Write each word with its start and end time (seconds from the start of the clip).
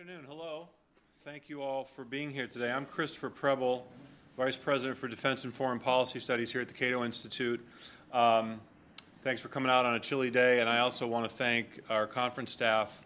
afternoon. 0.00 0.24
Hello. 0.30 0.66
Thank 1.26 1.50
you 1.50 1.60
all 1.60 1.84
for 1.84 2.06
being 2.06 2.30
here 2.30 2.46
today. 2.46 2.72
I'm 2.72 2.86
Christopher 2.86 3.28
Preble, 3.28 3.86
Vice 4.34 4.56
President 4.56 4.96
for 4.96 5.08
Defense 5.08 5.44
and 5.44 5.52
Foreign 5.52 5.78
Policy 5.78 6.20
Studies 6.20 6.50
here 6.50 6.62
at 6.62 6.68
the 6.68 6.74
Cato 6.74 7.04
Institute. 7.04 7.62
Um, 8.10 8.62
thanks 9.20 9.42
for 9.42 9.48
coming 9.48 9.70
out 9.70 9.84
on 9.84 9.94
a 9.94 10.00
chilly 10.00 10.30
day, 10.30 10.60
and 10.60 10.70
I 10.70 10.78
also 10.78 11.06
want 11.06 11.28
to 11.28 11.36
thank 11.36 11.80
our 11.90 12.06
conference 12.06 12.50
staff 12.50 13.04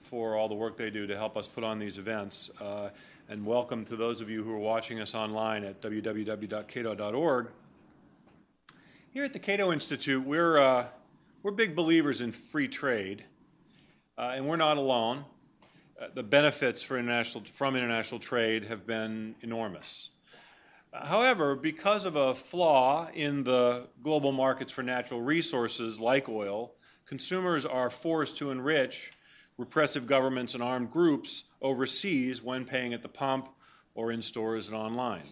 for 0.00 0.34
all 0.34 0.48
the 0.48 0.54
work 0.54 0.78
they 0.78 0.88
do 0.88 1.06
to 1.08 1.14
help 1.14 1.36
us 1.36 1.46
put 1.46 1.62
on 1.62 1.78
these 1.78 1.98
events. 1.98 2.50
Uh, 2.58 2.88
and 3.28 3.44
welcome 3.44 3.84
to 3.84 3.96
those 3.96 4.22
of 4.22 4.30
you 4.30 4.42
who 4.42 4.50
are 4.54 4.58
watching 4.58 4.98
us 4.98 5.14
online 5.14 5.62
at 5.62 5.82
www.cato.org. 5.82 7.48
Here 9.12 9.24
at 9.24 9.34
the 9.34 9.40
Cato 9.40 9.72
Institute, 9.72 10.24
we're, 10.24 10.56
uh, 10.56 10.86
we're 11.42 11.52
big 11.52 11.76
believers 11.76 12.22
in 12.22 12.32
free 12.32 12.68
trade, 12.68 13.24
uh, 14.16 14.32
and 14.34 14.48
we're 14.48 14.56
not 14.56 14.78
alone. 14.78 15.26
Uh, 16.00 16.06
the 16.14 16.22
benefits 16.22 16.82
for 16.82 16.96
international, 16.96 17.44
from 17.44 17.76
international 17.76 18.18
trade 18.18 18.64
have 18.64 18.86
been 18.86 19.34
enormous. 19.42 20.10
However, 20.92 21.54
because 21.54 22.06
of 22.06 22.16
a 22.16 22.34
flaw 22.34 23.08
in 23.12 23.44
the 23.44 23.86
global 24.02 24.32
markets 24.32 24.72
for 24.72 24.82
natural 24.82 25.20
resources 25.20 26.00
like 26.00 26.28
oil, 26.28 26.72
consumers 27.04 27.66
are 27.66 27.90
forced 27.90 28.38
to 28.38 28.50
enrich 28.50 29.12
repressive 29.58 30.06
governments 30.06 30.54
and 30.54 30.62
armed 30.62 30.90
groups 30.90 31.44
overseas 31.60 32.42
when 32.42 32.64
paying 32.64 32.94
at 32.94 33.02
the 33.02 33.08
pump 33.08 33.50
or 33.94 34.10
in 34.10 34.22
stores 34.22 34.68
and 34.68 34.76
online. 34.76 35.22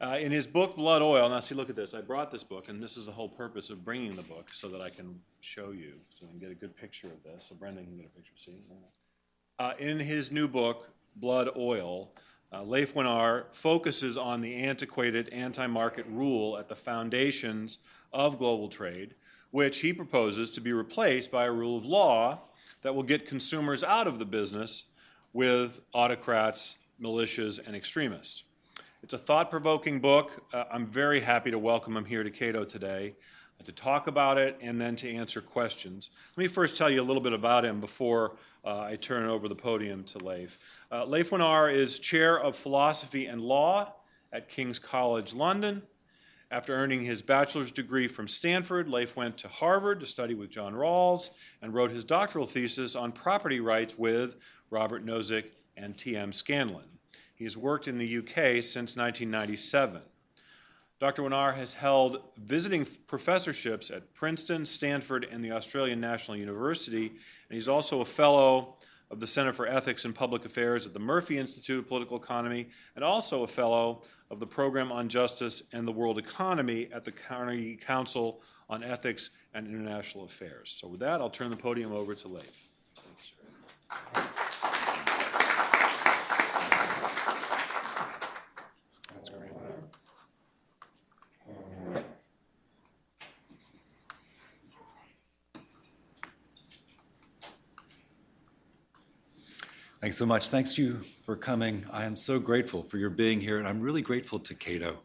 Uh, 0.00 0.18
in 0.20 0.30
his 0.30 0.46
book, 0.46 0.76
Blood 0.76 1.02
Oil, 1.02 1.28
now 1.28 1.40
see, 1.40 1.54
look 1.54 1.70
at 1.70 1.76
this. 1.76 1.94
I 1.94 2.00
brought 2.00 2.30
this 2.30 2.44
book, 2.44 2.68
and 2.68 2.82
this 2.82 2.96
is 2.96 3.06
the 3.06 3.12
whole 3.12 3.28
purpose 3.28 3.70
of 3.70 3.84
bringing 3.84 4.14
the 4.14 4.22
book 4.22 4.52
so 4.52 4.68
that 4.68 4.80
I 4.80 4.90
can 4.90 5.20
show 5.40 5.72
you, 5.72 5.94
so 6.10 6.26
you 6.26 6.28
can 6.28 6.38
get 6.38 6.50
a 6.50 6.54
good 6.54 6.76
picture 6.76 7.08
of 7.08 7.22
this. 7.22 7.46
So 7.48 7.54
Brendan 7.54 7.84
can 7.84 7.96
get 7.96 8.06
a 8.06 8.08
picture, 8.10 8.32
see? 8.36 8.62
Uh, 9.56 9.72
in 9.78 10.00
his 10.00 10.32
new 10.32 10.48
book, 10.48 10.90
Blood 11.14 11.48
Oil, 11.56 12.10
uh, 12.52 12.64
Leif 12.64 12.94
Wenar 12.94 13.44
focuses 13.54 14.16
on 14.16 14.40
the 14.40 14.52
antiquated 14.56 15.28
anti 15.28 15.68
market 15.68 16.04
rule 16.08 16.58
at 16.58 16.66
the 16.66 16.74
foundations 16.74 17.78
of 18.12 18.36
global 18.36 18.68
trade, 18.68 19.14
which 19.52 19.78
he 19.78 19.92
proposes 19.92 20.50
to 20.50 20.60
be 20.60 20.72
replaced 20.72 21.30
by 21.30 21.44
a 21.44 21.52
rule 21.52 21.76
of 21.76 21.84
law 21.84 22.40
that 22.82 22.96
will 22.96 23.04
get 23.04 23.28
consumers 23.28 23.84
out 23.84 24.08
of 24.08 24.18
the 24.18 24.24
business 24.24 24.86
with 25.32 25.80
autocrats, 25.92 26.76
militias, 27.00 27.64
and 27.64 27.76
extremists. 27.76 28.42
It's 29.04 29.14
a 29.14 29.18
thought 29.18 29.50
provoking 29.50 30.00
book. 30.00 30.44
Uh, 30.52 30.64
I'm 30.72 30.86
very 30.86 31.20
happy 31.20 31.52
to 31.52 31.60
welcome 31.60 31.96
him 31.96 32.06
here 32.06 32.24
to 32.24 32.30
Cato 32.30 32.64
today 32.64 33.14
to 33.64 33.72
talk 33.72 34.06
about 34.06 34.36
it 34.36 34.58
and 34.60 34.80
then 34.80 34.96
to 34.96 35.10
answer 35.10 35.40
questions. 35.40 36.10
Let 36.36 36.42
me 36.42 36.48
first 36.48 36.76
tell 36.76 36.90
you 36.90 37.00
a 37.00 37.04
little 37.04 37.22
bit 37.22 37.32
about 37.32 37.64
him 37.64 37.80
before 37.80 38.36
uh, 38.64 38.80
I 38.80 38.96
turn 38.96 39.28
over 39.28 39.48
the 39.48 39.54
podium 39.54 40.04
to 40.04 40.18
Leif. 40.18 40.84
Uh, 40.90 41.04
Leif 41.04 41.30
Wenar 41.30 41.72
is 41.72 41.98
Chair 41.98 42.38
of 42.38 42.56
Philosophy 42.56 43.26
and 43.26 43.40
Law 43.40 43.92
at 44.32 44.48
King's 44.48 44.78
College 44.78 45.34
London. 45.34 45.82
After 46.50 46.74
earning 46.74 47.00
his 47.00 47.20
bachelor's 47.20 47.72
degree 47.72 48.06
from 48.06 48.28
Stanford, 48.28 48.88
Leif 48.88 49.16
went 49.16 49.36
to 49.38 49.48
Harvard 49.48 50.00
to 50.00 50.06
study 50.06 50.34
with 50.34 50.50
John 50.50 50.74
Rawls 50.74 51.30
and 51.60 51.74
wrote 51.74 51.90
his 51.90 52.04
doctoral 52.04 52.46
thesis 52.46 52.94
on 52.94 53.12
property 53.12 53.60
rights 53.60 53.98
with 53.98 54.36
Robert 54.70 55.04
Nozick 55.04 55.46
and 55.76 55.96
T.M. 55.96 56.32
Scanlon. 56.32 56.84
He 57.34 57.44
has 57.44 57.56
worked 57.56 57.88
in 57.88 57.98
the 57.98 58.18
UK 58.18 58.62
since 58.62 58.96
1997. 58.96 60.00
Dr. 61.04 61.20
Wenar 61.20 61.54
has 61.54 61.74
held 61.74 62.22
visiting 62.38 62.86
professorships 63.06 63.90
at 63.90 64.14
Princeton, 64.14 64.64
Stanford, 64.64 65.28
and 65.30 65.44
the 65.44 65.52
Australian 65.52 66.00
National 66.00 66.34
University, 66.34 67.08
and 67.08 67.18
he's 67.50 67.68
also 67.68 68.00
a 68.00 68.06
fellow 68.06 68.76
of 69.10 69.20
the 69.20 69.26
Center 69.26 69.52
for 69.52 69.66
Ethics 69.66 70.06
and 70.06 70.14
Public 70.14 70.46
Affairs 70.46 70.86
at 70.86 70.94
the 70.94 70.98
Murphy 70.98 71.36
Institute 71.36 71.80
of 71.80 71.88
Political 71.88 72.16
Economy, 72.16 72.70
and 72.96 73.04
also 73.04 73.42
a 73.42 73.46
fellow 73.46 74.00
of 74.30 74.40
the 74.40 74.46
Program 74.46 74.90
on 74.90 75.10
Justice 75.10 75.64
and 75.74 75.86
the 75.86 75.92
World 75.92 76.16
Economy 76.16 76.88
at 76.90 77.04
the 77.04 77.12
Carnegie 77.12 77.76
Council 77.76 78.40
on 78.70 78.82
Ethics 78.82 79.28
and 79.52 79.66
International 79.66 80.24
Affairs. 80.24 80.74
So, 80.74 80.88
with 80.88 81.00
that, 81.00 81.20
I'll 81.20 81.28
turn 81.28 81.50
the 81.50 81.56
podium 81.58 81.92
over 81.92 82.14
to 82.14 82.28
Leif. 82.28 82.70
Thanks 100.04 100.18
so 100.18 100.26
much. 100.26 100.50
Thanks 100.50 100.74
to 100.74 100.82
you 100.82 100.92
for 100.98 101.34
coming. 101.34 101.82
I 101.90 102.04
am 102.04 102.14
so 102.14 102.38
grateful 102.38 102.82
for 102.82 102.98
your 102.98 103.08
being 103.08 103.40
here, 103.40 103.58
and 103.58 103.66
I'm 103.66 103.80
really 103.80 104.02
grateful 104.02 104.38
to 104.38 104.54
Cato. 104.54 105.00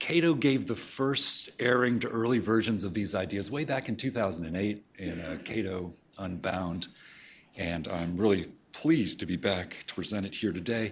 Cato 0.00 0.34
gave 0.34 0.66
the 0.66 0.74
first 0.74 1.50
airing 1.60 2.00
to 2.00 2.08
early 2.08 2.40
versions 2.40 2.82
of 2.82 2.94
these 2.94 3.14
ideas 3.14 3.48
way 3.48 3.64
back 3.64 3.88
in 3.88 3.94
2008 3.94 4.84
in 4.98 5.20
uh, 5.20 5.38
Cato 5.44 5.92
Unbound, 6.18 6.88
and 7.56 7.86
I'm 7.86 8.16
really 8.16 8.46
pleased 8.72 9.20
to 9.20 9.26
be 9.26 9.36
back 9.36 9.76
to 9.86 9.94
present 9.94 10.26
it 10.26 10.34
here 10.34 10.50
today. 10.50 10.90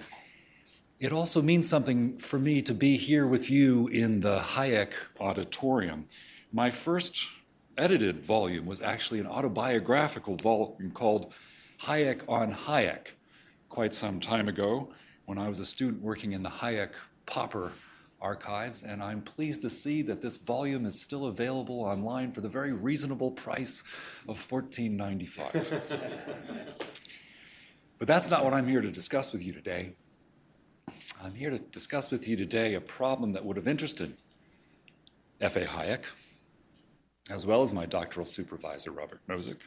It 1.00 1.12
also 1.12 1.42
means 1.42 1.68
something 1.68 2.18
for 2.18 2.38
me 2.38 2.62
to 2.62 2.74
be 2.74 2.96
here 2.96 3.26
with 3.26 3.50
you 3.50 3.88
in 3.88 4.20
the 4.20 4.38
Hayek 4.38 4.92
Auditorium. 5.18 6.06
My 6.52 6.70
first 6.70 7.26
edited 7.76 8.24
volume 8.24 8.66
was 8.66 8.80
actually 8.80 9.18
an 9.18 9.26
autobiographical 9.26 10.36
volume 10.36 10.92
called 10.92 11.34
Hayek 11.80 12.22
on 12.28 12.52
Hayek 12.52 13.15
quite 13.68 13.94
some 13.94 14.20
time 14.20 14.48
ago 14.48 14.92
when 15.24 15.38
I 15.38 15.48
was 15.48 15.60
a 15.60 15.64
student 15.64 16.02
working 16.02 16.32
in 16.32 16.42
the 16.42 16.48
Hayek 16.48 16.94
Popper 17.26 17.72
archives, 18.20 18.82
and 18.82 19.02
I'm 19.02 19.22
pleased 19.22 19.62
to 19.62 19.70
see 19.70 20.02
that 20.02 20.22
this 20.22 20.36
volume 20.36 20.86
is 20.86 21.00
still 21.00 21.26
available 21.26 21.82
online 21.82 22.32
for 22.32 22.40
the 22.40 22.48
very 22.48 22.72
reasonable 22.72 23.30
price 23.30 23.84
of 24.28 24.38
$14.95. 24.38 25.80
but 27.98 28.08
that's 28.08 28.30
not 28.30 28.44
what 28.44 28.54
I'm 28.54 28.66
here 28.66 28.80
to 28.80 28.90
discuss 28.90 29.32
with 29.32 29.44
you 29.44 29.52
today. 29.52 29.92
I'm 31.22 31.34
here 31.34 31.50
to 31.50 31.58
discuss 31.58 32.10
with 32.10 32.28
you 32.28 32.36
today 32.36 32.74
a 32.74 32.80
problem 32.80 33.32
that 33.32 33.44
would 33.44 33.56
have 33.56 33.68
interested 33.68 34.14
F.A. 35.40 35.62
Hayek, 35.62 36.04
as 37.30 37.44
well 37.46 37.62
as 37.62 37.72
my 37.72 37.86
doctoral 37.86 38.26
supervisor, 38.26 38.90
Robert 38.90 39.20
Nozick. 39.28 39.58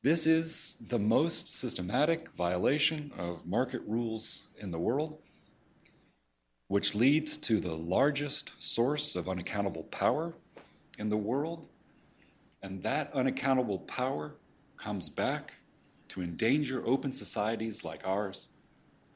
This 0.00 0.28
is 0.28 0.76
the 0.88 0.98
most 1.00 1.48
systematic 1.48 2.30
violation 2.30 3.10
of 3.18 3.44
market 3.44 3.82
rules 3.84 4.46
in 4.60 4.70
the 4.70 4.78
world, 4.78 5.18
which 6.68 6.94
leads 6.94 7.36
to 7.38 7.58
the 7.58 7.74
largest 7.74 8.52
source 8.62 9.16
of 9.16 9.28
unaccountable 9.28 9.82
power 9.84 10.34
in 11.00 11.08
the 11.08 11.16
world. 11.16 11.66
And 12.62 12.80
that 12.84 13.12
unaccountable 13.12 13.80
power 13.80 14.36
comes 14.76 15.08
back 15.08 15.54
to 16.08 16.22
endanger 16.22 16.80
open 16.86 17.12
societies 17.12 17.82
like 17.82 18.06
ours 18.06 18.50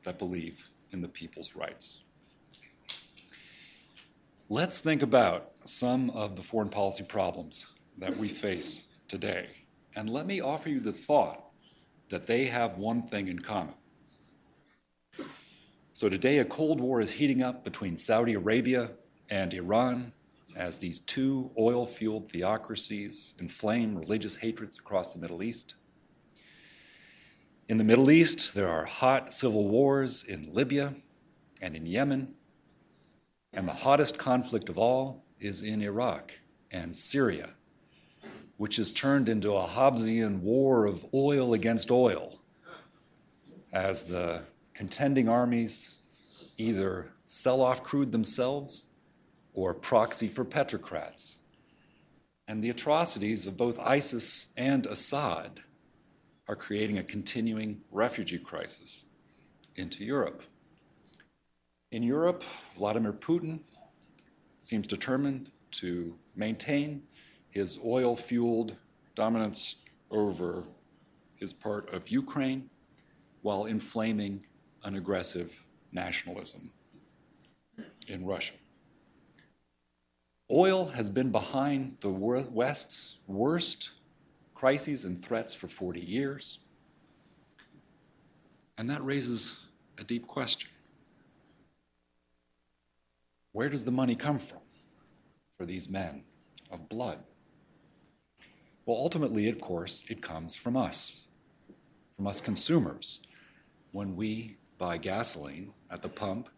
that 0.02 0.18
believe 0.18 0.68
in 0.90 1.00
the 1.00 1.08
people's 1.08 1.54
rights. 1.54 2.00
Let's 4.48 4.80
think 4.80 5.02
about 5.02 5.52
some 5.62 6.10
of 6.10 6.34
the 6.34 6.42
foreign 6.42 6.70
policy 6.70 7.04
problems 7.04 7.70
that 7.98 8.16
we 8.16 8.28
face 8.28 8.88
today. 9.06 9.61
And 9.94 10.08
let 10.08 10.26
me 10.26 10.40
offer 10.40 10.68
you 10.68 10.80
the 10.80 10.92
thought 10.92 11.44
that 12.08 12.26
they 12.26 12.46
have 12.46 12.78
one 12.78 13.02
thing 13.02 13.28
in 13.28 13.40
common. 13.40 13.74
So 15.92 16.08
today, 16.08 16.38
a 16.38 16.44
Cold 16.44 16.80
War 16.80 17.00
is 17.00 17.12
heating 17.12 17.42
up 17.42 17.64
between 17.64 17.96
Saudi 17.96 18.34
Arabia 18.34 18.90
and 19.30 19.52
Iran 19.52 20.12
as 20.56 20.78
these 20.78 21.00
two 21.00 21.50
oil 21.58 21.86
fueled 21.86 22.30
theocracies 22.30 23.34
inflame 23.38 23.96
religious 23.96 24.36
hatreds 24.36 24.78
across 24.78 25.12
the 25.12 25.20
Middle 25.20 25.42
East. 25.42 25.74
In 27.68 27.76
the 27.76 27.84
Middle 27.84 28.10
East, 28.10 28.54
there 28.54 28.68
are 28.68 28.84
hot 28.84 29.32
civil 29.32 29.68
wars 29.68 30.24
in 30.24 30.52
Libya 30.52 30.94
and 31.60 31.76
in 31.76 31.86
Yemen, 31.86 32.34
and 33.52 33.68
the 33.68 33.72
hottest 33.72 34.18
conflict 34.18 34.68
of 34.68 34.78
all 34.78 35.24
is 35.40 35.62
in 35.62 35.82
Iraq 35.82 36.38
and 36.70 36.94
Syria 36.96 37.50
which 38.62 38.76
has 38.76 38.92
turned 38.92 39.28
into 39.28 39.56
a 39.56 39.66
Hobbesian 39.66 40.38
war 40.38 40.86
of 40.86 41.04
oil 41.12 41.52
against 41.52 41.90
oil 41.90 42.38
as 43.72 44.04
the 44.04 44.40
contending 44.72 45.28
armies 45.28 45.98
either 46.58 47.10
sell 47.24 47.60
off 47.60 47.82
crude 47.82 48.12
themselves 48.12 48.90
or 49.52 49.74
proxy 49.74 50.28
for 50.28 50.44
petrocrats. 50.44 51.38
And 52.46 52.62
the 52.62 52.70
atrocities 52.70 53.48
of 53.48 53.56
both 53.56 53.80
ISIS 53.80 54.52
and 54.56 54.86
Assad 54.86 55.58
are 56.46 56.54
creating 56.54 56.98
a 56.98 57.02
continuing 57.02 57.80
refugee 57.90 58.38
crisis 58.38 59.06
into 59.74 60.04
Europe. 60.04 60.44
In 61.90 62.04
Europe, 62.04 62.44
Vladimir 62.78 63.12
Putin 63.12 63.58
seems 64.60 64.86
determined 64.86 65.50
to 65.72 66.16
maintain 66.36 67.02
his 67.52 67.78
oil 67.84 68.16
fueled 68.16 68.76
dominance 69.14 69.76
over 70.10 70.64
his 71.36 71.52
part 71.52 71.92
of 71.92 72.08
Ukraine 72.08 72.70
while 73.42 73.66
inflaming 73.66 74.44
an 74.84 74.96
aggressive 74.96 75.62
nationalism 75.92 76.70
in 78.08 78.24
Russia. 78.24 78.54
Oil 80.50 80.86
has 80.86 81.10
been 81.10 81.30
behind 81.30 81.98
the 82.00 82.10
West's 82.10 83.18
worst 83.26 83.92
crises 84.54 85.04
and 85.04 85.22
threats 85.22 85.52
for 85.54 85.66
40 85.66 86.00
years. 86.00 86.60
And 88.78 88.88
that 88.88 89.04
raises 89.04 89.66
a 89.98 90.04
deep 90.04 90.26
question. 90.26 90.70
Where 93.52 93.68
does 93.68 93.84
the 93.84 93.90
money 93.90 94.14
come 94.14 94.38
from 94.38 94.60
for 95.58 95.66
these 95.66 95.88
men 95.88 96.24
of 96.70 96.88
blood? 96.88 97.18
Well, 98.84 98.96
ultimately, 98.96 99.48
of 99.48 99.60
course, 99.60 100.04
it 100.10 100.22
comes 100.22 100.56
from 100.56 100.76
us, 100.76 101.26
from 102.16 102.26
us 102.26 102.40
consumers. 102.40 103.24
When 103.92 104.16
we 104.16 104.56
buy 104.78 104.96
gasoline 104.96 105.72
at 105.90 106.02
the 106.02 106.08
pump 106.08 106.48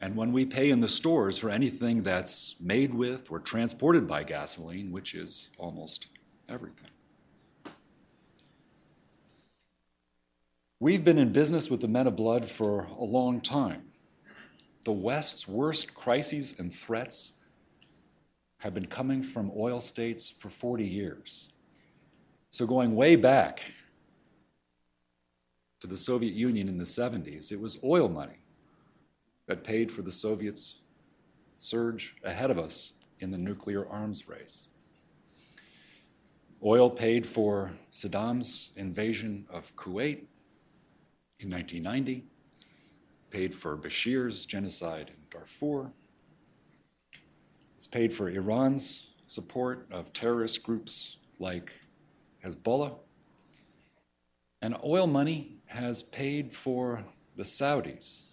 and 0.00 0.14
when 0.14 0.32
we 0.32 0.44
pay 0.44 0.70
in 0.70 0.80
the 0.80 0.88
stores 0.88 1.38
for 1.38 1.50
anything 1.50 2.02
that's 2.02 2.60
made 2.60 2.94
with 2.94 3.30
or 3.30 3.40
transported 3.40 4.06
by 4.06 4.22
gasoline, 4.22 4.92
which 4.92 5.14
is 5.14 5.50
almost 5.58 6.06
everything. 6.48 6.90
We've 10.78 11.04
been 11.04 11.18
in 11.18 11.32
business 11.32 11.70
with 11.70 11.80
the 11.80 11.88
men 11.88 12.06
of 12.06 12.16
blood 12.16 12.44
for 12.44 12.88
a 12.98 13.04
long 13.04 13.40
time. 13.40 13.84
The 14.84 14.92
West's 14.92 15.46
worst 15.46 15.94
crises 15.94 16.58
and 16.58 16.72
threats 16.74 17.34
have 18.60 18.74
been 18.74 18.86
coming 18.86 19.22
from 19.22 19.52
oil 19.56 19.78
states 19.78 20.28
for 20.28 20.48
40 20.48 20.84
years. 20.84 21.51
So, 22.52 22.66
going 22.66 22.94
way 22.94 23.16
back 23.16 23.72
to 25.80 25.86
the 25.86 25.96
Soviet 25.96 26.34
Union 26.34 26.68
in 26.68 26.76
the 26.76 26.84
70s, 26.84 27.50
it 27.50 27.58
was 27.58 27.82
oil 27.82 28.10
money 28.10 28.40
that 29.46 29.64
paid 29.64 29.90
for 29.90 30.02
the 30.02 30.12
Soviets' 30.12 30.82
surge 31.56 32.14
ahead 32.22 32.50
of 32.50 32.58
us 32.58 33.00
in 33.20 33.30
the 33.30 33.38
nuclear 33.38 33.88
arms 33.88 34.28
race. 34.28 34.68
Oil 36.62 36.90
paid 36.90 37.26
for 37.26 37.72
Saddam's 37.90 38.72
invasion 38.76 39.46
of 39.50 39.74
Kuwait 39.74 40.26
in 41.40 41.50
1990, 41.50 42.22
paid 43.30 43.54
for 43.54 43.78
Bashir's 43.78 44.44
genocide 44.44 45.08
in 45.08 45.24
Darfur, 45.30 45.90
it's 47.76 47.86
paid 47.86 48.12
for 48.12 48.28
Iran's 48.28 49.14
support 49.26 49.88
of 49.90 50.12
terrorist 50.12 50.62
groups 50.62 51.16
like 51.40 51.72
Hezbollah, 52.44 52.94
and 54.60 54.76
oil 54.84 55.06
money 55.06 55.56
has 55.66 56.02
paid 56.02 56.52
for 56.52 57.04
the 57.36 57.44
Saudis' 57.44 58.26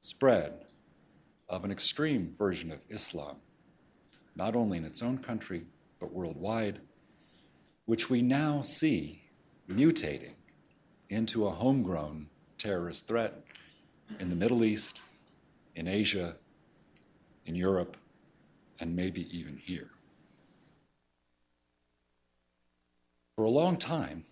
spread 0.00 0.64
of 1.48 1.64
an 1.64 1.70
extreme 1.70 2.32
version 2.36 2.72
of 2.72 2.78
Islam, 2.88 3.36
not 4.36 4.56
only 4.56 4.78
in 4.78 4.84
its 4.84 5.02
own 5.02 5.18
country, 5.18 5.66
but 6.00 6.12
worldwide, 6.12 6.80
which 7.84 8.08
we 8.08 8.22
now 8.22 8.62
see 8.62 9.22
mutating 9.68 10.34
into 11.08 11.46
a 11.46 11.50
homegrown 11.50 12.28
terrorist 12.58 13.06
threat 13.06 13.42
in 14.18 14.28
the 14.28 14.36
Middle 14.36 14.64
East, 14.64 15.02
in 15.74 15.86
Asia, 15.88 16.36
in 17.44 17.54
Europe, 17.54 17.96
and 18.80 18.96
maybe 18.96 19.36
even 19.36 19.56
here. 19.56 19.90
For 23.42 23.46
a 23.46 23.50
long 23.50 23.76
time, 23.76 24.22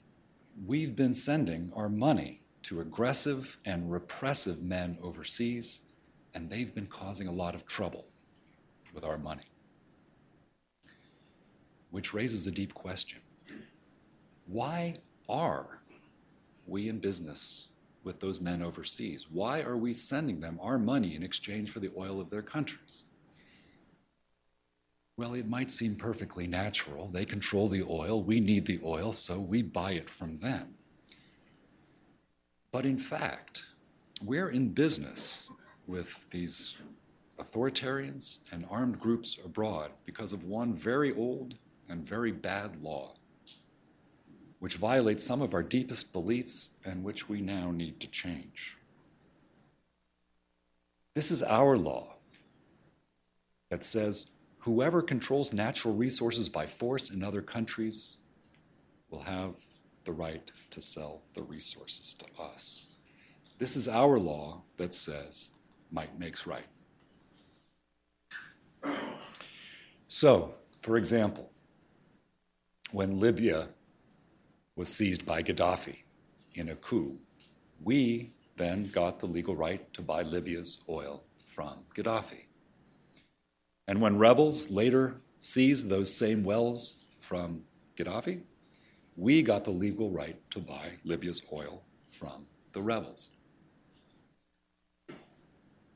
we've 0.65 0.95
been 0.95 1.15
sending 1.15 1.73
our 1.75 1.89
money 1.89 2.43
to 2.63 2.79
aggressive 2.79 3.59
and 3.65 3.91
repressive 3.91 4.63
men 4.63 4.99
overseas, 5.03 5.83
and 6.33 6.49
they've 6.49 6.73
been 6.73 6.87
causing 6.87 7.27
a 7.27 7.33
lot 7.33 7.57
of 7.57 7.67
trouble 7.67 8.07
with 8.95 9.05
our 9.05 9.19
money. 9.19 9.43
Which 11.91 12.15
raises 12.15 12.47
a 12.47 12.53
deep 12.53 12.73
question 12.73 13.19
Why 14.47 14.99
are 15.29 15.81
we 16.69 16.89
in 16.89 17.01
business 17.01 17.67
with 18.05 18.21
those 18.21 18.41
men 18.41 18.63
overseas? 18.63 19.27
Why 19.29 19.63
are 19.63 19.77
we 19.77 19.93
sending 19.93 20.39
them 20.39 20.61
our 20.63 20.79
money 20.79 21.17
in 21.17 21.25
exchange 21.25 21.73
for 21.73 21.81
the 21.81 21.91
oil 21.97 22.21
of 22.21 22.31
their 22.31 22.43
countries? 22.43 23.03
Well, 25.21 25.35
it 25.35 25.51
might 25.51 25.71
seem 25.71 25.97
perfectly 25.97 26.47
natural. 26.47 27.07
They 27.09 27.27
control 27.27 27.69
the 27.69 27.83
oil, 27.87 28.23
we 28.23 28.41
need 28.41 28.65
the 28.65 28.81
oil, 28.83 29.13
so 29.13 29.39
we 29.39 29.61
buy 29.61 29.91
it 29.91 30.09
from 30.09 30.37
them. 30.37 30.77
But 32.73 32.87
in 32.87 32.97
fact, 32.97 33.67
we're 34.25 34.49
in 34.49 34.71
business 34.71 35.51
with 35.87 36.31
these 36.31 36.75
authoritarians 37.39 38.51
and 38.51 38.65
armed 38.71 38.99
groups 38.99 39.39
abroad 39.45 39.91
because 40.07 40.33
of 40.33 40.45
one 40.45 40.73
very 40.73 41.15
old 41.15 41.57
and 41.91 42.03
very 42.03 42.33
bad 42.33 42.81
law, 42.81 43.13
which 44.59 44.77
violates 44.77 45.23
some 45.23 45.43
of 45.43 45.53
our 45.53 45.63
deepest 45.63 46.15
beliefs 46.15 46.79
and 46.87 47.05
which 47.05 47.29
we 47.29 47.43
now 47.43 47.71
need 47.71 48.01
to 48.01 48.07
change. 48.07 48.79
This 51.13 51.31
is 51.31 51.43
our 51.43 51.77
law 51.77 52.15
that 53.69 53.85
says 53.85 54.31
whoever 54.61 55.03
controls 55.03 55.53
natural 55.53 55.95
resources 55.95 56.49
by 56.49 56.67
force 56.67 57.11
in 57.11 57.23
other 57.23 57.43
countries 57.43 58.19
will 59.11 59.23
have 59.23 59.57
the 60.05 60.13
right 60.13 60.51
to 60.71 60.81
sell 60.81 61.23
the 61.35 61.43
resources 61.43 62.15
to 62.15 62.27
us. 62.43 62.95
This 63.59 63.77
is 63.77 63.89
our 63.89 64.19
law 64.19 64.63
that 64.77 64.95
says 64.95 65.59
might 65.91 66.19
makes 66.19 66.47
right. 66.47 66.67
So, 70.09 70.55
for 70.81 70.97
example, 70.97 71.51
when 72.93 73.21
Libya 73.21 73.69
was 74.77 74.89
seized 74.89 75.25
by 75.27 75.43
Gaddafi 75.43 76.03
in 76.55 76.71
a 76.71 76.75
coup, 76.75 77.19
we 77.83 78.31
then 78.57 78.91
got 78.93 79.21
the 79.21 79.27
legal 79.27 79.55
right 79.55 79.93
to 79.95 80.03
buy 80.03 80.23
Libya's 80.23 80.85
oil 80.89 81.23
from 81.47 81.85
Gaddafi. 81.95 82.50
And 83.91 84.01
when 84.01 84.19
rebels 84.19 84.71
later 84.71 85.17
seized 85.41 85.89
those 85.89 86.15
same 86.15 86.45
wells 86.45 87.03
from 87.19 87.65
Gaddafi, 87.97 88.43
we 89.17 89.43
got 89.43 89.65
the 89.65 89.73
legal 89.73 90.11
right 90.11 90.37
to 90.53 90.61
buy 90.61 90.93
Libya's 91.05 91.43
oil 91.53 91.83
from 92.09 92.47
the 92.71 92.83
rebels. 92.83 93.31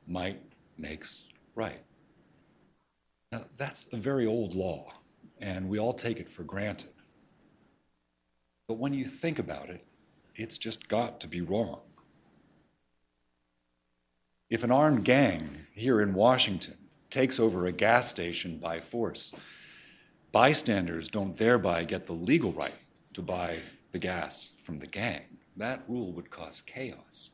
Might 0.08 0.42
makes 0.76 1.26
right. 1.54 1.84
Now, 3.30 3.42
that's 3.56 3.92
a 3.92 3.96
very 3.96 4.26
old 4.26 4.56
law, 4.56 4.92
and 5.40 5.68
we 5.68 5.78
all 5.78 5.92
take 5.92 6.18
it 6.18 6.28
for 6.28 6.42
granted. 6.42 6.90
But 8.66 8.78
when 8.78 8.92
you 8.92 9.04
think 9.04 9.38
about 9.38 9.68
it, 9.68 9.86
it's 10.34 10.58
just 10.58 10.88
got 10.88 11.20
to 11.20 11.28
be 11.28 11.42
wrong. 11.42 11.78
If 14.50 14.64
an 14.64 14.72
armed 14.72 15.04
gang 15.04 15.48
here 15.76 16.00
in 16.00 16.12
Washington 16.14 16.78
takes 17.14 17.38
over 17.38 17.66
a 17.66 17.73
gas 17.73 18.09
station 18.09 18.59
by 18.59 18.80
force, 18.80 19.35
bystanders 20.33 21.09
don't 21.09 21.38
thereby 21.38 21.85
get 21.85 22.06
the 22.06 22.12
legal 22.12 22.52
right 22.52 22.75
to 23.12 23.23
buy 23.23 23.56
the 23.92 23.99
gas 24.00 24.61
from 24.64 24.78
the 24.78 24.87
gang. 24.88 25.23
That 25.56 25.85
rule 25.87 26.11
would 26.11 26.28
cause 26.30 26.61
chaos. 26.61 27.30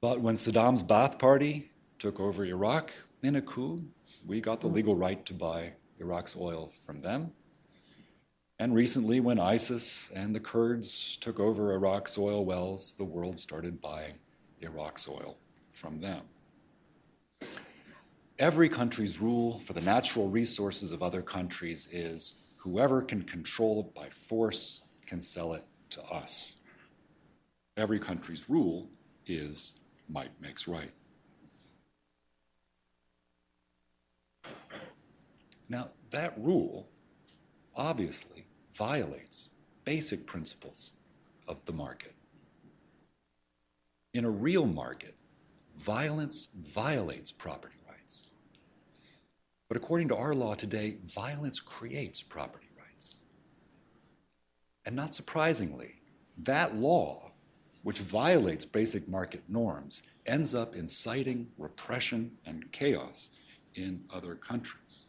But 0.00 0.20
when 0.20 0.34
Saddam's 0.34 0.82
Ba'ath 0.82 1.16
Party 1.20 1.70
took 2.00 2.18
over 2.18 2.44
Iraq 2.44 2.92
in 3.22 3.36
a 3.36 3.40
coup, 3.40 3.84
we 4.26 4.40
got 4.40 4.60
the 4.60 4.66
legal 4.66 4.96
right 4.96 5.24
to 5.24 5.32
buy 5.32 5.74
Iraq's 6.00 6.36
oil 6.36 6.72
from 6.84 6.98
them. 6.98 7.30
And 8.58 8.74
recently, 8.74 9.20
when 9.20 9.38
ISIS 9.38 10.10
and 10.10 10.34
the 10.34 10.40
Kurds 10.40 11.16
took 11.18 11.38
over 11.38 11.72
Iraq's 11.72 12.18
oil 12.18 12.44
wells, 12.44 12.94
the 12.94 13.04
world 13.04 13.38
started 13.38 13.80
buying 13.80 14.18
Iraq's 14.60 15.08
oil 15.08 15.36
from 15.70 16.00
them. 16.00 16.22
Every 18.38 18.68
country's 18.68 19.18
rule 19.18 19.58
for 19.58 19.72
the 19.72 19.80
natural 19.80 20.28
resources 20.28 20.92
of 20.92 21.02
other 21.02 21.22
countries 21.22 21.88
is 21.90 22.42
Whoever 22.58 23.00
can 23.00 23.22
control 23.22 23.80
it 23.80 23.94
by 23.94 24.08
force 24.08 24.82
can 25.06 25.20
sell 25.20 25.52
it 25.52 25.62
to 25.90 26.02
us. 26.02 26.56
Every 27.76 28.00
country's 28.00 28.50
rule 28.50 28.90
is 29.24 29.78
might 30.08 30.32
makes 30.40 30.66
right. 30.66 30.90
Now, 35.68 35.90
that 36.10 36.34
rule 36.36 36.88
obviously 37.76 38.46
violates 38.72 39.50
basic 39.84 40.26
principles 40.26 40.98
of 41.46 41.64
the 41.66 41.72
market. 41.72 42.14
In 44.12 44.24
a 44.24 44.30
real 44.30 44.66
market, 44.66 45.14
violence 45.76 46.52
violates 46.58 47.30
property 47.30 47.75
but 49.68 49.76
according 49.76 50.08
to 50.08 50.16
our 50.16 50.34
law 50.34 50.54
today, 50.54 50.96
violence 51.04 51.60
creates 51.60 52.22
property 52.22 52.68
rights. 52.78 53.18
And 54.84 54.94
not 54.94 55.14
surprisingly, 55.14 55.94
that 56.38 56.76
law, 56.76 57.32
which 57.82 58.00
violates 58.00 58.64
basic 58.64 59.08
market 59.08 59.42
norms, 59.48 60.08
ends 60.26 60.54
up 60.54 60.74
inciting 60.74 61.48
repression 61.58 62.32
and 62.44 62.70
chaos 62.72 63.30
in 63.74 64.04
other 64.12 64.34
countries. 64.34 65.06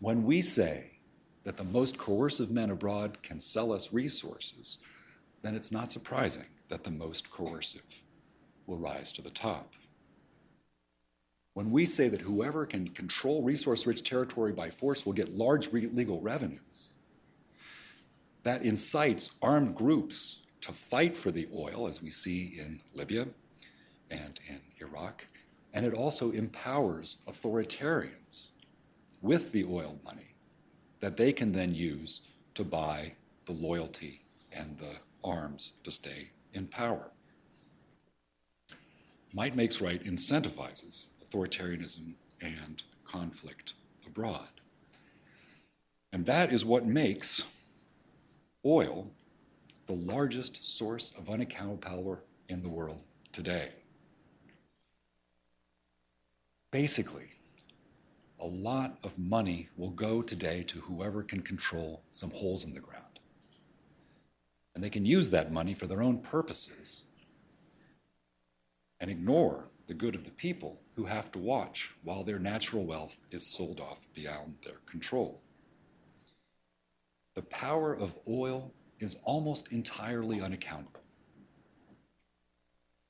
When 0.00 0.24
we 0.24 0.40
say 0.40 0.98
that 1.44 1.56
the 1.56 1.64
most 1.64 1.98
coercive 1.98 2.50
men 2.50 2.70
abroad 2.70 3.22
can 3.22 3.40
sell 3.40 3.72
us 3.72 3.92
resources, 3.92 4.78
then 5.42 5.54
it's 5.54 5.72
not 5.72 5.92
surprising 5.92 6.46
that 6.68 6.84
the 6.84 6.90
most 6.90 7.30
coercive 7.30 8.02
will 8.66 8.78
rise 8.78 9.12
to 9.12 9.22
the 9.22 9.30
top. 9.30 9.74
When 11.54 11.70
we 11.70 11.84
say 11.84 12.08
that 12.08 12.22
whoever 12.22 12.66
can 12.66 12.88
control 12.88 13.42
resource 13.42 13.86
rich 13.86 14.02
territory 14.02 14.52
by 14.52 14.70
force 14.70 15.06
will 15.06 15.12
get 15.12 15.36
large 15.36 15.72
legal 15.72 16.20
revenues, 16.20 16.92
that 18.42 18.62
incites 18.62 19.38
armed 19.40 19.76
groups 19.76 20.42
to 20.62 20.72
fight 20.72 21.16
for 21.16 21.30
the 21.30 21.46
oil, 21.54 21.86
as 21.86 22.02
we 22.02 22.10
see 22.10 22.54
in 22.58 22.80
Libya 22.94 23.28
and 24.10 24.40
in 24.48 24.60
Iraq, 24.80 25.26
and 25.72 25.86
it 25.86 25.94
also 25.94 26.32
empowers 26.32 27.18
authoritarians 27.26 28.50
with 29.22 29.52
the 29.52 29.64
oil 29.64 29.98
money 30.04 30.34
that 31.00 31.16
they 31.16 31.32
can 31.32 31.52
then 31.52 31.74
use 31.74 32.32
to 32.54 32.64
buy 32.64 33.14
the 33.46 33.52
loyalty 33.52 34.22
and 34.52 34.76
the 34.78 34.96
arms 35.22 35.72
to 35.84 35.90
stay 35.90 36.30
in 36.52 36.66
power. 36.66 37.10
Might 39.32 39.56
makes 39.56 39.80
right 39.80 40.02
incentivizes 40.04 41.06
authoritarianism 41.34 42.14
and 42.40 42.82
conflict 43.04 43.74
abroad. 44.06 44.48
And 46.12 46.26
that 46.26 46.52
is 46.52 46.64
what 46.64 46.86
makes 46.86 47.44
oil 48.64 49.10
the 49.86 49.94
largest 49.94 50.78
source 50.78 51.12
of 51.18 51.28
unaccountable 51.28 51.76
power 51.78 52.20
in 52.48 52.60
the 52.60 52.68
world 52.68 53.02
today. 53.32 53.70
Basically, 56.70 57.28
a 58.40 58.46
lot 58.46 58.98
of 59.04 59.18
money 59.18 59.68
will 59.76 59.90
go 59.90 60.22
today 60.22 60.62
to 60.64 60.80
whoever 60.80 61.22
can 61.22 61.42
control 61.42 62.02
some 62.10 62.30
holes 62.30 62.64
in 62.64 62.74
the 62.74 62.80
ground. 62.80 63.20
And 64.74 64.82
they 64.82 64.90
can 64.90 65.06
use 65.06 65.30
that 65.30 65.52
money 65.52 65.74
for 65.74 65.86
their 65.86 66.02
own 66.02 66.18
purposes 66.18 67.04
and 69.00 69.10
ignore 69.10 69.68
the 69.86 69.94
good 69.94 70.14
of 70.14 70.24
the 70.24 70.30
people 70.30 70.80
who 70.94 71.04
have 71.04 71.30
to 71.32 71.38
watch 71.38 71.94
while 72.02 72.24
their 72.24 72.38
natural 72.38 72.84
wealth 72.84 73.18
is 73.30 73.46
sold 73.46 73.80
off 73.80 74.06
beyond 74.14 74.56
their 74.64 74.78
control. 74.86 75.40
The 77.34 77.42
power 77.42 77.92
of 77.94 78.18
oil 78.28 78.72
is 79.00 79.16
almost 79.24 79.72
entirely 79.72 80.40
unaccountable. 80.40 81.02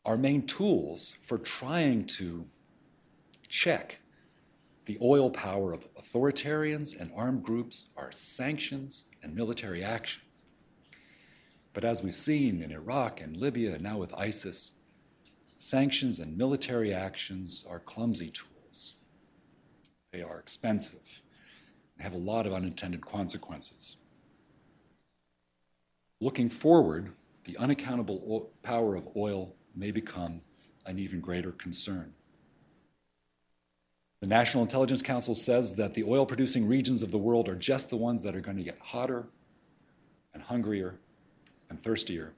Our 0.04 0.16
main 0.16 0.46
tools 0.46 1.16
for 1.20 1.38
trying 1.38 2.06
to 2.18 2.46
check 3.48 4.00
the 4.86 4.98
oil 5.00 5.30
power 5.30 5.72
of 5.72 5.92
authoritarians 5.94 6.98
and 6.98 7.10
armed 7.16 7.42
groups 7.42 7.88
are 7.96 8.12
sanctions 8.12 9.06
and 9.22 9.34
military 9.34 9.82
actions. 9.82 10.44
But 11.72 11.84
as 11.84 12.02
we've 12.02 12.14
seen 12.14 12.62
in 12.62 12.70
Iraq 12.70 13.20
and 13.20 13.36
Libya 13.36 13.74
and 13.74 13.82
now 13.82 13.96
with 13.96 14.14
ISIS, 14.14 14.74
sanctions 15.64 16.18
and 16.18 16.37
military 16.37 16.92
actions 16.92 17.64
are 17.71 17.78
clumsy 17.78 18.30
tools. 18.30 19.00
They 20.12 20.23
are 20.23 20.38
expensive. 20.38 21.23
They 21.97 22.04
have 22.04 22.12
a 22.12 22.18
lot 22.18 22.47
of 22.47 22.52
unintended 22.52 23.06
consequences. 23.06 23.97
Looking 26.21 26.50
forward, 26.50 27.12
the 27.44 27.56
unaccountable 27.56 28.50
power 28.62 28.94
of 28.94 29.09
oil 29.16 29.54
may 29.75 29.90
become 29.90 30.42
an 30.85 30.99
even 30.99 31.21
greater 31.21 31.52
concern. 31.52 32.12
The 34.21 34.26
National 34.26 34.62
Intelligence 34.62 35.00
Council 35.00 35.35
says 35.35 35.76
that 35.76 35.94
the 35.94 36.04
oil 36.04 36.26
producing 36.26 36.68
regions 36.68 37.02
of 37.02 37.11
the 37.11 37.18
world 37.18 37.49
are 37.49 37.56
just 37.56 37.88
the 37.88 37.97
ones 37.97 38.23
that 38.23 38.37
are 38.37 38.40
going 38.40 38.59
to 38.59 38.62
get 38.62 38.78
hotter 38.80 39.28
and 40.35 40.42
hungrier 40.42 40.99
and 41.71 41.80
thirstier 41.80 42.35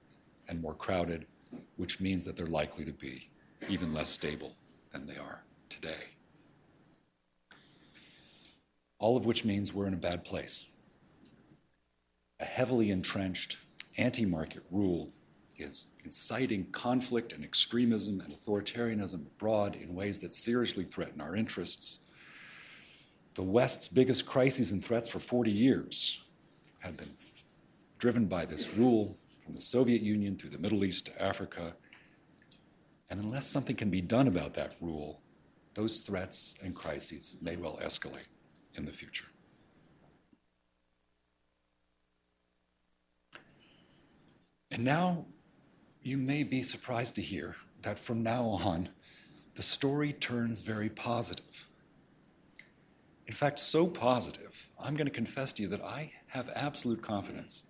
and 0.49 0.63
more 0.63 0.75
crowded, 0.75 1.27
which 1.77 2.01
means 2.01 2.25
that 2.25 2.37
they're 2.37 2.47
likely 2.47 2.85
to 2.85 2.93
be 2.93 3.29
even 3.69 3.93
less 3.93 4.09
stable 4.09 4.55
than 4.91 5.07
they 5.07 5.17
are 5.17 5.43
today. 5.69 6.05
All 8.99 9.17
of 9.17 9.27
which 9.27 9.45
means 9.45 9.75
we're 9.75 9.87
in 9.87 9.95
a 9.95 9.99
bad 9.99 10.25
place. 10.25 10.67
A 12.41 12.45
heavily 12.45 12.91
entrenched 12.91 13.59
anti 13.99 14.25
market 14.25 14.63
rule 14.71 15.11
is 15.59 15.87
inciting 16.05 16.67
conflict 16.71 17.33
and 17.33 17.43
extremism 17.43 18.21
and 18.21 18.33
authoritarianism 18.33 19.27
abroad 19.27 19.75
in 19.75 19.95
ways 19.95 20.19
that 20.21 20.35
seriously 20.35 20.85
threaten 20.85 21.21
our 21.21 21.35
interests. 21.35 22.01
The 23.35 23.43
West's 23.43 23.89
biggest 23.89 24.27
crises 24.27 24.71
and 24.71 24.85
threats 24.85 25.09
for 25.09 25.19
40 25.19 25.51
years 25.51 26.23
have 26.81 26.97
been 26.97 27.11
driven 27.99 28.27
by 28.27 28.45
this 28.45 28.75
rule 28.77 29.17
from 29.47 29.55
the 29.55 29.63
Soviet 29.63 30.03
Union 30.03 30.37
through 30.37 30.51
the 30.51 30.59
Middle 30.59 30.85
East 30.85 31.07
to 31.07 31.23
Africa. 31.23 31.77
And 33.09 33.21
unless 33.21 33.47
something 33.47 33.77
can 33.77 33.91
be 33.91 34.01
done 34.01 34.27
about 34.27 34.55
that 34.55 34.75
rule, 34.81 35.21
those 35.75 35.99
threats 35.99 36.57
and 36.65 36.75
crises 36.75 37.37
may 37.41 37.55
well 37.55 37.79
escalate 37.81 38.27
in 38.75 38.87
the 38.87 38.93
future. 38.93 39.29
And 44.73 44.85
now 44.85 45.27
you 46.03 46.19
may 46.19 46.43
be 46.43 46.61
surprised 46.61 47.15
to 47.15 47.23
hear 47.23 47.55
that 47.83 48.01
from 48.01 48.25
now 48.25 48.47
on, 48.47 48.89
the 49.55 49.63
story 49.63 50.13
turns 50.13 50.61
very 50.61 50.89
positive. 50.89 51.69
In 53.29 53.33
fact, 53.33 53.61
so 53.61 53.87
positive, 53.87 54.67
I'm 54.81 54.97
going 54.97 55.07
to 55.07 55.13
confess 55.13 55.53
to 55.55 55.63
you 55.63 55.69
that 55.69 55.83
I 55.83 56.11
have 56.31 56.51
absolute 56.57 57.01
confidence 57.01 57.63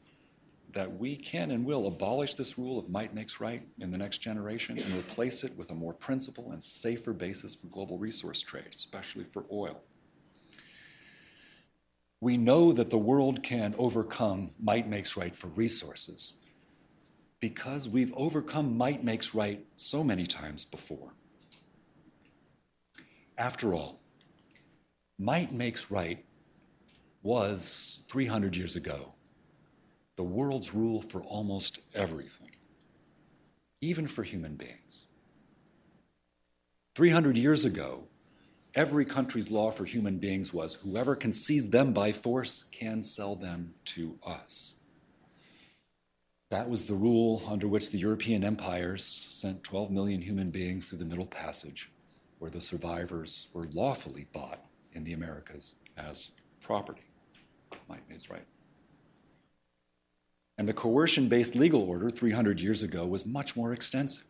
that 0.77 0.99
we 0.99 1.17
can 1.17 1.53
and 1.53 1.65
will 1.65 1.87
abolish 1.87 2.35
this 2.35 2.59
rule 2.59 2.79
of 2.79 2.91
might 2.91 3.15
makes 3.15 3.41
right 3.41 3.63
in 3.79 3.91
the 3.91 3.97
next 3.97 4.19
generation 4.19 4.77
and 4.79 4.93
replace 4.93 5.43
it 5.43 5.57
with 5.57 5.71
a 5.71 5.75
more 5.75 5.95
principled 5.95 6.53
and 6.53 6.63
safer 6.63 7.15
basis 7.15 7.55
for 7.55 7.67
global 7.69 7.97
resource 7.97 8.43
trade, 8.43 8.69
especially 8.75 9.25
for 9.25 9.47
oil. 9.51 9.81
We 12.21 12.37
know 12.37 12.73
that 12.73 12.91
the 12.91 12.99
world 12.99 13.43
can 13.43 13.75
overcome 13.79 14.51
might 14.61 14.87
makes 14.87 15.17
right 15.17 15.35
for 15.35 15.47
resources 15.49 16.45
because 17.41 17.89
we've 17.89 18.13
overcome 18.15 18.77
might 18.77 19.03
makes 19.03 19.35
right 19.35 19.65
so 19.77 20.05
many 20.05 20.27
times 20.27 20.67
before. 20.67 21.15
After 23.39 23.73
all, 23.73 23.99
might 25.19 25.53
makes 25.53 25.91
right 25.91 26.23
was 27.23 28.05
300 28.09 28.55
years 28.59 28.77
ago 28.77 29.16
the 30.17 30.25
world's 30.25 30.75
rule 30.75 31.01
for 31.01 31.23
almost 31.23 31.81
everything, 31.95 32.51
even 33.81 34.07
for 34.07 34.23
human 34.23 34.57
beings. 34.57 35.07
300 36.95 37.37
years 37.37 37.65
ago, 37.65 38.09
every 38.75 39.05
country's 39.05 39.51
law 39.51 39.71
for 39.71 39.85
human 39.85 40.19
beings 40.19 40.53
was 40.53 40.75
whoever 40.75 41.15
can 41.15 41.33
seize 41.33 41.71
them 41.71 41.93
by 41.93 42.13
force 42.13 42.65
can 42.65 43.03
sell 43.03 43.35
them 43.37 43.75
to 43.85 44.19
us. 44.27 44.81
That 46.51 46.71
was 46.71 46.87
the 46.87 46.95
rule 46.95 47.43
under 47.49 47.69
which 47.69 47.91
the 47.91 47.99
European 47.99 48.45
empires 48.45 49.05
sent 49.05 49.65
12 49.65 49.91
million 49.91 50.23
human 50.23 50.51
beings 50.51 50.89
through 50.89 50.99
the 50.99 51.05
Middle 51.05 51.27
Passage, 51.27 51.91
where 52.39 52.51
the 52.51 52.61
survivors 52.61 53.49
were 53.53 53.67
lawfully 53.75 54.27
bought 54.33 54.65
in 54.93 55.05
the 55.05 55.13
Americas 55.13 55.77
as 55.97 56.31
property. 56.61 57.03
Might 57.89 58.01
is 58.11 58.31
right. 58.31 58.47
And 60.59 60.67
the 60.67 60.73
coercion 60.73 61.29
based 61.29 61.55
legal 61.55 61.83
order 61.83 62.11
300 62.11 62.61
years 62.61 62.83
ago 62.83 63.07
was 63.07 63.27
much 63.27 63.57
more 63.57 63.73
extensive. 63.73 64.27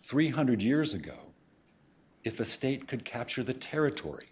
300 0.00 0.62
years 0.62 0.92
ago, 0.92 1.32
if 2.24 2.40
a 2.40 2.44
state 2.44 2.86
could 2.86 3.04
capture 3.04 3.42
the 3.42 3.54
territory 3.54 4.26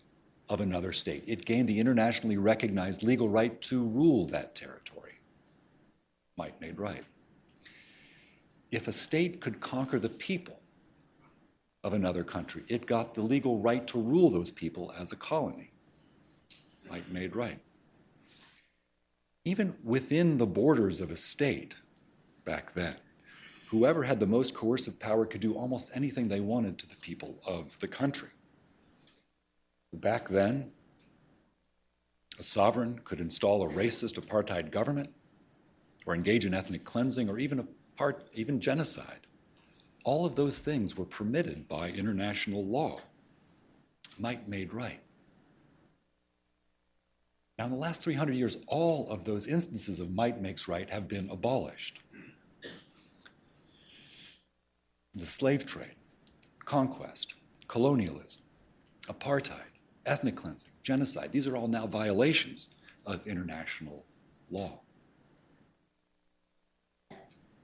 of 0.48 0.60
another 0.60 0.92
state, 0.92 1.24
it 1.26 1.44
gained 1.44 1.68
the 1.68 1.80
internationally 1.80 2.36
recognized 2.36 3.02
legal 3.02 3.28
right 3.28 3.60
to 3.62 3.86
rule 3.86 4.26
that 4.26 4.54
territory. 4.54 5.14
Might 6.36 6.60
made 6.60 6.78
right. 6.78 7.04
If 8.70 8.86
a 8.86 8.92
state 8.92 9.40
could 9.40 9.60
conquer 9.60 9.98
the 9.98 10.08
people 10.08 10.60
of 11.82 11.94
another 11.94 12.22
country, 12.22 12.62
it 12.68 12.86
got 12.86 13.14
the 13.14 13.22
legal 13.22 13.60
right 13.60 13.86
to 13.88 14.00
rule 14.00 14.28
those 14.28 14.50
people 14.50 14.92
as 14.98 15.12
a 15.12 15.16
colony. 15.16 15.72
Might 16.90 17.10
made 17.10 17.34
right 17.34 17.60
even 19.44 19.76
within 19.82 20.38
the 20.38 20.46
borders 20.46 21.00
of 21.00 21.10
a 21.10 21.16
state 21.16 21.74
back 22.44 22.72
then, 22.74 22.96
whoever 23.68 24.04
had 24.04 24.20
the 24.20 24.26
most 24.26 24.54
coercive 24.54 25.00
power 25.00 25.24
could 25.24 25.40
do 25.40 25.54
almost 25.54 25.90
anything 25.94 26.28
they 26.28 26.40
wanted 26.40 26.78
to 26.78 26.88
the 26.88 26.96
people 26.96 27.38
of 27.46 27.78
the 27.80 27.88
country. 27.88 28.28
Back 29.92 30.28
then, 30.28 30.72
a 32.38 32.42
sovereign 32.42 33.00
could 33.04 33.20
install 33.20 33.62
a 33.62 33.72
racist 33.72 34.18
apartheid 34.18 34.70
government 34.70 35.12
or 36.06 36.14
engage 36.14 36.46
in 36.46 36.54
ethnic 36.54 36.84
cleansing 36.84 37.28
or 37.28 37.38
even 37.38 37.66
part, 37.96 38.28
even 38.34 38.60
genocide. 38.60 39.26
All 40.04 40.24
of 40.24 40.36
those 40.36 40.60
things 40.60 40.96
were 40.96 41.04
permitted 41.04 41.68
by 41.68 41.90
international 41.90 42.64
law. 42.64 43.00
Might 44.18 44.48
made 44.48 44.72
right. 44.72 45.00
Now, 47.60 47.66
in 47.66 47.72
the 47.72 47.78
last 47.78 48.02
300 48.02 48.32
years, 48.32 48.56
all 48.68 49.06
of 49.10 49.26
those 49.26 49.46
instances 49.46 50.00
of 50.00 50.14
might 50.14 50.40
makes 50.40 50.66
right 50.66 50.88
have 50.88 51.08
been 51.08 51.28
abolished. 51.28 52.00
The 55.12 55.26
slave 55.26 55.66
trade, 55.66 55.96
conquest, 56.64 57.34
colonialism, 57.68 58.44
apartheid, 59.08 59.72
ethnic 60.06 60.36
cleansing, 60.36 60.70
genocide, 60.82 61.32
these 61.32 61.46
are 61.46 61.54
all 61.54 61.68
now 61.68 61.86
violations 61.86 62.76
of 63.04 63.26
international 63.26 64.06
law. 64.50 64.80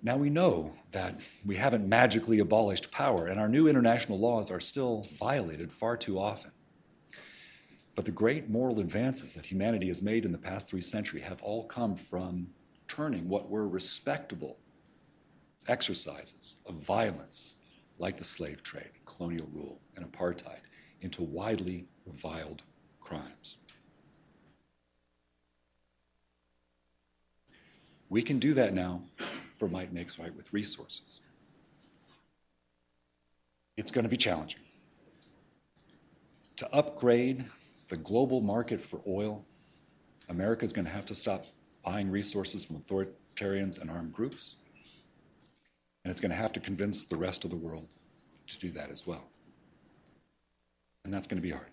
Now 0.02 0.18
we 0.18 0.28
know 0.28 0.74
that 0.92 1.20
we 1.46 1.56
haven't 1.56 1.88
magically 1.88 2.38
abolished 2.40 2.92
power, 2.92 3.28
and 3.28 3.40
our 3.40 3.48
new 3.48 3.66
international 3.66 4.18
laws 4.18 4.50
are 4.50 4.60
still 4.60 5.06
violated 5.18 5.72
far 5.72 5.96
too 5.96 6.18
often. 6.18 6.50
But 7.96 8.04
the 8.04 8.12
great 8.12 8.50
moral 8.50 8.78
advances 8.78 9.34
that 9.34 9.46
humanity 9.46 9.88
has 9.88 10.02
made 10.02 10.26
in 10.26 10.30
the 10.30 10.38
past 10.38 10.68
three 10.68 10.82
centuries 10.82 11.24
have 11.24 11.42
all 11.42 11.64
come 11.64 11.96
from 11.96 12.48
turning 12.86 13.26
what 13.26 13.48
were 13.48 13.66
respectable 13.66 14.58
exercises 15.66 16.56
of 16.66 16.74
violence, 16.74 17.54
like 17.98 18.18
the 18.18 18.24
slave 18.24 18.62
trade, 18.62 18.90
colonial 19.06 19.48
rule, 19.52 19.80
and 19.96 20.06
apartheid, 20.06 20.60
into 21.00 21.22
widely 21.22 21.86
reviled 22.04 22.62
crimes. 23.00 23.56
We 28.10 28.22
can 28.22 28.38
do 28.38 28.52
that 28.54 28.74
now 28.74 29.02
for 29.54 29.68
Might 29.68 29.92
Makes 29.92 30.18
Right 30.18 30.34
with 30.36 30.52
resources. 30.52 31.20
It's 33.78 33.90
going 33.90 34.04
to 34.04 34.10
be 34.10 34.16
challenging. 34.18 34.60
To 36.56 36.72
upgrade 36.74 37.46
the 37.88 37.96
global 37.96 38.40
market 38.40 38.80
for 38.80 39.00
oil, 39.06 39.44
America 40.28 40.64
is 40.64 40.72
going 40.72 40.86
to 40.86 40.90
have 40.90 41.06
to 41.06 41.14
stop 41.14 41.46
buying 41.84 42.10
resources 42.10 42.64
from 42.64 42.76
authoritarians 42.76 43.80
and 43.80 43.90
armed 43.90 44.12
groups. 44.12 44.56
And 46.04 46.10
it's 46.10 46.20
going 46.20 46.30
to 46.30 46.36
have 46.36 46.52
to 46.54 46.60
convince 46.60 47.04
the 47.04 47.16
rest 47.16 47.44
of 47.44 47.50
the 47.50 47.56
world 47.56 47.86
to 48.48 48.58
do 48.58 48.70
that 48.72 48.90
as 48.90 49.06
well. 49.06 49.28
And 51.04 51.14
that's 51.14 51.26
going 51.26 51.38
to 51.38 51.42
be 51.42 51.50
hard. 51.50 51.70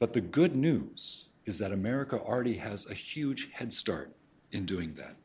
But 0.00 0.12
the 0.12 0.20
good 0.20 0.54
news 0.54 1.28
is 1.44 1.58
that 1.58 1.72
America 1.72 2.18
already 2.20 2.54
has 2.54 2.90
a 2.90 2.94
huge 2.94 3.52
head 3.52 3.72
start 3.72 4.14
in 4.52 4.64
doing 4.64 4.94
that. 4.94 5.16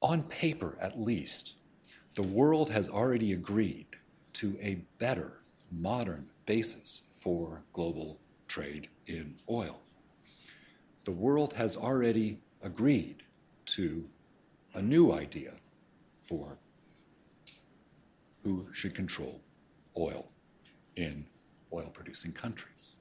On 0.00 0.22
paper, 0.22 0.76
at 0.80 0.98
least, 0.98 1.56
the 2.14 2.22
world 2.22 2.70
has 2.70 2.88
already 2.88 3.32
agreed 3.32 3.86
to 4.34 4.56
a 4.60 4.84
better, 4.98 5.42
modern 5.70 6.26
basis 6.46 7.10
for 7.22 7.64
global 7.72 8.20
trade 8.48 8.88
in 9.06 9.36
oil. 9.50 9.80
The 11.04 11.12
world 11.12 11.54
has 11.54 11.76
already 11.76 12.38
agreed 12.62 13.24
to 13.66 14.08
a 14.74 14.82
new 14.82 15.12
idea 15.12 15.54
for 16.20 16.58
who 18.42 18.66
should 18.72 18.94
control 18.94 19.40
oil 19.96 20.28
in 20.96 21.26
oil 21.72 21.90
producing 21.92 22.32
countries. 22.32 22.94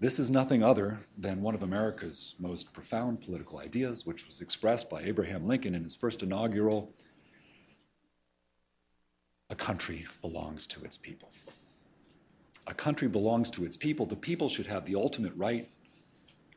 This 0.00 0.18
is 0.18 0.30
nothing 0.30 0.62
other 0.62 0.98
than 1.16 1.40
one 1.40 1.54
of 1.54 1.62
America's 1.62 2.34
most 2.38 2.74
profound 2.74 3.20
political 3.20 3.60
ideas, 3.60 4.04
which 4.06 4.26
was 4.26 4.40
expressed 4.40 4.90
by 4.90 5.02
Abraham 5.02 5.46
Lincoln 5.46 5.74
in 5.74 5.82
his 5.82 5.94
first 5.94 6.22
inaugural 6.22 6.92
A 9.50 9.54
country 9.54 10.06
belongs 10.20 10.66
to 10.68 10.82
its 10.82 10.96
people. 10.96 11.30
A 12.66 12.74
country 12.74 13.08
belongs 13.08 13.50
to 13.52 13.64
its 13.64 13.76
people. 13.76 14.06
The 14.06 14.16
people 14.16 14.48
should 14.48 14.66
have 14.66 14.86
the 14.86 14.94
ultimate 14.94 15.34
right 15.36 15.68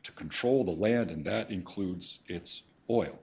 to 0.02 0.12
control 0.12 0.64
the 0.64 0.70
land, 0.70 1.10
and 1.10 1.24
that 1.24 1.50
includes 1.50 2.20
its 2.28 2.62
oil. 2.88 3.20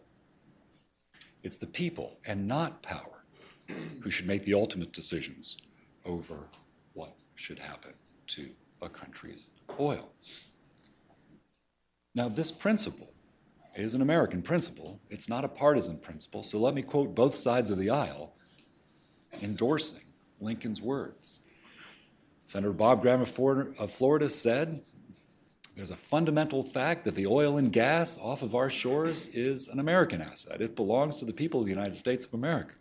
It's 1.44 1.58
the 1.58 1.68
people 1.68 2.20
and 2.26 2.48
not 2.48 2.82
power 2.84 3.24
who 4.02 4.12
should 4.12 4.28
make 4.28 4.44
the 4.44 4.54
ultimate 4.54 4.92
decisions 4.94 5.58
over 6.06 6.50
what 6.94 7.12
should 7.34 7.60
happen 7.60 7.94
to 8.28 8.50
a 8.82 8.90
country's 8.90 9.50
oil. 9.80 10.12
Now, 12.14 12.30
this 12.30 12.52
principle 12.52 13.14
is 13.76 13.94
an 13.94 14.02
American 14.02 14.42
principle. 14.42 15.00
It's 15.10 15.28
not 15.28 15.44
a 15.44 15.50
partisan 15.50 16.00
principle. 16.00 16.44
So 16.44 16.60
let 16.60 16.74
me 16.74 16.82
quote 16.82 17.14
both 17.14 17.36
sides 17.36 17.72
of 17.72 17.78
the 17.78 17.90
aisle 17.90 18.34
endorsing 19.42 20.06
Lincoln's 20.40 20.82
words. 20.82 21.45
Senator 22.46 22.74
Bob 22.74 23.02
Graham 23.02 23.22
of 23.22 23.92
Florida 23.92 24.30
said, 24.30 24.82
There's 25.76 25.90
a 25.90 25.96
fundamental 25.96 26.62
fact 26.62 27.04
that 27.06 27.16
the 27.16 27.26
oil 27.26 27.58
and 27.58 27.74
gas 27.74 28.20
off 28.22 28.44
of 28.44 28.54
our 28.54 28.70
shores 28.70 29.30
is 29.30 29.68
an 29.68 29.80
American 29.80 30.22
asset. 30.22 30.62
It 30.62 30.76
belongs 30.76 31.18
to 31.18 31.26
the 31.26 31.34
people 31.34 31.60
of 31.60 31.66
the 31.66 31.72
United 31.72 31.96
States 31.96 32.24
of 32.24 32.36
America. 32.36 32.76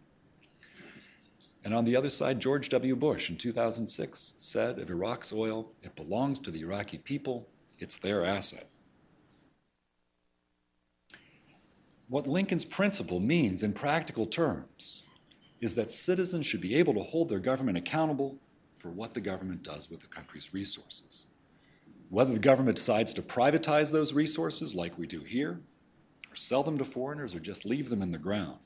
And 1.65 1.73
on 1.73 1.87
the 1.87 1.97
other 1.97 2.11
side, 2.11 2.41
George 2.41 2.69
W. 2.69 2.95
Bush 2.95 3.31
in 3.31 3.39
2006 3.39 4.35
said 4.37 4.79
of 4.79 4.91
Iraq's 4.91 5.33
oil, 5.33 5.73
it 5.83 5.97
belongs 5.97 6.41
to 6.41 6.51
the 6.51 6.61
Iraqi 6.61 6.99
people, 6.99 7.49
it's 7.79 7.97
their 7.97 8.23
asset. 8.23 8.67
What 12.09 12.27
Lincoln's 12.27 12.67
principle 12.67 13.19
means 13.19 13.63
in 13.63 13.73
practical 13.73 14.27
terms 14.27 15.05
is 15.63 15.75
that 15.77 15.91
citizens 15.91 16.45
should 16.45 16.61
be 16.61 16.75
able 16.75 16.93
to 16.93 17.01
hold 17.01 17.31
their 17.31 17.41
government 17.41 17.79
accountable 17.79 18.39
for 18.85 18.91
what 18.91 19.15
the 19.15 19.21
government 19.23 19.63
does 19.63 19.91
with 19.91 20.03
the 20.03 20.07
country's 20.07 20.53
resources. 20.53 21.29
Whether 22.11 22.35
the 22.35 22.39
government 22.39 22.77
decides 22.77 23.15
to 23.15 23.23
privatize 23.23 23.91
those 23.91 24.13
resources, 24.13 24.77
like 24.77 24.99
we 24.99 25.07
do 25.07 25.21
here, 25.21 25.63
or 26.31 26.37
sell 26.37 26.63
them 26.63 26.77
to 26.77 26.85
foreigners, 26.85 27.35
or 27.35 27.41
just 27.41 27.65
leave 27.65 27.89
them 27.89 28.03
in 28.03 28.11
the 28.11 28.19
ground. 28.19 28.59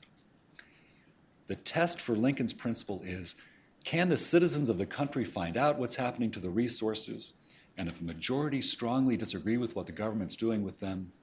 The 1.47 1.55
test 1.55 2.01
for 2.01 2.15
Lincoln's 2.15 2.51
principle 2.51 2.99
is 3.01 3.41
can 3.85 4.09
the 4.09 4.17
citizens 4.17 4.67
of 4.67 4.77
the 4.77 4.85
country 4.85 5.23
find 5.23 5.55
out 5.55 5.79
what's 5.79 5.95
happening 5.95 6.31
to 6.31 6.41
the 6.41 6.49
resources? 6.49 7.37
And 7.77 7.87
if 7.87 8.01
a 8.01 8.03
majority 8.03 8.59
strongly 8.59 9.15
disagree 9.15 9.55
with 9.55 9.73
what 9.73 9.85
the 9.85 9.93
government's 9.93 10.35
doing 10.35 10.65
with 10.65 10.81
them, 10.81 11.13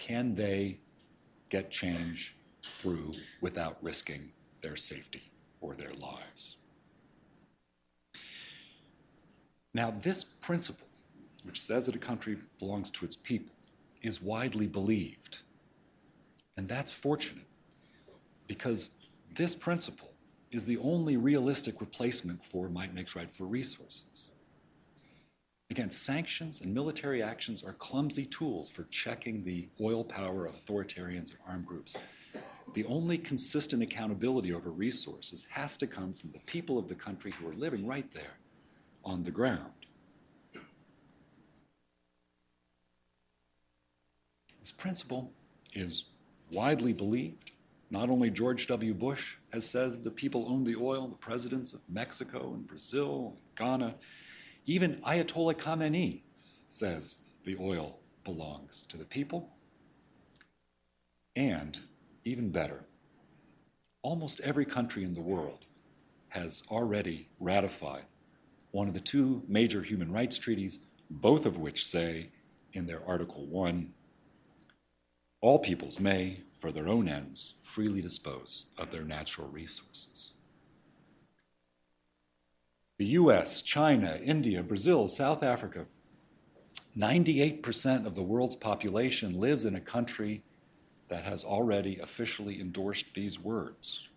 can 0.00 0.34
they 0.34 0.80
get 1.48 1.70
change 1.70 2.34
through 2.60 3.12
without 3.40 3.78
risking 3.82 4.32
their 4.62 4.74
safety 4.74 5.30
or 5.60 5.76
their 5.76 5.92
lives? 5.92 6.56
Now, 9.76 9.90
this 9.90 10.24
principle, 10.24 10.88
which 11.42 11.60
says 11.60 11.84
that 11.84 11.94
a 11.94 11.98
country 11.98 12.38
belongs 12.58 12.90
to 12.92 13.04
its 13.04 13.14
people, 13.14 13.54
is 14.00 14.22
widely 14.22 14.66
believed. 14.66 15.42
And 16.56 16.66
that's 16.66 16.90
fortunate 16.90 17.44
because 18.46 18.96
this 19.34 19.54
principle 19.54 20.12
is 20.50 20.64
the 20.64 20.78
only 20.78 21.18
realistic 21.18 21.78
replacement 21.78 22.42
for 22.42 22.70
might 22.70 22.94
makes 22.94 23.14
right 23.14 23.30
for 23.30 23.44
resources. 23.44 24.30
Again, 25.70 25.90
sanctions 25.90 26.62
and 26.62 26.72
military 26.72 27.22
actions 27.22 27.62
are 27.62 27.74
clumsy 27.74 28.24
tools 28.24 28.70
for 28.70 28.84
checking 28.84 29.44
the 29.44 29.68
oil 29.78 30.02
power 30.04 30.46
of 30.46 30.54
authoritarians 30.54 31.32
and 31.32 31.40
armed 31.46 31.66
groups. 31.66 31.98
The 32.72 32.86
only 32.86 33.18
consistent 33.18 33.82
accountability 33.82 34.54
over 34.54 34.70
resources 34.70 35.46
has 35.50 35.76
to 35.76 35.86
come 35.86 36.14
from 36.14 36.30
the 36.30 36.40
people 36.46 36.78
of 36.78 36.88
the 36.88 36.94
country 36.94 37.32
who 37.32 37.46
are 37.50 37.54
living 37.54 37.86
right 37.86 38.10
there 38.12 38.38
on 39.06 39.22
the 39.22 39.30
ground. 39.30 39.72
This 44.58 44.72
principle 44.72 45.32
is 45.72 46.10
widely 46.50 46.92
believed 46.92 47.52
not 47.88 48.10
only 48.10 48.30
George 48.30 48.66
W. 48.66 48.92
Bush 48.94 49.36
has 49.52 49.68
said 49.68 50.02
the 50.02 50.10
people 50.10 50.46
own 50.48 50.64
the 50.64 50.74
oil, 50.74 51.06
the 51.06 51.14
presidents 51.14 51.72
of 51.72 51.80
Mexico 51.88 52.52
and 52.52 52.66
Brazil, 52.66 53.36
and 53.36 53.56
Ghana, 53.56 53.94
even 54.66 54.96
Ayatollah 55.02 55.54
Khamenei 55.54 56.22
says 56.68 57.28
the 57.44 57.56
oil 57.60 58.00
belongs 58.24 58.82
to 58.88 58.96
the 58.96 59.04
people. 59.04 59.50
And 61.36 61.78
even 62.24 62.50
better, 62.50 62.84
almost 64.02 64.40
every 64.40 64.64
country 64.64 65.04
in 65.04 65.14
the 65.14 65.20
world 65.20 65.64
has 66.30 66.64
already 66.72 67.28
ratified 67.38 68.02
one 68.76 68.88
of 68.88 68.92
the 68.92 69.00
two 69.00 69.42
major 69.48 69.80
human 69.80 70.12
rights 70.12 70.38
treaties, 70.38 70.88
both 71.08 71.46
of 71.46 71.56
which 71.56 71.82
say 71.82 72.28
in 72.74 72.84
their 72.84 73.02
Article 73.08 73.46
1 73.46 73.90
all 75.40 75.58
peoples 75.58 75.98
may, 75.98 76.40
for 76.54 76.70
their 76.70 76.86
own 76.86 77.08
ends, 77.08 77.58
freely 77.62 78.02
dispose 78.02 78.72
of 78.76 78.90
their 78.90 79.04
natural 79.04 79.48
resources. 79.48 80.34
The 82.98 83.06
US, 83.20 83.62
China, 83.62 84.20
India, 84.22 84.62
Brazil, 84.62 85.08
South 85.08 85.42
Africa, 85.42 85.86
98% 86.98 88.04
of 88.04 88.14
the 88.14 88.22
world's 88.22 88.56
population 88.56 89.40
lives 89.40 89.64
in 89.64 89.74
a 89.74 89.80
country 89.80 90.42
that 91.08 91.24
has 91.24 91.44
already 91.44 91.98
officially 91.98 92.60
endorsed 92.60 93.14
these 93.14 93.40
words. 93.40 94.10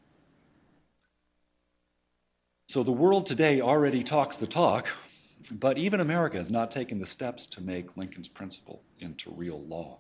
So 2.70 2.84
the 2.84 2.92
world 2.92 3.26
today 3.26 3.62
already 3.62 4.04
talks 4.04 4.38
the 4.38 4.46
talk, 4.46 4.90
but 5.52 5.80
even 5.80 6.00
America 6.00 6.38
has 6.38 6.52
not 6.52 6.70
taken 6.70 7.00
the 7.00 7.06
steps 7.08 7.48
to 7.48 7.62
make 7.62 7.98
Lincoln's 7.98 8.28
principle 8.28 8.84
into 9.00 9.32
real 9.32 9.60
law. 9.62 9.98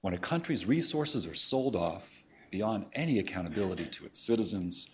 When 0.00 0.12
a 0.12 0.18
country's 0.18 0.66
resources 0.66 1.24
are 1.24 1.36
sold 1.36 1.76
off 1.76 2.24
beyond 2.50 2.86
any 2.94 3.20
accountability 3.20 3.84
to 3.84 4.06
its 4.06 4.18
citizens, 4.18 4.90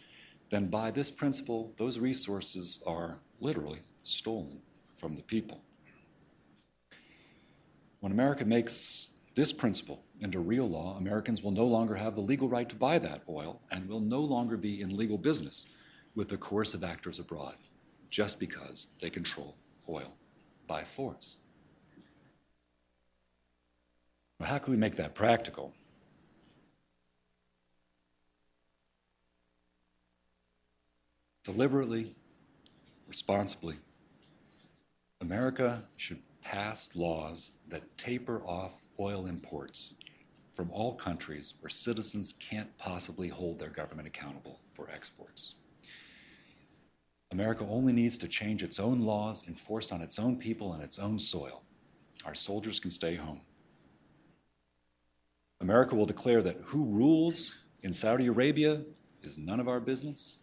then 0.50 0.66
by 0.66 0.90
this 0.90 1.11
principle, 1.11 1.72
those 1.79 1.98
resources 1.98 2.85
are 2.87 3.20
literally 3.40 3.81
stolen 4.03 4.61
from 4.94 5.14
the 5.14 5.22
people. 5.22 5.62
When 8.00 8.12
America 8.12 8.44
makes 8.44 9.12
this 9.35 9.55
principle 9.55 10.05
into 10.20 10.40
real 10.40 10.68
law, 10.68 10.96
Americans 10.98 11.42
will 11.42 11.50
no 11.50 11.64
longer 11.64 11.94
have 11.94 12.14
the 12.14 12.20
legal 12.20 12.48
right 12.48 12.68
to 12.68 12.76
buy 12.76 12.98
that 12.98 13.22
oil 13.28 13.61
and 13.70 13.88
will 13.88 14.00
no 14.00 14.20
longer 14.20 14.56
be 14.56 14.80
in 14.83 14.96
legal 14.96 15.18
business 15.18 15.66
with 16.14 16.28
the 16.28 16.37
coercive 16.37 16.85
actors 16.85 17.18
abroad 17.18 17.56
just 18.11 18.38
because 18.38 18.88
they 19.00 19.09
control 19.11 19.56
oil 19.88 20.12
by 20.66 20.83
force. 20.83 21.38
Well, 24.38 24.48
how 24.48 24.59
can 24.59 24.72
we 24.72 24.78
make 24.78 24.96
that 24.96 25.14
practical? 25.14 25.72
Deliberately, 31.44 32.14
responsibly, 33.09 33.76
America 35.20 35.85
should 35.96 36.20
pass 36.42 36.96
laws 36.96 37.52
that 37.68 37.96
taper 37.96 38.42
off 38.44 38.83
oil 38.98 39.26
imports 39.26 39.94
from 40.61 40.70
all 40.73 40.94
countries 40.94 41.55
where 41.61 41.70
citizens 41.70 42.35
can't 42.35 42.77
possibly 42.77 43.31
hold 43.31 43.59
their 43.59 43.70
government 43.70 44.07
accountable 44.07 44.61
for 44.73 44.90
exports. 44.90 45.55
America 47.33 47.64
only 47.66 47.94
needs 47.94 48.18
to 48.18 48.29
change 48.29 48.62
its 48.62 48.79
own 48.79 49.01
laws 49.01 49.49
enforced 49.49 49.90
on 49.90 50.03
its 50.03 50.18
own 50.18 50.37
people 50.37 50.75
and 50.75 50.83
its 50.83 50.99
own 50.99 51.18
soil. 51.18 51.64
Our 52.27 52.35
soldiers 52.35 52.79
can 52.79 52.90
stay 52.90 53.14
home. 53.14 53.40
America 55.62 55.96
will 55.96 56.05
declare 56.05 56.42
that 56.42 56.59
who 56.66 56.85
rules 56.85 57.64
in 57.83 57.94
Saudi 57.94 58.27
Arabia 58.27 58.83
is 59.23 59.38
none 59.38 59.61
of 59.61 59.68
our 59.68 59.81
business. 59.81 60.40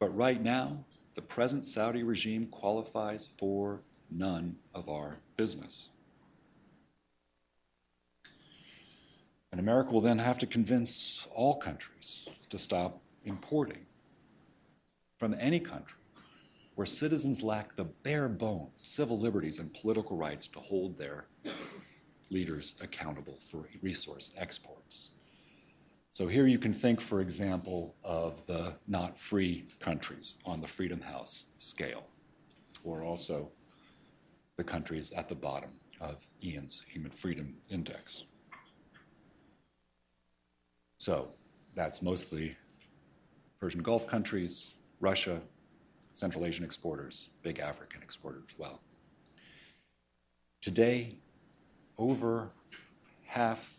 But 0.00 0.16
right 0.16 0.42
now, 0.42 0.84
the 1.14 1.22
present 1.22 1.64
Saudi 1.64 2.02
regime 2.02 2.46
qualifies 2.46 3.28
for 3.38 3.82
none 4.10 4.56
of 4.74 4.88
our 4.88 5.20
business. 5.36 5.90
And 9.50 9.60
America 9.60 9.92
will 9.92 10.00
then 10.00 10.18
have 10.18 10.38
to 10.38 10.46
convince 10.46 11.26
all 11.34 11.56
countries 11.56 12.28
to 12.48 12.58
stop 12.58 13.00
importing 13.24 13.86
from 15.18 15.34
any 15.38 15.60
country 15.60 15.98
where 16.74 16.86
citizens 16.86 17.42
lack 17.42 17.74
the 17.74 17.84
bare 17.84 18.28
bones 18.28 18.70
civil 18.74 19.18
liberties 19.18 19.58
and 19.58 19.74
political 19.74 20.16
rights 20.16 20.46
to 20.46 20.60
hold 20.60 20.96
their 20.96 21.26
leaders 22.30 22.78
accountable 22.80 23.36
for 23.40 23.68
resource 23.82 24.32
exports. 24.38 25.10
So 26.12 26.26
here 26.26 26.46
you 26.46 26.58
can 26.58 26.72
think, 26.72 27.00
for 27.00 27.20
example, 27.20 27.94
of 28.04 28.46
the 28.46 28.76
not 28.86 29.18
free 29.18 29.66
countries 29.80 30.34
on 30.44 30.60
the 30.60 30.66
Freedom 30.66 31.00
House 31.00 31.46
scale, 31.58 32.06
or 32.84 33.02
also 33.02 33.50
the 34.56 34.64
countries 34.64 35.12
at 35.12 35.28
the 35.28 35.34
bottom 35.34 35.70
of 36.00 36.26
Ian's 36.42 36.84
Human 36.88 37.10
Freedom 37.10 37.56
Index. 37.70 38.24
So 40.98 41.30
that's 41.74 42.02
mostly 42.02 42.56
Persian 43.60 43.82
Gulf 43.82 44.06
countries, 44.06 44.74
Russia, 45.00 45.40
Central 46.12 46.44
Asian 46.44 46.64
exporters, 46.64 47.30
big 47.42 47.60
African 47.60 48.02
exporters 48.02 48.42
as 48.48 48.58
well. 48.58 48.80
Today, 50.60 51.12
over 51.96 52.50
half 53.26 53.76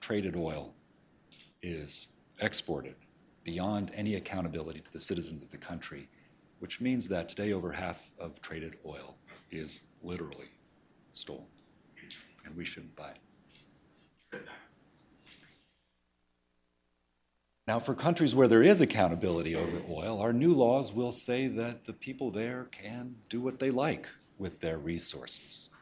traded 0.00 0.36
oil 0.36 0.74
is 1.62 2.08
exported 2.38 2.96
beyond 3.44 3.90
any 3.94 4.14
accountability 4.14 4.80
to 4.80 4.92
the 4.92 5.00
citizens 5.00 5.42
of 5.42 5.50
the 5.50 5.58
country, 5.58 6.08
which 6.58 6.80
means 6.82 7.08
that 7.08 7.28
today 7.28 7.52
over 7.52 7.72
half 7.72 8.12
of 8.18 8.40
traded 8.42 8.76
oil 8.84 9.16
is 9.50 9.84
literally 10.02 10.50
stolen, 11.12 11.46
and 12.44 12.54
we 12.54 12.64
shouldn't 12.64 12.94
buy 12.94 13.10
it. 14.32 14.42
Now, 17.72 17.78
for 17.78 17.94
countries 17.94 18.34
where 18.34 18.48
there 18.48 18.62
is 18.62 18.82
accountability 18.82 19.56
over 19.56 19.80
oil, 19.90 20.20
our 20.20 20.34
new 20.34 20.52
laws 20.52 20.92
will 20.92 21.10
say 21.10 21.48
that 21.48 21.86
the 21.86 21.94
people 21.94 22.30
there 22.30 22.64
can 22.64 23.14
do 23.30 23.40
what 23.40 23.60
they 23.60 23.70
like 23.70 24.06
with 24.36 24.60
their 24.60 24.76
resources. 24.76 25.74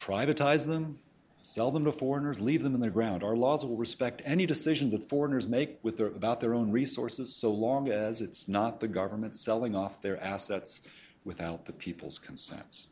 Privatize 0.00 0.66
them, 0.66 1.00
sell 1.42 1.70
them 1.70 1.84
to 1.84 1.92
foreigners, 1.92 2.40
leave 2.40 2.62
them 2.62 2.74
in 2.74 2.80
the 2.80 2.88
ground. 2.88 3.22
Our 3.22 3.36
laws 3.36 3.62
will 3.62 3.76
respect 3.76 4.22
any 4.24 4.46
decisions 4.46 4.92
that 4.92 5.06
foreigners 5.06 5.46
make 5.46 5.82
their, 5.82 6.06
about 6.06 6.40
their 6.40 6.54
own 6.54 6.72
resources 6.72 7.36
so 7.36 7.52
long 7.52 7.90
as 7.90 8.22
it's 8.22 8.48
not 8.48 8.80
the 8.80 8.88
government 8.88 9.36
selling 9.36 9.76
off 9.76 10.00
their 10.00 10.18
assets 10.24 10.80
without 11.26 11.66
the 11.66 11.74
people's 11.74 12.18
consent. 12.18 12.86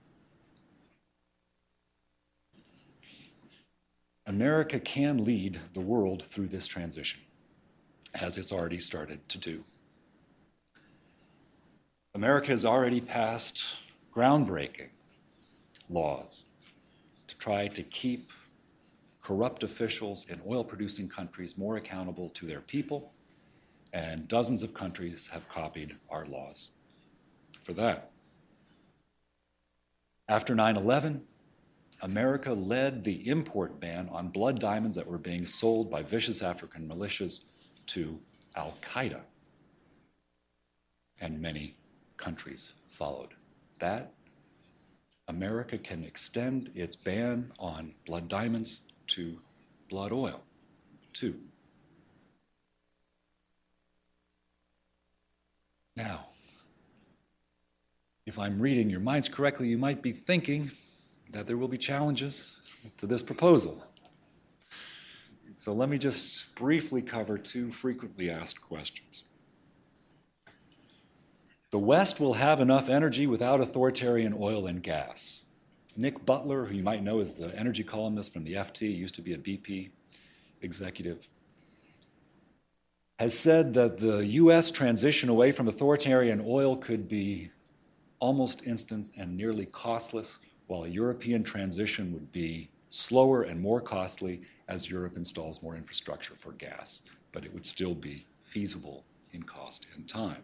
America 4.27 4.79
can 4.79 5.25
lead 5.25 5.59
the 5.73 5.81
world 5.81 6.23
through 6.23 6.49
this 6.49 6.67
transition 6.67 7.23
as 8.21 8.37
it's 8.37 8.53
already 8.53 8.79
started 8.79 9.29
to 9.29 9.39
do. 9.39 9.65
America 12.15 12.49
has 12.49 12.65
already 12.65 13.01
passed 13.01 13.83
groundbreaking 14.15 14.89
laws 15.91 16.45
to 17.29 17.37
try 17.37 17.69
to 17.69 17.83
keep 17.83 18.31
corrupt 19.23 19.63
officials 19.63 20.29
in 20.31 20.41
oil 20.49 20.65
producing 20.65 21.09
countries 21.09 21.59
more 21.59 21.77
accountable 21.77 22.29
to 22.31 22.47
their 22.47 22.61
people, 22.61 23.13
and 23.93 24.29
dozens 24.29 24.63
of 24.63 24.73
countries 24.73 25.31
have 25.31 25.49
copied 25.49 25.97
our 26.11 26.25
laws 26.27 26.73
for 27.61 27.73
that. 27.73 28.11
After 30.29 30.55
9 30.55 30.77
11, 30.77 31.23
America 32.03 32.53
led 32.53 33.05
the 33.05 33.29
import 33.29 33.81
ban 33.81 34.09
on 34.11 34.29
blood 34.29 34.59
diamonds 34.59 34.97
that 34.97 35.07
were 35.07 35.19
being 35.19 35.45
sold 35.45 35.91
by 35.91 36.03
vicious 36.03 36.43
African 36.43 36.89
militias 36.89 37.51
to 37.87 38.19
Al 38.55 38.77
Qaeda. 38.83 39.21
And 41.21 41.41
many 41.41 41.77
countries 42.17 42.75
followed. 42.89 43.35
That 43.79 44.13
America 45.29 45.79
can 45.79 46.05
extend 46.05 46.71
its 46.75 46.97
ban 46.97 47.53
on 47.59 47.95
blood 48.05 48.29
diamonds 48.29 48.81
to 49.09 49.41
blood 49.89 50.13
oil, 50.13 50.43
too. 51.13 51.41
Now, 55.97 56.27
if 58.27 58.39
I'm 58.39 58.61
reading 58.61 58.91
your 58.91 59.01
minds 59.01 59.29
correctly, 59.29 59.69
you 59.69 59.79
might 59.79 60.03
be 60.03 60.13
thinking 60.13 60.71
that 61.33 61.47
there 61.47 61.57
will 61.57 61.69
be 61.69 61.79
challenges 61.79 62.57
to 62.99 63.07
this 63.07 63.23
proposal. 63.23 63.83
So 65.59 65.73
let 65.73 65.89
me 65.89 65.99
just 65.99 66.55
briefly 66.55 67.03
cover 67.03 67.39
two 67.39 67.71
frequently 67.71 68.31
asked 68.31 68.61
questions. 68.61 69.25
The 71.71 71.79
West 71.79 72.21
will 72.21 72.35
have 72.35 72.61
enough 72.61 72.89
energy 72.89 73.27
without 73.27 73.61
authoritarian 73.61 74.35
oil 74.39 74.67
and 74.67 74.83
gas. 74.83 75.45
Nick 75.97 76.25
Butler, 76.25 76.67
who 76.67 76.77
you 76.77 76.83
might 76.83 77.03
know 77.03 77.21
as 77.21 77.33
the 77.33 77.55
energy 77.59 77.83
columnist 77.83 78.33
from 78.33 78.45
the 78.45 78.55
FT, 78.55 78.95
used 78.95 79.15
to 79.17 79.23
be 79.23 79.33
a 79.33 79.39
BP 79.39 79.91
executive, 80.61 81.29
has 83.19 83.37
said 83.37 83.73
that 83.75 83.99
the 83.99 84.27
US 84.27 84.71
transition 84.71 85.29
away 85.29 85.53
from 85.53 85.69
authoritarian 85.69 86.43
oil 86.47 86.77
could 86.77 87.09
be 87.09 87.51
almost 88.19 88.67
instant 88.67 89.09
and 89.19 89.37
nearly 89.37 89.67
costless, 89.67 90.39
while 90.67 90.85
a 90.85 90.89
European 90.89 91.43
transition 91.43 92.13
would 92.13 92.31
be 92.31 92.69
slower 92.89 93.43
and 93.43 93.61
more 93.61 93.81
costly 93.81 94.43
as 94.69 94.91
Europe 94.91 95.17
installs 95.17 95.63
more 95.63 95.77
infrastructure 95.77 96.35
for 96.35 96.53
gas, 96.53 97.03
but 97.33 97.45
it 97.45 97.53
would 97.53 97.67
still 97.67 97.95
be 97.95 98.27
feasible 98.41 99.05
in 99.33 99.43
cost 99.43 99.87
and 99.95 100.09
time. 100.09 100.43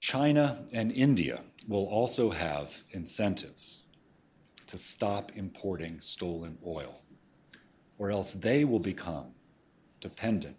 China 0.00 0.64
and 0.72 0.90
India 0.92 1.40
will 1.68 1.86
also 1.86 2.30
have 2.30 2.82
incentives 2.92 3.84
to 4.66 4.78
stop 4.78 5.32
importing 5.36 6.00
stolen 6.00 6.58
oil, 6.66 7.02
or 7.98 8.10
else 8.10 8.32
they 8.34 8.64
will 8.64 8.80
become 8.80 9.34
dependent 10.00 10.56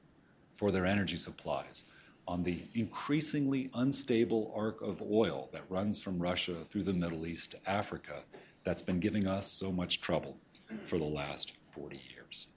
for 0.53 0.71
their 0.71 0.85
energy 0.85 1.17
supplies 1.17 1.85
on 2.27 2.43
the 2.43 2.59
increasingly 2.75 3.69
unstable 3.73 4.53
arc 4.55 4.81
of 4.81 5.01
oil 5.01 5.49
that 5.51 5.63
runs 5.69 6.01
from 6.01 6.19
Russia 6.19 6.55
through 6.69 6.83
the 6.83 6.93
Middle 6.93 7.25
East 7.25 7.51
to 7.51 7.69
Africa 7.69 8.23
that's 8.63 8.81
been 8.81 8.99
giving 8.99 9.27
us 9.27 9.51
so 9.51 9.71
much 9.71 10.01
trouble 10.01 10.37
for 10.83 10.97
the 10.97 11.03
last 11.05 11.53
40 11.73 11.99
years. 12.13 12.47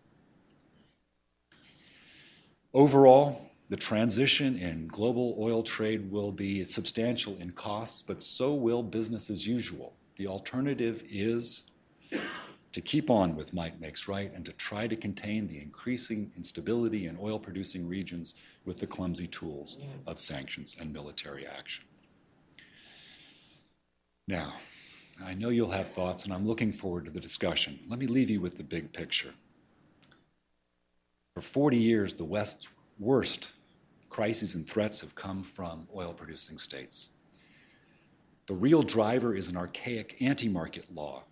Overall, 2.73 3.51
the 3.71 3.77
transition 3.77 4.57
in 4.57 4.89
global 4.89 5.37
oil 5.39 5.63
trade 5.63 6.11
will 6.11 6.33
be 6.33 6.65
substantial 6.65 7.37
in 7.39 7.53
costs, 7.53 8.03
but 8.03 8.21
so 8.21 8.53
will 8.53 8.83
business 8.83 9.31
as 9.31 9.47
usual. 9.47 9.95
The 10.17 10.27
alternative 10.27 11.03
is 11.11 11.71
to 12.73 12.81
keep 12.81 13.09
on 13.09 13.37
with 13.37 13.55
might 13.55 13.81
makes 13.81 14.09
right 14.09 14.33
and 14.35 14.45
to 14.45 14.53
try 14.53 14.89
to 14.89 14.97
contain 14.97 15.47
the 15.47 15.61
increasing 15.61 16.33
instability 16.37 17.07
in 17.07 17.17
oil 17.21 17.39
producing 17.39 17.89
regions 17.89 18.35
with 18.65 18.79
the 18.79 18.87
clumsy 18.87 19.29
tools 19.29 19.85
of 20.07 20.21
sanctions 20.21 20.75
and 20.81 20.93
military 20.93 21.47
action. 21.47 21.85
Now, 24.27 24.55
I 25.23 25.35
know 25.35 25.51
you'll 25.51 25.71
have 25.71 25.89
thoughts, 25.89 26.25
and 26.25 26.33
I'm 26.33 26.47
looking 26.47 26.73
forward 26.73 27.05
to 27.05 27.11
the 27.11 27.21
discussion. 27.21 27.79
Let 27.89 27.99
me 27.99 28.07
leave 28.07 28.31
you 28.31 28.41
with 28.41 28.57
the 28.57 28.65
big 28.65 28.93
picture. 28.93 29.35
For 31.35 31.41
40 31.41 31.77
years, 31.77 32.15
the 32.15 32.25
West's 32.25 32.69
worst 32.99 33.53
crises 34.09 34.55
and 34.55 34.67
threats 34.67 35.01
have 35.01 35.15
come 35.15 35.43
from 35.43 35.89
oil 35.95 36.13
producing 36.13 36.59
states. 36.59 37.11
The 38.47 38.55
real 38.55 38.83
driver 38.83 39.35
is 39.35 39.49
an 39.49 39.57
archaic 39.57 40.17
anti 40.21 40.49
market 40.49 40.95
law, 40.95 41.25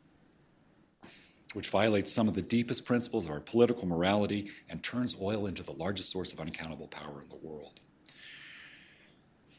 which 1.52 1.68
violates 1.68 2.12
some 2.12 2.26
of 2.26 2.34
the 2.34 2.42
deepest 2.42 2.86
principles 2.86 3.26
of 3.26 3.32
our 3.32 3.40
political 3.40 3.86
morality 3.86 4.50
and 4.68 4.82
turns 4.82 5.16
oil 5.20 5.46
into 5.46 5.62
the 5.62 5.72
largest 5.72 6.10
source 6.10 6.32
of 6.32 6.40
unaccountable 6.40 6.88
power 6.88 7.20
in 7.20 7.28
the 7.28 7.36
world. 7.36 7.81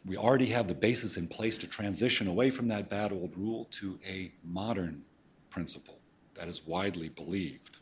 We 0.05 0.17
already 0.17 0.47
have 0.47 0.67
the 0.67 0.75
basis 0.75 1.15
in 1.17 1.27
place 1.27 1.57
to 1.59 1.67
transition 1.67 2.27
away 2.27 2.49
from 2.49 2.67
that 2.67 2.89
bad 2.89 3.13
old 3.13 3.37
rule 3.37 3.65
to 3.71 3.99
a 4.05 4.33
modern 4.43 5.03
principle 5.49 5.99
that 6.35 6.47
is 6.47 6.67
widely 6.67 7.09
believed. 7.09 7.77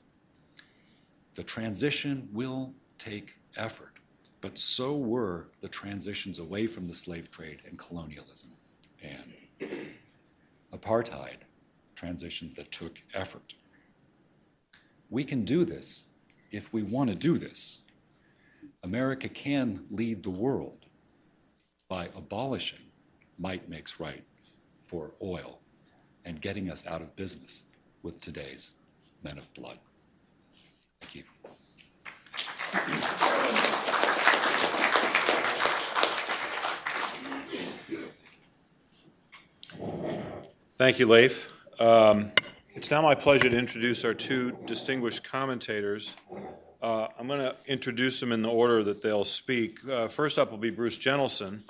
The 1.34 1.44
transition 1.44 2.30
will 2.32 2.74
take 2.98 3.38
effort, 3.58 3.94
but 4.40 4.58
so 4.58 4.96
were 4.98 5.50
the 5.62 5.70
transitions 5.70 6.38
away 6.38 6.68
from 6.68 6.86
the 6.86 6.94
slave 6.94 7.32
trade 7.32 7.62
and 7.66 7.80
colonialism 7.80 8.52
and 9.02 9.34
apartheid, 10.72 11.38
transitions 11.96 12.54
that 12.54 12.72
took 12.72 13.02
effort. 13.14 13.56
We 15.10 15.24
can 15.24 15.44
do 15.44 15.66
this 15.66 16.06
if 16.52 16.72
we 16.72 16.84
want 16.84 17.10
to 17.10 17.16
do 17.16 17.38
this. 17.38 17.80
America 18.84 19.28
can 19.30 19.86
lead 19.90 20.24
the 20.24 20.30
world 20.30 20.81
by 21.92 22.08
abolishing 22.16 22.80
might 23.38 23.68
makes 23.68 24.00
right 24.00 24.24
for 24.88 25.12
oil 25.22 25.60
and 26.24 26.40
getting 26.40 26.72
us 26.72 26.88
out 26.88 27.02
of 27.02 27.14
business 27.18 27.66
with 28.02 28.22
today's 28.22 28.76
men 29.26 29.38
of 29.38 29.54
blood. 29.54 29.78
Thank 31.02 31.16
you. 31.16 31.24
Thank 40.78 40.98
you, 40.98 41.08
Leif. 41.08 41.52
Um, 41.78 42.32
it's 42.74 42.90
now 42.90 43.02
my 43.02 43.16
pleasure 43.16 43.50
to 43.50 43.58
introduce 43.58 44.06
our 44.06 44.14
two 44.14 44.58
distinguished 44.66 45.26
commentators. 45.26 46.16
Uh, 46.82 47.08
I'm 47.20 47.28
going 47.28 47.42
to 47.42 47.54
introduce 47.68 48.22
them 48.22 48.32
in 48.32 48.42
the 48.42 48.50
order 48.50 48.82
that 48.82 49.04
they'll 49.04 49.26
speak. 49.26 49.86
Uh, 49.86 50.08
first 50.08 50.40
up 50.40 50.52
will 50.52 50.58
be 50.58 50.70
Bruce 50.70 50.98
Jentleson. 50.98 51.62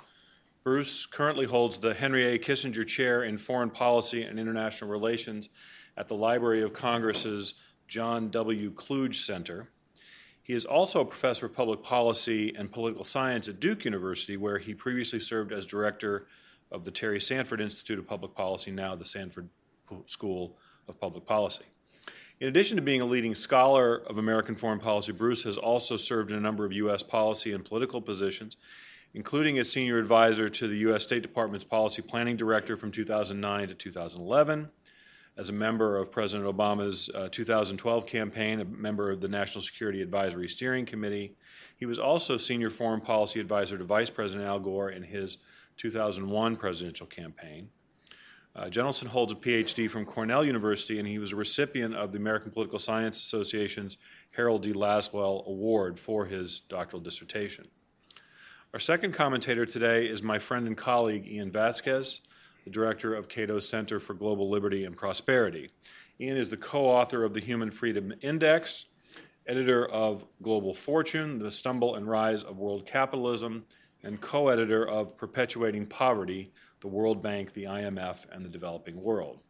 Bruce 0.64 1.06
currently 1.06 1.44
holds 1.44 1.78
the 1.78 1.92
Henry 1.92 2.24
A. 2.24 2.38
Kissinger 2.38 2.86
Chair 2.86 3.24
in 3.24 3.36
Foreign 3.36 3.70
Policy 3.70 4.22
and 4.22 4.38
International 4.38 4.88
Relations 4.88 5.48
at 5.96 6.06
the 6.06 6.14
Library 6.14 6.62
of 6.62 6.72
Congress's 6.72 7.60
John 7.88 8.30
W. 8.30 8.70
Kluge 8.70 9.16
Center. 9.16 9.70
He 10.40 10.52
is 10.52 10.64
also 10.64 11.00
a 11.00 11.04
professor 11.04 11.46
of 11.46 11.54
public 11.54 11.82
policy 11.82 12.54
and 12.56 12.70
political 12.70 13.04
science 13.04 13.48
at 13.48 13.58
Duke 13.58 13.84
University, 13.84 14.36
where 14.36 14.58
he 14.58 14.72
previously 14.72 15.18
served 15.18 15.52
as 15.52 15.66
director 15.66 16.28
of 16.70 16.84
the 16.84 16.92
Terry 16.92 17.20
Sanford 17.20 17.60
Institute 17.60 17.98
of 17.98 18.06
Public 18.06 18.34
Policy, 18.34 18.70
now 18.70 18.94
the 18.94 19.04
Sanford 19.04 19.48
School 20.06 20.56
of 20.86 21.00
Public 21.00 21.26
Policy. 21.26 21.64
In 22.38 22.46
addition 22.48 22.76
to 22.76 22.82
being 22.82 23.00
a 23.00 23.04
leading 23.04 23.34
scholar 23.34 23.96
of 24.06 24.18
American 24.18 24.54
foreign 24.54 24.80
policy, 24.80 25.12
Bruce 25.12 25.42
has 25.42 25.56
also 25.56 25.96
served 25.96 26.30
in 26.30 26.36
a 26.36 26.40
number 26.40 26.64
of 26.64 26.72
U.S. 26.72 27.02
policy 27.02 27.52
and 27.52 27.64
political 27.64 28.00
positions, 28.00 28.56
including 29.14 29.58
as 29.58 29.70
senior 29.70 29.98
advisor 29.98 30.48
to 30.48 30.66
the 30.66 30.76
U.S. 30.78 31.02
State 31.02 31.22
Department's 31.22 31.64
Policy 31.64 32.02
Planning 32.02 32.36
Director 32.36 32.76
from 32.76 32.90
2009 32.90 33.68
to 33.68 33.74
2011, 33.74 34.70
as 35.36 35.48
a 35.48 35.52
member 35.52 35.96
of 35.96 36.12
President 36.12 36.48
Obama's 36.48 37.10
uh, 37.14 37.28
2012 37.30 38.06
campaign, 38.06 38.60
a 38.60 38.64
member 38.64 39.10
of 39.10 39.20
the 39.20 39.28
National 39.28 39.62
Security 39.62 40.02
Advisory 40.02 40.48
Steering 40.48 40.84
Committee. 40.84 41.34
He 41.76 41.86
was 41.86 41.98
also 41.98 42.36
senior 42.36 42.70
foreign 42.70 43.00
policy 43.00 43.40
advisor 43.40 43.78
to 43.78 43.84
Vice 43.84 44.10
President 44.10 44.46
Al 44.46 44.60
Gore 44.60 44.90
in 44.90 45.02
his 45.02 45.38
2001 45.78 46.56
presidential 46.56 47.06
campaign. 47.06 47.70
Uh, 48.54 48.68
holds 49.08 49.32
a 49.32 49.36
PhD 49.36 49.88
from 49.88 50.04
Cornell 50.04 50.44
University, 50.44 50.98
and 50.98 51.08
he 51.08 51.18
was 51.18 51.32
a 51.32 51.36
recipient 51.36 51.94
of 51.94 52.12
the 52.12 52.18
American 52.18 52.50
Political 52.50 52.78
Science 52.80 53.18
Association's 53.18 53.96
Harold 54.32 54.62
D. 54.62 54.74
Lasswell 54.74 55.46
Award 55.46 55.98
for 55.98 56.26
his 56.26 56.60
doctoral 56.60 57.00
dissertation. 57.00 57.68
Our 58.74 58.80
second 58.80 59.12
commentator 59.12 59.66
today 59.66 60.06
is 60.06 60.22
my 60.22 60.38
friend 60.38 60.66
and 60.66 60.74
colleague 60.74 61.26
Ian 61.26 61.52
Vasquez, 61.52 62.22
the 62.64 62.70
director 62.70 63.14
of 63.14 63.28
Cato's 63.28 63.68
Center 63.68 64.00
for 64.00 64.14
Global 64.14 64.48
Liberty 64.48 64.86
and 64.86 64.96
Prosperity. 64.96 65.68
Ian 66.18 66.38
is 66.38 66.48
the 66.48 66.56
co 66.56 66.86
author 66.86 67.22
of 67.22 67.34
the 67.34 67.40
Human 67.40 67.70
Freedom 67.70 68.14
Index, 68.22 68.86
editor 69.46 69.86
of 69.86 70.24
Global 70.40 70.72
Fortune, 70.72 71.38
The 71.38 71.52
Stumble 71.52 71.96
and 71.96 72.08
Rise 72.08 72.42
of 72.44 72.56
World 72.56 72.86
Capitalism, 72.86 73.66
and 74.02 74.22
co 74.22 74.48
editor 74.48 74.88
of 74.88 75.18
Perpetuating 75.18 75.84
Poverty 75.84 76.50
the 76.80 76.88
World 76.88 77.22
Bank, 77.22 77.52
the 77.52 77.64
IMF, 77.64 78.24
and 78.32 78.42
the 78.42 78.50
developing 78.50 79.02
world. 79.02 79.42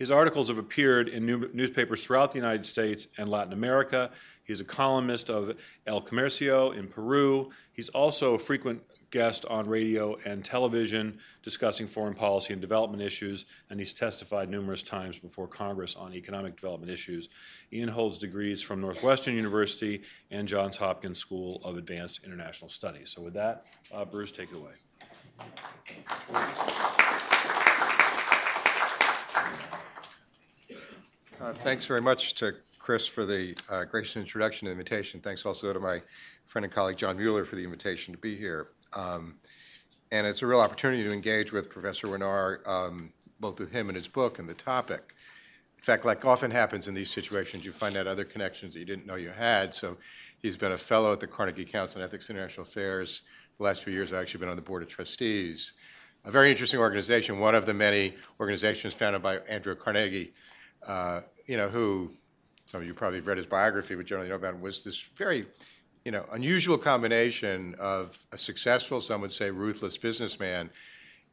His 0.00 0.10
articles 0.10 0.48
have 0.48 0.56
appeared 0.56 1.10
in 1.10 1.26
new, 1.26 1.50
newspapers 1.52 2.02
throughout 2.02 2.30
the 2.32 2.38
United 2.38 2.64
States 2.64 3.06
and 3.18 3.28
Latin 3.28 3.52
America. 3.52 4.10
He's 4.44 4.58
a 4.58 4.64
columnist 4.64 5.28
of 5.28 5.58
El 5.86 6.00
Comercio 6.00 6.74
in 6.74 6.88
Peru. 6.88 7.50
He's 7.74 7.90
also 7.90 8.32
a 8.32 8.38
frequent 8.38 8.82
guest 9.10 9.44
on 9.50 9.68
radio 9.68 10.16
and 10.24 10.42
television 10.42 11.18
discussing 11.42 11.86
foreign 11.86 12.14
policy 12.14 12.54
and 12.54 12.62
development 12.62 13.02
issues, 13.02 13.44
and 13.68 13.78
he's 13.78 13.92
testified 13.92 14.48
numerous 14.48 14.82
times 14.82 15.18
before 15.18 15.46
Congress 15.46 15.94
on 15.96 16.14
economic 16.14 16.56
development 16.56 16.90
issues. 16.90 17.28
Ian 17.70 17.90
holds 17.90 18.16
degrees 18.16 18.62
from 18.62 18.80
Northwestern 18.80 19.34
University 19.34 20.00
and 20.30 20.48
Johns 20.48 20.78
Hopkins 20.78 21.18
School 21.18 21.60
of 21.62 21.76
Advanced 21.76 22.24
International 22.24 22.70
Studies. 22.70 23.10
So, 23.10 23.20
with 23.20 23.34
that, 23.34 23.66
uh, 23.92 24.06
Bruce, 24.06 24.32
take 24.32 24.50
it 24.50 24.56
away. 24.56 24.72
Uh, 31.40 31.54
thanks 31.54 31.86
very 31.86 32.02
much 32.02 32.34
to 32.34 32.54
Chris 32.78 33.06
for 33.06 33.24
the 33.24 33.56
uh, 33.70 33.84
gracious 33.84 34.16
introduction 34.16 34.68
and 34.68 34.72
invitation. 34.72 35.20
Thanks 35.20 35.46
also 35.46 35.72
to 35.72 35.80
my 35.80 36.02
friend 36.44 36.64
and 36.64 36.72
colleague 36.72 36.98
John 36.98 37.16
Mueller 37.16 37.46
for 37.46 37.56
the 37.56 37.64
invitation 37.64 38.12
to 38.12 38.18
be 38.18 38.36
here. 38.36 38.68
Um, 38.92 39.36
and 40.12 40.26
it's 40.26 40.42
a 40.42 40.46
real 40.46 40.60
opportunity 40.60 41.02
to 41.02 41.12
engage 41.12 41.50
with 41.50 41.70
Professor 41.70 42.08
Wenar, 42.08 42.66
um, 42.68 43.12
both 43.38 43.58
with 43.58 43.72
him 43.72 43.88
and 43.88 43.96
his 43.96 44.06
book 44.06 44.38
and 44.38 44.48
the 44.48 44.54
topic. 44.54 45.14
In 45.78 45.82
fact, 45.82 46.04
like 46.04 46.26
often 46.26 46.50
happens 46.50 46.88
in 46.88 46.94
these 46.94 47.10
situations, 47.10 47.64
you 47.64 47.72
find 47.72 47.96
out 47.96 48.06
other 48.06 48.24
connections 48.24 48.74
that 48.74 48.80
you 48.80 48.84
didn't 48.84 49.06
know 49.06 49.14
you 49.14 49.30
had. 49.30 49.72
So 49.72 49.96
he's 50.42 50.58
been 50.58 50.72
a 50.72 50.78
fellow 50.78 51.12
at 51.12 51.20
the 51.20 51.26
Carnegie 51.26 51.64
Council 51.64 52.02
on 52.02 52.06
Ethics 52.06 52.28
and 52.28 52.36
International 52.36 52.66
Affairs 52.66 53.22
the 53.60 53.64
last 53.64 53.84
few 53.84 53.92
years, 53.92 54.10
I've 54.10 54.20
actually 54.20 54.40
been 54.40 54.48
on 54.48 54.56
the 54.56 54.62
board 54.62 54.82
of 54.82 54.88
trustees. 54.88 55.74
A 56.24 56.30
very 56.30 56.50
interesting 56.50 56.80
organization, 56.80 57.38
one 57.38 57.54
of 57.54 57.66
the 57.66 57.74
many 57.74 58.14
organizations 58.38 58.94
founded 58.94 59.22
by 59.22 59.36
Andrew 59.40 59.74
Carnegie, 59.74 60.32
uh, 60.86 61.20
you 61.46 61.56
know, 61.56 61.68
who 61.68 62.12
some 62.66 62.80
of 62.80 62.86
you 62.86 62.94
probably 62.94 63.18
have 63.18 63.26
read 63.26 63.36
his 63.36 63.46
biography, 63.46 63.96
but 63.96 64.06
generally 64.06 64.28
know 64.28 64.36
about 64.36 64.54
him, 64.54 64.60
was 64.60 64.84
this 64.84 65.00
very, 65.00 65.44
you 66.04 66.12
know, 66.12 66.24
unusual 66.32 66.78
combination 66.78 67.74
of 67.80 68.24
a 68.30 68.38
successful, 68.38 69.00
some 69.00 69.20
would 69.22 69.32
say 69.32 69.50
ruthless 69.50 69.96
businessman, 69.96 70.70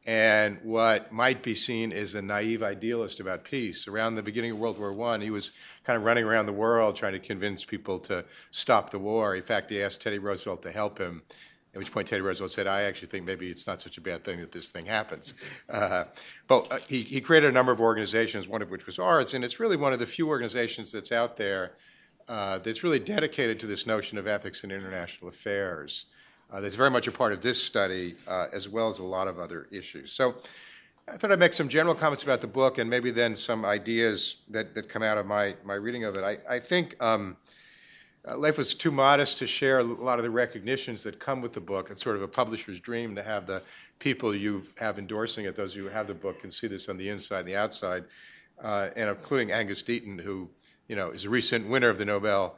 and 0.04 0.58
what 0.64 1.12
might 1.12 1.42
be 1.42 1.54
seen 1.54 1.92
as 1.92 2.14
a 2.14 2.22
naive 2.22 2.62
idealist 2.62 3.20
about 3.20 3.44
peace. 3.44 3.86
Around 3.86 4.14
the 4.14 4.22
beginning 4.22 4.52
of 4.52 4.58
World 4.58 4.78
War 4.80 5.14
I, 5.14 5.18
he 5.18 5.30
was 5.30 5.52
kind 5.84 5.96
of 5.96 6.02
running 6.02 6.24
around 6.24 6.46
the 6.46 6.52
world 6.52 6.96
trying 6.96 7.12
to 7.12 7.18
convince 7.18 7.64
people 7.64 7.98
to 8.00 8.24
stop 8.50 8.90
the 8.90 8.98
war. 8.98 9.36
In 9.36 9.42
fact, 9.42 9.70
he 9.70 9.82
asked 9.82 10.00
Teddy 10.02 10.18
Roosevelt 10.18 10.62
to 10.62 10.72
help 10.72 10.98
him 10.98 11.22
at 11.78 11.84
which 11.84 11.92
point 11.92 12.08
Teddy 12.08 12.22
Roosevelt 12.22 12.50
said, 12.50 12.66
I 12.66 12.82
actually 12.82 13.06
think 13.06 13.24
maybe 13.24 13.50
it's 13.50 13.68
not 13.68 13.80
such 13.80 13.98
a 13.98 14.00
bad 14.00 14.24
thing 14.24 14.40
that 14.40 14.50
this 14.50 14.70
thing 14.70 14.86
happens. 14.86 15.34
Uh, 15.70 16.04
but 16.48 16.72
uh, 16.72 16.78
he, 16.88 17.02
he, 17.02 17.20
created 17.20 17.50
a 17.50 17.52
number 17.52 17.70
of 17.70 17.80
organizations, 17.80 18.48
one 18.48 18.62
of 18.62 18.70
which 18.70 18.84
was 18.84 18.98
ours, 18.98 19.32
and 19.32 19.44
it's 19.44 19.60
really 19.60 19.76
one 19.76 19.92
of 19.92 20.00
the 20.00 20.06
few 20.06 20.28
organizations 20.28 20.90
that's 20.90 21.12
out 21.12 21.36
there 21.36 21.74
uh, 22.28 22.58
that's 22.58 22.82
really 22.82 22.98
dedicated 22.98 23.60
to 23.60 23.66
this 23.66 23.86
notion 23.86 24.18
of 24.18 24.26
ethics 24.26 24.64
in 24.64 24.72
international 24.72 25.28
affairs. 25.28 26.06
uh, 26.50 26.60
that's 26.60 26.74
very 26.74 26.90
much 26.90 27.06
a 27.06 27.12
part 27.12 27.32
of 27.32 27.42
this 27.42 27.62
study, 27.62 28.16
uh, 28.26 28.46
as 28.52 28.68
well 28.68 28.88
as 28.88 28.98
a 28.98 29.04
lot 29.04 29.28
of 29.28 29.38
other 29.38 29.68
issues. 29.70 30.10
So 30.10 30.34
I 31.06 31.16
thought 31.16 31.30
I'd 31.30 31.38
make 31.38 31.52
some 31.52 31.68
general 31.68 31.94
comments 31.94 32.24
about 32.24 32.40
the 32.40 32.48
book 32.48 32.78
and 32.78 32.90
maybe 32.90 33.12
then 33.12 33.36
some 33.36 33.64
ideas 33.64 34.38
that, 34.48 34.74
that 34.74 34.88
come 34.88 35.04
out 35.04 35.16
of 35.16 35.26
my, 35.26 35.54
my 35.64 35.74
reading 35.74 36.04
of 36.04 36.16
it. 36.16 36.24
I, 36.24 36.56
I 36.56 36.58
think 36.58 37.00
um, 37.00 37.36
uh, 38.26 38.36
Leif 38.36 38.58
was 38.58 38.74
too 38.74 38.90
modest 38.90 39.38
to 39.38 39.46
share 39.46 39.78
a 39.78 39.84
lot 39.84 40.18
of 40.18 40.24
the 40.24 40.30
recognitions 40.30 41.02
that 41.04 41.18
come 41.18 41.40
with 41.40 41.52
the 41.52 41.60
book. 41.60 41.88
It's 41.90 42.02
sort 42.02 42.16
of 42.16 42.22
a 42.22 42.28
publisher's 42.28 42.80
dream 42.80 43.14
to 43.16 43.22
have 43.22 43.46
the 43.46 43.62
people 43.98 44.34
you 44.34 44.64
have 44.78 44.98
endorsing 44.98 45.44
it, 45.44 45.56
those 45.56 45.74
who 45.74 45.88
have 45.88 46.06
the 46.06 46.14
book, 46.14 46.40
can 46.40 46.50
see 46.50 46.66
this 46.66 46.88
on 46.88 46.96
the 46.96 47.08
inside 47.08 47.40
and 47.40 47.48
the 47.48 47.56
outside, 47.56 48.04
uh, 48.62 48.90
and 48.96 49.08
including 49.08 49.52
Angus 49.52 49.82
Deaton, 49.82 50.20
who 50.20 50.50
you 50.88 50.96
know 50.96 51.10
is 51.10 51.24
a 51.24 51.30
recent 51.30 51.68
winner 51.68 51.88
of 51.88 51.98
the 51.98 52.04
Nobel 52.04 52.56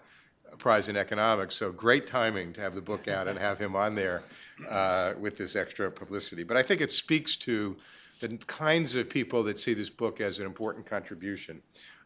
Prize 0.59 0.89
in 0.89 0.97
Economics. 0.97 1.55
So 1.55 1.73
great 1.73 2.07
timing 2.07 2.53
to 2.55 2.61
have 2.61 2.75
the 2.75 2.81
book 2.81 3.07
out 3.07 3.29
and 3.29 3.39
have 3.39 3.59
him 3.59 3.77
on 3.77 3.95
there 3.95 4.23
uh, 4.69 5.15
with 5.19 5.37
this 5.37 5.57
extra 5.57 5.91
publicity. 5.91 6.43
But 6.43 6.57
I 6.57 6.63
think 6.63 6.81
it 6.81 6.91
speaks 6.91 7.37
to 7.37 7.77
the 8.21 8.37
kinds 8.47 8.95
of 8.97 9.09
people 9.09 9.43
that 9.45 9.59
see 9.59 9.75
this 9.75 9.91
book 9.91 10.21
as 10.21 10.39
an 10.39 10.47
important 10.47 10.87
contribution 10.87 11.63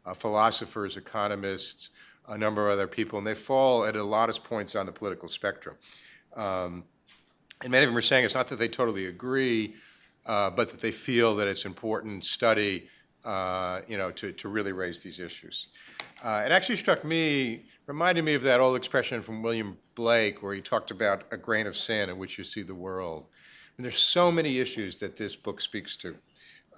uh, 0.06 0.12
philosophers, 0.12 0.96
economists, 0.96 1.90
a 2.28 2.38
number 2.38 2.66
of 2.66 2.72
other 2.72 2.86
people, 2.86 3.18
and 3.18 3.26
they 3.26 3.34
fall 3.34 3.84
at 3.84 3.96
a 3.96 4.04
lot 4.04 4.28
of 4.28 4.42
points 4.44 4.74
on 4.74 4.86
the 4.86 4.92
political 4.92 5.28
spectrum. 5.28 5.76
Um, 6.34 6.84
and 7.62 7.70
many 7.70 7.84
of 7.84 7.90
them 7.90 7.96
are 7.96 8.02
saying 8.02 8.24
it's 8.24 8.34
not 8.34 8.48
that 8.48 8.58
they 8.58 8.68
totally 8.68 9.06
agree, 9.06 9.74
uh, 10.26 10.50
but 10.50 10.70
that 10.70 10.80
they 10.80 10.90
feel 10.90 11.36
that 11.36 11.48
it's 11.48 11.64
important 11.64 12.24
study, 12.24 12.88
uh, 13.24 13.80
you 13.86 13.96
know, 13.96 14.10
to, 14.12 14.32
to 14.32 14.48
really 14.48 14.72
raise 14.72 15.02
these 15.02 15.20
issues. 15.20 15.68
Uh, 16.22 16.42
it 16.44 16.52
actually 16.52 16.76
struck 16.76 17.04
me, 17.04 17.64
reminded 17.86 18.24
me 18.24 18.34
of 18.34 18.42
that 18.42 18.60
old 18.60 18.76
expression 18.76 19.22
from 19.22 19.42
William 19.42 19.76
Blake, 19.94 20.42
where 20.42 20.54
he 20.54 20.60
talked 20.60 20.90
about 20.90 21.24
a 21.30 21.36
grain 21.36 21.66
of 21.66 21.76
sand 21.76 22.10
in 22.10 22.18
which 22.18 22.38
you 22.38 22.44
see 22.44 22.62
the 22.62 22.74
world. 22.74 23.26
And 23.76 23.84
there's 23.84 23.98
so 23.98 24.32
many 24.32 24.58
issues 24.58 24.98
that 24.98 25.16
this 25.16 25.36
book 25.36 25.60
speaks 25.60 25.96
to: 25.98 26.16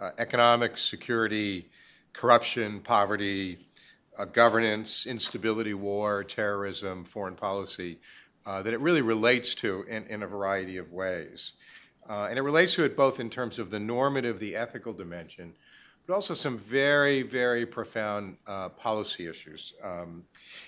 uh, 0.00 0.10
economics, 0.18 0.82
security, 0.82 1.68
corruption, 2.12 2.80
poverty, 2.80 3.65
governance, 4.24 5.06
instability, 5.06 5.74
war, 5.74 6.24
terrorism, 6.24 7.04
foreign 7.04 7.34
policy, 7.34 7.98
uh, 8.46 8.62
that 8.62 8.72
it 8.72 8.80
really 8.80 9.02
relates 9.02 9.54
to 9.56 9.82
in, 9.88 10.06
in 10.06 10.22
a 10.22 10.26
variety 10.26 10.76
of 10.76 10.92
ways. 10.92 11.52
Uh, 12.08 12.26
and 12.30 12.38
it 12.38 12.42
relates 12.42 12.74
to 12.76 12.84
it 12.84 12.96
both 12.96 13.18
in 13.18 13.28
terms 13.28 13.58
of 13.58 13.70
the 13.70 13.80
normative, 13.80 14.38
the 14.38 14.54
ethical 14.54 14.92
dimension, 14.92 15.54
but 16.06 16.14
also 16.14 16.34
some 16.34 16.56
very, 16.56 17.22
very 17.22 17.66
profound 17.66 18.36
uh, 18.46 18.68
policy 18.68 19.26
issues. 19.26 19.74
Um, 19.82 20.24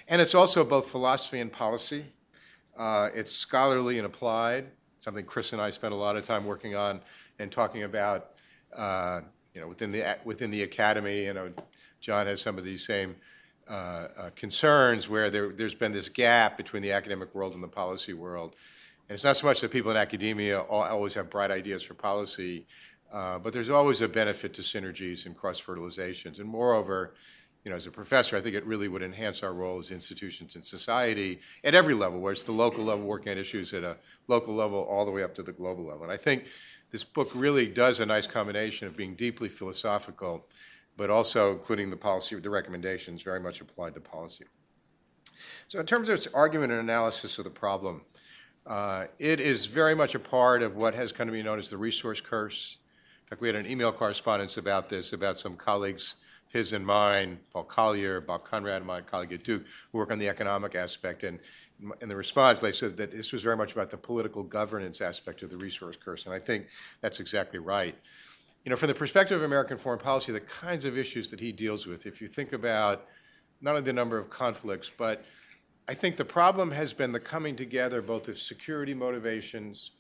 and 0.09 0.21
it's 0.21 0.35
also 0.35 0.65
both 0.65 0.91
philosophy 0.91 1.39
and 1.39 1.53
policy. 1.53 2.05
Uh, 2.77 3.09
it's 3.15 3.33
scholarly 3.33 3.99
and 3.99 4.07
applied, 4.07 4.67
something 4.99 5.25
Chris 5.25 5.53
and 5.53 5.63
I 5.63 5.71
spent 5.71 5.93
a 5.95 5.97
lot 5.97 6.17
of 6.17 6.25
time 6.25 6.45
working 6.45 6.75
on 6.75 7.01
and 7.39 7.53
talking 7.53 7.85
about, 7.85 8.31
uh, 8.77 9.21
you 9.55 9.61
know, 9.61 9.69
within 9.69 9.93
the, 9.93 10.19
within 10.25 10.51
the 10.51 10.65
academy. 10.65 11.27
You 11.27 11.35
know, 11.35 11.53
John 12.01 12.27
has 12.27 12.43
some 12.43 12.59
of 12.59 12.65
these 12.65 12.85
same 12.85 13.15
uh, 13.69 13.73
uh, 13.73 14.31
concerns 14.35 15.09
where 15.09 15.31
there, 15.31 15.53
has 15.59 15.75
been 15.75 15.93
this 15.93 16.09
gap 16.09 16.57
between 16.57 16.83
the 16.83 16.93
academic 16.93 17.35
world 17.35 17.55
and 17.55 17.63
the 17.63 17.69
policy 17.69 18.13
world. 18.13 18.55
And 19.09 19.15
it's 19.15 19.25
not 19.25 19.37
so 19.37 19.47
much 19.47 19.61
that 19.61 19.71
people 19.71 19.91
in 19.91 19.97
academia 19.97 20.61
always 20.61 21.15
have 21.15 21.31
bright 21.31 21.51
ideas 21.51 21.83
for 21.83 21.95
policy, 21.95 22.67
uh, 23.13 23.39
but 23.39 23.53
there's 23.53 23.71
always 23.71 24.01
a 24.01 24.09
benefit 24.09 24.55
to 24.55 24.63
synergies 24.63 25.27
and 25.27 25.37
cross 25.37 25.61
fertilizations. 25.61 26.39
And 26.39 26.49
moreover, 26.49 27.15
you 27.65 27.71
know, 27.71 27.77
as 27.77 27.87
a 27.87 27.91
professor, 27.91 28.37
I 28.37 28.41
think 28.41 28.55
it 28.55 28.65
really 28.65 28.89
would 28.89 29.03
enhance 29.03 29.43
our 29.43 29.53
role 29.53 29.79
as 29.79 29.91
institutions 29.91 30.57
in 30.57 30.63
society 30.63 31.41
at 31.65 31.75
every 31.75 31.95
level, 31.95 32.21
where 32.21 32.33
it's 32.33 32.45
the 32.45 32.53
local 32.53 32.85
level 32.85 33.05
working 33.05 33.33
on 33.33 33.39
issues 33.39 33.75
at 33.75 33.85
a 33.85 33.97
local 34.29 34.55
level 34.55 34.81
all 34.81 35.05
the 35.05 35.11
way 35.11 35.23
up 35.23 35.35
to 35.35 35.43
the 35.43 35.53
global 35.53 35.85
level. 35.85 36.05
And 36.05 36.13
I 36.13 36.17
think 36.17 36.47
this 36.91 37.05
book 37.05 37.29
really 37.35 37.67
does 37.67 38.01
a 38.01 38.07
nice 38.07 38.27
combination 38.27 38.87
of 38.87 38.97
being 38.97 39.15
deeply 39.15 39.49
philosophical 39.49 40.47
but 40.99 41.11
also 41.11 41.53
including 41.53 41.89
the 41.89 41.97
policy, 41.97 42.35
the 42.41 42.51
recommendations 42.51 43.23
very 43.23 43.41
much 43.41 43.61
applied 43.63 43.95
to 43.95 44.01
policy. 44.01 44.45
So 45.69 45.79
in 45.79 45.87
terms 45.87 46.09
of 46.09 46.17
its 46.17 46.27
argument 46.35 46.73
and 46.73 46.81
analysis 46.81 47.39
of 47.39 47.45
the 47.45 47.51
problem, 47.51 48.03
uh, 48.67 49.07
it 49.19 49.41
is 49.41 49.67
very 49.67 49.95
much 49.95 50.17
a 50.17 50.19
part 50.19 50.61
of 50.61 50.75
what 50.75 50.95
has 50.95 51.13
come 51.13 51.29
to 51.29 51.33
be 51.33 51.43
known 51.43 51.59
as 51.59 51.71
the 51.71 51.77
resource 51.77 52.21
curse. 52.21 52.79
In 53.23 53.29
fact, 53.29 53.41
we 53.41 53.47
had 53.47 53.55
an 53.55 53.67
email 53.67 53.93
correspondence 53.93 54.59
about 54.59 54.89
this, 54.89 55.13
about 55.13 55.39
some 55.39 55.57
colleagues, 55.57 56.17
his 56.53 56.73
and 56.73 56.85
mine, 56.85 57.39
Paul 57.53 57.65
Collier, 57.65 58.21
Bob 58.21 58.43
Conrad, 58.43 58.79
and 58.79 58.87
my 58.87 59.01
colleague 59.01 59.33
at 59.33 59.45
Duke, 59.45 59.67
who 59.93 59.99
work 59.99 60.11
on 60.11 60.19
the 60.19 60.29
economic 60.29 60.75
aspect. 60.75 61.23
And 61.23 61.39
in 62.01 62.09
the 62.09 62.17
response, 62.17 62.59
they 62.59 62.73
said 62.73 62.97
that 62.97 63.13
this 63.13 63.31
was 63.31 63.43
very 63.43 63.57
much 63.57 63.73
about 63.73 63.91
the 63.91 63.99
political 63.99 64.43
governance 64.43 65.01
aspect 65.01 65.43
of 65.43 65.51
the 65.51 65.59
resource 65.59 65.97
curse. 65.97 66.27
And 66.27 66.35
I 66.35 66.41
think 66.41 66.67
that's 67.03 67.21
exactly 67.21 67.61
right 67.61 67.95
you 68.65 68.71
know, 68.71 68.77
from 68.77 68.89
the 68.89 68.95
perspective 68.95 69.37
of 69.37 69.43
American 69.43 69.77
foreign 69.77 69.99
policy, 69.99 70.33
the 70.33 70.41
kinds 70.41 70.85
of 70.85 70.99
issues 70.99 71.31
that 71.31 71.41
he 71.41 71.53
deals 71.53 71.87
with, 71.87 72.07
if 72.07 72.21
you 72.21 72.27
think 72.27 72.53
about 72.53 73.07
not 73.61 73.71
only 73.71 73.83
the 73.83 73.93
number 73.93 74.19
of 74.19 74.31
conflicts, 74.31 74.91
but 74.91 75.25
I 75.89 75.95
think 75.95 76.17
the 76.17 76.25
problem 76.25 76.71
has 76.73 76.93
been 76.93 77.13
the 77.13 77.21
coming 77.21 77.57
together 77.57 78.03
both 78.03 78.29
of 78.29 78.39
security 78.39 78.95
motivations 78.95 79.93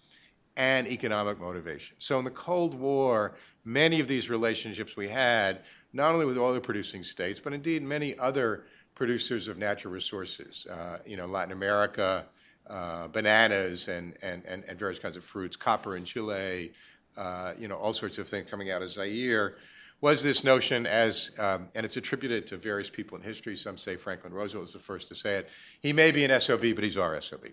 and 0.56 0.88
economic 0.88 1.40
motivations. 1.40 2.04
So 2.04 2.18
in 2.18 2.24
the 2.24 2.30
Cold 2.30 2.74
War, 2.74 3.34
many 3.64 4.00
of 4.00 4.08
these 4.08 4.28
relationships 4.28 4.96
we 4.96 5.08
had, 5.08 5.60
not 5.92 6.12
only 6.12 6.26
with 6.26 6.36
oil 6.36 6.58
producing 6.60 7.04
states, 7.04 7.40
but 7.40 7.52
indeed 7.52 7.82
many 7.82 8.18
other 8.18 8.64
producers 8.94 9.46
of 9.46 9.56
natural 9.56 9.94
resources, 9.94 10.66
uh, 10.66 10.98
you 11.06 11.16
know, 11.16 11.26
Latin 11.26 11.52
America, 11.52 12.26
uh, 12.68 13.06
bananas 13.08 13.88
and, 13.88 14.14
and, 14.20 14.44
and, 14.44 14.64
and 14.64 14.78
various 14.78 14.98
kinds 14.98 15.16
of 15.16 15.24
fruits, 15.24 15.56
copper 15.56 15.96
in 15.96 16.04
Chile, 16.04 16.72
uh, 17.18 17.54
you 17.58 17.66
know, 17.66 17.76
all 17.76 17.92
sorts 17.92 18.16
of 18.18 18.28
things 18.28 18.48
coming 18.48 18.70
out 18.70 18.80
of 18.80 18.90
Zaire, 18.90 19.56
was 20.00 20.22
this 20.22 20.44
notion 20.44 20.86
as, 20.86 21.32
um, 21.40 21.68
and 21.74 21.84
it's 21.84 21.96
attributed 21.96 22.46
to 22.46 22.56
various 22.56 22.88
people 22.88 23.18
in 23.18 23.24
history. 23.24 23.56
Some 23.56 23.76
say 23.76 23.96
Franklin 23.96 24.32
Roosevelt 24.32 24.62
was 24.62 24.72
the 24.72 24.78
first 24.78 25.08
to 25.08 25.16
say 25.16 25.38
it. 25.38 25.50
He 25.80 25.92
may 25.92 26.12
be 26.12 26.24
an 26.24 26.40
SOB, 26.40 26.60
but 26.74 26.84
he's 26.84 26.96
our 26.96 27.20
SOB. 27.20 27.46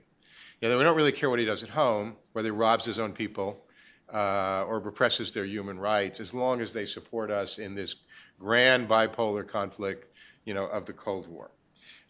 You 0.62 0.70
know, 0.70 0.78
we 0.78 0.84
don't 0.84 0.96
really 0.96 1.12
care 1.12 1.30
what 1.30 1.40
he 1.40 1.46
does 1.46 1.64
at 1.64 1.70
home, 1.70 2.16
whether 2.34 2.48
he 2.48 2.52
robs 2.52 2.86
his 2.86 3.00
own 3.00 3.14
people 3.14 3.66
uh, 4.14 4.64
or 4.68 4.80
represses 4.80 5.34
their 5.34 5.46
human 5.46 5.80
rights, 5.80 6.20
as 6.20 6.34
long 6.34 6.62
as 6.62 6.72
they 6.72 6.86
support 6.86 7.32
us 7.32 7.58
in 7.58 7.74
this 7.74 7.96
grand 8.40 8.88
bipolar 8.88 9.48
conflict, 9.48 10.08
you 10.46 10.54
know, 10.54 10.66
of 10.66 10.86
the 10.86 10.94
Cold 10.94 11.28
War. 11.28 11.50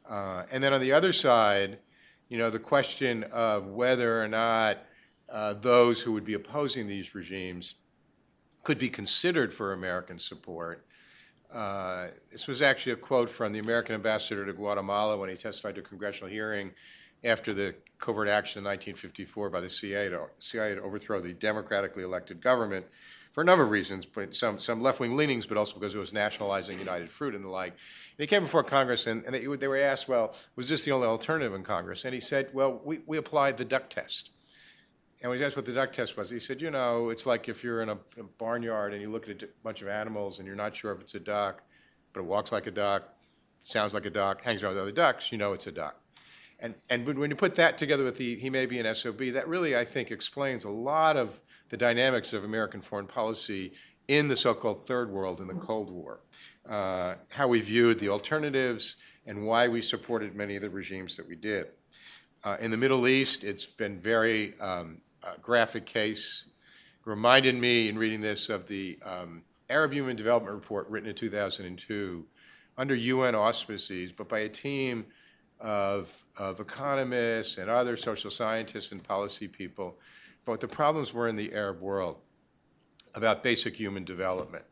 Uh, 0.08 0.44
and 0.52 0.62
then 0.62 0.74
on 0.74 0.82
the 0.82 0.92
other 0.92 1.14
side, 1.14 1.80
you 2.28 2.38
know, 2.38 2.50
the 2.50 2.60
question 2.60 3.24
of 3.32 3.68
whether 3.68 4.22
or 4.22 4.28
not 4.28 4.80
uh, 5.32 5.54
those 5.54 6.02
who 6.02 6.12
would 6.12 6.26
be 6.26 6.34
opposing 6.34 6.88
these 6.88 7.16
regimes 7.16 7.76
could 8.64 8.78
be 8.78 8.90
considered 8.90 9.54
for 9.54 9.74
American 9.74 10.20
support. 10.20 10.86
Uh, 11.54 12.08
this 12.32 12.48
was 12.48 12.62
actually 12.62 12.92
a 12.92 12.98
quote 12.98 13.30
from 13.30 13.54
the 13.54 13.60
American 13.60 13.96
ambassador 13.96 14.46
to 14.46 14.54
Guatemala 14.54 15.18
when 15.18 15.30
he 15.30 15.36
testified 15.36 15.76
to 15.76 15.82
a 15.82 15.84
congressional 15.84 16.30
hearing 16.30 16.72
after 17.24 17.54
the 17.54 17.76
covert 17.98 18.28
action 18.28 18.60
in 18.60 18.66
1954 18.66 19.50
by 19.50 19.60
the 19.60 19.70
CIA 19.70 20.10
to, 20.10 20.28
CIA 20.38 20.76
to 20.76 20.82
overthrow 20.82 21.22
the 21.22 21.34
democratically 21.34 22.04
elected 22.04 22.42
government 22.42 22.86
for 23.32 23.42
a 23.42 23.46
number 23.46 23.66
of 23.66 23.70
reasons, 23.70 24.06
but 24.06 24.34
some, 24.34 24.60
some 24.60 24.82
left 24.82 25.00
wing 25.00 25.16
leanings, 25.18 25.46
but 25.46 25.58
also 25.58 25.78
because 25.78 25.94
it 25.94 25.98
was 25.98 26.14
nationalizing 26.14 26.80
United 26.80 27.10
Fruit 27.10 27.36
and 27.36 27.44
the 27.44 27.50
like. 27.50 27.74
And 27.74 27.80
he 28.20 28.28
came 28.28 28.44
before 28.44 28.64
Congress 28.64 29.08
and, 29.08 29.26
and 29.26 29.36
they, 29.36 29.46
they, 29.46 29.68
were 29.68 29.78
asked, 29.78 30.08
well, 30.08 30.34
was 30.56 30.70
this 30.70 30.86
the 30.86 30.92
only 30.92 31.08
alternative 31.08 31.54
in 31.54 31.64
Congress? 31.64 32.06
And 32.06 32.14
he 32.14 32.22
said, 32.22 32.50
well, 32.54 32.82
we, 32.84 33.02
we 33.06 33.18
applied 33.18 33.58
the 33.58 33.66
duck 33.66 33.90
test. 33.90 34.32
And 35.26 35.32
when 35.32 35.40
he 35.40 35.44
asked 35.44 35.56
what 35.56 35.66
the 35.66 35.74
duck 35.74 35.92
test 35.92 36.16
was, 36.18 36.30
he 36.30 36.38
said, 36.38 36.62
you 36.62 36.70
know, 36.70 37.10
it's 37.10 37.26
like 37.26 37.50
if 37.50 37.64
you're 37.64 37.82
in 37.82 37.90
a, 37.90 37.98
a 38.20 38.24
barnyard 38.38 38.94
and 38.94 39.02
you 39.02 39.10
look 39.10 39.28
at 39.28 39.42
a 39.42 39.48
bunch 39.64 39.82
of 39.82 39.88
animals 39.88 40.38
and 40.38 40.46
you're 40.46 40.56
not 40.56 40.76
sure 40.76 40.92
if 40.92 41.02
it's 41.02 41.16
a 41.16 41.20
duck, 41.20 41.64
but 42.14 42.20
it 42.20 42.28
walks 42.28 42.52
like 42.52 42.68
a 42.68 42.72
duck, 42.72 43.10
sounds 43.64 43.96
like 43.96 44.06
a 44.06 44.12
duck, 44.12 44.44
hangs 44.44 44.62
around 44.62 44.76
with 44.76 44.84
other 44.84 44.92
ducks, 44.92 45.32
you 45.32 45.40
know 45.40 45.54
it's 45.54 45.66
a 45.66 45.72
duck. 45.72 46.00
And, 46.60 46.76
and 46.92 47.08
when 47.18 47.32
you 47.32 47.36
put 47.36 47.56
that 47.56 47.76
together 47.76 48.04
with 48.04 48.18
the 48.18 48.36
he 48.36 48.52
may 48.52 48.68
be 48.68 48.78
an 48.78 48.94
SOB, 48.94 49.18
that 49.34 49.48
really, 49.48 49.76
I 49.76 49.84
think, 49.84 50.12
explains 50.12 50.64
a 50.64 50.70
lot 50.70 51.18
of 51.18 51.42
the 51.70 51.78
dynamics 51.78 52.32
of 52.32 52.44
American 52.44 52.82
foreign 52.82 53.08
policy 53.08 53.72
in 54.08 54.28
the 54.28 54.36
so 54.36 54.54
called 54.54 54.86
Third 54.86 55.10
World 55.10 55.42
in 55.42 55.48
the 55.48 55.56
Cold 55.56 55.90
War. 55.90 56.20
Uh, 56.70 57.16
how 57.30 57.48
we 57.48 57.62
viewed 57.62 57.98
the 57.98 58.10
alternatives 58.10 58.98
and 59.26 59.44
why 59.48 59.70
we 59.70 59.82
supported 59.82 60.36
many 60.36 60.56
of 60.56 60.62
the 60.62 60.70
regimes 60.70 61.18
that 61.18 61.28
we 61.28 61.36
did. 61.36 61.66
Uh, 62.44 62.58
in 62.60 62.70
the 62.70 62.78
Middle 62.78 63.08
East, 63.08 63.44
it's 63.44 63.66
been 63.66 64.00
very 64.00 64.54
um, 64.60 65.02
graphic 65.42 65.86
case. 65.86 66.46
Reminded 67.06 67.56
me 67.56 67.88
in 67.88 67.98
reading 67.98 68.22
this 68.22 68.50
of 68.50 68.68
the 68.68 68.98
um, 69.06 69.44
Arab 69.70 69.94
Human 69.94 70.16
Development 70.16 70.54
Report 70.54 70.90
written 70.90 71.10
in 71.10 71.16
2002 71.16 72.26
under 72.78 72.96
UN 72.96 73.36
auspices, 73.36 74.12
but 74.12 74.28
by 74.28 74.40
a 74.40 74.50
team 74.50 75.06
of, 75.60 76.24
of 76.38 76.60
economists 76.60 77.58
and 77.58 77.70
other 77.70 77.96
social 77.96 78.32
scientists 78.32 78.92
and 78.92 79.04
policy 79.04 79.48
people. 79.48 79.98
But 80.46 80.60
the 80.60 80.68
problems 80.68 81.14
were 81.14 81.28
in 81.28 81.36
the 81.36 81.54
Arab 81.54 81.82
world 81.82 82.18
about 83.14 83.44
basic 83.44 83.76
human 83.76 84.04
development 84.04 84.66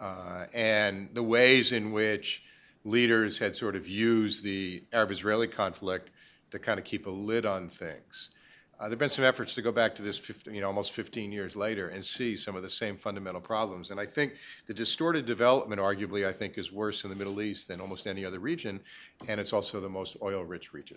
uh, 0.00 0.46
and 0.54 1.10
the 1.12 1.22
ways 1.22 1.72
in 1.72 1.92
which 1.92 2.42
leaders 2.84 3.38
had 3.38 3.54
sort 3.54 3.76
of 3.76 3.86
used 3.86 4.42
the 4.42 4.82
Arab 4.92 5.10
Israeli 5.10 5.46
conflict 5.46 6.10
to 6.50 6.58
kind 6.58 6.78
of 6.78 6.84
keep 6.84 7.06
a 7.06 7.10
lid 7.10 7.44
on 7.44 7.68
things. 7.68 8.30
Uh, 8.80 8.84
there 8.84 8.92
have 8.92 8.98
been 8.98 9.10
some 9.10 9.26
efforts 9.26 9.54
to 9.54 9.60
go 9.60 9.70
back 9.70 9.94
to 9.94 10.00
this, 10.00 10.16
15, 10.16 10.54
you 10.54 10.62
know, 10.62 10.66
almost 10.66 10.92
15 10.92 11.30
years 11.32 11.54
later 11.54 11.88
and 11.88 12.02
see 12.02 12.34
some 12.34 12.56
of 12.56 12.62
the 12.62 12.68
same 12.68 12.96
fundamental 12.96 13.40
problems. 13.40 13.90
And 13.90 14.00
I 14.00 14.06
think 14.06 14.36
the 14.64 14.72
distorted 14.72 15.26
development, 15.26 15.82
arguably, 15.82 16.26
I 16.26 16.32
think, 16.32 16.56
is 16.56 16.72
worse 16.72 17.04
in 17.04 17.10
the 17.10 17.16
Middle 17.16 17.42
East 17.42 17.68
than 17.68 17.78
almost 17.78 18.06
any 18.06 18.24
other 18.24 18.38
region, 18.38 18.80
and 19.28 19.38
it's 19.38 19.52
also 19.52 19.80
the 19.80 19.90
most 19.90 20.16
oil-rich 20.22 20.72
region. 20.72 20.96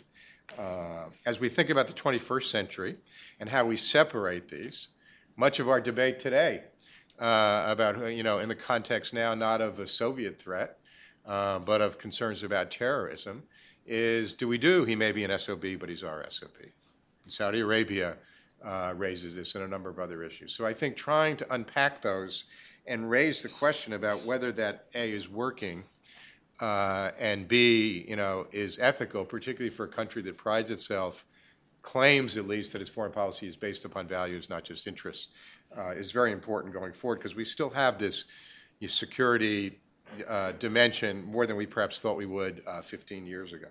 Uh, 0.57 1.07
as 1.25 1.41
we 1.41 1.49
think 1.49 1.69
about 1.69 1.87
the 1.87 1.93
21st 1.93 2.49
century 2.49 2.95
and 3.41 3.49
how 3.49 3.65
we 3.65 3.75
separate 3.75 4.47
these, 4.47 4.87
much 5.35 5.59
of 5.59 5.67
our 5.67 5.81
debate 5.81 6.19
today 6.19 6.63
uh, 7.19 7.65
about, 7.67 8.13
you 8.13 8.23
know, 8.23 8.39
in 8.39 8.47
the 8.47 8.55
context 8.55 9.13
now 9.13 9.33
not 9.33 9.59
of 9.59 9.77
a 9.79 9.87
Soviet 9.87 10.39
threat, 10.39 10.77
uh, 11.25 11.59
but 11.59 11.81
of 11.81 11.97
concerns 11.97 12.43
about 12.43 12.71
terrorism, 12.71 13.43
is 13.85 14.35
do 14.35 14.47
we 14.47 14.57
do? 14.57 14.85
He 14.85 14.95
may 14.95 15.11
be 15.11 15.25
an 15.25 15.37
SOB, 15.37 15.65
but 15.77 15.89
he's 15.89 16.05
our 16.05 16.25
SOB. 16.29 16.71
Saudi 17.27 17.59
Arabia 17.59 18.17
uh, 18.63 18.93
raises 18.95 19.35
this 19.35 19.55
and 19.55 19.63
a 19.63 19.67
number 19.67 19.89
of 19.89 19.99
other 19.99 20.23
issues. 20.23 20.55
So 20.55 20.65
I 20.65 20.73
think 20.73 20.95
trying 20.95 21.37
to 21.37 21.53
unpack 21.53 22.01
those 22.01 22.45
and 22.85 23.09
raise 23.09 23.41
the 23.41 23.49
question 23.49 23.93
about 23.93 24.25
whether 24.25 24.51
that 24.53 24.85
A 24.95 25.11
is 25.11 25.29
working 25.29 25.83
uh, 26.59 27.11
and 27.19 27.47
B, 27.47 28.05
you 28.07 28.15
know, 28.15 28.47
is 28.51 28.79
ethical, 28.79 29.25
particularly 29.25 29.69
for 29.69 29.85
a 29.85 29.89
country 29.89 30.21
that 30.23 30.37
prides 30.37 30.71
itself, 30.71 31.25
claims 31.81 32.37
at 32.37 32.47
least 32.47 32.71
that 32.73 32.81
its 32.81 32.89
foreign 32.89 33.11
policy 33.11 33.47
is 33.47 33.57
based 33.57 33.83
upon 33.83 34.07
values, 34.07 34.49
not 34.49 34.63
just 34.63 34.87
interests, 34.87 35.33
uh, 35.77 35.89
is 35.89 36.11
very 36.11 36.31
important 36.31 36.73
going 36.73 36.93
forward 36.93 37.17
because 37.17 37.35
we 37.35 37.43
still 37.43 37.69
have 37.69 37.97
this 37.97 38.25
security 38.87 39.79
uh, 40.27 40.51
dimension 40.53 41.23
more 41.25 41.45
than 41.45 41.55
we 41.55 41.65
perhaps 41.65 42.01
thought 42.01 42.17
we 42.17 42.25
would 42.25 42.61
uh, 42.67 42.81
15 42.81 43.25
years 43.25 43.53
ago. 43.53 43.67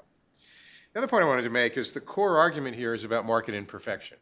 The 0.93 0.99
other 0.99 1.09
point 1.09 1.25
I 1.25 1.27
wanted 1.27 1.45
to 1.45 1.51
make 1.51 1.79
is 1.79 1.93
the 1.93 2.01
core 2.01 2.37
argument 2.37 2.77
here 2.77 2.93
is 2.93 3.03
about 3.03 3.25
market 3.25 3.55
imperfection. 3.55 4.19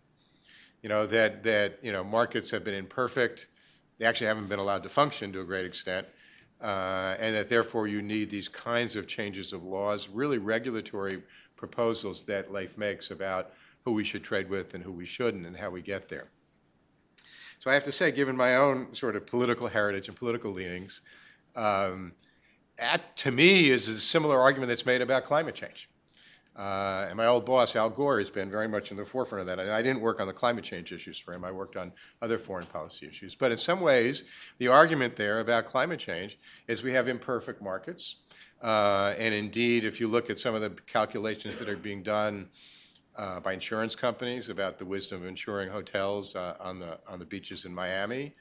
You 0.83 0.89
know, 0.89 1.05
that, 1.07 1.43
that 1.43 1.81
you 1.83 1.91
know, 1.91 2.05
markets 2.05 2.53
have 2.53 2.63
been 2.63 2.75
imperfect, 2.75 3.49
they 3.99 4.07
actually 4.07 4.29
haven't 4.29 4.49
been 4.49 4.61
allowed 4.61 4.85
to 4.85 4.89
function 4.89 5.33
to 5.33 5.41
a 5.41 5.45
great 5.45 5.65
extent, 5.65 6.07
uh, 6.63 7.17
and 7.19 7.35
that 7.35 7.49
therefore 7.49 7.89
you 7.89 8.01
need 8.01 8.31
these 8.31 8.49
kinds 8.49 8.95
of 8.95 9.09
changes 9.09 9.53
of 9.53 9.65
laws, 9.65 10.09
really 10.09 10.39
regulatory 10.39 11.23
proposals 11.57 12.25
that 12.27 12.53
Leif 12.53 12.79
makes 12.79 13.11
about 13.11 13.51
who 13.85 13.93
we 13.93 14.05
should 14.05 14.23
trade 14.23 14.49
with 14.49 14.73
and 14.73 14.85
who 14.85 14.93
we 14.93 15.07
shouldn't 15.07 15.47
and 15.47 15.57
how 15.57 15.71
we 15.71 15.83
get 15.83 16.09
there. 16.09 16.31
So 17.59 17.71
I 17.71 17.75
have 17.75 17.83
to 17.85 17.93
say, 17.93 18.13
given 18.13 18.37
my 18.37 18.57
own 18.57 18.95
sort 18.95 19.17
of 19.17 19.27
political 19.27 19.67
heritage 19.67 20.07
and 20.07 20.17
political 20.17 20.53
leanings, 20.53 21.03
um, 21.57 22.13
that 22.79 23.17
to 23.17 23.33
me 23.33 23.71
is 23.71 23.89
a 23.89 23.95
similar 23.95 24.41
argument 24.41 24.69
that's 24.69 24.87
made 24.87 25.03
about 25.03 25.25
climate 25.25 25.57
change. 25.57 25.90
Uh, 26.61 27.07
and 27.09 27.17
my 27.17 27.25
old 27.25 27.47
boss, 27.47 27.75
Al 27.75 27.89
Gore, 27.89 28.19
has 28.19 28.31
been 28.31 28.51
very 28.51 28.69
much 28.69 28.91
in 28.91 28.99
the 28.99 29.05
forefront 29.07 29.41
of 29.41 29.47
that. 29.47 29.59
And 29.59 29.71
I 29.71 29.81
didn't 29.81 30.03
work 30.03 30.21
on 30.21 30.27
the 30.27 30.35
climate 30.35 30.63
change 30.63 30.93
issues 30.93 31.19
for 31.19 31.33
him, 31.33 31.43
I 31.43 31.51
worked 31.51 31.75
on 31.75 31.93
other 32.21 32.37
foreign 32.37 32.67
policy 32.67 33.07
issues. 33.07 33.35
But 33.35 33.51
in 33.51 33.57
some 33.57 33.81
ways, 33.81 34.25
the 34.59 34.69
argument 34.69 35.17
there 35.17 35.41
about 35.41 35.69
climate 35.69 35.99
change 35.99 36.39
is 36.69 36.83
we 36.83 36.93
have 36.93 37.09
imperfect 37.09 37.63
markets. 37.63 38.17
Uh, 38.63 39.15
and 39.17 39.33
indeed, 39.33 39.87
if 39.87 40.01
you 40.01 40.07
look 40.07 40.29
at 40.29 40.39
some 40.39 40.55
of 40.55 40.61
the 40.61 40.69
calculations 40.83 41.59
that 41.61 41.69
are 41.71 41.79
being 41.79 42.03
done 42.03 42.51
uh, 43.17 43.41
by 43.41 43.55
insurance 43.55 43.95
companies 43.95 44.51
about 44.51 44.79
the 44.79 44.85
wisdom 44.85 45.23
of 45.23 45.29
insuring 45.29 45.71
hotels 45.71 46.37
uh, 46.37 46.57
on, 46.61 46.79
the, 46.79 46.99
on 47.09 47.19
the 47.19 47.25
beaches 47.25 47.65
in 47.65 47.75
Miami, 47.75 48.35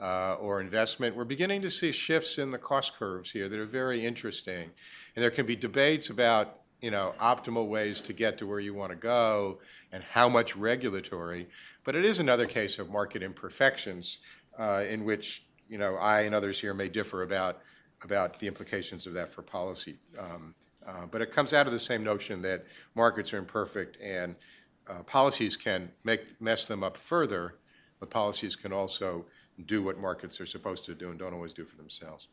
uh, 0.00 0.34
or 0.34 0.62
investment, 0.62 1.14
we're 1.14 1.24
beginning 1.24 1.60
to 1.60 1.70
see 1.70 1.92
shifts 1.92 2.38
in 2.38 2.52
the 2.52 2.58
cost 2.58 2.96
curves 2.96 3.32
here 3.32 3.50
that 3.50 3.58
are 3.58 3.66
very 3.66 4.04
interesting. 4.04 4.70
And 5.14 5.22
there 5.22 5.30
can 5.30 5.44
be 5.44 5.56
debates 5.56 6.08
about 6.08 6.60
you 6.80 6.90
know, 6.90 7.14
optimal 7.18 7.68
ways 7.68 8.02
to 8.02 8.12
get 8.12 8.38
to 8.38 8.46
where 8.46 8.60
you 8.60 8.74
want 8.74 8.90
to 8.90 8.96
go 8.96 9.58
and 9.92 10.02
how 10.04 10.28
much 10.28 10.56
regulatory. 10.56 11.48
But 11.84 11.96
it 11.96 12.04
is 12.04 12.20
another 12.20 12.46
case 12.46 12.78
of 12.78 12.90
market 12.90 13.22
imperfections 13.22 14.18
uh, 14.58 14.84
in 14.88 15.04
which, 15.04 15.42
you 15.68 15.78
know, 15.78 15.96
I 15.96 16.20
and 16.22 16.34
others 16.34 16.60
here 16.60 16.74
may 16.74 16.88
differ 16.88 17.22
about, 17.22 17.60
about 18.02 18.38
the 18.38 18.46
implications 18.46 19.06
of 19.06 19.14
that 19.14 19.30
for 19.30 19.42
policy. 19.42 19.96
Um, 20.18 20.54
uh, 20.86 21.06
but 21.10 21.20
it 21.20 21.32
comes 21.32 21.52
out 21.52 21.66
of 21.66 21.72
the 21.72 21.80
same 21.80 22.04
notion 22.04 22.42
that 22.42 22.66
markets 22.94 23.32
are 23.34 23.38
imperfect 23.38 23.98
and 24.00 24.36
uh, 24.88 25.02
policies 25.02 25.56
can 25.56 25.90
make, 26.04 26.40
mess 26.40 26.68
them 26.68 26.84
up 26.84 26.96
further, 26.96 27.56
but 27.98 28.10
policies 28.10 28.54
can 28.54 28.72
also 28.72 29.24
do 29.64 29.82
what 29.82 29.98
markets 29.98 30.40
are 30.40 30.46
supposed 30.46 30.84
to 30.84 30.94
do 30.94 31.10
and 31.10 31.18
don't 31.18 31.32
always 31.32 31.52
do 31.52 31.64
for 31.64 31.76
themselves. 31.76 32.28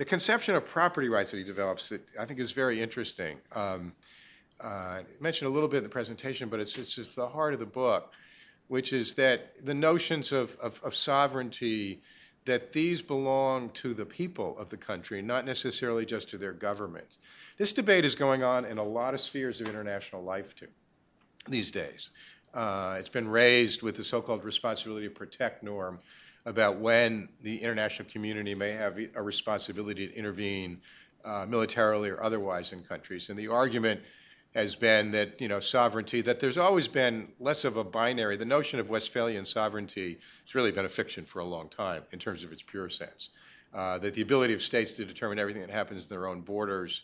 The 0.00 0.06
conception 0.06 0.54
of 0.54 0.64
property 0.64 1.10
rights 1.10 1.30
that 1.30 1.36
he 1.36 1.44
develops, 1.44 1.90
that 1.90 2.00
I 2.18 2.24
think 2.24 2.40
is 2.40 2.52
very 2.52 2.80
interesting. 2.80 3.36
Um, 3.52 3.92
uh, 4.58 5.00
mentioned 5.20 5.50
a 5.50 5.52
little 5.52 5.68
bit 5.68 5.76
in 5.76 5.82
the 5.82 5.90
presentation, 5.90 6.48
but 6.48 6.58
it's, 6.58 6.78
it's 6.78 7.14
the 7.14 7.28
heart 7.28 7.52
of 7.52 7.60
the 7.60 7.66
book, 7.66 8.10
which 8.68 8.94
is 8.94 9.14
that 9.16 9.62
the 9.62 9.74
notions 9.74 10.32
of, 10.32 10.56
of, 10.56 10.80
of 10.82 10.94
sovereignty, 10.94 12.00
that 12.46 12.72
these 12.72 13.02
belong 13.02 13.68
to 13.74 13.92
the 13.92 14.06
people 14.06 14.56
of 14.56 14.70
the 14.70 14.78
country, 14.78 15.20
not 15.20 15.44
necessarily 15.44 16.06
just 16.06 16.30
to 16.30 16.38
their 16.38 16.54
governments. 16.54 17.18
This 17.58 17.74
debate 17.74 18.06
is 18.06 18.14
going 18.14 18.42
on 18.42 18.64
in 18.64 18.78
a 18.78 18.84
lot 18.84 19.12
of 19.12 19.20
spheres 19.20 19.60
of 19.60 19.68
international 19.68 20.22
life 20.22 20.56
too, 20.56 20.68
these 21.46 21.70
days. 21.70 22.08
Uh, 22.54 22.96
it's 22.98 23.10
been 23.10 23.28
raised 23.28 23.82
with 23.82 23.98
the 23.98 24.04
so-called 24.04 24.44
responsibility 24.44 25.08
to 25.08 25.14
protect 25.14 25.62
norm, 25.62 25.98
about 26.46 26.78
when 26.78 27.28
the 27.42 27.58
international 27.58 28.08
community 28.08 28.54
may 28.54 28.72
have 28.72 28.98
a 29.14 29.22
responsibility 29.22 30.08
to 30.08 30.14
intervene 30.14 30.80
uh, 31.24 31.46
militarily 31.48 32.10
or 32.10 32.22
otherwise 32.22 32.72
in 32.72 32.82
countries. 32.82 33.28
And 33.28 33.38
the 33.38 33.48
argument 33.48 34.00
has 34.54 34.74
been 34.74 35.12
that 35.12 35.40
you 35.40 35.48
know 35.48 35.60
sovereignty 35.60 36.20
that 36.22 36.40
there's 36.40 36.58
always 36.58 36.88
been 36.88 37.30
less 37.38 37.64
of 37.64 37.76
a 37.76 37.84
binary. 37.84 38.36
The 38.36 38.44
notion 38.44 38.80
of 38.80 38.90
Westphalian 38.90 39.44
sovereignty 39.44 40.18
has 40.42 40.54
really 40.54 40.72
been 40.72 40.84
a 40.84 40.88
fiction 40.88 41.24
for 41.24 41.38
a 41.38 41.44
long 41.44 41.68
time 41.68 42.02
in 42.10 42.18
terms 42.18 42.42
of 42.42 42.52
its 42.52 42.62
pure 42.62 42.88
sense. 42.88 43.30
Uh, 43.72 43.98
that 43.98 44.14
the 44.14 44.22
ability 44.22 44.52
of 44.52 44.60
states 44.60 44.96
to 44.96 45.04
determine 45.04 45.38
everything 45.38 45.62
that 45.62 45.70
happens 45.70 46.10
in 46.10 46.16
their 46.16 46.26
own 46.26 46.40
borders 46.40 47.02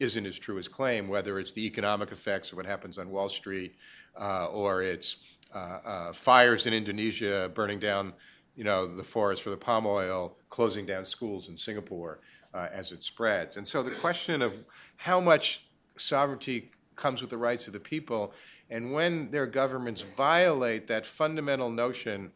isn't 0.00 0.26
as 0.26 0.36
true 0.38 0.58
as 0.58 0.66
claim, 0.66 1.06
whether 1.06 1.38
it's 1.38 1.52
the 1.52 1.64
economic 1.64 2.10
effects 2.10 2.50
of 2.50 2.56
what 2.56 2.66
happens 2.66 2.98
on 2.98 3.10
Wall 3.10 3.28
Street 3.28 3.76
uh, 4.18 4.46
or 4.46 4.82
it's 4.82 5.36
uh, 5.54 5.58
uh, 5.58 6.12
fires 6.12 6.66
in 6.66 6.74
Indonesia 6.74 7.50
burning 7.54 7.78
down 7.78 8.12
you 8.56 8.64
know, 8.64 8.86
the 8.86 9.04
forest 9.04 9.42
for 9.42 9.50
the 9.50 9.56
palm 9.56 9.86
oil, 9.86 10.36
closing 10.48 10.86
down 10.86 11.04
schools 11.04 11.48
in 11.48 11.56
Singapore 11.56 12.18
uh, 12.52 12.68
as 12.72 12.92
it 12.92 13.02
spreads. 13.02 13.56
And 13.56 13.66
so 13.66 13.82
the 13.82 13.90
question 13.90 14.42
of 14.42 14.52
how 14.96 15.20
much 15.20 15.64
sovereignty 15.96 16.70
comes 16.96 17.20
with 17.20 17.30
the 17.30 17.38
rights 17.38 17.66
of 17.66 17.72
the 17.72 17.80
people, 17.80 18.34
and 18.68 18.92
when 18.92 19.30
their 19.30 19.46
governments 19.46 20.02
violate 20.02 20.86
that 20.88 21.06
fundamental 21.06 21.70
notion 21.70 22.32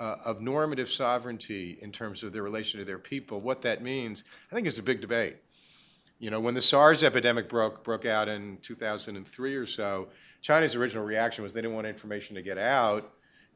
uh, 0.00 0.16
of 0.24 0.40
normative 0.40 0.88
sovereignty 0.88 1.78
in 1.80 1.92
terms 1.92 2.22
of 2.22 2.32
their 2.32 2.42
relation 2.42 2.78
to 2.80 2.84
their 2.84 2.98
people, 2.98 3.40
what 3.40 3.62
that 3.62 3.82
means, 3.82 4.24
I 4.50 4.54
think 4.54 4.66
is 4.66 4.78
a 4.78 4.82
big 4.82 5.00
debate. 5.00 5.36
You 6.18 6.30
know, 6.30 6.40
when 6.40 6.54
the 6.54 6.62
SARS 6.62 7.04
epidemic 7.04 7.48
broke, 7.48 7.84
broke 7.84 8.04
out 8.04 8.28
in 8.28 8.58
2003 8.62 9.54
or 9.54 9.66
so, 9.66 10.08
China's 10.40 10.74
original 10.74 11.04
reaction 11.04 11.44
was 11.44 11.52
they 11.52 11.60
didn't 11.60 11.76
want 11.76 11.86
information 11.86 12.34
to 12.34 12.42
get 12.42 12.58
out 12.58 13.08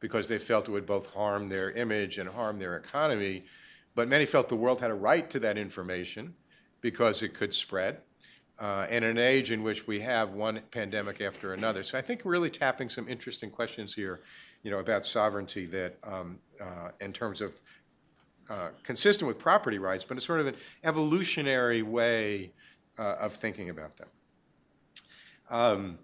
because 0.03 0.27
they 0.27 0.37
felt 0.37 0.69
it 0.69 0.73
would 0.73 0.85
both 0.85 1.15
harm 1.15 1.49
their 1.49 1.71
image 1.71 2.19
and 2.19 2.29
harm 2.29 2.59
their 2.59 2.77
economy. 2.77 3.45
But 3.95 4.09
many 4.09 4.27
felt 4.27 4.49
the 4.49 4.57
world 4.57 4.81
had 4.81 4.91
a 4.91 4.95
right 4.95 5.31
to 5.31 5.39
that 5.39 5.57
information 5.57 6.35
because 6.83 7.23
it 7.23 7.33
could 7.33 7.55
spread. 7.55 8.03
Uh, 8.59 8.87
in 8.91 9.03
an 9.03 9.19
age 9.19 9.51
in 9.51 9.65
which 9.65 9.89
we 9.89 10.01
have 10.01 10.35
one 10.35 10.61
pandemic 10.71 11.21
after 11.21 11.53
another. 11.53 11.83
So 11.83 11.99
I 11.99 12.01
think 12.01 12.21
really 12.25 12.51
tapping 12.51 12.89
some 12.89 13.09
interesting 13.09 13.51
questions 13.51 13.93
here, 13.95 14.21
you 14.63 14.71
know, 14.71 14.79
about 14.79 15.05
sovereignty 15.05 15.67
that, 15.67 15.97
um, 16.05 16.39
uh, 16.61 16.91
in 17.01 17.13
terms 17.13 17.41
of 17.41 17.61
uh, 18.49 18.69
consistent 18.85 19.27
with 19.27 19.39
property 19.39 19.79
rights, 19.79 20.05
but 20.05 20.17
it's 20.17 20.27
sort 20.27 20.39
of 20.39 20.47
an 20.47 20.55
evolutionary 20.85 21.83
way 21.83 22.53
uh, 22.99 23.15
of 23.19 23.33
thinking 23.33 23.69
about 23.69 23.97
them. 23.97 24.09
Um, 25.51 25.99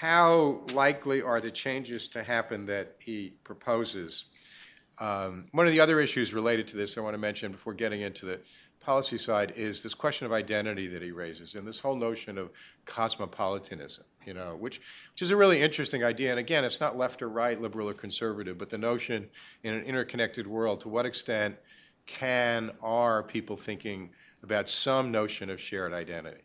how 0.00 0.62
likely 0.72 1.20
are 1.20 1.42
the 1.42 1.50
changes 1.50 2.08
to 2.08 2.22
happen 2.22 2.64
that 2.64 2.96
he 3.00 3.34
proposes? 3.44 4.24
Um, 4.98 5.48
one 5.52 5.66
of 5.66 5.74
the 5.74 5.80
other 5.80 6.00
issues 6.00 6.32
related 6.32 6.66
to 6.68 6.78
this 6.78 6.96
I 6.96 7.02
want 7.02 7.12
to 7.12 7.18
mention 7.18 7.52
before 7.52 7.74
getting 7.74 8.00
into 8.00 8.24
the 8.24 8.40
policy 8.80 9.18
side 9.18 9.52
is 9.56 9.82
this 9.82 9.92
question 9.92 10.24
of 10.24 10.32
identity 10.32 10.86
that 10.86 11.02
he 11.02 11.10
raises 11.10 11.54
and 11.54 11.68
this 11.68 11.80
whole 11.80 11.96
notion 11.96 12.38
of 12.38 12.48
cosmopolitanism, 12.86 14.04
you 14.24 14.32
know, 14.32 14.56
which, 14.58 14.78
which 15.12 15.20
is 15.20 15.28
a 15.28 15.36
really 15.36 15.60
interesting 15.60 16.02
idea. 16.02 16.30
And 16.30 16.40
again, 16.40 16.64
it's 16.64 16.80
not 16.80 16.96
left 16.96 17.20
or 17.20 17.28
right, 17.28 17.60
liberal 17.60 17.90
or 17.90 17.92
conservative, 17.92 18.56
but 18.56 18.70
the 18.70 18.78
notion 18.78 19.28
in 19.62 19.74
an 19.74 19.84
interconnected 19.84 20.46
world, 20.46 20.80
to 20.80 20.88
what 20.88 21.04
extent 21.04 21.56
can, 22.06 22.70
are 22.80 23.22
people 23.22 23.58
thinking 23.58 24.12
about 24.42 24.66
some 24.66 25.10
notion 25.10 25.50
of 25.50 25.60
shared 25.60 25.92
identity? 25.92 26.40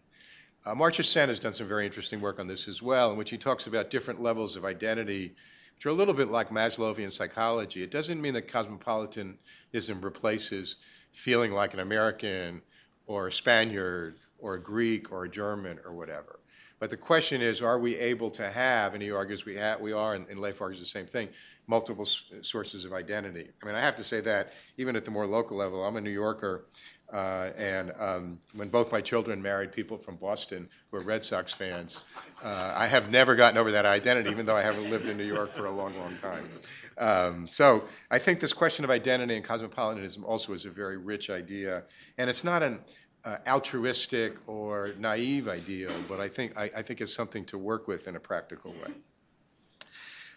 Uh, 0.66 0.74
Amartya 0.74 1.06
Sen 1.06 1.30
has 1.30 1.40
done 1.40 1.54
some 1.54 1.68
very 1.68 1.86
interesting 1.86 2.20
work 2.22 2.40
on 2.40 2.48
this 2.48 2.68
as 2.68 2.82
well, 2.82 3.12
in 3.12 3.18
which 3.18 3.30
he 3.30 3.38
talks 3.38 3.68
about 3.68 3.90
different 3.90 4.22
levels 4.22 4.56
of 4.56 4.66
identity, 4.66 5.36
which 5.76 5.86
are 5.86 5.90
a 5.90 5.94
little 5.94 6.14
bit 6.14 6.32
like 6.32 6.50
Maslowian 6.50 7.12
psychology. 7.12 7.84
It 7.84 7.92
doesn't 7.92 8.20
mean 8.20 8.34
that 8.34 8.48
cosmopolitanism 8.48 10.02
replaces 10.02 10.78
feeling 11.12 11.52
like 11.52 11.74
an 11.74 11.80
American 11.80 12.62
or 13.06 13.28
a 13.28 13.32
Spaniard 13.32 14.18
or 14.40 14.56
a 14.56 14.60
Greek 14.62 15.12
or 15.12 15.26
a 15.26 15.30
German 15.30 15.80
or 15.86 15.94
whatever. 15.94 16.40
But 16.80 16.90
the 16.90 16.98
question 16.98 17.42
is, 17.42 17.62
are 17.62 17.80
we 17.80 17.96
able 17.96 18.30
to 18.32 18.50
have, 18.52 18.94
and 18.94 19.02
he 19.02 19.10
argues 19.10 19.46
we, 19.46 19.58
ha- 19.58 19.78
we 19.80 19.94
are, 19.94 20.14
and, 20.14 20.28
and 20.30 20.40
Leif 20.40 20.62
argues 20.62 20.82
the 20.82 20.86
same 20.86 21.06
thing, 21.06 21.30
multiple 21.68 22.04
s- 22.04 22.26
sources 22.42 22.84
of 22.84 22.92
identity. 22.92 23.50
I 23.62 23.66
mean, 23.66 23.76
I 23.76 23.80
have 23.80 23.96
to 23.96 24.04
say 24.04 24.20
that 24.22 24.52
even 24.78 24.96
at 24.98 25.06
the 25.06 25.12
more 25.12 25.26
local 25.26 25.56
level, 25.56 25.86
I'm 25.86 25.96
a 25.96 26.02
New 26.02 26.10
Yorker, 26.10 26.66
uh, 27.12 27.52
and 27.58 27.94
um, 28.00 28.40
when 28.56 28.70
both 28.70 28.92
my 28.92 29.02
children 29.02 29.42
married 29.42 29.72
people 29.72 29.98
from 29.98 30.16
Boston 30.16 30.68
who 30.90 30.98
are 30.98 31.02
Red 31.02 31.24
Sox 31.24 31.54
fans, 31.54 32.04
uh, 32.44 32.74
I 32.76 32.88
have 32.88 33.12
never 33.12 33.36
gotten 33.36 33.58
over 33.58 33.72
that 33.72 33.86
identity, 33.86 34.30
even 34.30 34.46
though 34.46 34.56
I 34.56 34.62
haven't 34.62 34.90
lived 34.90 35.08
in 35.08 35.18
New 35.18 35.26
York 35.26 35.54
for 35.54 35.66
a 35.66 35.72
long, 35.72 35.98
long 36.00 36.16
time. 36.18 36.50
Um, 36.98 37.48
so 37.48 37.84
I 38.10 38.18
think 38.18 38.40
this 38.40 38.54
question 38.54 38.86
of 38.86 38.92
identity 38.92 39.36
and 39.36 39.46
cosmopolitanism 39.46 40.24
also 40.24 40.54
is 40.54 40.66
a 40.66 40.70
very 40.70 40.98
rich 40.98 41.30
idea, 41.30 41.84
and 42.18 42.30
it's 42.30 42.44
not 42.44 42.64
an 42.64 42.80
uh, 43.24 43.38
altruistic 43.48 44.36
or 44.48 44.92
naive 45.00 45.48
ideal, 45.48 45.92
but 46.08 46.20
I 46.20 46.28
think 46.28 46.58
I, 46.58 46.72
I, 46.76 46.82
think 46.84 47.02
it's 47.02 47.14
something 47.14 47.44
to 47.46 47.58
work 47.58 47.88
with 47.88 48.08
in 48.08 48.16
a 48.16 48.20
practical 48.20 48.72
way. 48.72 48.94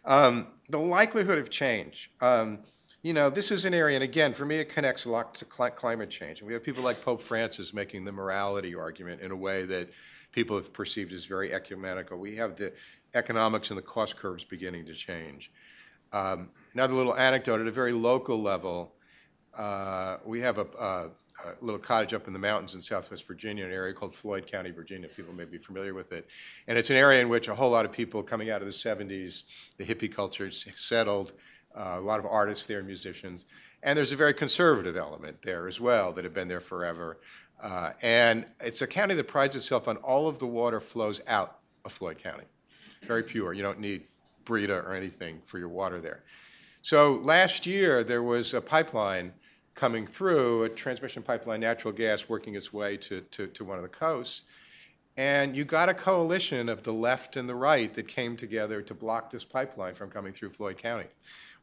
Um, 0.04 0.46
the 0.70 0.78
likelihood 0.78 1.38
of 1.38 1.50
change. 1.50 2.10
You 3.08 3.14
know, 3.14 3.30
this 3.30 3.50
is 3.50 3.64
an 3.64 3.72
area, 3.72 3.96
and 3.96 4.04
again, 4.04 4.34
for 4.34 4.44
me, 4.44 4.56
it 4.56 4.68
connects 4.68 5.06
a 5.06 5.10
lot 5.10 5.34
to 5.36 5.46
cl- 5.50 5.70
climate 5.70 6.10
change. 6.10 6.40
And 6.40 6.46
we 6.46 6.52
have 6.52 6.62
people 6.62 6.84
like 6.84 7.00
Pope 7.00 7.22
Francis 7.22 7.72
making 7.72 8.04
the 8.04 8.12
morality 8.12 8.74
argument 8.74 9.22
in 9.22 9.30
a 9.30 9.34
way 9.34 9.64
that 9.64 9.88
people 10.30 10.56
have 10.56 10.74
perceived 10.74 11.14
as 11.14 11.24
very 11.24 11.50
ecumenical. 11.54 12.18
We 12.18 12.36
have 12.36 12.56
the 12.56 12.74
economics 13.14 13.70
and 13.70 13.78
the 13.78 13.82
cost 13.82 14.18
curves 14.18 14.44
beginning 14.44 14.84
to 14.84 14.92
change. 14.92 15.50
Um, 16.12 16.50
another 16.74 16.92
little 16.92 17.16
anecdote 17.16 17.62
at 17.62 17.66
a 17.66 17.70
very 17.70 17.92
local 17.92 18.42
level, 18.42 18.92
uh, 19.56 20.18
we 20.26 20.42
have 20.42 20.58
a, 20.58 20.66
a, 20.78 20.84
a, 21.46 21.54
little 21.62 21.80
cottage 21.80 22.12
up 22.12 22.26
in 22.26 22.34
the 22.34 22.38
mountains 22.38 22.74
in 22.74 22.82
southwest 22.82 23.26
Virginia, 23.26 23.64
an 23.64 23.72
area 23.72 23.94
called 23.94 24.14
Floyd 24.14 24.46
County, 24.46 24.70
Virginia. 24.70 25.08
People 25.08 25.34
may 25.34 25.46
be 25.46 25.56
familiar 25.56 25.94
with 25.94 26.12
it. 26.12 26.28
And 26.66 26.76
it's 26.76 26.90
an 26.90 26.96
area 26.96 27.22
in 27.22 27.30
which 27.30 27.48
a 27.48 27.54
whole 27.54 27.70
lot 27.70 27.86
of 27.86 27.92
people 27.92 28.22
coming 28.22 28.50
out 28.50 28.60
of 28.60 28.66
the 28.66 28.72
70s, 28.74 29.44
the 29.78 29.84
hippie 29.86 30.14
culture 30.14 30.50
settled 30.50 31.32
uh, 31.78 31.96
a 31.96 32.00
lot 32.00 32.18
of 32.18 32.26
artists 32.26 32.66
there, 32.66 32.82
musicians. 32.82 33.46
And 33.82 33.96
there's 33.96 34.12
a 34.12 34.16
very 34.16 34.34
conservative 34.34 34.96
element 34.96 35.42
there 35.42 35.68
as 35.68 35.80
well 35.80 36.12
that 36.12 36.24
have 36.24 36.34
been 36.34 36.48
there 36.48 36.60
forever. 36.60 37.18
Uh, 37.62 37.92
and 38.02 38.46
it's 38.60 38.82
a 38.82 38.86
county 38.86 39.14
that 39.14 39.28
prides 39.28 39.54
itself 39.54 39.86
on 39.86 39.96
all 39.98 40.26
of 40.26 40.38
the 40.40 40.46
water 40.46 40.80
flows 40.80 41.20
out 41.26 41.58
of 41.84 41.92
Floyd 41.92 42.18
County. 42.18 42.44
Very 43.02 43.22
pure. 43.22 43.52
You 43.52 43.62
don't 43.62 43.78
need 43.78 44.04
Brita 44.44 44.74
or 44.74 44.94
anything 44.94 45.40
for 45.44 45.58
your 45.58 45.68
water 45.68 46.00
there. 46.00 46.24
So 46.82 47.14
last 47.14 47.66
year, 47.66 48.02
there 48.02 48.22
was 48.22 48.54
a 48.54 48.60
pipeline 48.60 49.34
coming 49.74 50.06
through, 50.06 50.64
a 50.64 50.68
transmission 50.68 51.22
pipeline, 51.22 51.60
natural 51.60 51.92
gas 51.92 52.28
working 52.28 52.56
its 52.56 52.72
way 52.72 52.96
to, 52.96 53.20
to, 53.20 53.46
to 53.46 53.64
one 53.64 53.76
of 53.76 53.82
the 53.82 53.88
coasts. 53.88 54.44
And 55.16 55.56
you 55.56 55.64
got 55.64 55.88
a 55.88 55.94
coalition 55.94 56.68
of 56.68 56.84
the 56.84 56.92
left 56.92 57.36
and 57.36 57.48
the 57.48 57.54
right 57.54 57.92
that 57.94 58.06
came 58.08 58.36
together 58.36 58.82
to 58.82 58.94
block 58.94 59.30
this 59.30 59.44
pipeline 59.44 59.94
from 59.94 60.10
coming 60.10 60.32
through 60.32 60.50
Floyd 60.50 60.78
County. 60.78 61.06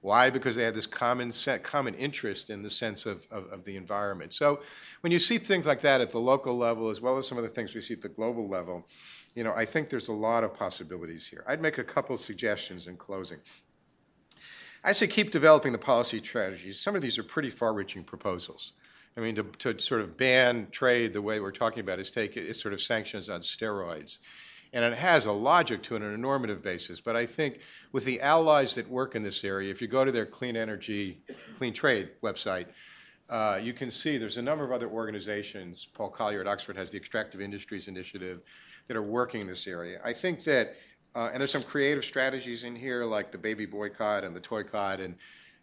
Why? 0.02 0.30
Because 0.30 0.56
they 0.56 0.64
had 0.64 0.76
this 0.76 0.86
common 0.86 1.32
set, 1.32 1.64
common 1.64 1.96
interest 1.96 2.50
in 2.50 2.62
the 2.62 2.70
sense 2.70 3.06
of, 3.06 3.28
of, 3.32 3.52
of, 3.52 3.64
the 3.64 3.76
environment. 3.76 4.34
So 4.34 4.60
when 5.02 5.12
you 5.12 5.20
see 5.20 5.38
things 5.38 5.66
like 5.66 5.82
that 5.82 6.00
at 6.00 6.12
the 6.12 6.20
local 6.20 6.56
level, 6.56 6.90
as 6.90 7.02
well 7.02 7.18
as 7.18 7.28
some 7.28 7.38
of 7.38 7.44
the 7.44 7.50
things 7.50 7.74
we 7.74 7.82
see 7.82 7.96
at 7.96 8.02
the 8.02 8.10
global 8.10 8.48
level, 8.48 8.88
you 9.36 9.44
know, 9.44 9.54
I 9.56 9.66
think 9.66 9.90
there's 9.90 10.08
a 10.08 10.14
lot 10.14 10.44
of 10.44 10.54
possibilities 10.54 11.28
here. 11.28 11.44
I'd 11.48 11.62
make 11.62 11.78
a 11.78 11.84
couple 11.84 12.16
suggestions 12.18 12.88
in 12.88 12.98
closing. 12.98 13.40
I 14.84 14.92
say 14.92 15.08
keep 15.08 15.32
developing 15.32 15.72
the 15.72 15.80
policy 15.80 16.20
strategies. 16.20 16.80
Some 16.80 16.96
of 16.96 17.02
these 17.02 17.18
are 17.18 17.24
pretty 17.24 17.50
far-reaching 17.50 18.04
proposals. 18.04 18.74
I 19.18 19.22
mean, 19.22 19.36
to, 19.36 19.44
to 19.44 19.80
sort 19.80 20.02
of 20.02 20.18
ban 20.18 20.68
trade 20.72 21.14
the 21.14 21.22
way 21.22 21.40
we're 21.40 21.52
talking 21.52 21.80
about 21.80 22.00
is 22.00 22.12
take 22.12 22.38
it, 22.38 22.56
sort 22.56 22.74
of 22.74 22.82
sanctions 22.82 23.30
on 23.30 23.42
steroids 23.42 24.20
and 24.74 24.84
it 24.84 24.94
has 24.94 25.26
a 25.26 25.32
logic 25.32 25.84
to 25.84 25.96
it 25.96 26.02
on 26.02 26.14
a 26.14 26.18
normative 26.18 26.62
basis. 26.62 27.02
But 27.02 27.16
I 27.16 27.26
think 27.26 27.60
with 27.92 28.06
the 28.06 28.22
allies 28.22 28.76
that 28.76 28.90
work 28.90 29.16
in 29.16 29.24
this 29.24 29.44
area, 29.44 29.72
if 29.72 29.82
you 29.82 29.88
go 29.88 30.06
to 30.06 30.12
their 30.12 30.26
clean 30.26 30.56
energy, 30.56 31.20
clean 31.58 31.74
trade 31.74 32.10
website, 32.22 32.68
uh, 33.30 33.60
you 33.62 33.74
can 33.74 33.90
see 33.90 34.18
there's 34.18 34.38
a 34.38 34.42
number 34.42 34.64
of 34.64 34.72
other 34.72 34.88
organizations. 34.88 35.86
Paul 35.86 36.10
Collier 36.10 36.42
at 36.42 36.48
Oxford 36.48 36.78
has 36.78 36.92
the 36.92 36.98
Extractive 36.98 37.42
Industries 37.42 37.88
Initiative 37.88 38.42
that 38.88 38.96
are 38.96 39.02
working 39.02 39.42
in 39.42 39.48
this 39.48 39.68
area. 39.68 40.00
I 40.04 40.14
think 40.14 40.44
that, 40.44 40.76
uh, 41.16 41.30
and 41.32 41.40
there's 41.40 41.52
some 41.52 41.64
creative 41.64 42.06
strategies 42.06 42.64
in 42.64 42.76
here 42.76 43.04
like 43.06 43.32
the 43.32 43.38
baby 43.38 43.66
boycott 43.66 44.24
and 44.24 44.36
the 44.36 44.40
toycott 44.40 45.00
and 45.00 45.16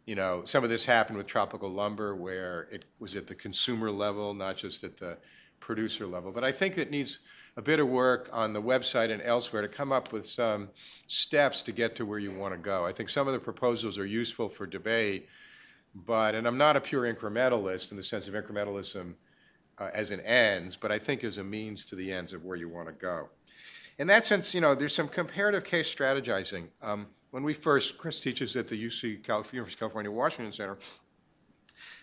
you 0.07 0.14
know, 0.16 0.42
some 0.44 0.64
of 0.64 0.70
this 0.70 0.84
happened 0.84 1.16
with 1.16 1.26
tropical 1.26 1.68
lumber 1.68 2.14
where 2.14 2.68
it 2.72 2.84
was 2.98 3.14
at 3.14 3.26
the 3.26 3.34
consumer 3.34 3.90
level, 3.90 4.34
not 4.34 4.57
just 4.57 4.82
at 4.82 4.96
the 4.96 5.18
producer 5.61 6.07
level. 6.07 6.32
But 6.32 6.44
I 6.44 6.50
think 6.50 6.76
it 6.76 6.90
needs 6.90 7.20
a 7.57 7.62
bit 7.62 7.78
of 7.78 7.88
work 7.88 8.28
on 8.32 8.53
the 8.53 8.62
website 8.62 9.11
and 9.11 9.20
elsewhere 9.22 9.62
to 9.62 9.68
come 9.68 9.92
up 9.92 10.12
with 10.12 10.24
some 10.24 10.70
steps 11.07 11.62
to 11.62 11.72
get 11.72 11.94
to 11.96 12.07
where 12.07 12.18
you 12.18 12.32
want 12.32 12.55
to 12.55 12.59
go. 12.59 12.86
I 12.86 12.92
think 12.92 13.09
some 13.09 13.26
of 13.26 13.34
the 13.34 13.38
proposals 13.38 13.98
are 13.98 14.07
useful 14.07 14.48
for 14.48 14.66
debate, 14.66 15.28
but, 15.94 16.34
and 16.34 16.46
I'm 16.46 16.57
not 16.57 16.76
a 16.76 16.80
pure 16.80 17.12
incrementalist 17.12 17.90
in 17.90 17.96
the 17.96 18.03
sense 18.03 18.26
of 18.26 18.34
incrementalism 18.34 19.14
uh, 19.78 19.90
as 19.92 20.11
an 20.11 20.20
ends, 20.20 20.76
but 20.76 20.90
I 20.90 20.98
think 20.98 21.24
as 21.24 21.38
a 21.38 21.44
means 21.44 21.84
to 21.86 21.96
the 21.96 22.12
ends 22.12 22.32
of 22.32 22.44
where 22.44 22.57
you 22.57 22.68
want 22.68 22.88
to 22.88 22.94
go. 22.94 23.28
In 23.98 24.07
that 24.07 24.24
sense, 24.24 24.55
you 24.55 24.61
know, 24.61 24.74
there's 24.74 24.94
some 24.94 25.09
comparative 25.09 25.64
case 25.64 25.94
strategizing. 25.94 26.68
Um, 26.80 27.09
when 27.30 27.42
we 27.42 27.53
first, 27.53 27.98
Chris 27.98 28.20
teaches 28.20 28.57
at 28.57 28.68
the 28.68 28.86
UC 28.86 29.22
California, 29.24 29.57
University 29.57 29.76
of 29.76 29.78
California 29.80 30.11
Washington 30.11 30.53
Center, 30.53 30.78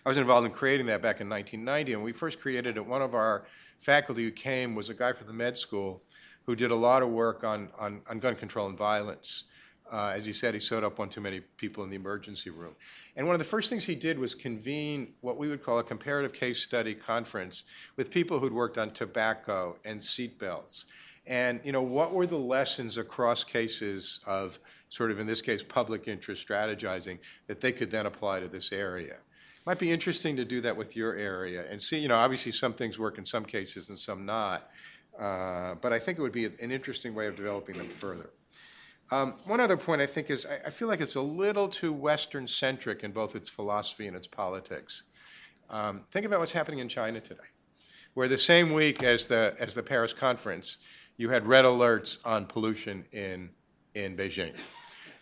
I 0.06 0.10
was 0.10 0.18
involved 0.18 0.46
in 0.46 0.52
creating 0.52 0.86
that 0.88 1.02
back 1.02 1.22
in 1.22 1.30
1990, 1.30 1.94
and 1.94 2.04
we 2.04 2.14
first 2.14 2.40
created 2.40 2.78
it. 2.78 2.86
One 2.86 3.02
of 3.02 3.14
our 3.14 3.46
faculty 3.78 4.24
who 4.24 4.32
came 4.32 4.76
was 4.76 4.90
a 4.90 4.94
guy 4.94 5.14
from 5.14 5.28
the 5.28 5.34
med 5.34 5.58
school 5.58 6.02
who 6.46 6.56
did 6.56 6.72
a 6.72 6.76
lot 6.76 7.04
of 7.04 7.10
work 7.10 7.44
on, 7.44 7.70
on, 7.78 8.02
on 8.10 8.20
gun 8.20 8.36
control 8.36 8.68
and 8.68 8.78
violence. 8.78 9.44
Uh, 9.92 10.14
as 10.16 10.26
he 10.26 10.34
said, 10.34 10.54
he 10.54 10.60
sewed 10.60 10.84
up 10.84 11.00
one 11.00 11.10
too 11.10 11.22
many 11.22 11.40
people 11.40 11.84
in 11.84 11.90
the 11.90 11.96
emergency 11.96 12.50
room. 12.50 12.76
And 13.16 13.26
one 13.26 13.34
of 13.34 13.40
the 13.40 13.46
first 13.46 13.70
things 13.70 13.86
he 13.86 13.96
did 13.96 14.20
was 14.20 14.36
convene 14.36 15.14
what 15.22 15.38
we 15.38 15.48
would 15.48 15.64
call 15.64 15.80
a 15.80 15.84
comparative 15.84 16.32
case 16.34 16.62
study 16.62 16.94
conference 16.94 17.64
with 17.96 18.12
people 18.12 18.40
who'd 18.40 18.54
worked 18.54 18.78
on 18.78 18.90
tobacco 18.90 19.78
and 19.84 20.00
seatbelts. 20.00 20.86
And 21.30 21.62
you 21.64 21.72
know, 21.72 21.82
what 21.82 22.14
were 22.14 22.28
the 22.28 22.38
lessons 22.38 22.98
across 22.98 23.46
cases 23.46 24.20
of 24.28 24.60
sort 24.90 25.12
of 25.12 25.20
in 25.20 25.28
this 25.28 25.42
case 25.42 25.64
public 25.64 26.08
interest 26.08 26.46
strategizing 26.46 27.20
that 27.48 27.62
they 27.62 27.72
could 27.72 27.92
then 27.92 28.06
apply 28.06 28.42
to 28.42 28.50
this 28.50 28.74
area? 28.74 29.18
might 29.70 29.78
be 29.78 29.92
interesting 29.92 30.36
to 30.36 30.44
do 30.44 30.62
that 30.62 30.76
with 30.76 30.96
your 30.96 31.16
area 31.16 31.64
and 31.70 31.80
see, 31.80 32.00
you 32.00 32.08
know, 32.08 32.16
obviously 32.16 32.52
some 32.52 32.74
things 32.74 32.98
work 32.98 33.20
in 33.20 33.24
some 33.24 33.46
cases 33.46 33.90
and 33.90 34.00
some 34.00 34.26
not. 34.26 34.68
Uh, 35.20 35.76
but 35.76 35.94
I 35.94 36.00
think 36.00 36.18
it 36.18 36.24
would 36.24 36.32
be 36.32 36.46
an 36.46 36.72
interesting 36.72 37.14
way 37.14 37.28
of 37.28 37.36
developing 37.36 37.78
them 37.78 37.88
further. 37.88 38.32
Um, 39.12 39.34
one 39.46 39.60
other 39.60 39.78
point 39.78 40.02
I 40.02 40.08
think 40.08 40.32
is 40.32 40.48
I, 40.48 40.68
I, 40.68 40.70
feel 40.72 40.88
like 40.88 41.02
it's 41.02 41.16
a 41.16 41.22
little 41.22 41.68
too 41.68 41.94
Western 41.94 42.48
centric 42.48 43.04
in 43.04 43.12
both 43.12 43.36
its 43.36 43.48
philosophy 43.48 44.08
and 44.08 44.16
its 44.16 44.26
politics. 44.26 45.04
Um, 45.70 46.02
think 46.10 46.26
about 46.26 46.40
what's 46.40 46.54
happening 46.54 46.80
in 46.80 46.90
China 46.90 47.20
today, 47.20 47.50
where 48.16 48.28
the 48.28 48.38
same 48.40 48.74
week 48.74 49.04
as 49.04 49.28
the 49.28 49.56
as 49.60 49.76
the 49.76 49.84
Paris 49.84 50.14
conference, 50.14 50.78
you 51.20 51.30
had 51.30 51.46
red 51.46 51.66
alerts 51.66 52.18
on 52.26 52.46
pollution 52.46 53.04
in 53.12 53.50
in 53.94 54.16
Beijing. 54.16 54.56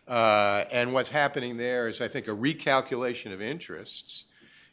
Uh, 0.07 0.63
and 0.71 0.93
what's 0.93 1.09
happening 1.09 1.57
there 1.57 1.87
is, 1.87 1.99
I 1.99 2.07
think, 2.07 2.27
a 2.27 2.31
recalculation 2.31 3.33
of 3.33 3.41
interests 3.41 4.25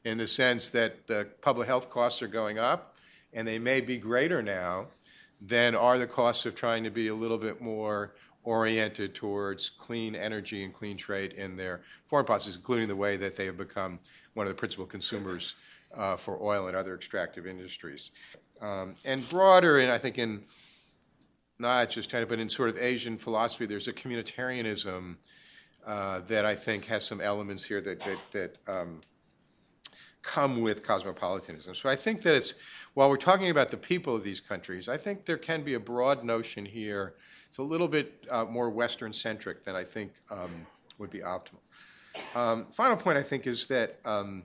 in 0.04 0.18
the 0.18 0.26
sense 0.26 0.68
that 0.70 1.06
the 1.06 1.26
public 1.40 1.66
health 1.66 1.88
costs 1.88 2.22
are 2.22 2.28
going 2.28 2.58
up, 2.58 2.96
and 3.32 3.48
they 3.48 3.58
may 3.58 3.80
be 3.80 3.96
greater 3.96 4.42
now 4.42 4.88
than 5.40 5.74
are 5.74 5.98
the 5.98 6.06
costs 6.06 6.44
of 6.44 6.54
trying 6.54 6.84
to 6.84 6.90
be 6.90 7.08
a 7.08 7.14
little 7.14 7.38
bit 7.38 7.60
more 7.60 8.14
oriented 8.44 9.14
towards 9.14 9.70
clean 9.70 10.14
energy 10.14 10.62
and 10.62 10.74
clean 10.74 10.96
trade 10.96 11.32
in 11.32 11.56
their 11.56 11.80
foreign 12.04 12.26
policies, 12.26 12.54
including 12.54 12.86
the 12.86 12.96
way 12.96 13.16
that 13.16 13.34
they 13.34 13.46
have 13.46 13.56
become 13.56 13.98
one 14.34 14.46
of 14.46 14.50
the 14.50 14.58
principal 14.58 14.84
consumers 14.84 15.54
uh, 15.96 16.16
for 16.16 16.40
oil 16.42 16.68
and 16.68 16.76
other 16.76 16.94
extractive 16.94 17.46
industries. 17.46 18.10
Um, 18.60 18.94
and 19.06 19.26
broader, 19.30 19.78
and 19.78 19.90
I 19.90 19.96
think 19.96 20.18
in 20.18 20.42
not 21.58 21.90
just 21.90 22.10
China, 22.10 22.26
but 22.26 22.38
in 22.38 22.48
sort 22.48 22.68
of 22.68 22.78
Asian 22.78 23.16
philosophy, 23.16 23.66
there's 23.66 23.88
a 23.88 23.92
communitarianism 23.92 25.16
uh, 25.86 26.20
that 26.20 26.44
I 26.44 26.54
think 26.54 26.86
has 26.86 27.04
some 27.04 27.20
elements 27.20 27.64
here 27.64 27.80
that 27.80 28.00
that, 28.00 28.18
that 28.32 28.56
um, 28.66 29.00
come 30.24 30.60
with 30.60 30.82
cosmopolitanism. 30.82 31.74
So 31.74 31.88
I 31.88 31.96
think 31.96 32.22
that 32.22 32.34
it's, 32.34 32.54
while 32.94 33.10
we're 33.10 33.16
talking 33.16 33.50
about 33.50 33.68
the 33.68 33.76
people 33.76 34.16
of 34.16 34.24
these 34.24 34.40
countries, 34.40 34.88
I 34.88 34.96
think 34.96 35.26
there 35.26 35.36
can 35.36 35.62
be 35.62 35.74
a 35.74 35.80
broad 35.80 36.24
notion 36.24 36.64
here. 36.64 37.14
It's 37.46 37.58
a 37.58 37.62
little 37.62 37.88
bit 37.88 38.24
uh, 38.30 38.46
more 38.46 38.70
Western 38.70 39.12
centric 39.12 39.62
than 39.64 39.76
I 39.76 39.84
think 39.84 40.12
um, 40.30 40.66
would 40.98 41.10
be 41.10 41.20
optimal. 41.20 41.60
Um, 42.34 42.66
final 42.70 42.96
point 42.96 43.18
I 43.18 43.22
think 43.22 43.46
is 43.46 43.66
that 43.66 43.98
um, 44.04 44.44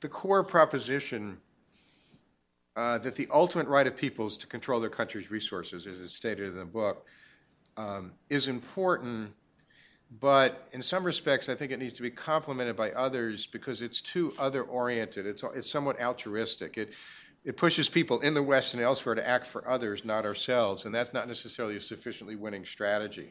the 0.00 0.08
core 0.08 0.44
proposition 0.44 1.38
uh, 2.76 2.98
that 2.98 3.16
the 3.16 3.26
ultimate 3.32 3.66
right 3.66 3.86
of 3.86 3.96
peoples 3.96 4.38
to 4.38 4.46
control 4.46 4.78
their 4.78 4.90
country's 4.90 5.30
resources, 5.30 5.86
as 5.86 5.98
is 5.98 6.14
stated 6.14 6.48
in 6.48 6.56
the 6.56 6.64
book, 6.64 7.06
um, 7.76 8.12
is 8.30 8.48
important 8.48 9.32
but 10.20 10.68
in 10.72 10.82
some 10.82 11.04
respects, 11.04 11.48
I 11.48 11.54
think 11.54 11.72
it 11.72 11.78
needs 11.78 11.94
to 11.94 12.02
be 12.02 12.10
complemented 12.10 12.76
by 12.76 12.92
others 12.92 13.46
because 13.46 13.82
it's 13.82 14.00
too 14.00 14.32
other 14.38 14.62
oriented. 14.62 15.26
It's, 15.26 15.42
it's 15.54 15.70
somewhat 15.70 16.00
altruistic. 16.00 16.76
It, 16.76 16.92
it 17.44 17.56
pushes 17.56 17.88
people 17.88 18.20
in 18.20 18.34
the 18.34 18.42
West 18.42 18.74
and 18.74 18.82
elsewhere 18.82 19.14
to 19.14 19.28
act 19.28 19.46
for 19.46 19.66
others, 19.68 20.04
not 20.04 20.24
ourselves, 20.24 20.84
and 20.84 20.94
that's 20.94 21.12
not 21.12 21.28
necessarily 21.28 21.76
a 21.76 21.80
sufficiently 21.80 22.36
winning 22.36 22.64
strategy. 22.64 23.30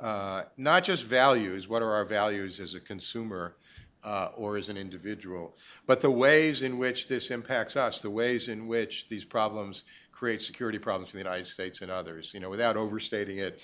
Uh, 0.00 0.44
not 0.56 0.84
just 0.84 1.04
values, 1.04 1.68
what 1.68 1.82
are 1.82 1.92
our 1.92 2.04
values 2.04 2.58
as 2.58 2.74
a 2.74 2.80
consumer 2.80 3.56
uh, 4.04 4.28
or 4.36 4.56
as 4.56 4.68
an 4.68 4.76
individual, 4.76 5.56
but 5.86 6.00
the 6.00 6.10
ways 6.10 6.62
in 6.62 6.78
which 6.78 7.08
this 7.08 7.30
impacts 7.30 7.76
us, 7.76 8.00
the 8.02 8.10
ways 8.10 8.48
in 8.48 8.66
which 8.66 9.08
these 9.08 9.24
problems 9.24 9.84
create 10.12 10.40
security 10.40 10.78
problems 10.78 11.14
in 11.14 11.18
the 11.18 11.24
United 11.24 11.46
States 11.46 11.80
and 11.80 11.90
others. 11.90 12.32
You 12.34 12.40
know, 12.40 12.50
without 12.50 12.76
overstating 12.76 13.38
it, 13.38 13.60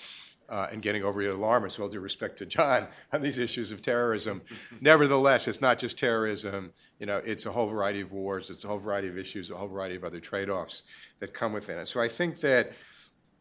uh, 0.49 0.67
and 0.71 0.81
getting 0.81 1.03
over 1.03 1.23
the 1.23 1.33
alarmist, 1.33 1.77
with 1.77 1.83
all 1.83 1.89
due 1.89 1.99
respect 1.99 2.37
to 2.37 2.45
John, 2.45 2.87
on 3.13 3.21
these 3.21 3.37
issues 3.37 3.71
of 3.71 3.81
terrorism. 3.81 4.41
Nevertheless, 4.81 5.47
it's 5.47 5.61
not 5.61 5.79
just 5.79 5.97
terrorism. 5.97 6.73
You 6.99 7.05
know, 7.05 7.17
it's 7.17 7.45
a 7.45 7.51
whole 7.51 7.67
variety 7.67 8.01
of 8.01 8.11
wars. 8.11 8.49
It's 8.49 8.63
a 8.63 8.67
whole 8.67 8.77
variety 8.77 9.07
of 9.07 9.17
issues, 9.17 9.49
a 9.49 9.55
whole 9.55 9.67
variety 9.67 9.95
of 9.95 10.03
other 10.03 10.19
trade-offs 10.19 10.83
that 11.19 11.33
come 11.33 11.53
within 11.53 11.79
it. 11.79 11.87
So 11.87 11.99
I 11.99 12.07
think 12.07 12.39
that, 12.41 12.73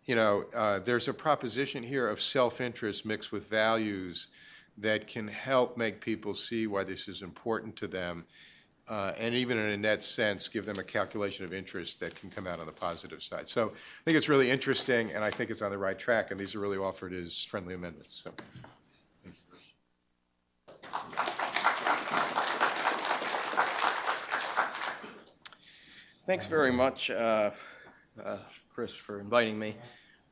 you 0.05 0.15
know, 0.15 0.45
uh, 0.55 0.79
there's 0.81 1.09
a 1.09 1.15
proposition 1.15 1.83
here 1.83 2.09
of 2.09 2.21
self-interest 2.21 3.05
mixed 3.05 3.33
with 3.33 3.49
values 3.49 4.29
that 4.79 5.07
can 5.07 5.29
help 5.29 5.77
make 5.77 6.01
people 6.01 6.35
see 6.35 6.67
why 6.67 6.85
this 6.85 7.09
is 7.09 7.23
important 7.23 7.77
to 7.77 7.87
them 7.87 8.25
uh, 8.87 9.13
and 9.19 9.35
even 9.35 9.59
in 9.59 9.71
a 9.71 9.77
net 9.77 10.03
sense, 10.03 10.49
give 10.49 10.67
them 10.67 10.79
a 10.79 10.83
calculation 10.83 11.45
of 11.45 11.55
interest 11.55 12.01
that 12.01 12.15
can 12.15 12.31
come 12.31 12.47
out 12.47 12.61
on 12.61 12.67
the 12.67 12.73
positive 12.73 13.23
side. 13.23 13.49
So 13.49 13.69
I 13.69 14.03
think 14.05 14.17
it's 14.17 14.29
really 14.29 14.51
interesting, 14.51 15.11
and 15.13 15.25
I 15.25 15.31
think 15.31 15.51
it's 15.51 15.63
on 15.63 15.71
the 15.71 15.79
right 15.79 15.99
track, 15.99 16.31
and 16.31 16.39
these 16.39 16.55
are 16.55 16.61
really 16.61 16.77
offered 16.77 17.15
as 17.15 17.43
friendly 17.43 17.75
amendments. 17.75 18.23
So. 18.23 18.31
Thanks 26.27 26.47
very 26.47 26.73
much, 26.73 27.11
uh, 27.11 27.51
uh, 28.23 28.39
Chris, 28.75 28.95
for 28.95 29.21
inviting 29.21 29.59
me. 29.59 29.77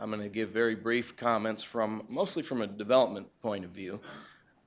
I'm 0.03 0.11
going 0.11 0.21
to 0.21 0.29
give 0.29 0.49
very 0.49 0.75
brief 0.75 1.17
comments 1.17 1.63
from 1.63 2.05
mostly 2.09 2.43
from 2.43 2.61
a 2.61 2.67
development 2.67 3.29
point 3.41 3.65
of 3.65 3.71
view 3.71 4.01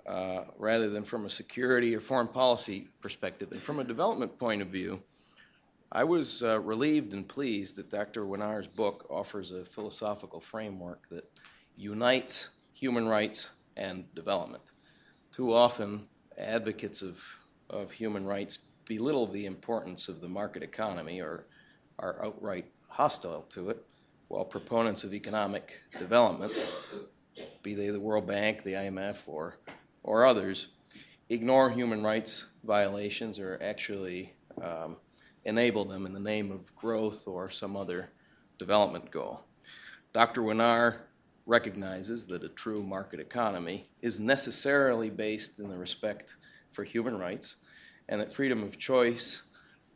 uh, 0.07 0.45
rather 0.57 0.89
than 0.89 1.03
from 1.03 1.25
a 1.25 1.29
security 1.29 1.93
or 1.93 1.99
foreign 1.99 2.29
policy 2.29 2.87
perspective. 3.01 3.51
And 3.51 3.59
from 3.59 3.81
a 3.81 3.83
development 3.83 4.39
point 4.39 4.61
of 4.61 4.69
view, 4.69 5.01
I 5.91 6.05
was 6.05 6.41
uh, 6.41 6.61
relieved 6.61 7.13
and 7.13 7.27
pleased 7.27 7.75
that 7.75 7.89
Dr. 7.89 8.23
Wenar's 8.23 8.67
book 8.67 9.07
offers 9.09 9.51
a 9.51 9.65
philosophical 9.65 10.39
framework 10.39 11.09
that 11.09 11.29
unites 11.75 12.51
human 12.71 13.05
rights 13.05 13.55
and 13.75 14.05
development. 14.15 14.63
Too 15.33 15.53
often, 15.53 16.07
advocates 16.37 17.01
of, 17.01 17.21
of 17.69 17.91
human 17.91 18.25
rights 18.25 18.59
belittle 18.85 19.27
the 19.27 19.47
importance 19.47 20.07
of 20.07 20.21
the 20.21 20.29
market 20.29 20.63
economy 20.63 21.19
or 21.19 21.45
are 21.99 22.23
outright 22.25 22.71
hostile 22.87 23.41
to 23.49 23.69
it, 23.71 23.85
while 24.27 24.45
proponents 24.45 25.03
of 25.03 25.13
economic 25.13 25.81
development, 25.97 26.53
be 27.63 27.73
they 27.73 27.89
the 27.89 27.99
World 27.99 28.27
Bank, 28.27 28.63
the 28.63 28.73
IMF, 28.73 29.27
or 29.27 29.57
or 30.03 30.25
others 30.25 30.67
ignore 31.29 31.69
human 31.69 32.03
rights 32.03 32.47
violations 32.63 33.39
or 33.39 33.59
actually 33.61 34.33
um, 34.61 34.97
enable 35.45 35.85
them 35.85 36.05
in 36.05 36.13
the 36.13 36.19
name 36.19 36.51
of 36.51 36.73
growth 36.75 37.27
or 37.27 37.49
some 37.49 37.75
other 37.75 38.11
development 38.57 39.09
goal. 39.11 39.43
Dr. 40.13 40.41
Wenar 40.41 40.97
recognizes 41.45 42.25
that 42.27 42.43
a 42.43 42.49
true 42.49 42.81
market 42.81 43.19
economy 43.19 43.87
is 44.01 44.19
necessarily 44.19 45.09
based 45.09 45.59
in 45.59 45.67
the 45.67 45.77
respect 45.77 46.35
for 46.71 46.83
human 46.83 47.17
rights 47.17 47.57
and 48.07 48.21
that 48.21 48.33
freedom 48.33 48.63
of 48.63 48.77
choice, 48.77 49.43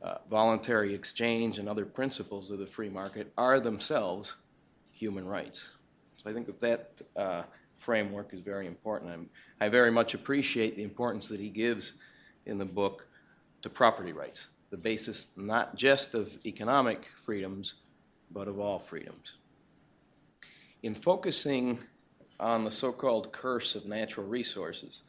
uh, 0.02 0.18
voluntary 0.30 0.94
exchange, 0.94 1.60
and 1.60 1.68
other 1.68 1.86
principles 1.86 2.52
of 2.52 2.60
the 2.60 2.66
free 2.66 2.90
market 2.90 3.32
are 3.38 3.60
themselves 3.60 4.38
human 4.92 5.26
rights. 5.26 5.72
So 6.18 6.30
I 6.30 6.34
think 6.34 6.48
that 6.48 6.60
that 6.60 7.02
uh, 7.16 7.44
framework 7.74 8.34
is 8.34 8.42
very 8.42 8.68
important. 8.68 9.12
I'm, 9.12 9.30
I 9.60 9.70
very 9.70 9.92
much 9.92 10.14
appreciate 10.14 10.76
the 10.76 10.84
importance 10.84 11.28
that 11.30 11.40
he 11.40 11.50
gives 11.50 11.94
in 12.46 12.58
the 12.58 12.66
book 12.66 13.08
to 13.62 13.70
property 13.70 14.14
rights, 14.14 14.48
the 14.70 14.78
basis 14.78 15.30
not 15.38 15.76
just 15.76 16.16
of 16.16 16.38
economic 16.46 17.08
freedoms, 17.24 17.76
but 18.32 18.48
of 18.48 18.60
all 18.60 18.80
freedoms. 18.80 19.38
In 20.84 20.96
focusing 20.96 21.80
on 22.40 22.64
the 22.64 22.72
so 22.72 22.92
called 22.92 23.32
curse 23.32 23.76
of 23.76 23.86
natural 23.86 24.28
resources, 24.28 25.04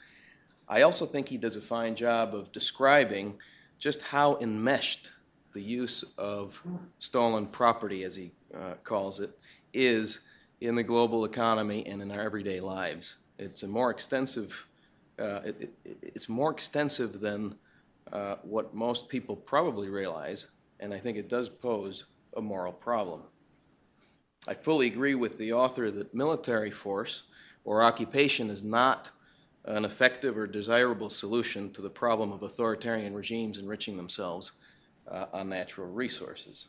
I 0.68 0.82
also 0.82 1.06
think 1.06 1.28
he 1.28 1.36
does 1.36 1.56
a 1.56 1.60
fine 1.60 1.94
job 1.94 2.34
of 2.34 2.52
describing 2.52 3.38
just 3.80 4.02
how 4.02 4.36
enmeshed 4.40 5.10
the 5.52 5.60
use 5.60 6.04
of 6.16 6.62
stolen 6.98 7.46
property, 7.46 8.04
as 8.04 8.14
he 8.14 8.30
uh, 8.54 8.74
calls 8.84 9.18
it, 9.18 9.30
is 9.72 10.20
in 10.60 10.74
the 10.74 10.82
global 10.82 11.24
economy 11.24 11.84
and 11.86 12.00
in 12.02 12.12
our 12.12 12.20
everyday 12.20 12.60
lives. 12.60 13.16
It's 13.38 13.62
a 13.62 13.66
more 13.66 13.90
extensive, 13.90 14.66
uh, 15.18 15.40
it, 15.44 15.72
it, 15.84 15.98
it's 16.02 16.28
more 16.28 16.52
extensive 16.52 17.20
than 17.20 17.56
uh, 18.12 18.36
what 18.42 18.74
most 18.74 19.08
people 19.08 19.34
probably 19.34 19.88
realize, 19.88 20.52
and 20.78 20.92
I 20.92 20.98
think 20.98 21.16
it 21.16 21.28
does 21.28 21.48
pose 21.48 22.04
a 22.36 22.40
moral 22.40 22.72
problem. 22.72 23.22
I 24.46 24.54
fully 24.54 24.86
agree 24.86 25.14
with 25.14 25.38
the 25.38 25.52
author 25.52 25.90
that 25.90 26.14
military 26.14 26.70
force 26.70 27.24
or 27.64 27.82
occupation 27.82 28.50
is 28.50 28.62
not 28.62 29.10
an 29.76 29.84
effective 29.84 30.36
or 30.36 30.46
desirable 30.46 31.08
solution 31.08 31.70
to 31.72 31.82
the 31.82 31.90
problem 31.90 32.32
of 32.32 32.42
authoritarian 32.42 33.14
regimes 33.14 33.58
enriching 33.58 33.96
themselves 33.96 34.52
uh, 35.08 35.26
on 35.32 35.48
natural 35.48 35.90
resources. 35.90 36.68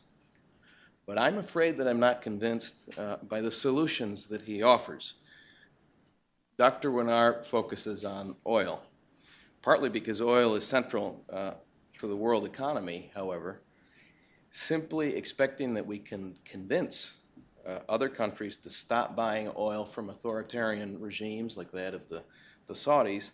But 1.06 1.18
I'm 1.18 1.38
afraid 1.38 1.76
that 1.78 1.88
I'm 1.88 2.00
not 2.00 2.22
convinced 2.22 2.96
uh, 2.98 3.16
by 3.22 3.40
the 3.40 3.50
solutions 3.50 4.28
that 4.28 4.42
he 4.42 4.62
offers. 4.62 5.14
Dr. 6.56 6.90
Wenar 6.90 7.44
focuses 7.44 8.04
on 8.04 8.36
oil, 8.46 8.82
partly 9.62 9.88
because 9.88 10.20
oil 10.20 10.54
is 10.54 10.64
central 10.64 11.24
uh, 11.32 11.54
to 11.98 12.06
the 12.06 12.16
world 12.16 12.44
economy, 12.44 13.10
however. 13.14 13.62
Simply 14.50 15.16
expecting 15.16 15.74
that 15.74 15.86
we 15.86 15.98
can 15.98 16.36
convince 16.44 17.18
uh, 17.66 17.78
other 17.88 18.08
countries 18.08 18.56
to 18.58 18.70
stop 18.70 19.16
buying 19.16 19.50
oil 19.56 19.84
from 19.84 20.10
authoritarian 20.10 21.00
regimes 21.00 21.56
like 21.56 21.72
that 21.72 21.94
of 21.94 22.08
the, 22.08 22.22
the 22.66 22.74
Saudis 22.74 23.32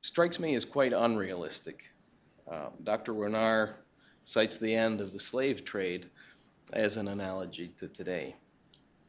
strikes 0.00 0.38
me 0.38 0.54
as 0.54 0.64
quite 0.64 0.92
unrealistic. 0.92 1.92
Uh, 2.50 2.70
Dr. 2.82 3.12
Wenar 3.12 3.74
cites 4.24 4.56
the 4.56 4.74
end 4.74 5.00
of 5.00 5.12
the 5.12 5.20
slave 5.20 5.64
trade 5.64 6.10
as 6.72 6.96
an 6.96 7.08
analogy 7.08 7.68
to 7.68 7.88
today. 7.88 8.36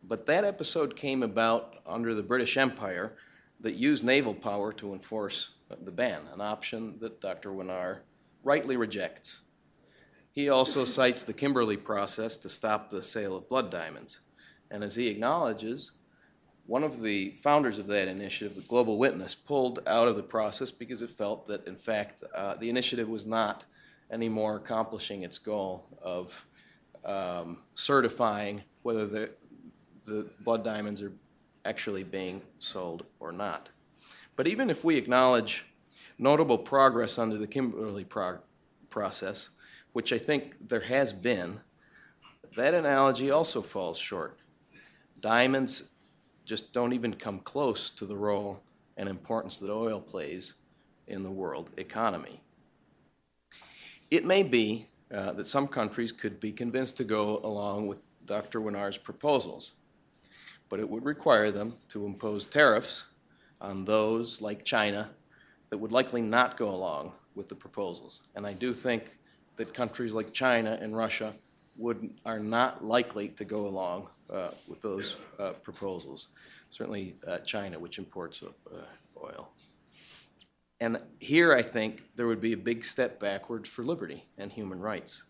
But 0.04 0.26
that 0.28 0.46
episode 0.46 0.96
came 0.96 1.24
about 1.24 1.78
under 1.86 2.14
the 2.14 2.24
British 2.24 2.58
Empire 2.58 3.16
that 3.60 3.76
used 3.76 4.04
naval 4.04 4.34
power 4.34 4.72
to 4.74 4.94
enforce 4.94 5.56
the 5.82 5.92
ban, 5.92 6.22
an 6.34 6.42
option 6.42 6.98
that 7.00 7.22
Dr. 7.22 7.52
Wenar 7.52 8.00
rightly 8.44 8.78
rejects. 8.78 9.42
He 10.32 10.50
also 10.50 10.86
cites 10.86 11.24
the 11.24 11.34
Kimberley 11.34 11.78
process 11.78 12.38
to 12.38 12.50
stop 12.50 12.90
the 12.90 13.02
sale 13.02 13.36
of 13.36 13.50
blood 13.50 13.70
diamonds. 13.70 14.22
And 14.72 14.84
as 14.84 14.96
he 14.96 15.08
acknowledges, 15.08 15.92
one 16.70 16.84
of 16.84 17.02
the 17.02 17.32
founders 17.32 17.80
of 17.80 17.88
that 17.88 18.08
initiative, 18.08 18.56
the 18.56 18.62
Global 18.62 19.00
Witness, 19.00 19.34
pulled 19.34 19.80
out 19.88 20.08
of 20.08 20.16
the 20.16 20.22
process 20.22 20.70
because 20.70 21.02
it 21.02 21.10
felt 21.10 21.48
that, 21.48 21.68
in 21.68 21.76
fact, 21.76 22.24
uh, 22.36 22.54
the 22.58 22.70
initiative 22.70 23.10
was 23.10 23.26
not 23.26 23.66
anymore 24.12 24.58
accomplishing 24.58 25.24
its 25.24 25.40
goal 25.40 25.88
of 26.00 26.46
um, 27.04 27.58
certifying 27.74 28.62
whether 28.84 29.08
the, 29.08 29.32
the 30.06 30.30
blood 30.42 30.64
diamonds 30.64 31.02
are 31.02 31.12
actually 31.66 32.04
being 32.04 32.40
sold 32.60 33.04
or 33.20 33.32
not. 33.32 33.72
But 34.36 34.48
even 34.48 34.70
if 34.70 34.84
we 34.84 34.96
acknowledge 34.96 35.66
notable 36.20 36.60
progress 36.60 37.18
under 37.18 37.38
the 37.38 37.48
Kimberley 37.48 38.04
pro- 38.04 38.38
process, 38.92 39.50
which 39.94 40.14
I 40.14 40.20
think 40.20 40.70
there 40.70 40.82
has 40.82 41.14
been, 41.14 41.62
that 42.56 42.76
analogy 42.76 43.32
also 43.32 43.64
falls 43.64 43.98
short. 43.98 44.38
Diamonds 45.20 45.90
just 46.50 46.74
don't 46.74 46.94
even 46.94 47.14
come 47.14 47.38
close 47.42 47.92
to 47.92 48.08
the 48.08 48.18
role 48.18 48.64
and 48.98 49.08
importance 49.08 49.60
that 49.60 49.70
oil 49.70 50.02
plays 50.02 50.56
in 51.08 51.22
the 51.22 51.30
world 51.30 51.70
economy. 51.78 52.42
It 54.10 54.26
may 54.26 54.42
be 54.42 54.88
uh, 55.14 55.34
that 55.34 55.46
some 55.46 55.68
countries 55.68 56.12
could 56.12 56.40
be 56.40 56.52
convinced 56.52 56.98
to 56.98 57.04
go 57.04 57.40
along 57.44 57.86
with 57.86 58.26
Dr. 58.26 58.62
Wenar's 58.62 58.98
proposals, 58.98 59.74
but 60.70 60.80
it 60.80 60.90
would 60.90 61.06
require 61.06 61.52
them 61.52 61.76
to 61.90 62.08
impose 62.08 62.48
tariffs 62.48 63.06
on 63.62 63.86
those 63.86 64.42
like 64.42 64.66
China 64.66 65.12
that 65.70 65.78
would 65.78 65.92
likely 65.92 66.24
not 66.24 66.58
go 66.58 66.70
along 66.70 67.14
with 67.36 67.48
the 67.48 67.56
proposals. 67.56 68.22
And 68.36 68.48
I 68.48 68.54
do 68.54 68.74
think 68.74 69.20
that 69.58 69.72
countries 69.76 70.16
like 70.16 70.34
China 70.34 70.80
and 70.82 70.98
Russia 70.98 71.36
would, 71.80 72.14
are 72.26 72.40
not 72.40 72.84
likely 72.84 73.30
to 73.30 73.46
go 73.46 73.68
along 73.68 74.10
uh, 74.30 74.50
with 74.68 74.82
those 74.82 75.18
uh, 75.40 75.52
proposals. 75.64 76.28
Certainly 76.70 77.16
uh, 77.26 77.40
China, 77.40 77.80
which 77.80 77.98
imports 77.98 78.44
uh, 78.44 78.82
oil. 79.18 79.50
And 80.82 81.00
here 81.20 81.54
I 81.54 81.62
think 81.62 82.04
there 82.16 82.28
would 82.28 82.42
be 82.42 82.54
a 82.54 82.58
big 82.58 82.86
step 82.86 83.20
backwards 83.20 83.68
for 83.68 83.84
liberty 83.84 84.26
and 84.38 84.52
human 84.52 84.80
rights. 84.80 85.24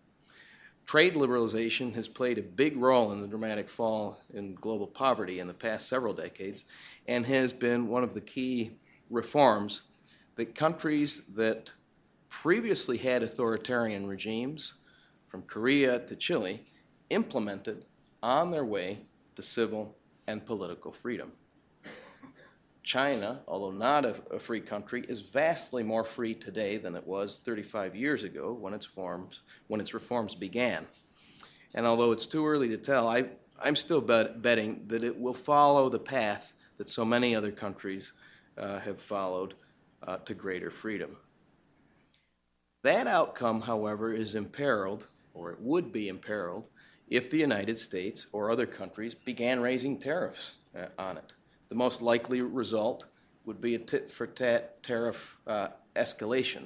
Trade 0.85 1.13
liberalization 1.13 1.93
has 1.93 2.07
played 2.07 2.39
a 2.39 2.43
big 2.43 2.75
role 2.75 3.11
in 3.11 3.21
the 3.21 3.27
dramatic 3.27 3.69
fall 3.69 4.19
in 4.33 4.55
global 4.55 4.87
poverty 4.87 5.39
in 5.39 5.47
the 5.47 5.53
past 5.53 5.87
several 5.87 6.13
decades 6.13 6.65
and 7.07 7.25
has 7.25 7.53
been 7.53 7.87
one 7.87 8.03
of 8.03 8.13
the 8.13 8.21
key 8.21 8.71
reforms 9.09 9.83
that 10.35 10.55
countries 10.55 11.23
that 11.35 11.71
previously 12.29 12.97
had 12.97 13.21
authoritarian 13.21 14.07
regimes, 14.07 14.78
from 15.29 15.43
Korea 15.43 15.99
to 15.99 16.15
Chile, 16.15 16.65
implemented 17.09 17.85
on 18.21 18.51
their 18.51 18.65
way 18.65 18.99
to 19.35 19.41
civil 19.41 19.95
and 20.27 20.45
political 20.45 20.91
freedom. 20.91 21.31
China, 22.83 23.41
although 23.47 23.71
not 23.71 24.03
a, 24.03 24.15
a, 24.31 24.39
free 24.39 24.59
country, 24.59 25.05
is 25.07 25.21
vastly 25.21 25.83
more 25.83 26.03
free 26.03 26.33
today 26.33 26.77
than 26.77 26.95
it 26.95 27.05
was 27.05 27.39
35 27.39 27.95
years 27.95 28.23
ago 28.23 28.51
when 28.51 28.73
its, 28.73 28.85
forms, 28.85 29.41
when 29.67 29.79
its 29.79 29.93
reforms 29.93 30.33
began. 30.33 30.87
And 31.75 31.85
although 31.85 32.11
it's 32.11 32.25
too 32.25 32.47
early 32.47 32.67
to 32.69 32.77
tell, 32.77 33.07
I, 33.07 33.25
I'm 33.63 33.75
still 33.75 34.01
bet, 34.01 34.41
betting 34.41 34.85
that 34.87 35.03
it 35.03 35.19
will 35.19 35.35
follow 35.35 35.89
the 35.89 35.99
path 35.99 36.53
that 36.77 36.89
so 36.89 37.05
many 37.05 37.35
other 37.35 37.51
countries 37.51 38.13
uh, 38.57 38.79
have 38.79 38.99
followed 38.99 39.53
uh, 40.07 40.17
to 40.17 40.33
greater 40.33 40.71
freedom. 40.71 41.15
That 42.83 43.07
outcome, 43.07 43.61
however, 43.61 44.13
is 44.13 44.35
imperiled, 44.35 45.07
or 45.39 45.51
it 45.51 45.59
would 45.61 45.91
be 45.91 46.09
imperiled, 46.09 46.67
if 47.07 47.31
the 47.31 47.37
United 47.37 47.77
States 47.77 48.27
or 48.33 48.51
other 48.51 48.65
countries 48.65 49.15
began 49.15 49.61
raising 49.61 49.97
tariffs 49.97 50.55
uh, 50.77 50.87
on 50.97 51.17
it. 51.17 51.33
The 51.69 51.75
most 51.75 52.01
likely 52.01 52.41
result 52.41 53.05
would 53.45 53.61
be 53.61 53.75
a 53.75 53.79
tit 53.79 54.11
for 54.11 54.27
tat 54.27 54.83
tariff 54.83 55.37
uh, 55.47 55.69
escalation, 55.95 56.63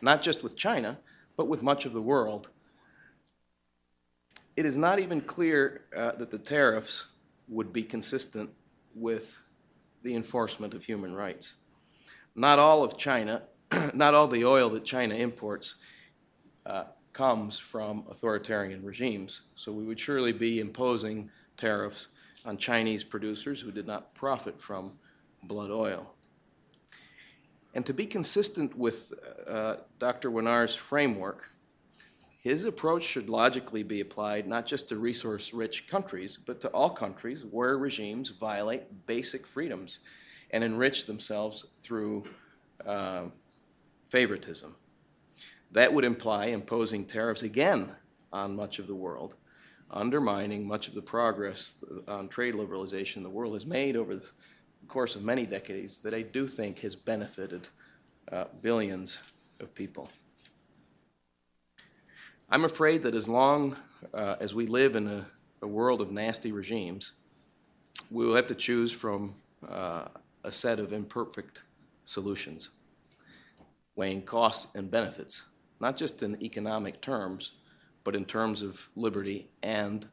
not 0.00 0.22
just 0.22 0.42
with 0.42 0.56
China, 0.56 0.98
but 1.36 1.46
with 1.46 1.62
much 1.62 1.84
of 1.84 1.92
the 1.92 2.02
world. 2.02 2.48
It 4.56 4.64
is 4.64 4.76
not 4.76 4.98
even 4.98 5.20
clear 5.20 5.82
uh, 5.94 6.12
that 6.12 6.30
the 6.30 6.38
tariffs 6.38 7.08
would 7.48 7.72
be 7.72 7.82
consistent 7.82 8.50
with 8.94 9.38
the 10.02 10.14
enforcement 10.14 10.72
of 10.72 10.84
human 10.84 11.14
rights. 11.14 11.56
Not 12.34 12.58
all 12.58 12.82
of 12.82 12.96
China, 12.96 13.42
not 13.94 14.14
all 14.14 14.26
the 14.26 14.44
oil 14.44 14.70
that 14.70 14.84
China 14.84 15.14
imports 15.14 15.76
uh, 16.64 16.84
comes 17.16 17.58
from 17.58 18.04
authoritarian 18.10 18.84
regimes. 18.84 19.40
So 19.54 19.72
we 19.72 19.84
would 19.84 19.98
surely 19.98 20.32
be 20.32 20.60
imposing 20.60 21.30
tariffs 21.56 22.08
on 22.44 22.58
Chinese 22.58 23.04
producers 23.04 23.58
who 23.58 23.72
did 23.72 23.86
not 23.86 24.14
profit 24.14 24.60
from 24.60 24.92
blood 25.42 25.70
oil. 25.70 26.12
And 27.72 27.86
to 27.86 27.94
be 27.94 28.04
consistent 28.04 28.76
with 28.76 29.14
uh, 29.48 29.76
Dr. 29.98 30.30
Wenar's 30.30 30.74
framework, 30.74 31.50
his 32.42 32.66
approach 32.66 33.02
should 33.02 33.30
logically 33.30 33.82
be 33.82 34.02
applied 34.02 34.46
not 34.46 34.66
just 34.66 34.86
to 34.90 34.96
resource 34.96 35.54
rich 35.54 35.88
countries, 35.88 36.36
but 36.36 36.60
to 36.60 36.68
all 36.68 36.90
countries 36.90 37.46
where 37.50 37.78
regimes 37.78 38.28
violate 38.28 39.06
basic 39.06 39.46
freedoms 39.46 40.00
and 40.50 40.62
enrich 40.62 41.06
themselves 41.06 41.64
through 41.78 42.24
uh, 42.84 43.22
favoritism. 44.04 44.74
That 45.76 45.92
would 45.92 46.06
imply 46.06 46.46
imposing 46.46 47.04
tariffs 47.04 47.42
again 47.42 47.90
on 48.32 48.56
much 48.56 48.78
of 48.78 48.86
the 48.86 48.94
world, 48.94 49.34
undermining 49.90 50.66
much 50.66 50.88
of 50.88 50.94
the 50.94 51.02
progress 51.02 51.84
on 52.08 52.28
trade 52.28 52.54
liberalization 52.54 53.22
the 53.22 53.28
world 53.28 53.52
has 53.52 53.66
made 53.66 53.94
over 53.94 54.16
the 54.16 54.26
course 54.88 55.16
of 55.16 55.22
many 55.22 55.44
decades 55.44 55.98
that 55.98 56.14
I 56.14 56.22
do 56.22 56.46
think 56.46 56.78
has 56.78 56.96
benefited 56.96 57.68
uh, 58.32 58.44
billions 58.62 59.22
of 59.60 59.74
people. 59.74 60.08
I'm 62.48 62.64
afraid 62.64 63.02
that 63.02 63.14
as 63.14 63.28
long 63.28 63.76
uh, 64.14 64.36
as 64.40 64.54
we 64.54 64.64
live 64.66 64.96
in 64.96 65.06
a, 65.06 65.26
a, 65.60 65.66
world 65.66 66.00
of 66.00 66.10
nasty 66.10 66.52
regimes, 66.52 67.12
we 68.10 68.24
will 68.24 68.36
have 68.36 68.46
to 68.46 68.54
choose 68.54 68.92
from 68.92 69.34
uh, 69.68 70.06
a 70.42 70.50
set 70.50 70.78
of 70.78 70.94
imperfect 70.94 71.64
solutions, 72.04 72.70
weighing 73.94 74.22
costs 74.22 74.74
and 74.74 74.90
benefits 74.90 75.42
not 75.80 75.96
just 75.96 76.22
in 76.22 76.42
economic 76.42 77.00
terms, 77.00 77.52
but 78.04 78.16
in 78.16 78.24
terms 78.24 78.62
of 78.62 78.88
liberty 78.94 79.48
and 79.62 80.08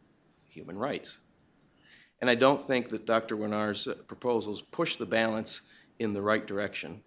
human 0.49 0.77
rights. 0.77 1.19
And 2.21 2.29
I 2.29 2.35
don't 2.35 2.61
think 2.61 2.89
that 2.89 3.05
Dr. 3.05 3.35
Wenar's 3.35 3.87
proposals 4.07 4.61
push 4.61 4.95
the 4.95 5.05
balance 5.05 5.63
in 5.99 6.13
the 6.13 6.21
right 6.21 6.45
direction. 6.45 7.03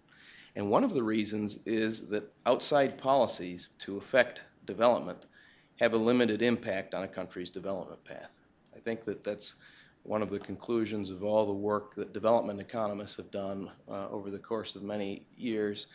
And 0.55 0.69
one 0.69 0.83
of 0.83 0.93
the 0.93 1.03
reasons 1.03 1.65
is 1.65 2.07
that 2.09 2.31
outside 2.45 2.97
policies 2.97 3.69
to 3.79 3.97
affect 3.97 4.45
development 4.65 5.25
have 5.79 5.93
a 5.93 5.97
limited 5.97 6.41
impact 6.41 6.93
on 6.93 7.03
a 7.03 7.07
country's 7.07 7.49
development 7.49 8.03
path. 8.03 8.39
I 8.75 8.79
think 8.79 9.05
that 9.05 9.23
that's 9.23 9.55
one 10.03 10.21
of 10.21 10.29
the 10.29 10.39
conclusions 10.39 11.09
of 11.09 11.23
all 11.23 11.45
the 11.45 11.51
work 11.51 11.95
that 11.95 12.13
development 12.13 12.59
economists 12.59 13.17
have 13.17 13.29
done 13.29 13.69
uh, 13.89 14.07
over 14.09 14.31
the 14.31 14.39
course 14.39 14.75
of 14.75 14.83
many 14.83 15.25
years 15.35 15.87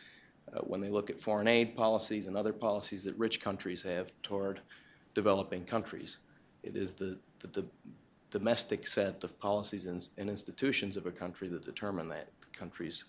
uh, 0.53 0.61
when 0.61 0.81
they 0.81 0.89
look 0.89 1.11
at 1.11 1.21
foreign 1.21 1.49
aid 1.49 1.77
policies 1.77 2.27
and 2.27 2.37
other 2.37 2.53
policies 2.53 3.05
that 3.05 3.17
rich 3.19 3.41
countries 3.41 3.83
have 3.83 4.13
toward 4.23 4.61
developing 5.15 5.65
countries. 5.65 6.19
It 6.63 6.77
is 6.77 6.95
the, 6.95 7.19
the, 7.41 7.49
the 7.49 7.67
domestic 8.31 8.87
set 8.87 9.23
of 9.25 9.39
policies 9.39 9.87
and, 9.87 10.09
and, 10.17 10.31
institutions 10.31 10.97
of 10.97 11.07
a 11.07 11.11
country 11.11 11.49
that 11.49 11.65
determine 11.65 12.09
that 12.09 12.31
country's 12.53 13.05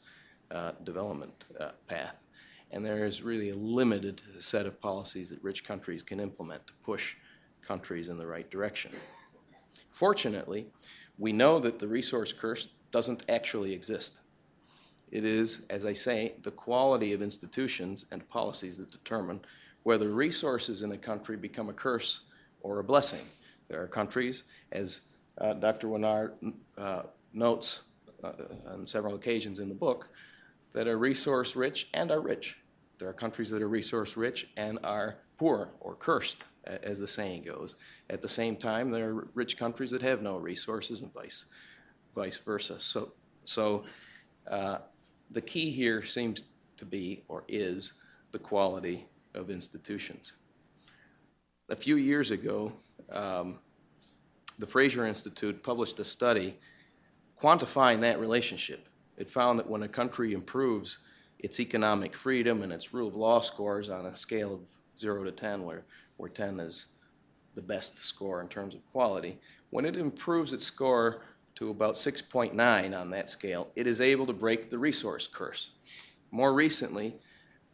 uh, 0.51 0.71
development 0.83 1.45
uh, 1.59 1.69
path. 1.87 2.23
And 2.71 2.85
there 2.85 3.05
is 3.05 3.21
really 3.21 3.49
a 3.49 3.55
limited 3.55 4.21
set 4.39 4.65
of 4.65 4.81
policies 4.81 5.29
that 5.29 5.41
rich 5.43 5.63
countries 5.63 6.03
can 6.03 6.19
implement 6.19 6.67
to 6.67 6.73
push 6.83 7.15
countries 7.61 8.09
in 8.09 8.17
the 8.17 8.27
right 8.27 8.49
direction. 8.49 8.91
Fortunately, 9.89 10.65
we 11.17 11.31
know 11.31 11.59
that 11.59 11.79
the 11.79 11.87
resource 11.87 12.33
curse 12.33 12.67
doesn't 12.91 13.23
actually 13.29 13.73
exist. 13.73 14.21
It 15.13 15.25
is, 15.25 15.67
as 15.69 15.85
I 15.85 15.93
say, 15.93 16.33
the 16.41 16.49
quality 16.49 17.13
of 17.13 17.21
institutions 17.21 18.07
and 18.11 18.27
policies 18.27 18.79
that 18.79 18.91
determine 18.91 19.41
whether 19.83 20.09
resources 20.09 20.81
in 20.81 20.91
a 20.91 20.97
country 20.97 21.37
become 21.37 21.69
a 21.69 21.73
curse 21.73 22.21
or 22.61 22.79
a 22.79 22.83
blessing. 22.83 23.23
There 23.67 23.79
are 23.79 23.87
countries, 23.87 24.45
as 24.71 25.01
uh, 25.37 25.53
Dr. 25.53 25.85
Wenar 25.85 26.31
uh, 26.79 27.03
notes 27.31 27.83
uh, 28.23 28.31
on 28.67 28.87
several 28.87 29.13
occasions 29.13 29.59
in 29.59 29.69
the 29.69 29.75
book, 29.75 30.09
that 30.73 30.87
are 30.87 30.97
resource 30.97 31.55
rich 31.55 31.89
and 31.93 32.09
are 32.09 32.19
rich. 32.19 32.57
There 32.97 33.07
are 33.07 33.13
countries 33.13 33.51
that 33.51 33.61
are 33.61 33.69
resource 33.69 34.17
rich 34.17 34.47
and 34.57 34.79
are 34.83 35.19
poor 35.37 35.69
or 35.79 35.93
cursed, 35.93 36.43
as 36.65 36.97
the 36.97 37.07
saying 37.07 37.43
goes. 37.43 37.75
At 38.09 38.23
the 38.23 38.29
same 38.29 38.55
time, 38.55 38.89
there 38.89 39.09
are 39.09 39.27
rich 39.35 39.57
countries 39.57 39.91
that 39.91 40.01
have 40.01 40.23
no 40.23 40.37
resources 40.37 41.01
and 41.01 41.13
vice, 41.13 41.45
vice 42.15 42.37
versa. 42.37 42.79
So, 42.79 43.11
so 43.43 43.83
uh, 44.47 44.79
the 45.33 45.41
key 45.41 45.71
here 45.71 46.03
seems 46.03 46.45
to 46.77 46.85
be, 46.85 47.23
or 47.27 47.43
is, 47.47 47.93
the 48.31 48.39
quality 48.39 49.05
of 49.33 49.49
institutions. 49.49 50.33
A 51.69 51.75
few 51.75 51.97
years 51.97 52.31
ago, 52.31 52.73
um, 53.11 53.59
the 54.59 54.67
Fraser 54.67 55.05
Institute 55.05 55.63
published 55.63 55.99
a 55.99 56.05
study 56.05 56.55
quantifying 57.41 58.01
that 58.01 58.19
relationship. 58.19 58.87
It 59.17 59.29
found 59.29 59.59
that 59.59 59.69
when 59.69 59.83
a 59.83 59.87
country 59.87 60.33
improves 60.33 60.99
its 61.39 61.59
economic 61.59 62.15
freedom 62.15 62.61
and 62.61 62.71
its 62.71 62.93
rule 62.93 63.07
of 63.07 63.15
law 63.15 63.39
scores 63.39 63.89
on 63.89 64.05
a 64.05 64.15
scale 64.15 64.53
of 64.53 64.61
0 64.97 65.23
to 65.23 65.31
10, 65.31 65.63
where, 65.63 65.83
where 66.17 66.29
10 66.29 66.59
is 66.59 66.87
the 67.55 67.61
best 67.61 67.99
score 67.99 68.41
in 68.41 68.47
terms 68.47 68.75
of 68.75 68.85
quality, 68.91 69.39
when 69.71 69.85
it 69.85 69.95
improves 69.95 70.53
its 70.53 70.65
score 70.65 71.23
to 71.55 71.69
about 71.69 71.95
6.9 71.95 72.99
on 72.99 73.09
that 73.11 73.29
scale, 73.29 73.69
it 73.75 73.87
is 73.87 74.01
able 74.01 74.25
to 74.25 74.33
break 74.33 74.69
the 74.69 74.79
resource 74.79 75.27
curse. 75.27 75.71
More 76.31 76.53
recently, 76.53 77.15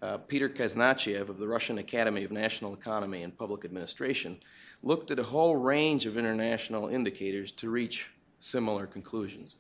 uh, 0.02 0.18
Peter 0.18 0.50
Kaznacheev 0.50 1.30
of 1.30 1.38
the 1.38 1.48
Russian 1.48 1.78
Academy 1.78 2.24
of 2.24 2.32
National 2.32 2.74
Economy 2.74 3.24
and 3.24 3.38
Public 3.38 3.66
Administration 3.66 4.40
looked 4.82 5.12
at 5.12 5.20
a 5.20 5.24
whole 5.24 5.58
range 5.58 6.06
of 6.06 6.18
international 6.18 6.88
indicators 6.88 7.52
to 7.52 7.70
reach 7.70 8.12
similar 8.40 8.88
conclusions. 8.88 9.58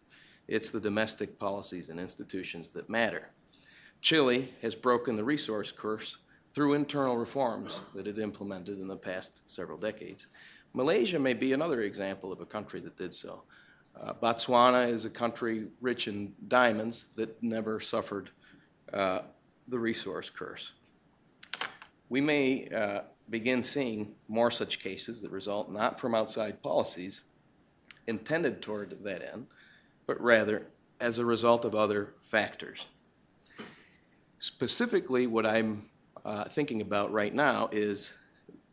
It's 0.47 0.72
the 0.72 0.80
domestic 0.80 1.38
policies 1.38 1.89
and 1.89 1.99
institutions 1.99 2.70
that 2.70 2.89
matter. 2.89 3.30
Chile 4.01 4.49
has 4.61 4.76
broken 4.76 5.15
the 5.15 5.24
resource 5.24 5.72
curse 5.72 6.17
through 6.53 6.74
internal 6.74 7.17
reforms 7.17 7.82
that 7.93 8.07
it 8.07 8.17
implemented 8.17 8.80
in 8.80 8.88
the 8.88 8.95
past 8.95 9.49
several 9.49 9.78
decades. 9.78 10.28
Malaysia 10.74 11.20
may 11.20 11.34
be 11.34 11.53
another 11.53 11.82
example 11.82 12.32
of 12.32 12.39
a 12.41 12.45
country 12.45 12.80
that 12.80 12.97
did 12.97 13.13
so. 13.13 13.43
Uh, 14.02 14.14
Botswana 14.14 14.89
is 14.89 15.06
a 15.06 15.10
country 15.10 15.68
rich 15.82 16.08
in 16.08 16.34
diamonds 16.47 17.08
that 17.16 17.41
never 17.43 17.80
suffered 17.80 18.30
uh, 18.93 19.22
the 19.68 19.78
resource 19.78 20.30
curse. 20.30 20.72
We 22.08 22.22
may 22.22 22.68
uh, 22.70 23.02
begin 23.30 23.64
seeing 23.64 24.16
more 24.28 24.52
such 24.52 24.80
cases 24.80 25.22
that 25.22 25.32
result 25.32 25.72
not 25.72 26.00
from 26.00 26.16
outside 26.16 26.64
policies 26.64 27.24
intended 28.08 28.62
toward 28.62 29.04
that 29.04 29.22
end, 29.34 29.47
but 30.08 30.20
rather 30.22 30.68
as 31.00 31.20
a 31.20 31.26
result 31.26 31.66
of 31.66 31.76
other 31.76 32.14
factors. 32.22 32.88
Specifically, 34.38 35.28
what 35.28 35.45
I'm 35.45 35.89
uh, 36.24 36.45
thinking 36.45 36.82
about 36.82 37.12
right 37.12 37.34
now 37.34 37.70
is 37.72 38.14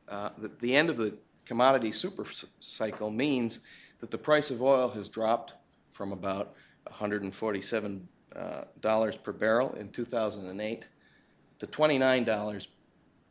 uh, 0.09 0.31
that 0.39 0.61
the 0.61 0.75
end 0.75 0.89
of 0.89 0.97
the 0.97 1.19
commodity 1.45 1.93
super 1.93 2.25
cycle 2.61 3.11
means 3.11 3.61
that 4.01 4.11
the 4.11 4.19
price 4.19 4.51
of 4.51 4.63
oil 4.63 4.89
has 4.91 5.09
dropped 5.09 5.55
from 5.93 6.13
about 6.13 6.55
$147 6.91 8.01
uh, 8.35 9.13
per 9.23 9.33
barrel 9.33 9.73
in 9.75 9.89
2008 9.91 10.89
to 11.59 11.67
$29 11.67 12.67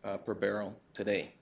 uh, 0.03 0.17
per 0.17 0.33
barrel 0.33 0.75
today. 0.93 1.33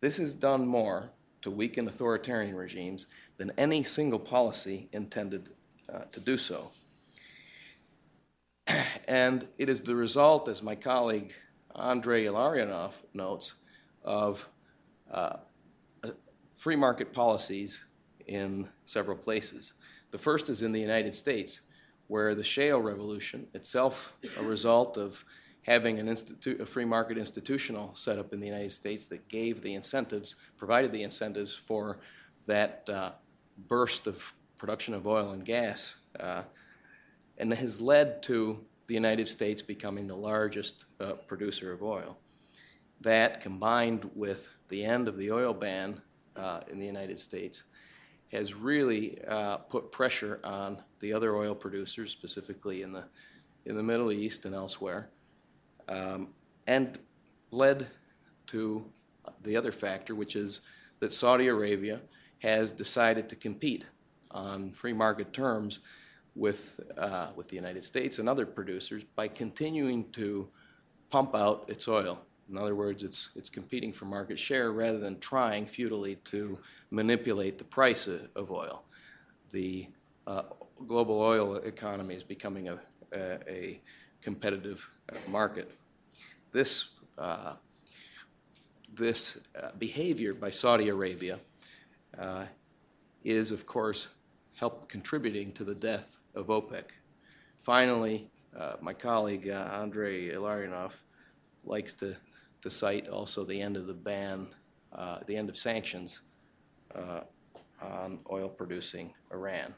This 0.00 0.16
has 0.18 0.34
done 0.34 0.66
more 0.66 1.10
to 1.42 1.50
weaken 1.50 1.86
authoritarian 1.86 2.54
regimes 2.54 3.06
than 3.36 3.52
any 3.56 3.82
single 3.82 4.18
policy 4.18 4.88
intended 4.92 5.50
uh, 5.92 6.04
to 6.12 6.20
do 6.20 6.36
so. 6.36 6.70
And 9.08 9.48
it 9.56 9.70
is 9.70 9.80
the 9.80 9.96
result, 9.96 10.48
as 10.48 10.62
my 10.62 10.74
colleague 10.74 11.32
Andrei 11.74 12.24
Illarionov 12.24 12.92
notes, 13.14 13.54
of 14.04 14.46
uh, 15.10 15.36
uh, 16.04 16.10
free 16.54 16.76
market 16.76 17.12
policies 17.12 17.86
in 18.28 18.68
several 18.84 19.16
places. 19.16 19.74
The 20.10 20.18
first 20.18 20.48
is 20.48 20.62
in 20.62 20.72
the 20.72 20.80
United 20.80 21.14
States, 21.14 21.62
where 22.06 22.34
the 22.34 22.44
shale 22.44 22.80
revolution, 22.80 23.46
itself 23.54 24.16
a 24.38 24.42
result 24.42 24.96
of 24.96 25.24
having 25.62 25.98
an 25.98 26.08
a 26.08 26.64
free 26.64 26.84
market 26.86 27.18
institutional 27.18 27.94
set 27.94 28.18
up 28.18 28.32
in 28.32 28.40
the 28.40 28.46
United 28.46 28.72
States 28.72 29.06
that 29.08 29.28
gave 29.28 29.60
the 29.60 29.74
incentives, 29.74 30.36
provided 30.56 30.92
the 30.92 31.02
incentives 31.02 31.54
for 31.54 31.98
that 32.46 32.88
uh, 32.88 33.10
burst 33.68 34.06
of 34.06 34.32
production 34.56 34.94
of 34.94 35.06
oil 35.06 35.32
and 35.32 35.44
gas, 35.44 35.98
uh, 36.20 36.42
and 37.36 37.52
has 37.52 37.82
led 37.82 38.22
to 38.22 38.64
the 38.86 38.94
United 38.94 39.28
States 39.28 39.60
becoming 39.60 40.06
the 40.06 40.16
largest 40.16 40.86
uh, 41.00 41.12
producer 41.12 41.70
of 41.70 41.82
oil. 41.82 42.16
That, 43.02 43.40
combined 43.40 44.10
with 44.14 44.50
the 44.68 44.84
end 44.84 45.06
of 45.06 45.16
the 45.16 45.30
oil 45.30 45.52
ban 45.52 46.00
uh, 46.34 46.60
in 46.70 46.78
the 46.78 46.86
United 46.86 47.18
States, 47.18 47.64
has 48.32 48.54
really 48.54 49.18
uh, 49.26 49.56
put 49.56 49.90
pressure 49.90 50.40
on 50.44 50.82
the 51.00 51.12
other 51.12 51.36
oil 51.36 51.54
producers, 51.54 52.10
specifically 52.10 52.82
in 52.82 52.92
the 52.92 53.04
in 53.64 53.76
the 53.76 53.82
Middle 53.82 54.12
East 54.12 54.46
and 54.46 54.54
elsewhere, 54.54 55.10
um, 55.88 56.28
and 56.66 56.98
led 57.50 57.86
to 58.46 58.84
the 59.42 59.56
other 59.56 59.72
factor, 59.72 60.14
which 60.14 60.36
is 60.36 60.62
that 61.00 61.12
Saudi 61.12 61.48
Arabia 61.48 62.00
has 62.38 62.72
decided 62.72 63.28
to 63.28 63.36
compete 63.36 63.84
on 64.30 64.70
free 64.70 64.92
market 64.92 65.32
terms 65.32 65.80
with 66.34 66.80
uh, 66.96 67.28
with 67.34 67.48
the 67.48 67.56
United 67.56 67.84
States 67.84 68.18
and 68.18 68.28
other 68.28 68.46
producers 68.46 69.04
by 69.16 69.28
continuing 69.28 70.08
to 70.10 70.48
pump 71.10 71.34
out 71.34 71.64
its 71.68 71.88
oil. 71.88 72.18
In 72.50 72.56
other 72.56 72.74
words, 72.74 73.02
it's 73.02 73.30
it's 73.36 73.50
competing 73.50 73.92
for 73.92 74.06
market 74.06 74.38
share 74.38 74.72
rather 74.72 74.98
than 74.98 75.18
trying 75.18 75.66
futilely 75.66 76.16
to 76.24 76.58
manipulate 76.90 77.58
the 77.58 77.64
price 77.64 78.06
of, 78.08 78.50
oil. 78.50 78.84
The 79.52 79.88
uh, 80.26 80.42
global 80.86 81.20
oil 81.20 81.56
economy 81.56 82.14
is 82.14 82.24
becoming 82.24 82.68
a, 82.68 82.78
a, 83.12 83.38
a 83.48 83.80
competitive 84.22 84.88
uh, 85.12 85.16
market. 85.30 85.70
This 86.52 86.90
uh, 87.18 87.54
this 88.94 89.40
uh, 89.60 89.70
behavior 89.78 90.34
by 90.34 90.50
Saudi 90.50 90.88
Arabia 90.88 91.38
uh, 92.18 92.46
is, 93.24 93.52
of 93.52 93.66
course, 93.66 94.08
help 94.54 94.88
contributing 94.88 95.52
to 95.52 95.64
the 95.64 95.74
death 95.74 96.18
of 96.34 96.46
OPEC. 96.46 96.84
Finally, 97.56 98.28
uh, 98.56 98.74
my 98.80 98.92
colleague 98.92 99.46
Andrei 99.48 100.30
Illarionov 100.30 100.94
likes 101.64 101.92
to, 101.94 102.16
to 102.62 102.70
cite 102.70 103.08
also 103.08 103.44
the 103.44 103.60
end 103.60 103.76
of 103.76 103.86
the 103.86 103.94
ban, 103.94 104.48
uh, 104.92 105.18
the 105.26 105.36
end 105.36 105.48
of 105.48 105.56
sanctions 105.56 106.22
uh, 106.94 107.20
on 107.80 108.18
oil 108.30 108.48
producing 108.48 109.12
Iran. 109.32 109.74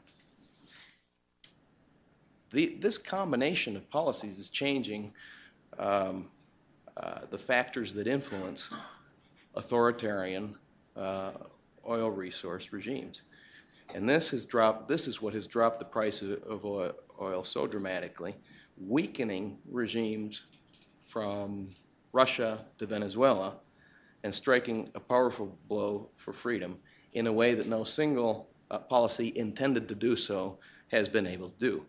The, 2.51 2.77
this 2.79 2.97
combination 2.97 3.77
of 3.77 3.89
policies 3.89 4.39
is 4.39 4.49
changing 4.49 5.13
um, 5.79 6.29
uh, 6.97 7.21
the 7.29 7.37
factors 7.37 7.93
that 7.93 8.07
influence 8.07 8.69
authoritarian 9.55 10.55
uh, 10.95 11.31
oil 11.87 12.09
resource 12.09 12.73
regimes. 12.73 13.23
And 13.93 14.07
this 14.07 14.31
has 14.31 14.45
dropped. 14.45 14.87
This 14.87 15.07
is 15.07 15.21
what 15.21 15.33
has 15.33 15.47
dropped 15.47 15.79
the 15.79 15.85
price 15.85 16.21
of, 16.21 16.65
oil 16.65 17.43
so 17.43 17.67
dramatically, 17.67 18.35
weakening 18.77 19.59
regimes 19.69 20.47
from 21.05 21.69
Russia 22.13 22.65
to 22.77 22.85
Venezuela, 22.85 23.55
and 24.23 24.33
striking 24.33 24.89
a 24.95 24.99
powerful 24.99 25.57
blow 25.67 26.09
for 26.15 26.33
freedom 26.33 26.77
in 27.13 27.27
a 27.27 27.31
way 27.31 27.53
that 27.53 27.67
no 27.67 27.83
single 27.83 28.49
uh, 28.69 28.79
policy 28.79 29.33
intended 29.35 29.87
to 29.89 29.95
do 29.95 30.15
so 30.15 30.59
has 30.89 31.09
been 31.09 31.27
able 31.27 31.49
to 31.49 31.59
do. 31.59 31.85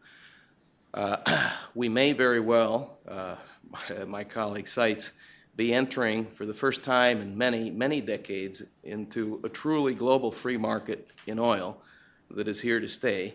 Uh, 0.95 1.51
we 1.75 1.89
may 1.89 2.13
very 2.13 2.41
well, 2.41 2.99
uh, 3.09 3.37
my, 4.07 4.25
colleague 4.25 4.67
cites, 4.67 5.13
be 5.55 5.75
entering 5.75 6.25
for 6.25 6.47
the 6.47 6.55
first 6.55 6.83
time 6.83 7.21
in 7.21 7.37
many, 7.37 7.71
many 7.71 8.01
decades 8.01 8.63
into 8.85 9.41
a 9.45 9.49
truly 9.49 9.95
global 9.95 10.31
free 10.31 10.57
market 10.57 11.09
in 11.27 11.39
oil 11.39 11.83
that 12.31 12.49
is 12.49 12.61
here 12.63 12.81
to 12.81 12.89
stay 12.89 13.35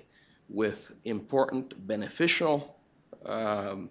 with 0.49 0.93
important 1.03 1.87
beneficial 1.87 2.75
um, 3.25 3.89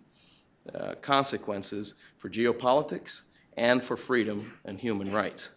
uh, 0.75 0.95
consequences 1.01 1.95
for 2.27 2.31
geopolitics 2.31 3.23
and 3.57 3.81
for 3.81 3.97
freedom 3.97 4.59
and 4.65 4.81
human 4.81 5.13
rights. 5.13 5.53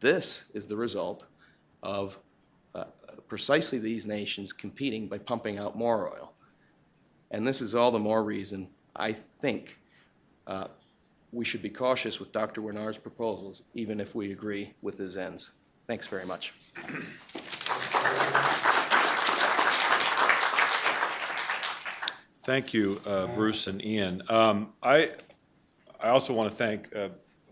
This 0.00 0.50
is 0.54 0.66
the 0.66 0.74
result 0.74 1.26
of 1.82 2.18
uh, 2.74 2.84
precisely 3.28 3.78
these 3.78 4.06
nations 4.06 4.54
competing 4.54 5.08
by 5.08 5.18
pumping 5.18 5.58
out 5.58 5.76
more 5.76 6.10
oil. 6.10 6.32
And 7.30 7.46
this 7.46 7.60
is 7.60 7.74
all 7.74 7.90
the 7.90 7.98
more 7.98 8.24
reason 8.24 8.70
I 8.96 9.12
think 9.40 9.78
uh, 10.46 10.68
we 11.32 11.44
should 11.44 11.60
be 11.60 11.68
cautious 11.68 12.18
with 12.18 12.32
Dr. 12.32 12.62
Wenar's 12.62 12.96
proposals, 12.96 13.64
even 13.74 14.00
if 14.00 14.14
we 14.14 14.32
agree 14.32 14.72
with 14.80 14.96
his 14.96 15.18
ends. 15.18 15.50
Thanks 15.86 16.06
very 16.06 16.24
much. 16.24 16.54
Thank 22.42 22.72
you, 22.72 23.02
uh, 23.06 23.26
Bruce 23.26 23.66
and 23.66 23.84
Ian. 23.84 24.22
Um, 24.30 24.72
I, 24.82 25.10
I 26.02 26.08
also 26.08 26.32
want 26.32 26.50
to 26.50 26.56
thank, 26.56 26.94
uh, 26.96 27.08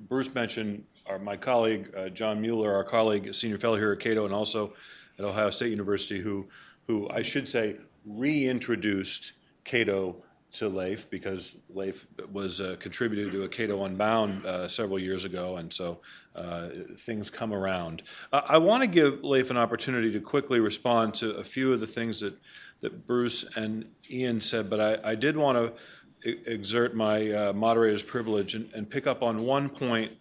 Bruce 0.09 0.35
mentioned 0.35 0.85
our, 1.07 1.19
my 1.19 1.37
colleague, 1.37 1.93
uh, 1.97 2.09
John 2.09 2.41
Mueller, 2.41 2.73
our 2.73 2.85
colleague, 2.85 3.35
senior 3.35 3.59
fellow 3.59 3.77
here 3.77 3.93
at 3.93 4.01
Cato, 4.01 4.25
and 4.25 4.35
also 4.35 4.73
at 5.19 5.25
Ohio 5.25 5.51
State 5.51 5.71
University, 5.71 6.21
who, 6.21 6.49
who 6.87 7.09
I 7.11 7.23
should 7.23 7.47
say 7.47 7.77
reintroduced 8.07 9.33
Cato 9.65 10.17
to 10.51 10.69
Leif 10.69 11.11
because 11.11 11.61
Leif 11.69 12.07
was 12.33 12.61
uh, 12.61 12.77
contributed 12.81 13.33
to 13.33 13.43
a 13.45 13.49
Cato 13.49 13.85
Unbound 13.85 14.47
uh, 14.47 14.67
several 14.67 14.99
years 14.99 15.25
ago, 15.25 15.57
and 15.59 15.71
so 15.71 16.01
uh, 16.35 16.69
things 16.97 17.29
come 17.29 17.53
around. 17.53 18.03
I 18.33 18.57
want 18.57 18.83
to 18.83 18.87
give 18.87 19.23
Leif 19.23 19.51
an 19.51 19.59
opportunity 19.59 20.11
to 20.13 20.21
quickly 20.21 20.59
respond 20.59 21.13
to 21.15 21.37
a 21.37 21.45
few 21.45 21.73
of 21.75 21.81
the 21.81 21.87
things 21.87 22.21
that, 22.21 22.35
that 22.81 23.07
Bruce 23.07 23.45
and 23.57 23.91
Ian 24.11 24.41
said, 24.41 24.71
but 24.71 24.81
I, 24.81 25.11
I 25.11 25.15
did 25.17 25.37
want 25.37 25.59
to 25.59 25.83
exert 26.25 26.95
my 26.95 27.31
uh, 27.31 27.53
moderator's 27.53 28.03
privilege 28.03 28.55
and, 28.55 28.69
and, 28.75 28.91
pick 28.91 29.07
up 29.07 29.23
on 29.23 29.39
one 29.39 29.69
point. 29.69 30.13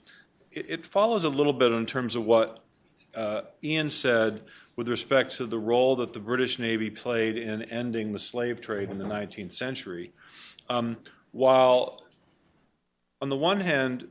It, 0.51 0.65
it, 0.69 0.87
follows 0.87 1.23
a 1.23 1.29
little 1.29 1.53
bit 1.53 1.71
in 1.71 1.85
terms 1.85 2.15
of 2.15 2.25
what 2.25 2.63
uh, 3.15 3.41
Ian 3.63 3.89
said 3.89 4.41
with 4.75 4.87
respect 4.87 5.31
to 5.37 5.45
the 5.45 5.57
role 5.57 5.95
that 5.95 6.13
the 6.13 6.19
British 6.19 6.59
Navy 6.59 6.89
played 6.89 7.35
in 7.35 7.63
ending 7.63 8.11
the 8.11 8.19
slave 8.19 8.61
trade 8.61 8.91
in 8.91 8.99
the 8.99 9.05
19th 9.05 9.53
century. 9.53 10.11
Um, 10.69 10.97
while, 11.31 12.03
on 13.21 13.29
the 13.29 13.35
one 13.35 13.61
hand, 13.61 14.07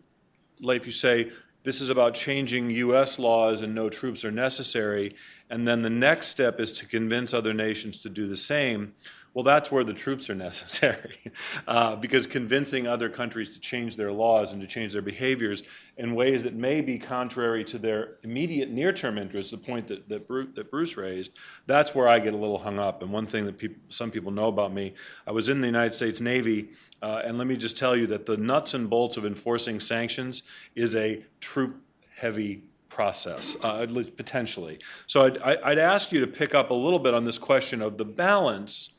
Leif, 0.60 0.86
you 0.86 0.92
say 0.92 1.30
this 1.62 1.80
is 1.80 1.88
about 1.88 2.14
changing 2.14 2.70
U.S. 2.70 3.18
laws 3.18 3.62
and 3.62 3.74
no 3.74 3.88
troops 3.88 4.24
are 4.24 4.30
necessary, 4.30 5.14
and 5.50 5.66
then 5.66 5.82
the 5.82 5.90
next 5.90 6.28
step 6.28 6.60
is 6.60 6.72
to 6.74 6.86
convince 6.86 7.32
other 7.32 7.54
nations 7.54 8.02
to 8.02 8.08
do 8.08 8.26
the 8.26 8.36
same. 8.36 8.94
Well, 9.36 9.42
that's 9.42 9.70
where 9.70 9.84
the 9.84 9.92
troops 9.92 10.30
are 10.30 10.34
necessary, 10.34 11.18
uh, 11.68 11.96
because 11.96 12.26
convincing 12.26 12.86
other 12.86 13.10
countries 13.10 13.50
to 13.50 13.60
change 13.60 13.96
their 13.96 14.10
laws 14.10 14.52
and 14.52 14.62
to 14.62 14.66
change 14.66 14.94
their 14.94 15.02
behaviors 15.02 15.62
in 15.98 16.14
ways 16.14 16.44
that 16.44 16.54
may 16.54 16.80
be 16.80 16.98
contrary 16.98 17.62
to 17.64 17.78
their 17.78 18.16
immediate 18.22 18.70
near 18.70 18.94
term 18.94 19.18
interests, 19.18 19.50
the 19.50 19.58
point 19.58 19.88
that, 19.88 20.08
that, 20.08 20.26
Bruce, 20.26 20.48
that 20.54 20.70
Bruce 20.70 20.96
raised, 20.96 21.36
that's 21.66 21.94
where 21.94 22.08
I 22.08 22.18
get 22.18 22.32
a 22.32 22.36
little 22.38 22.56
hung 22.56 22.80
up. 22.80 23.02
And 23.02 23.12
one 23.12 23.26
thing 23.26 23.44
that 23.44 23.62
some 23.90 24.10
people 24.10 24.32
know 24.32 24.46
about 24.46 24.72
me, 24.72 24.94
I 25.26 25.32
was 25.32 25.50
in 25.50 25.60
the 25.60 25.66
United 25.66 25.92
States 25.92 26.22
Navy, 26.22 26.70
uh, 27.02 27.20
and 27.22 27.36
let 27.36 27.46
me 27.46 27.58
just 27.58 27.76
tell 27.76 27.94
you 27.94 28.06
that 28.06 28.24
the 28.24 28.38
nuts 28.38 28.72
and 28.72 28.88
bolts 28.88 29.18
of 29.18 29.26
enforcing 29.26 29.80
sanctions 29.80 30.44
is 30.74 30.96
a 30.96 31.22
troop 31.40 31.76
heavy 32.14 32.62
process, 32.88 33.54
uh, 33.62 33.82
at 33.82 33.90
least 33.90 34.16
potentially. 34.16 34.78
So 35.06 35.26
I'd, 35.26 35.36
I'd 35.38 35.78
ask 35.78 36.10
you 36.10 36.20
to 36.20 36.26
pick 36.26 36.54
up 36.54 36.70
a 36.70 36.74
little 36.74 36.98
bit 36.98 37.12
on 37.12 37.24
this 37.24 37.36
question 37.36 37.82
of 37.82 37.98
the 37.98 38.06
balance 38.06 38.95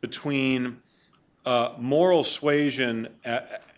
between 0.00 0.78
uh, 1.44 1.72
moral 1.78 2.24
suasion 2.24 3.08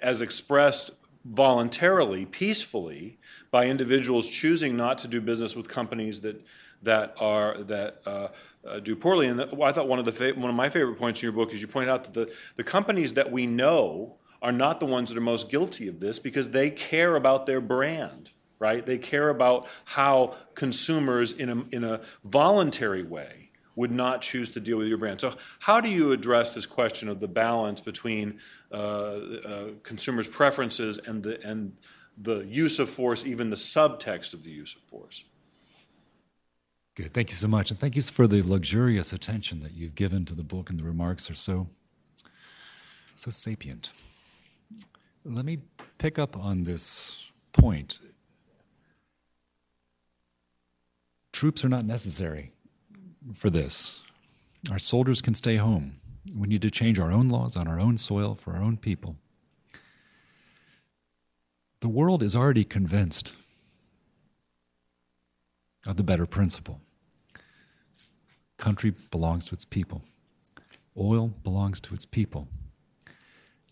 as 0.00 0.22
expressed 0.22 0.90
voluntarily, 1.24 2.24
peacefully, 2.24 3.18
by 3.50 3.66
individuals 3.66 4.28
choosing 4.28 4.76
not 4.76 4.98
to 4.98 5.08
do 5.08 5.20
business 5.20 5.54
with 5.54 5.68
companies 5.68 6.20
that 6.22 6.44
that 6.82 7.14
are 7.20 7.58
that 7.64 8.00
uh, 8.06 8.28
uh, 8.66 8.80
do 8.80 8.94
poorly. 8.94 9.26
And 9.26 9.38
the, 9.38 9.62
I 9.62 9.72
thought 9.72 9.88
one 9.88 9.98
of 9.98 10.04
the 10.04 10.12
fa- 10.12 10.34
one 10.34 10.48
of 10.48 10.56
my 10.56 10.68
favorite 10.68 10.96
points 10.96 11.22
in 11.22 11.26
your 11.26 11.32
book 11.32 11.52
is 11.52 11.60
you 11.60 11.68
point 11.68 11.90
out 11.90 12.04
that 12.04 12.12
the 12.14 12.32
the 12.56 12.64
companies 12.64 13.14
that 13.14 13.30
we 13.30 13.46
know 13.46 14.16
are 14.40 14.52
not 14.52 14.80
the 14.80 14.86
ones 14.86 15.10
that 15.10 15.18
are 15.18 15.22
most 15.22 15.50
guilty 15.50 15.88
of 15.88 16.00
this 16.00 16.18
because 16.18 16.50
they 16.50 16.70
care 16.70 17.16
about 17.16 17.46
their 17.46 17.60
brand, 17.60 18.30
right? 18.60 18.86
They 18.86 18.98
care 18.98 19.30
about 19.30 19.66
how 19.84 20.36
consumers 20.54 21.32
in 21.32 21.48
a 21.50 21.64
in 21.72 21.84
a 21.84 22.00
voluntary 22.24 23.02
way 23.02 23.37
would 23.78 23.92
not 23.92 24.20
choose 24.20 24.48
to 24.48 24.58
deal 24.58 24.76
with 24.76 24.88
your 24.88 24.98
brand. 24.98 25.20
So, 25.20 25.34
how 25.60 25.80
do 25.80 25.88
you 25.88 26.10
address 26.10 26.52
this 26.52 26.66
question 26.66 27.08
of 27.08 27.20
the 27.20 27.28
balance 27.28 27.80
between 27.80 28.40
uh, 28.72 28.74
uh, 28.74 29.64
consumers' 29.84 30.26
preferences 30.26 30.98
and 30.98 31.22
the 31.22 31.40
and 31.46 31.78
the 32.20 32.44
use 32.46 32.80
of 32.80 32.90
force, 32.90 33.24
even 33.24 33.50
the 33.50 33.56
subtext 33.56 34.34
of 34.34 34.42
the 34.42 34.50
use 34.50 34.74
of 34.74 34.82
force? 34.82 35.22
Good. 36.96 37.14
Thank 37.14 37.30
you 37.30 37.36
so 37.36 37.46
much, 37.46 37.70
and 37.70 37.78
thank 37.78 37.94
you 37.94 38.02
for 38.02 38.26
the 38.26 38.42
luxurious 38.42 39.12
attention 39.12 39.60
that 39.60 39.74
you've 39.74 39.94
given 39.94 40.24
to 40.24 40.34
the 40.34 40.42
book, 40.42 40.70
and 40.70 40.78
the 40.78 40.84
remarks 40.84 41.30
are 41.30 41.36
so 41.36 41.68
so 43.14 43.30
sapient. 43.30 43.92
Let 45.24 45.44
me 45.44 45.58
pick 45.98 46.18
up 46.18 46.36
on 46.36 46.64
this 46.64 47.30
point. 47.52 48.00
Troops 51.32 51.64
are 51.64 51.68
not 51.68 51.84
necessary 51.84 52.50
for 53.34 53.50
this. 53.50 54.00
Our 54.70 54.78
soldiers 54.78 55.20
can 55.20 55.34
stay 55.34 55.56
home. 55.56 56.00
We 56.36 56.48
need 56.48 56.62
to 56.62 56.70
change 56.70 56.98
our 56.98 57.10
own 57.10 57.28
laws 57.28 57.56
on 57.56 57.68
our 57.68 57.80
own 57.80 57.96
soil 57.96 58.34
for 58.34 58.52
our 58.54 58.62
own 58.62 58.76
people. 58.76 59.16
The 61.80 61.88
world 61.88 62.22
is 62.22 62.34
already 62.34 62.64
convinced 62.64 63.34
of 65.86 65.96
the 65.96 66.02
better 66.02 66.26
principle. 66.26 66.80
Country 68.58 68.92
belongs 69.10 69.46
to 69.48 69.54
its 69.54 69.64
people. 69.64 70.02
Oil 70.96 71.28
belongs 71.44 71.80
to 71.82 71.94
its 71.94 72.04
people. 72.04 72.48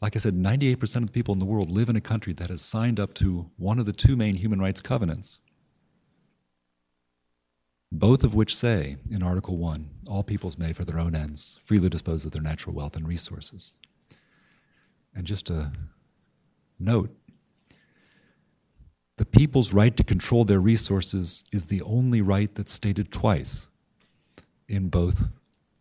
Like 0.01 0.15
I 0.15 0.21
said, 0.21 0.35
98% 0.35 0.97
of 0.97 1.07
the 1.07 1.13
people 1.13 1.35
in 1.35 1.41
the 1.41 1.47
world 1.47 1.71
live 1.71 1.89
in 1.89 1.97
a 1.97 2.01
country 2.01 2.33
that 2.35 2.51
has 2.51 2.63
signed 2.63 3.01
up 3.01 3.13
to 3.15 3.51
one 3.57 3.79
of 3.79 3.87
the 3.87 3.93
two 3.93 4.15
main 4.15 4.37
human 4.37 4.61
rights 4.61 4.81
covenants 4.81 5.41
both 7.99 8.25
of 8.25 8.35
which 8.35 8.55
say 8.55 8.97
in 9.11 9.23
Article 9.23 9.57
1 9.57 9.89
all 10.09 10.23
peoples 10.23 10.59
may, 10.59 10.73
for 10.73 10.85
their 10.85 10.99
own 10.99 11.15
ends, 11.15 11.59
freely 11.65 11.89
dispose 11.89 12.25
of 12.25 12.33
their 12.33 12.43
natural 12.43 12.75
wealth 12.75 12.97
and 12.97 13.07
resources. 13.07 13.75
And 15.15 15.25
just 15.25 15.51
a 15.51 15.73
note 16.79 17.11
the 19.17 19.25
people's 19.25 19.73
right 19.73 19.97
to 19.97 20.05
control 20.05 20.45
their 20.45 20.61
resources 20.61 21.45
is 21.51 21.67
the 21.67 21.81
only 21.83 22.21
right 22.21 22.55
that's 22.55 22.73
stated 22.73 23.11
twice 23.11 23.69
in 24.69 24.89
both 24.89 25.31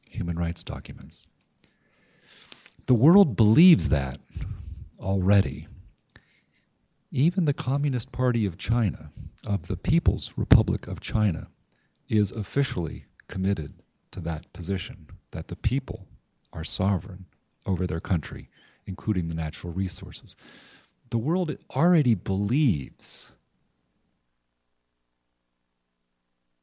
human 0.09 0.39
rights 0.39 0.63
documents. 0.63 1.26
The 2.86 2.93
world 2.93 3.36
believes 3.36 3.89
that 3.89 4.20
already. 4.99 5.68
Even 7.11 7.45
the 7.45 7.53
Communist 7.53 8.11
Party 8.11 8.45
of 8.45 8.57
China, 8.57 9.11
of 9.45 9.68
the 9.68 9.78
People's 9.78 10.34
Republic 10.38 10.88
of 10.88 11.01
China, 11.01 11.47
is 12.07 12.31
officially 12.31 13.05
committed 13.27 13.73
to 14.11 14.19
that 14.21 14.51
position 14.53 15.07
that 15.31 15.47
the 15.47 15.55
people 15.55 16.07
are 16.53 16.63
sovereign 16.63 17.25
over 17.65 17.85
their 17.85 17.99
country, 17.99 18.49
including 18.85 19.27
the 19.27 19.35
natural 19.35 19.73
resources. 19.73 20.35
The 21.09 21.17
world 21.17 21.55
already 21.75 22.15
believes 22.15 23.33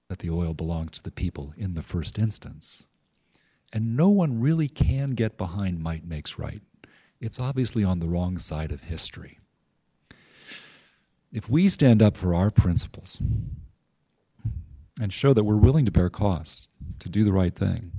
that 0.08 0.18
the 0.18 0.30
oil 0.30 0.52
belonged 0.52 0.92
to 0.92 1.02
the 1.02 1.10
people 1.10 1.54
in 1.56 1.74
the 1.74 1.82
first 1.82 2.18
instance. 2.18 2.86
And 3.72 3.96
no 3.96 4.10
one 4.10 4.40
really 4.40 4.68
can 4.68 5.12
get 5.12 5.38
behind 5.38 5.82
might 5.82 6.04
makes 6.04 6.38
right. 6.38 6.60
It's 7.18 7.40
obviously 7.40 7.82
on 7.82 8.00
the 8.00 8.08
wrong 8.08 8.36
side 8.36 8.72
of 8.72 8.82
history. 8.82 9.38
If 11.32 11.48
we 11.48 11.68
stand 11.70 12.02
up 12.02 12.16
for 12.18 12.34
our 12.34 12.50
principles, 12.50 13.22
and 15.00 15.12
show 15.12 15.32
that 15.32 15.44
we're 15.44 15.56
willing 15.56 15.84
to 15.84 15.90
bear 15.90 16.10
costs 16.10 16.68
to 16.98 17.08
do 17.08 17.24
the 17.24 17.32
right 17.32 17.54
thing, 17.54 17.92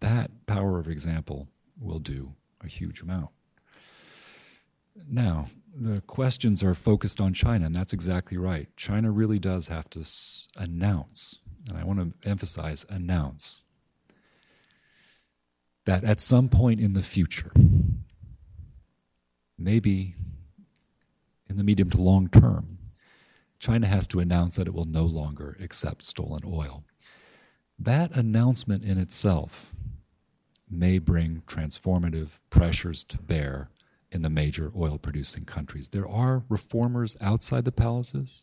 that 0.00 0.46
power 0.46 0.78
of 0.78 0.88
example 0.88 1.48
will 1.80 1.98
do 1.98 2.34
a 2.62 2.68
huge 2.68 3.00
amount. 3.00 3.30
Now, 5.08 5.46
the 5.74 6.00
questions 6.02 6.62
are 6.62 6.74
focused 6.74 7.20
on 7.20 7.32
China, 7.32 7.66
and 7.66 7.74
that's 7.74 7.92
exactly 7.92 8.36
right. 8.36 8.68
China 8.76 9.10
really 9.10 9.38
does 9.38 9.68
have 9.68 9.88
to 9.90 10.00
s- 10.00 10.48
announce, 10.56 11.38
and 11.68 11.78
I 11.78 11.84
want 11.84 11.98
to 12.22 12.28
emphasize 12.28 12.84
announce, 12.88 13.62
that 15.84 16.04
at 16.04 16.20
some 16.20 16.48
point 16.48 16.80
in 16.80 16.92
the 16.92 17.02
future, 17.02 17.50
maybe 19.58 20.14
in 21.48 21.56
the 21.56 21.64
medium 21.64 21.90
to 21.90 22.00
long 22.00 22.28
term, 22.28 22.78
China 23.62 23.86
has 23.86 24.08
to 24.08 24.18
announce 24.18 24.56
that 24.56 24.66
it 24.66 24.74
will 24.74 24.86
no 24.86 25.04
longer 25.04 25.56
accept 25.60 26.02
stolen 26.02 26.40
oil. 26.44 26.82
That 27.78 28.10
announcement 28.10 28.84
in 28.84 28.98
itself 28.98 29.72
may 30.68 30.98
bring 30.98 31.44
transformative 31.46 32.40
pressures 32.50 33.04
to 33.04 33.22
bear 33.22 33.70
in 34.10 34.22
the 34.22 34.28
major 34.28 34.72
oil 34.76 34.98
producing 34.98 35.44
countries. 35.44 35.90
There 35.90 36.08
are 36.08 36.42
reformers 36.48 37.16
outside 37.20 37.64
the 37.64 37.70
palaces 37.70 38.42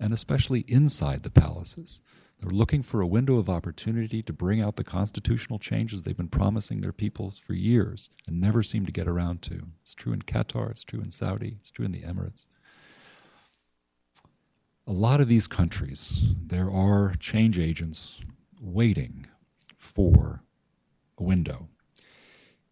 and 0.00 0.12
especially 0.12 0.64
inside 0.66 1.22
the 1.22 1.30
palaces. 1.30 2.02
They're 2.40 2.50
looking 2.50 2.82
for 2.82 3.00
a 3.00 3.06
window 3.06 3.36
of 3.36 3.48
opportunity 3.48 4.20
to 4.24 4.32
bring 4.32 4.60
out 4.60 4.74
the 4.74 4.82
constitutional 4.82 5.60
changes 5.60 6.02
they've 6.02 6.16
been 6.16 6.26
promising 6.26 6.80
their 6.80 6.92
peoples 6.92 7.38
for 7.38 7.52
years 7.52 8.10
and 8.26 8.40
never 8.40 8.64
seem 8.64 8.84
to 8.84 8.90
get 8.90 9.06
around 9.06 9.42
to. 9.42 9.68
It's 9.82 9.94
true 9.94 10.12
in 10.12 10.22
Qatar, 10.22 10.72
it's 10.72 10.82
true 10.82 11.00
in 11.00 11.12
Saudi, 11.12 11.54
it's 11.56 11.70
true 11.70 11.84
in 11.84 11.92
the 11.92 12.02
Emirates 12.02 12.46
a 14.86 14.92
lot 14.92 15.20
of 15.20 15.28
these 15.28 15.48
countries, 15.48 16.22
there 16.46 16.70
are 16.70 17.14
change 17.18 17.58
agents 17.58 18.22
waiting 18.60 19.26
for 19.76 20.42
a 21.18 21.22
window. 21.22 21.68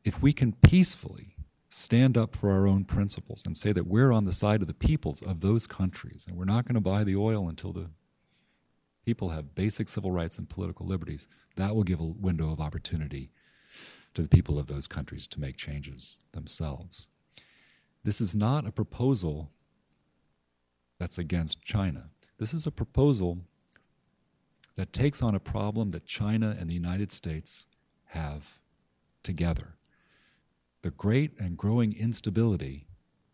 If 0.04 0.22
we 0.22 0.32
can 0.32 0.52
peacefully 0.52 1.34
stand 1.68 2.16
up 2.16 2.36
for 2.36 2.52
our 2.52 2.68
own 2.68 2.84
principles 2.84 3.42
and 3.44 3.56
say 3.56 3.72
that 3.72 3.88
we're 3.88 4.12
on 4.12 4.26
the 4.26 4.32
side 4.32 4.60
of 4.62 4.68
the 4.68 4.74
peoples 4.74 5.22
of 5.22 5.40
those 5.40 5.66
countries 5.66 6.24
and 6.28 6.36
we're 6.36 6.44
not 6.44 6.66
going 6.66 6.76
to 6.76 6.80
buy 6.80 7.02
the 7.02 7.16
oil 7.16 7.48
until 7.48 7.72
the 7.72 7.90
people 9.04 9.30
have 9.30 9.56
basic 9.56 9.88
civil 9.88 10.12
rights 10.12 10.38
and 10.38 10.48
political 10.48 10.86
liberties, 10.86 11.26
that 11.56 11.74
will 11.74 11.82
give 11.82 12.00
a 12.00 12.04
window 12.04 12.52
of 12.52 12.60
opportunity 12.60 13.30
to 14.14 14.22
the 14.22 14.28
people 14.28 14.58
of 14.58 14.68
those 14.68 14.86
countries 14.86 15.26
to 15.26 15.40
make 15.40 15.56
changes 15.56 16.18
themselves. 16.32 17.08
This 18.04 18.20
is 18.20 18.34
not 18.34 18.66
a 18.66 18.72
proposal 18.72 19.50
that's 21.04 21.18
against 21.18 21.60
China. 21.60 22.08
This 22.38 22.54
is 22.54 22.66
a 22.66 22.70
proposal 22.70 23.40
that 24.74 24.94
takes 24.94 25.20
on 25.20 25.34
a 25.34 25.38
problem 25.38 25.90
that 25.90 26.06
China 26.06 26.56
and 26.58 26.70
the 26.70 26.72
United 26.72 27.12
States 27.12 27.66
have 28.06 28.58
together 29.22 29.74
the 30.80 30.90
great 30.90 31.38
and 31.38 31.58
growing 31.58 31.94
instability 31.94 32.86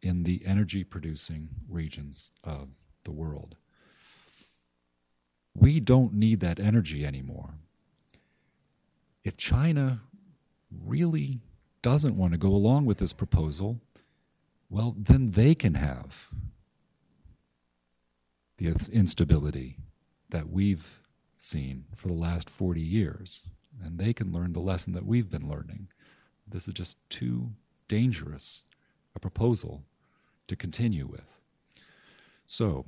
in 0.02 0.24
the 0.24 0.42
energy 0.44 0.82
producing 0.82 1.48
regions 1.68 2.32
of 2.42 2.82
the 3.04 3.12
world. 3.12 3.54
We 5.54 5.78
don't 5.78 6.12
need 6.12 6.40
that 6.40 6.58
energy 6.58 7.06
anymore. 7.06 7.54
If 9.22 9.36
China 9.36 10.00
really 10.76 11.38
doesn't 11.82 12.16
want 12.16 12.32
to 12.32 12.38
go 12.38 12.48
along 12.48 12.86
with 12.86 12.98
this 12.98 13.12
proposal, 13.12 13.80
well, 14.68 14.96
then 14.98 15.30
they 15.30 15.54
can 15.54 15.74
have 15.74 16.30
the 18.60 18.92
instability 18.92 19.78
that 20.28 20.50
we've 20.50 21.00
seen 21.38 21.84
for 21.96 22.08
the 22.08 22.14
last 22.14 22.50
40 22.50 22.80
years. 22.80 23.42
And 23.82 23.98
they 23.98 24.12
can 24.12 24.32
learn 24.32 24.52
the 24.52 24.60
lesson 24.60 24.92
that 24.92 25.06
we've 25.06 25.30
been 25.30 25.48
learning. 25.48 25.88
This 26.46 26.68
is 26.68 26.74
just 26.74 26.98
too 27.08 27.52
dangerous 27.88 28.64
a 29.16 29.20
proposal 29.20 29.84
to 30.46 30.56
continue 30.56 31.06
with. 31.06 31.38
So, 32.46 32.86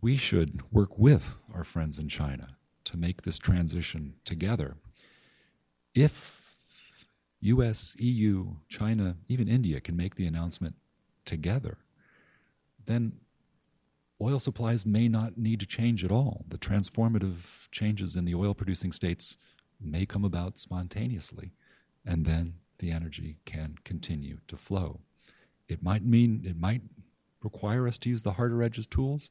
we 0.00 0.16
should 0.16 0.60
work 0.70 0.98
with 0.98 1.38
our 1.52 1.64
friends 1.64 1.98
in 1.98 2.08
China 2.08 2.56
to 2.84 2.96
make 2.96 3.22
this 3.22 3.38
transition 3.38 4.14
together. 4.24 4.76
If 5.94 6.56
US, 7.40 7.96
EU, 7.98 8.56
China, 8.68 9.16
even 9.28 9.48
India 9.48 9.80
can 9.80 9.96
make 9.96 10.14
the 10.14 10.26
announcement 10.26 10.76
together, 11.24 11.78
then 12.86 13.14
oil 14.20 14.38
supplies 14.38 14.84
may 14.84 15.08
not 15.08 15.38
need 15.38 15.60
to 15.60 15.66
change 15.66 16.04
at 16.04 16.12
all. 16.12 16.44
The 16.48 16.58
transformative 16.58 17.70
changes 17.70 18.16
in 18.16 18.24
the 18.24 18.34
oil 18.34 18.54
producing 18.54 18.92
states 18.92 19.36
may 19.80 20.06
come 20.06 20.24
about 20.24 20.58
spontaneously, 20.58 21.52
and 22.04 22.24
then 22.24 22.54
the 22.78 22.90
energy 22.90 23.38
can 23.44 23.76
continue 23.84 24.38
to 24.48 24.56
flow. 24.56 25.00
It 25.68 25.82
might 25.82 26.04
mean 26.04 26.42
it 26.44 26.56
might 26.56 26.82
require 27.42 27.86
us 27.86 27.98
to 27.98 28.08
use 28.08 28.22
the 28.22 28.32
harder 28.32 28.62
edges 28.62 28.86
tools 28.86 29.30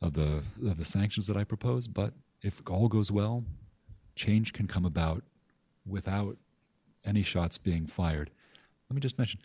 of 0.00 0.14
the 0.14 0.42
of 0.66 0.78
the 0.78 0.84
sanctions 0.84 1.26
that 1.26 1.36
I 1.36 1.44
propose. 1.44 1.86
But 1.86 2.14
if 2.42 2.60
all 2.68 2.88
goes 2.88 3.12
well, 3.12 3.44
change 4.16 4.52
can 4.52 4.66
come 4.66 4.84
about 4.84 5.22
without 5.86 6.36
any 7.04 7.22
shots 7.22 7.58
being 7.58 7.86
fired. 7.86 8.30
Let 8.88 8.94
me 8.94 9.00
just 9.00 9.18
mention 9.18 9.40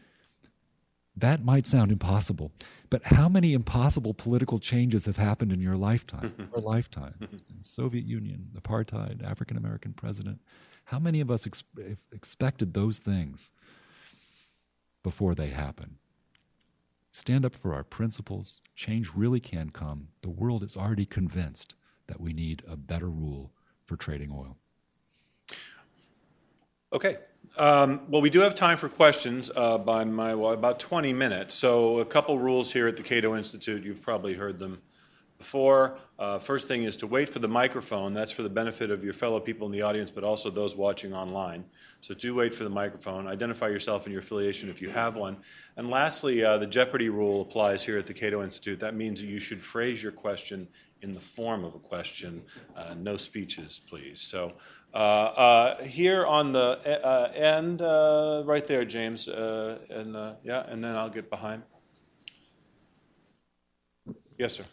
that 1.18 1.44
might 1.44 1.66
sound 1.66 1.92
impossible, 1.92 2.52
but 2.90 3.04
how 3.06 3.28
many 3.28 3.54
impossible 3.54 4.14
political 4.14 4.60
changes 4.60 5.06
have 5.06 5.18
happened 5.18 5.52
in 5.52 5.60
your 5.60 5.76
lifetime? 5.76 6.34
or 6.54 6.62
lifetime, 6.62 7.16
Soviet 7.62 8.06
Union, 8.06 8.52
apartheid, 8.56 9.24
African 9.24 9.58
American 9.58 9.94
president. 9.94 10.40
How 10.86 11.00
many 11.00 11.20
of 11.20 11.30
us 11.30 11.46
ex- 11.46 11.64
expected 12.12 12.74
those 12.74 13.00
things 13.00 13.52
before 15.04 15.36
they 15.36 15.50
happen? 15.50 15.98
Stand 17.12 17.46
up 17.46 17.56
for 17.56 17.74
our 17.74 17.84
principles. 17.84 18.62
Change 18.76 19.14
really 19.16 19.40
can 19.40 19.72
come. 19.72 20.10
The 20.22 20.30
world 20.30 20.62
is 20.62 20.78
already 20.78 21.06
convinced 21.06 21.74
that 22.06 22.22
we 22.22 22.32
need 22.32 22.62
a 22.70 22.78
better 22.78 23.10
rule 23.10 23.52
for 23.84 23.98
trading 23.98 24.32
oil. 24.32 24.58
Okay. 26.94 27.18
Um, 27.58 28.02
well, 28.08 28.22
we 28.22 28.30
do 28.30 28.40
have 28.42 28.56
time 28.56 28.78
for 28.78 28.88
questions 28.88 29.52
uh, 29.54 29.78
by 29.78 30.06
my, 30.06 30.36
well, 30.36 30.54
about 30.54 30.80
20 30.80 31.12
minutes. 31.12 31.54
So, 31.54 32.00
a 32.00 32.06
couple 32.06 32.40
rules 32.40 32.72
here 32.72 32.88
at 32.88 32.96
the 32.96 33.04
Cato 33.04 33.36
Institute. 33.36 33.84
You've 33.84 34.02
probably 34.02 34.36
heard 34.36 34.58
them 34.58 34.82
before. 35.38 35.98
Uh, 36.18 36.40
first 36.40 36.68
thing 36.68 36.84
is 36.84 36.96
to 36.98 37.08
wait 37.08 37.28
for 37.28 37.40
the 37.40 37.48
microphone. 37.48 38.14
That's 38.14 38.32
for 38.32 38.42
the 38.42 38.50
benefit 38.50 38.90
of 38.90 39.04
your 39.04 39.14
fellow 39.14 39.40
people 39.40 39.68
in 39.68 39.74
the 39.74 39.82
audience, 39.82 40.12
but 40.12 40.24
also 40.24 40.50
those 40.50 40.76
watching 40.76 41.14
online. 41.14 41.66
So 42.00 42.14
do 42.14 42.34
wait 42.34 42.54
for 42.54 42.64
the 42.64 42.70
microphone. 42.70 43.28
Identify 43.28 43.68
yourself 43.68 44.06
and 44.06 44.14
your 44.14 44.22
affiliation 44.22 44.70
if 44.70 44.82
you 44.82 44.90
have 44.90 45.18
one. 45.18 45.38
And 45.76 45.90
lastly, 45.90 46.44
uh, 46.44 46.58
the 46.58 46.68
Jeopardy 46.68 47.10
rule 47.10 47.42
applies 47.42 47.84
here 47.84 47.98
at 47.98 48.08
the 48.08 48.14
Cato 48.14 48.44
Institute. 48.44 48.80
That 48.80 48.96
means 48.96 49.20
that 49.20 49.28
you 49.28 49.40
should 49.40 49.64
phrase 49.64 50.02
your 50.02 50.14
question 50.14 50.68
in 51.02 51.14
the 51.14 51.20
form 51.20 51.64
of 51.64 51.76
a 51.76 51.80
question. 51.80 52.42
Uh, 52.76 52.96
no 52.98 53.18
speeches, 53.18 53.80
please. 53.88 54.22
So 54.22 54.54
uh, 54.98 55.00
uh, 55.00 55.84
here 55.84 56.26
on 56.26 56.52
the 56.52 57.06
uh, 57.06 57.32
end, 57.36 57.82
right 58.48 58.66
there, 58.66 58.84
James, 58.84 59.28
and 59.28 60.16
yeah, 60.44 60.66
and 60.68 60.84
then 60.84 60.96
I'll 60.96 61.10
get 61.10 61.30
behind. 61.30 61.62
Yes, 64.40 64.54
sir. 64.54 64.64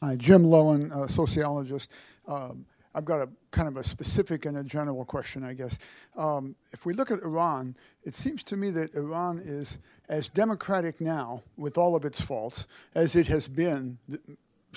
Hi, 0.00 0.16
Jim 0.16 0.44
Loewen, 0.44 1.10
sociologist. 1.10 1.92
Um, 2.26 2.64
I've 2.94 3.04
got 3.04 3.20
a 3.20 3.28
kind 3.50 3.68
of 3.68 3.76
a 3.76 3.82
specific 3.82 4.46
and 4.46 4.56
a 4.56 4.64
general 4.64 5.04
question, 5.04 5.44
I 5.44 5.52
guess. 5.52 5.78
Um, 6.16 6.56
if 6.72 6.86
we 6.86 6.94
look 6.94 7.10
at 7.10 7.20
Iran, 7.20 7.76
it 8.02 8.14
seems 8.14 8.44
to 8.44 8.56
me 8.56 8.70
that 8.70 8.94
Iran 8.94 9.42
is 9.44 9.78
as 10.08 10.28
democratic 10.28 11.02
now, 11.02 11.42
with 11.58 11.76
all 11.76 11.94
of 11.96 12.06
its 12.06 12.20
faults, 12.20 12.66
as 12.94 13.14
it 13.14 13.26
has 13.26 13.48
been 13.48 13.98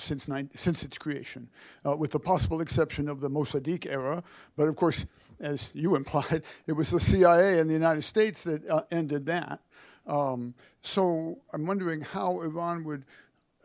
since, 0.00 0.28
since 0.54 0.84
its 0.84 0.98
creation, 0.98 1.48
uh, 1.86 1.96
with 1.96 2.12
the 2.12 2.20
possible 2.20 2.60
exception 2.60 3.08
of 3.08 3.20
the 3.20 3.30
Mossadegh 3.30 3.86
era. 3.86 4.22
But 4.56 4.68
of 4.68 4.76
course, 4.76 5.06
as 5.40 5.74
you 5.74 5.96
implied, 6.02 6.42
it 6.66 6.72
was 6.72 6.90
the 6.90 7.00
CIA 7.00 7.58
and 7.58 7.68
the 7.68 7.74
United 7.74 8.02
States 8.02 8.44
that 8.44 8.68
uh, 8.68 8.82
ended 8.90 9.26
that. 9.26 9.60
Um, 10.06 10.54
so 10.80 11.38
I'm 11.52 11.66
wondering 11.66 12.00
how 12.00 12.40
Iran 12.40 12.84
would 12.84 13.04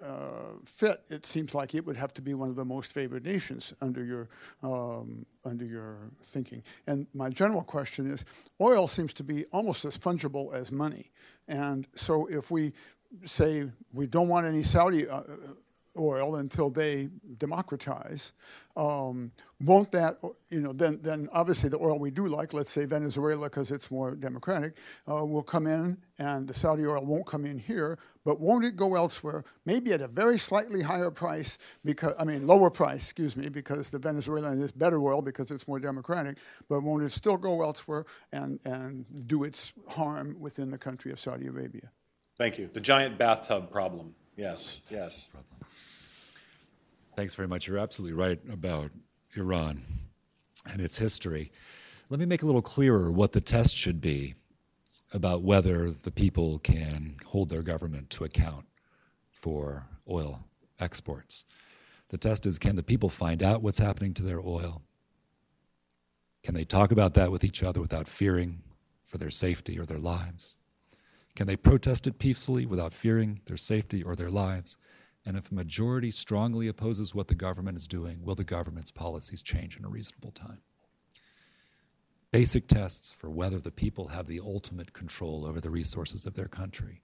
uh, 0.03 0.57
fit, 0.65 1.01
it 1.09 1.25
seems 1.25 1.55
like 1.55 1.73
it 1.73 1.85
would 1.85 1.95
have 1.95 2.13
to 2.13 2.21
be 2.21 2.33
one 2.33 2.49
of 2.49 2.55
the 2.55 2.65
most 2.65 2.91
favored 2.91 3.23
nations 3.23 3.73
under 3.79 4.03
your 4.03 4.27
um, 4.61 5.25
under 5.45 5.63
your 5.63 5.97
thinking. 6.21 6.61
And 6.87 7.07
my 7.13 7.29
general 7.29 7.61
question 7.61 8.11
is, 8.11 8.25
oil 8.59 8.87
seems 8.87 9.13
to 9.13 9.23
be 9.23 9.45
almost 9.53 9.85
as 9.85 9.97
fungible 9.97 10.53
as 10.53 10.71
money, 10.71 11.11
and 11.47 11.87
so 11.95 12.25
if 12.25 12.51
we 12.51 12.73
say 13.23 13.69
we 13.93 14.07
don't 14.07 14.27
want 14.27 14.45
any 14.45 14.61
Saudi 14.61 15.07
uh, 15.07 15.21
oil 15.97 16.35
until 16.35 16.69
they 16.69 17.09
democratize. 17.37 18.33
Um, 18.75 19.31
won't 19.61 19.91
that, 19.91 20.17
you 20.49 20.61
know, 20.61 20.73
then, 20.73 20.99
then 21.01 21.29
obviously 21.31 21.69
the 21.69 21.77
oil 21.77 21.99
we 21.99 22.09
do 22.09 22.27
like, 22.27 22.53
let's 22.53 22.71
say 22.71 22.85
Venezuela 22.85 23.45
because 23.45 23.71
it's 23.71 23.91
more 23.91 24.15
democratic, 24.15 24.77
uh, 25.07 25.23
will 25.25 25.43
come 25.43 25.67
in 25.67 25.99
and 26.17 26.47
the 26.47 26.53
Saudi 26.53 26.85
oil 26.85 27.05
won't 27.05 27.27
come 27.27 27.45
in 27.45 27.59
here, 27.59 27.99
but 28.25 28.39
won't 28.39 28.65
it 28.65 28.75
go 28.75 28.95
elsewhere, 28.95 29.43
maybe 29.65 29.93
at 29.93 30.01
a 30.01 30.07
very 30.07 30.37
slightly 30.37 30.81
higher 30.81 31.11
price, 31.11 31.59
because, 31.85 32.13
I 32.17 32.23
mean, 32.23 32.47
lower 32.47 32.69
price, 32.69 33.03
excuse 33.03 33.37
me, 33.37 33.49
because 33.49 33.91
the 33.91 33.99
Venezuelan 33.99 34.59
is 34.61 34.71
better 34.71 34.99
oil 35.01 35.21
because 35.21 35.51
it's 35.51 35.67
more 35.67 35.79
democratic, 35.79 36.37
but 36.67 36.81
won't 36.81 37.03
it 37.03 37.11
still 37.11 37.37
go 37.37 37.61
elsewhere 37.61 38.05
and, 38.31 38.59
and 38.65 39.05
do 39.27 39.43
its 39.43 39.73
harm 39.89 40.37
within 40.39 40.71
the 40.71 40.77
country 40.77 41.11
of 41.11 41.19
Saudi 41.19 41.47
Arabia? 41.47 41.91
Thank 42.37 42.57
you. 42.57 42.67
The 42.73 42.81
giant 42.81 43.19
bathtub 43.19 43.71
problem. 43.71 44.15
Yes, 44.35 44.81
yes. 44.89 45.29
Thanks 47.15 47.35
very 47.35 47.47
much. 47.47 47.67
You're 47.67 47.77
absolutely 47.77 48.17
right 48.17 48.39
about 48.51 48.91
Iran 49.35 49.83
and 50.71 50.81
its 50.81 50.97
history. 50.97 51.51
Let 52.09 52.19
me 52.19 52.25
make 52.25 52.41
a 52.41 52.45
little 52.45 52.61
clearer 52.61 53.11
what 53.11 53.33
the 53.33 53.41
test 53.41 53.75
should 53.75 54.01
be 54.01 54.33
about 55.13 55.43
whether 55.43 55.91
the 55.91 56.11
people 56.11 56.57
can 56.59 57.17
hold 57.27 57.49
their 57.49 57.61
government 57.61 58.09
to 58.11 58.23
account 58.23 58.65
for 59.29 59.85
oil 60.09 60.45
exports. 60.79 61.45
The 62.09 62.17
test 62.17 62.47
is 62.47 62.57
can 62.57 62.75
the 62.75 62.83
people 62.83 63.09
find 63.09 63.43
out 63.43 63.61
what's 63.61 63.79
happening 63.79 64.15
to 64.15 64.23
their 64.23 64.39
oil? 64.39 64.81
Can 66.43 66.55
they 66.55 66.65
talk 66.65 66.91
about 66.91 67.13
that 67.13 67.31
with 67.31 67.43
each 67.43 67.61
other 67.61 67.79
without 67.79 68.07
fearing 68.07 68.63
for 69.03 69.19
their 69.19 69.31
safety 69.31 69.79
or 69.79 69.85
their 69.85 69.99
lives? 69.99 70.55
Can 71.35 71.45
they 71.45 71.57
protest 71.57 72.07
it 72.07 72.17
peacefully 72.17 72.65
without 72.65 72.91
fearing 72.91 73.41
their 73.45 73.57
safety 73.57 74.01
or 74.01 74.15
their 74.15 74.29
lives? 74.31 74.77
And 75.25 75.37
if 75.37 75.51
a 75.51 75.55
majority 75.55 76.11
strongly 76.11 76.67
opposes 76.67 77.15
what 77.15 77.27
the 77.27 77.35
government 77.35 77.77
is 77.77 77.87
doing, 77.87 78.23
will 78.23 78.35
the 78.35 78.43
government's 78.43 78.91
policies 78.91 79.41
change 79.41 79.77
in 79.77 79.85
a 79.85 79.89
reasonable 79.89 80.31
time? 80.31 80.59
Basic 82.31 82.67
tests 82.67 83.11
for 83.11 83.29
whether 83.29 83.59
the 83.59 83.71
people 83.71 84.09
have 84.09 84.27
the 84.27 84.39
ultimate 84.39 84.91
control 84.91 85.45
over 85.45 85.61
the 85.61 85.69
resources 85.69 86.25
of 86.25 86.33
their 86.33 86.47
country. 86.47 87.01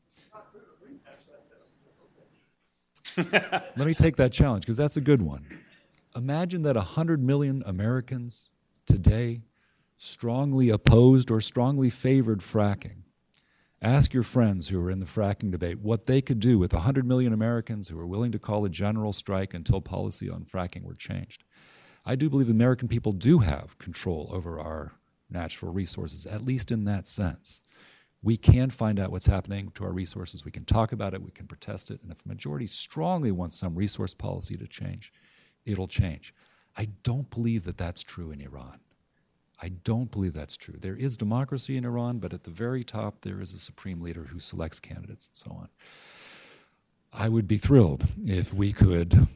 Let 3.17 3.77
me 3.77 3.93
take 3.93 4.15
that 4.17 4.31
challenge 4.31 4.63
because 4.63 4.77
that's 4.77 4.97
a 4.97 5.01
good 5.01 5.21
one. 5.21 5.45
Imagine 6.15 6.63
that 6.63 6.75
100 6.75 7.21
million 7.21 7.63
Americans 7.65 8.49
today 8.85 9.41
strongly 9.97 10.69
opposed 10.69 11.29
or 11.29 11.41
strongly 11.41 11.89
favored 11.89 12.39
fracking 12.39 13.03
Ask 13.81 14.13
your 14.13 14.23
friends 14.23 14.67
who 14.67 14.83
are 14.83 14.91
in 14.91 14.99
the 14.99 15.05
fracking 15.05 15.51
debate 15.51 15.79
what 15.79 16.05
they 16.05 16.21
could 16.21 16.41
do 16.41 16.59
with 16.59 16.73
100 16.73 17.05
million 17.05 17.31
Americans 17.31 17.87
who 17.87 17.97
are 17.97 18.05
willing 18.05 18.33
to 18.33 18.39
call 18.39 18.65
a 18.65 18.69
general 18.69 19.13
strike 19.13 19.53
until 19.53 19.79
policy 19.79 20.29
on 20.29 20.43
fracking 20.43 20.83
were 20.83 20.95
changed. 20.95 21.45
I 22.05 22.15
do 22.15 22.29
believe 22.29 22.47
the 22.47 22.53
American 22.53 22.89
people 22.89 23.13
do 23.13 23.39
have 23.39 23.77
control 23.77 24.29
over 24.33 24.59
our 24.59 24.95
natural 25.29 25.71
resources, 25.71 26.25
at 26.25 26.43
least 26.43 26.71
in 26.71 26.83
that 26.85 27.07
sense. 27.07 27.61
We 28.21 28.35
can 28.35 28.69
find 28.69 28.99
out 28.99 29.11
what's 29.11 29.27
happening 29.27 29.71
to 29.75 29.85
our 29.85 29.93
resources. 29.93 30.43
We 30.43 30.51
can 30.51 30.65
talk 30.65 30.91
about 30.91 31.13
it. 31.13 31.21
We 31.21 31.31
can 31.31 31.47
protest 31.47 31.89
it. 31.89 32.01
And 32.03 32.11
if 32.11 32.25
a 32.25 32.27
majority 32.27 32.67
strongly 32.67 33.31
wants 33.31 33.57
some 33.57 33.75
resource 33.75 34.13
policy 34.13 34.55
to 34.55 34.67
change, 34.67 35.13
it'll 35.65 35.87
change. 35.87 36.33
I 36.75 36.89
don't 37.03 37.29
believe 37.29 37.63
that 37.63 37.77
that's 37.77 38.03
true 38.03 38.31
in 38.31 38.41
Iran. 38.41 38.81
I 39.61 39.69
don't 39.69 40.11
believe 40.11 40.33
that's 40.33 40.55
true. 40.55 40.75
There 40.79 40.95
is 40.95 41.17
democracy 41.17 41.75
in 41.75 41.85
Iran, 41.85 42.19
but 42.19 42.33
at 42.33 42.43
the 42.43 42.49
very 42.49 42.83
top, 42.83 43.21
there 43.21 43.41
is 43.41 43.53
a 43.53 43.59
supreme 43.59 44.01
leader 44.01 44.25
who 44.25 44.39
selects 44.39 44.79
candidates 44.79 45.27
and 45.27 45.35
so 45.35 45.51
on. 45.51 45.69
I 47.11 47.27
would 47.27 47.47
be 47.47 47.57
thrilled 47.57 48.05
if 48.23 48.53
we 48.53 48.71
could 48.71 49.27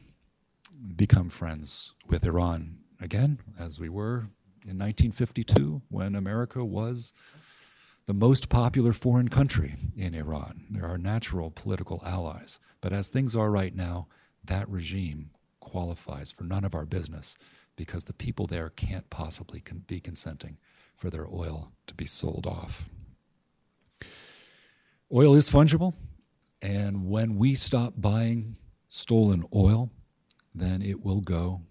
become 0.96 1.28
friends 1.28 1.92
with 2.08 2.24
Iran 2.24 2.78
again, 3.00 3.40
as 3.58 3.78
we 3.78 3.88
were 3.88 4.28
in 4.66 4.78
1952 4.78 5.82
when 5.90 6.14
America 6.14 6.64
was 6.64 7.12
the 8.06 8.14
most 8.14 8.48
popular 8.48 8.92
foreign 8.92 9.28
country 9.28 9.76
in 9.96 10.14
Iran. 10.14 10.64
There 10.70 10.86
are 10.86 10.98
natural 10.98 11.50
political 11.50 12.02
allies. 12.04 12.58
But 12.80 12.92
as 12.92 13.08
things 13.08 13.34
are 13.34 13.50
right 13.50 13.74
now, 13.74 14.08
that 14.44 14.68
regime 14.68 15.30
qualifies 15.60 16.30
for 16.30 16.44
none 16.44 16.64
of 16.64 16.74
our 16.74 16.84
business 16.84 17.36
because 17.76 18.04
the 18.04 18.12
people 18.12 18.46
there 18.46 18.70
can't 18.70 19.10
possibly 19.10 19.62
be 19.86 20.00
consenting 20.00 20.58
for 20.96 21.10
their 21.10 21.26
oil 21.26 21.72
to 21.86 21.94
be 21.94 22.06
sold 22.06 22.46
off. 22.46 22.88
Oil 25.12 25.34
is 25.34 25.50
fungible, 25.50 25.94
and 26.62 27.08
when 27.08 27.36
we 27.36 27.54
stop 27.54 27.94
buying 27.96 28.56
stolen 28.88 29.44
oil, 29.54 29.90
then 30.54 30.82
it 30.82 31.04
will 31.04 31.20
go 31.20 31.62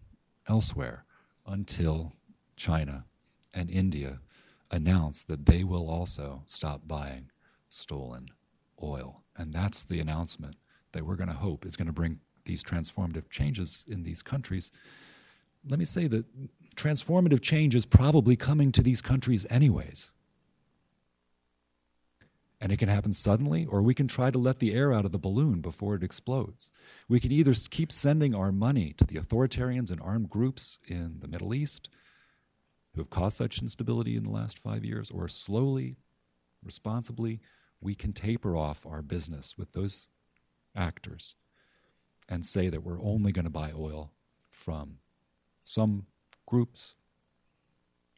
elsewhere 0.47 1.05
until 1.45 2.13
China 2.55 3.05
and 3.53 3.69
India 3.69 4.19
announce 4.71 5.23
that 5.25 5.45
they 5.45 5.63
will 5.63 5.89
also 5.89 6.43
stop 6.45 6.81
buying 6.87 7.29
stolen 7.69 8.27
oil. 8.81 9.23
And 9.35 9.53
that's 9.53 9.83
the 9.83 9.99
announcement 9.99 10.55
that 10.91 11.05
we're 11.05 11.15
going 11.15 11.29
to 11.29 11.35
hope 11.35 11.65
is 11.65 11.75
going 11.75 11.87
to 11.87 11.93
bring 11.93 12.19
these 12.45 12.63
transformative 12.63 13.29
changes 13.29 13.85
in 13.87 14.03
these 14.03 14.21
countries 14.21 14.71
let 15.67 15.79
me 15.79 15.85
say 15.85 16.07
that 16.07 16.25
transformative 16.75 17.41
change 17.41 17.75
is 17.75 17.85
probably 17.85 18.35
coming 18.35 18.71
to 18.71 18.83
these 18.83 19.01
countries 19.01 19.45
anyways. 19.49 20.11
And 22.59 22.71
it 22.71 22.77
can 22.77 22.87
happen 22.87 23.13
suddenly, 23.13 23.65
or 23.65 23.81
we 23.81 23.93
can 23.93 24.07
try 24.07 24.31
to 24.31 24.37
let 24.37 24.59
the 24.59 24.73
air 24.73 24.93
out 24.93 25.03
of 25.03 25.11
the 25.11 25.19
balloon 25.19 25.59
before 25.59 25.95
it 25.95 26.03
explodes. 26.03 26.71
We 27.09 27.19
can 27.19 27.31
either 27.31 27.53
keep 27.69 27.91
sending 27.91 28.33
our 28.33 28.53
money 28.53 28.93
to 28.93 29.03
the 29.03 29.15
authoritarians 29.15 29.91
and 29.91 29.99
armed 30.01 30.29
groups 30.29 30.79
in 30.87 31.17
the 31.19 31.27
Middle 31.27 31.53
East 31.53 31.89
who 32.95 33.01
have 33.01 33.09
caused 33.09 33.37
such 33.37 33.61
instability 33.61 34.15
in 34.15 34.23
the 34.23 34.31
last 34.31 34.59
five 34.59 34.85
years, 34.85 35.09
or 35.11 35.27
slowly, 35.27 35.97
responsibly, 36.63 37.41
we 37.81 37.95
can 37.95 38.13
taper 38.13 38.55
off 38.55 38.85
our 38.85 39.01
business 39.01 39.57
with 39.57 39.71
those 39.71 40.07
actors 40.75 41.35
and 42.29 42.45
say 42.45 42.69
that 42.69 42.83
we're 42.83 43.01
only 43.01 43.31
going 43.31 43.45
to 43.45 43.51
buy 43.51 43.71
oil 43.75 44.13
from 44.49 44.99
some 45.63 46.05
groups 46.45 46.95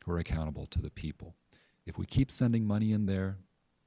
who 0.04 0.12
are 0.12 0.18
accountable 0.18 0.66
to 0.68 0.82
the 0.82 0.90
people. 0.90 1.36
If 1.86 1.98
we 1.98 2.06
keep 2.06 2.32
sending 2.32 2.66
money 2.66 2.92
in 2.92 3.06
there, 3.06 3.38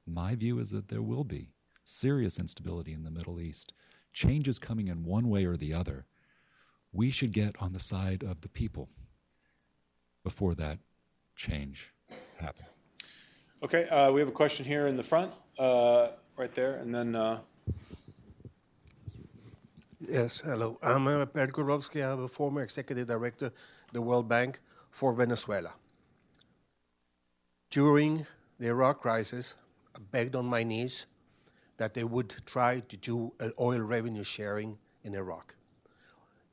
my 0.07 0.35
view 0.35 0.59
is 0.59 0.71
that 0.71 0.87
there 0.87 1.01
will 1.01 1.23
be 1.23 1.49
serious 1.83 2.39
instability 2.39 2.93
in 2.93 3.03
the 3.03 3.11
Middle 3.11 3.39
East, 3.39 3.73
changes 4.13 4.59
coming 4.59 4.87
in 4.87 5.03
one 5.03 5.29
way 5.29 5.45
or 5.45 5.57
the 5.57 5.73
other. 5.73 6.05
We 6.91 7.11
should 7.11 7.33
get 7.33 7.55
on 7.61 7.73
the 7.73 7.79
side 7.79 8.23
of 8.23 8.41
the 8.41 8.49
people 8.49 8.89
before 10.23 10.55
that 10.55 10.79
change 11.35 11.93
happens. 12.39 12.79
Okay, 13.61 13.85
uh, 13.87 14.11
we 14.11 14.21
have 14.21 14.29
a 14.29 14.33
question 14.33 14.65
here 14.65 14.87
in 14.87 14.95
the 14.95 15.03
front, 15.03 15.33
uh, 15.57 16.09
right 16.37 16.53
there, 16.53 16.75
and 16.75 16.95
then, 16.95 17.15
uh, 17.15 17.39
Yes, 20.01 20.39
hello. 20.39 20.79
I'm 20.81 21.05
uh, 21.07 21.25
Gorovsky. 21.25 22.01
I'm 22.01 22.23
a 22.23 22.29
former 22.29 22.61
executive 22.61 23.07
director, 23.07 23.51
the 23.91 24.01
World 24.01 24.29
Bank 24.29 24.61
for 24.91 25.11
Venezuela. 25.11 25.73
During 27.69 28.25
the 28.59 28.67
Iraq 28.67 29.01
crisis, 29.01 29.55
I 29.93 29.99
begged 30.09 30.37
on 30.37 30.45
my 30.45 30.63
knees 30.63 31.07
that 31.75 31.93
they 31.93 32.05
would 32.05 32.33
try 32.45 32.79
to 32.79 32.95
do 32.95 33.33
an 33.41 33.51
oil 33.59 33.81
revenue 33.81 34.23
sharing 34.23 34.77
in 35.03 35.15
Iraq. 35.15 35.53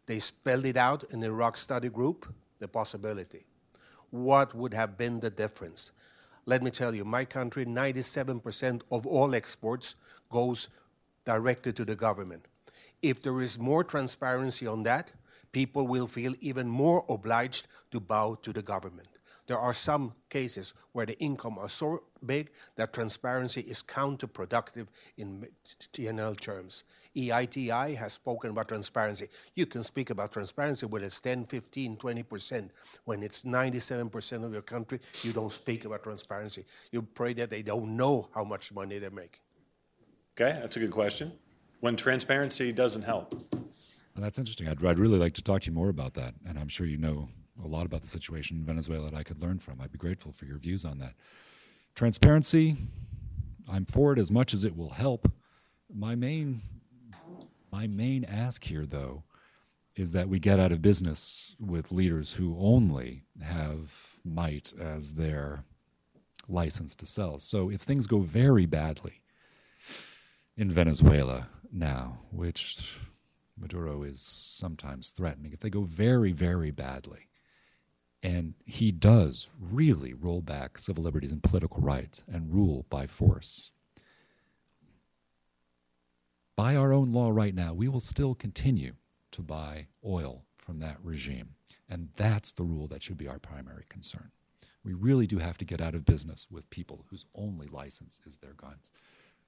They 0.07 0.19
spelled 0.19 0.65
it 0.65 0.77
out 0.77 1.05
in 1.13 1.21
the 1.21 1.29
Iraq 1.29 1.57
study 1.57 1.89
group, 1.89 2.27
the 2.59 2.67
possibility. 2.67 3.45
What 4.11 4.57
would 4.57 4.75
have 4.75 4.99
been 4.99 5.21
the 5.21 5.31
difference? 5.31 5.93
Let 6.47 6.65
me 6.65 6.73
tell 6.73 6.97
you, 6.97 7.05
my 7.05 7.25
country, 7.25 7.65
97% 7.65 8.83
of 8.91 9.07
all 9.07 9.37
exports 9.37 9.95
goes 10.31 10.71
directly 11.25 11.73
to 11.75 11.85
the 11.85 11.95
government. 11.95 12.49
If 13.03 13.23
there 13.23 13.41
is 13.41 13.59
more 13.59 13.85
transparency 13.85 14.67
on 14.67 14.83
that, 14.85 15.13
people 15.53 15.87
will 15.87 16.07
feel 16.07 16.35
even 16.41 16.69
more 16.69 17.05
obliged 17.09 17.69
to 17.91 18.01
bow 18.01 18.37
to 18.43 18.53
the 18.53 18.63
government. 18.63 19.09
There 19.47 19.59
are 19.59 19.75
some 19.75 20.13
cases 20.29 20.75
where 20.93 21.07
the 21.07 21.17
income 21.19 21.57
are 21.59 21.69
so 21.69 22.03
big 22.25 22.51
that 22.75 22.93
transparency 22.93 23.61
is 23.61 23.83
counterproductive 23.83 24.89
in 25.17 25.47
general 25.93 26.35
terms. 26.35 26.85
EITI 27.17 27.97
has 27.97 28.13
spoken 28.13 28.51
about 28.51 28.69
transparency. 28.69 29.29
You 29.55 29.67
can 29.67 29.83
speak 29.83 30.11
about 30.11 30.33
transparency 30.33 30.85
when 30.87 31.03
it's 31.03 31.21
10, 31.21 31.45
15, 31.45 31.97
20%. 31.97 32.71
When 33.05 33.23
it's 33.23 33.45
97% 33.45 34.45
of 34.45 34.53
your 34.53 34.63
country, 34.63 35.01
you 35.23 35.33
don't 35.33 35.53
speak 35.53 35.85
about 35.87 36.03
transparency. 36.03 36.65
You 36.91 37.03
pray 37.03 37.33
that 37.35 37.49
they 37.49 37.63
don't 37.63 37.97
know 37.97 38.29
how 38.35 38.45
much 38.45 38.75
money 38.75 38.99
they're 38.99 39.11
making. 39.11 39.41
okay, 40.39 40.59
that's 40.61 40.77
a 40.77 40.81
good 40.81 40.91
question. 40.91 41.33
When 41.81 41.97
transparency 41.97 42.73
doesn't 42.73 43.03
help. 43.03 43.33
Well, 43.53 44.23
that's 44.23 44.39
interesting. 44.39 44.69
I'd, 44.69 44.85
I'd 44.85 44.99
really 44.99 45.19
like 45.19 45.35
to 45.35 45.43
talk 45.43 45.63
to 45.63 45.67
you 45.71 45.75
more 45.75 45.89
about 45.89 46.15
that. 46.15 46.35
And 46.47 46.59
I'm 46.59 46.69
sure 46.69 46.87
you 46.87 46.97
know 46.97 47.29
a 47.63 47.67
lot 47.67 47.87
about 47.87 48.03
the 48.03 48.09
situation 48.09 48.57
in 48.59 48.65
Venezuela 48.65 49.11
that 49.11 49.17
I 49.17 49.23
could 49.23 49.43
learn 49.43 49.59
from. 49.59 49.81
I'd 49.81 49.93
be 49.93 49.99
grateful 49.99 50.33
for 50.33 50.47
your 50.47 50.59
views 50.59 50.85
on 50.85 50.99
that. 50.99 51.15
Transparency, 51.95 52.77
I'm 53.71 53.85
for 53.85 54.13
it 54.13 54.19
as 54.19 54.31
much 54.31 54.55
as 54.55 54.65
it 54.65 54.77
will 54.77 54.91
help. 54.91 55.31
My 55.93 56.15
main, 56.15 56.63
my 57.73 57.87
main 57.87 58.25
ask 58.25 58.65
here, 58.65 58.87
though, 58.87 59.25
is 59.95 60.13
that 60.13 60.29
we 60.29 60.39
get 60.39 60.61
out 60.61 60.73
of 60.73 60.83
business 60.83 61.57
with 61.59 61.91
leaders 61.91 62.35
who 62.35 62.57
only 62.59 63.25
have 63.43 64.17
might 64.25 64.73
as 64.79 65.15
their 65.15 65.65
license 66.49 66.95
to 66.97 67.07
sell. 67.07 67.39
So 67.39 67.71
if 67.71 67.81
things 67.81 68.07
go 68.07 68.19
very 68.19 68.67
badly 68.67 69.23
in 70.57 70.71
Venezuela 70.71 71.49
now, 71.77 72.21
which 72.31 72.99
Maduro 73.59 74.03
is 74.03 74.21
sometimes 74.21 75.11
threatening, 75.11 75.53
if 75.53 75.61
they 75.61 75.71
go 75.71 75.83
very, 75.83 76.33
very 76.33 76.71
badly, 76.71 77.29
and 78.23 78.55
he 78.65 78.91
does 78.91 79.51
really 79.61 80.13
roll 80.15 80.41
back 80.41 80.79
civil 80.79 81.05
liberties 81.05 81.33
and 81.33 81.43
political 81.43 81.81
rights 81.81 82.25
and 82.27 82.53
rule 82.53 82.87
by 82.91 83.07
force. 83.07 83.71
By 86.57 86.75
our 86.75 86.93
own 86.93 87.13
law 87.13 87.31
right 87.31 87.55
now, 87.55 87.75
we 87.75 87.87
will 87.87 88.01
still 88.01 88.35
continue 88.35 88.95
to 89.33 89.43
buy 89.43 89.89
oil 90.05 90.45
from 90.57 90.81
that 90.81 90.97
regime. 91.03 91.51
And 91.89 92.09
that's 92.17 92.53
the 92.53 92.65
rule 92.65 92.89
that 92.89 93.03
should 93.03 93.19
be 93.19 93.29
our 93.29 93.39
primary 93.39 93.85
concern. 93.89 94.31
We 94.83 94.95
really 94.95 95.27
do 95.27 95.39
have 95.39 95.59
to 95.59 95.65
get 95.65 95.81
out 95.81 95.95
of 95.95 96.05
business 96.05 96.49
with 96.51 96.71
people 96.71 97.05
whose 97.11 97.27
only 97.35 97.67
license 97.67 98.21
is 98.25 98.39
their 98.39 98.55
guns. 98.55 98.91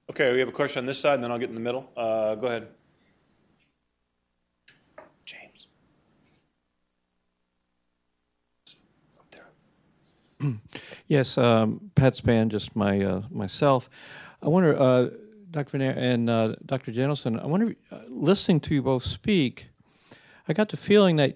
Okay, 0.09 0.33
we 0.33 0.39
have 0.39 0.49
a 0.49 0.51
question 0.51 0.79
on 0.79 0.85
this 0.87 0.99
side, 0.99 1.15
and 1.15 1.23
then 1.23 1.31
I'll 1.31 1.37
get 1.37 1.49
in 1.49 1.55
the 1.55 1.61
middle. 1.61 1.91
Uh, 1.95 2.33
go 2.33 2.47
ahead. 2.47 2.67
James. 5.23 5.67
Up 9.19 9.29
there. 9.29 10.51
Yes, 11.07 11.39
um, 11.39 11.89
Pat 11.95 12.15
Span, 12.15 12.49
just 12.49 12.75
my 12.75 13.03
uh, 13.03 13.21
myself. 13.31 13.89
I 14.43 14.47
wonder, 14.47 14.79
uh, 14.79 15.09
Dr. 15.49 15.79
Van 15.79 15.97
and 15.97 16.29
uh, 16.29 16.55
Dr. 16.63 16.91
Jentleson, 16.91 17.39
I 17.39 17.47
wonder, 17.47 17.75
uh, 17.91 18.01
listening 18.07 18.59
to 18.61 18.75
you 18.75 18.83
both 18.83 19.01
speak, 19.01 19.69
I 20.47 20.53
got 20.53 20.69
the 20.69 20.77
feeling 20.77 21.15
that 21.15 21.35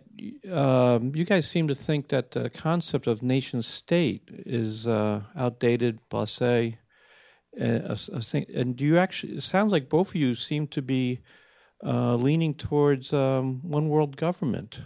um, 0.52 1.16
you 1.16 1.26
guys 1.26 1.48
seem 1.48 1.68
to 1.70 1.76
think 1.76 2.10
that 2.10 2.32
the 2.32 2.52
concept 2.52 3.08
of 3.08 3.24
nation 3.24 3.64
state 3.64 4.22
is 4.30 4.88
uh, 4.88 5.22
outdated, 5.36 6.00
blasé. 6.12 6.78
Uh, 7.60 7.96
a- 7.96 8.16
a 8.18 8.22
thing- 8.22 8.46
and 8.54 8.76
do 8.76 8.84
you 8.84 8.98
actually? 8.98 9.34
It 9.34 9.42
sounds 9.44 9.72
like 9.72 9.88
both 9.90 10.10
of 10.10 10.16
you 10.16 10.34
seem 10.36 10.68
to 10.68 10.82
be 10.82 11.20
uh, 11.84 12.16
leaning 12.16 12.54
towards 12.56 13.14
um, 13.14 13.60
one 13.62 13.90
world 13.90 14.16
government. 14.18 14.80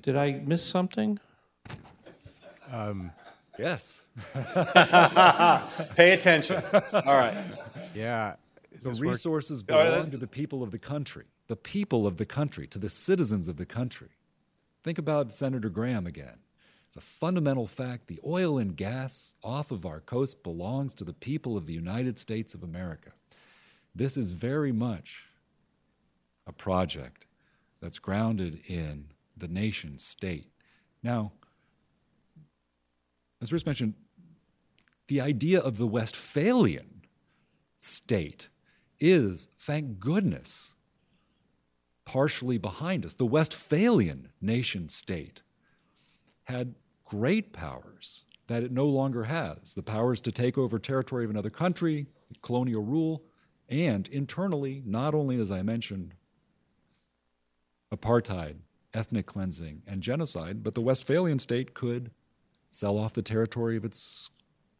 Did 0.00 0.16
I 0.16 0.40
miss 0.44 0.62
something? 0.64 1.18
Yes. 3.58 4.02
Pay 4.34 6.12
attention. 6.12 6.62
All 6.92 7.16
right. 7.16 7.36
Yeah. 7.94 8.34
The 8.72 8.90
this 8.90 9.00
work- 9.00 9.08
resources 9.12 9.62
Oh, 9.68 9.84
belong 9.84 10.10
to 10.10 10.16
the 10.16 10.26
people 10.26 10.62
of 10.62 10.70
the 10.70 10.78
country, 10.78 11.26
the 11.46 11.56
people 11.56 12.06
of 12.06 12.16
the 12.16 12.26
country, 12.26 12.66
to 12.68 12.78
the 12.78 12.88
citizens 12.88 13.46
of 13.48 13.56
the 13.56 13.66
country. 13.66 14.08
Think 14.82 14.98
about 14.98 15.30
Senator 15.32 15.68
Graham 15.70 16.06
again. 16.06 16.38
It's 16.96 17.04
a 17.04 17.08
fundamental 17.08 17.66
fact. 17.66 18.06
The 18.06 18.20
oil 18.24 18.56
and 18.56 18.76
gas 18.76 19.34
off 19.42 19.72
of 19.72 19.84
our 19.84 19.98
coast 19.98 20.44
belongs 20.44 20.94
to 20.94 21.02
the 21.02 21.12
people 21.12 21.56
of 21.56 21.66
the 21.66 21.72
United 21.72 22.20
States 22.20 22.54
of 22.54 22.62
America. 22.62 23.10
This 23.96 24.16
is 24.16 24.30
very 24.30 24.70
much 24.70 25.28
a 26.46 26.52
project 26.52 27.26
that's 27.80 27.98
grounded 27.98 28.60
in 28.68 29.06
the 29.36 29.48
nation 29.48 29.98
state. 29.98 30.46
Now, 31.02 31.32
as 33.42 33.50
Bruce 33.50 33.66
mentioned, 33.66 33.94
the 35.08 35.20
idea 35.20 35.58
of 35.58 35.78
the 35.78 35.88
Westphalian 35.88 37.02
state 37.76 38.50
is, 39.00 39.48
thank 39.56 39.98
goodness, 39.98 40.74
partially 42.04 42.56
behind 42.56 43.04
us. 43.04 43.14
The 43.14 43.26
Westphalian 43.26 44.28
nation 44.40 44.88
state 44.88 45.42
had 46.44 46.76
great 47.04 47.52
powers 47.52 48.24
that 48.46 48.62
it 48.62 48.72
no 48.72 48.86
longer 48.86 49.24
has 49.24 49.74
the 49.74 49.82
powers 49.82 50.20
to 50.22 50.32
take 50.32 50.58
over 50.58 50.78
territory 50.78 51.24
of 51.24 51.30
another 51.30 51.50
country, 51.50 52.06
colonial 52.42 52.82
rule, 52.82 53.24
and 53.68 54.08
internally, 54.08 54.82
not 54.84 55.14
only, 55.14 55.40
as 55.40 55.50
I 55.50 55.62
mentioned, 55.62 56.14
apartheid, 57.92 58.56
ethnic 58.92 59.26
cleansing, 59.26 59.82
and 59.86 60.02
genocide, 60.02 60.62
but 60.62 60.74
the 60.74 60.80
Westphalian 60.80 61.38
state 61.38 61.74
could 61.74 62.10
sell 62.70 62.98
off 62.98 63.14
the 63.14 63.22
territory 63.22 63.76
of 63.76 63.84
its 63.84 64.30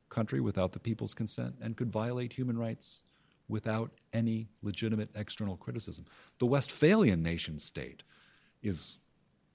country 0.09 0.41
without 0.41 0.73
the 0.73 0.81
people's 0.81 1.15
consent 1.15 1.57
and 1.61 1.77
could 1.77 1.91
violate 1.91 2.35
human 2.35 2.59
rights 2.59 3.03
without 3.49 3.91
any 4.13 4.49
legitimate 4.63 5.11
external 5.15 5.57
criticism. 5.57 6.05
The 6.39 6.47
Westphalian 6.47 7.23
nation 7.23 7.59
state 7.59 8.03
is 8.63 8.99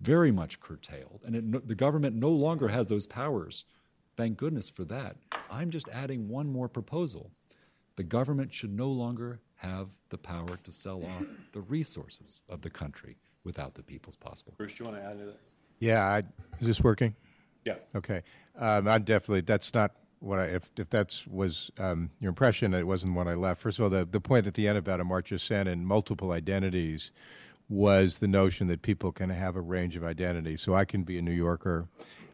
very 0.02 0.32
much 0.32 0.60
curtailed, 0.60 1.22
and 1.26 1.36
it, 1.36 1.68
the 1.68 1.76
government 1.76 2.16
no 2.16 2.30
longer 2.30 2.70
has 2.70 2.88
those 2.88 3.06
powers. 3.06 3.66
Thank 4.16 4.38
goodness 4.38 4.70
for 4.70 4.86
that. 4.86 5.18
I'm 5.52 5.70
just 5.70 5.90
adding 5.90 6.30
one 6.30 6.52
more 6.52 6.68
proposal. 6.68 7.32
The 7.96 8.04
government 8.04 8.54
should 8.54 8.74
no 8.74 8.90
longer 8.90 9.42
have 9.58 9.90
the 10.10 10.18
power 10.18 10.58
to 10.64 10.72
sell 10.72 11.04
off 11.04 11.26
the 11.52 11.62
resources 11.62 12.44
of 12.50 12.62
the 12.62 12.70
country 12.70 13.18
without 13.44 13.76
the 13.76 13.84
people's 13.84 14.16
possible. 14.16 14.54
Bruce, 14.58 14.78
do 14.78 14.84
you 14.84 14.90
want 14.90 15.02
to 15.02 15.08
add 15.08 15.20
to 15.20 15.26
that? 15.26 15.40
Yeah. 15.80 16.06
I, 16.06 16.24
is 16.60 16.68
this 16.68 16.82
working? 16.82 17.16
Yeah. 17.66 17.76
Okay. 17.96 18.24
Um, 18.58 18.88
I 18.88 18.98
definitely, 19.00 19.42
that's 19.42 19.74
not 19.74 19.92
what 20.20 20.40
I, 20.40 20.46
if, 20.46 20.70
if 20.78 20.90
that's 20.90 21.26
was 21.28 21.72
um, 21.80 22.12
your 22.20 22.30
impression, 22.30 22.74
it 22.74 22.88
wasn't 22.88 23.16
what 23.16 23.28
I 23.28 23.34
left. 23.34 23.62
First 23.62 23.80
of 23.80 23.84
all, 23.84 23.90
the, 23.90 24.06
the 24.06 24.22
point 24.22 24.48
at 24.48 24.54
the 24.54 24.68
end 24.68 24.78
about 24.78 25.00
Amartya 25.00 25.40
Sen 25.40 25.68
and 25.68 25.86
multiple 25.86 26.32
identities 26.32 27.12
was 27.70 28.18
the 28.18 28.28
notion 28.28 28.68
that 28.68 28.82
people 28.82 29.12
can 29.12 29.30
have 29.30 29.56
a 29.56 29.62
range 29.62 29.96
of 29.96 30.04
identities. 30.04 30.62
So 30.62 30.74
I 30.74 30.86
can 30.86 31.04
be 31.04 31.20
a 31.20 31.22
New 31.22 31.32
Yorker, 31.32 31.88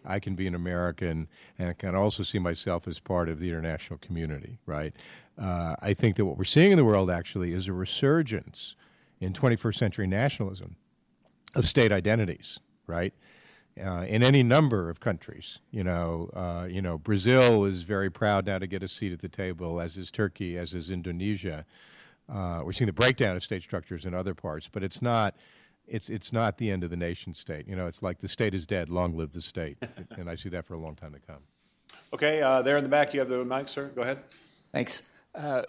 I 0.05 0.19
can 0.19 0.35
be 0.35 0.47
an 0.47 0.55
American, 0.55 1.27
and 1.59 1.69
I 1.69 1.73
can 1.73 1.93
also 1.93 2.23
see 2.23 2.39
myself 2.39 2.87
as 2.87 2.99
part 2.99 3.27
of 3.27 3.39
the 3.39 3.49
international 3.49 3.99
community, 3.99 4.59
right? 4.65 4.93
Uh, 5.37 5.75
I 5.81 5.93
think 5.93 6.15
that 6.15 6.25
what 6.25 6.37
we're 6.37 6.45
seeing 6.45 6.71
in 6.71 6.77
the 6.77 6.85
world 6.85 7.11
actually 7.11 7.51
is 7.51 7.67
a 7.67 7.73
resurgence 7.73 8.75
in 9.19 9.33
21st 9.33 9.75
century 9.75 10.07
nationalism 10.07 10.77
of 11.53 11.67
state 11.67 11.91
identities, 11.91 12.59
right? 12.87 13.13
Uh, 13.83 14.05
in 14.07 14.23
any 14.23 14.41
number 14.41 14.89
of 14.89 15.01
countries, 15.01 15.59
you 15.69 15.83
know, 15.83 16.29
uh, 16.33 16.65
you 16.69 16.81
know, 16.81 16.97
Brazil 16.97 17.65
is 17.65 17.83
very 17.83 18.09
proud 18.09 18.45
now 18.45 18.57
to 18.57 18.67
get 18.67 18.81
a 18.81 18.87
seat 18.87 19.11
at 19.11 19.19
the 19.19 19.27
table, 19.27 19.81
as 19.81 19.97
is 19.97 20.11
Turkey, 20.11 20.57
as 20.57 20.73
is 20.73 20.89
Indonesia. 20.89 21.65
Uh, 22.27 22.61
we're 22.63 22.71
seeing 22.71 22.87
the 22.87 22.93
breakdown 22.93 23.35
of 23.35 23.43
state 23.43 23.61
structures 23.61 24.05
in 24.05 24.13
other 24.13 24.33
parts, 24.33 24.69
but 24.71 24.83
it's 24.83 25.01
not. 25.01 25.35
It's 25.87 26.09
it's 26.09 26.33
not 26.33 26.57
the 26.57 26.71
end 26.71 26.83
of 26.83 26.89
the 26.89 26.97
nation 26.97 27.33
state. 27.35 27.67
You 27.67 27.75
know, 27.75 27.85
it's 27.85 28.01
like 28.01 28.17
the 28.19 28.27
state 28.27 28.55
is 28.55 28.65
dead. 28.65 28.89
Long 28.89 29.15
live 29.15 29.33
the 29.33 29.41
state, 29.41 29.77
and 30.17 30.29
I 30.29 30.35
see 30.35 30.49
that 30.49 30.65
for 30.65 30.73
a 30.73 30.79
long 30.79 30.95
time 30.95 31.13
to 31.13 31.19
come. 31.19 31.43
Okay, 32.13 32.41
uh, 32.41 32.61
there 32.63 32.77
in 32.77 32.83
the 32.83 32.89
back, 32.89 33.13
you 33.13 33.19
have 33.19 33.29
the 33.29 33.45
mic, 33.45 33.69
sir. 33.69 33.91
Go 33.93 34.01
ahead. 34.01 34.19
Thanks. 34.71 35.13
Uh, 35.35 35.61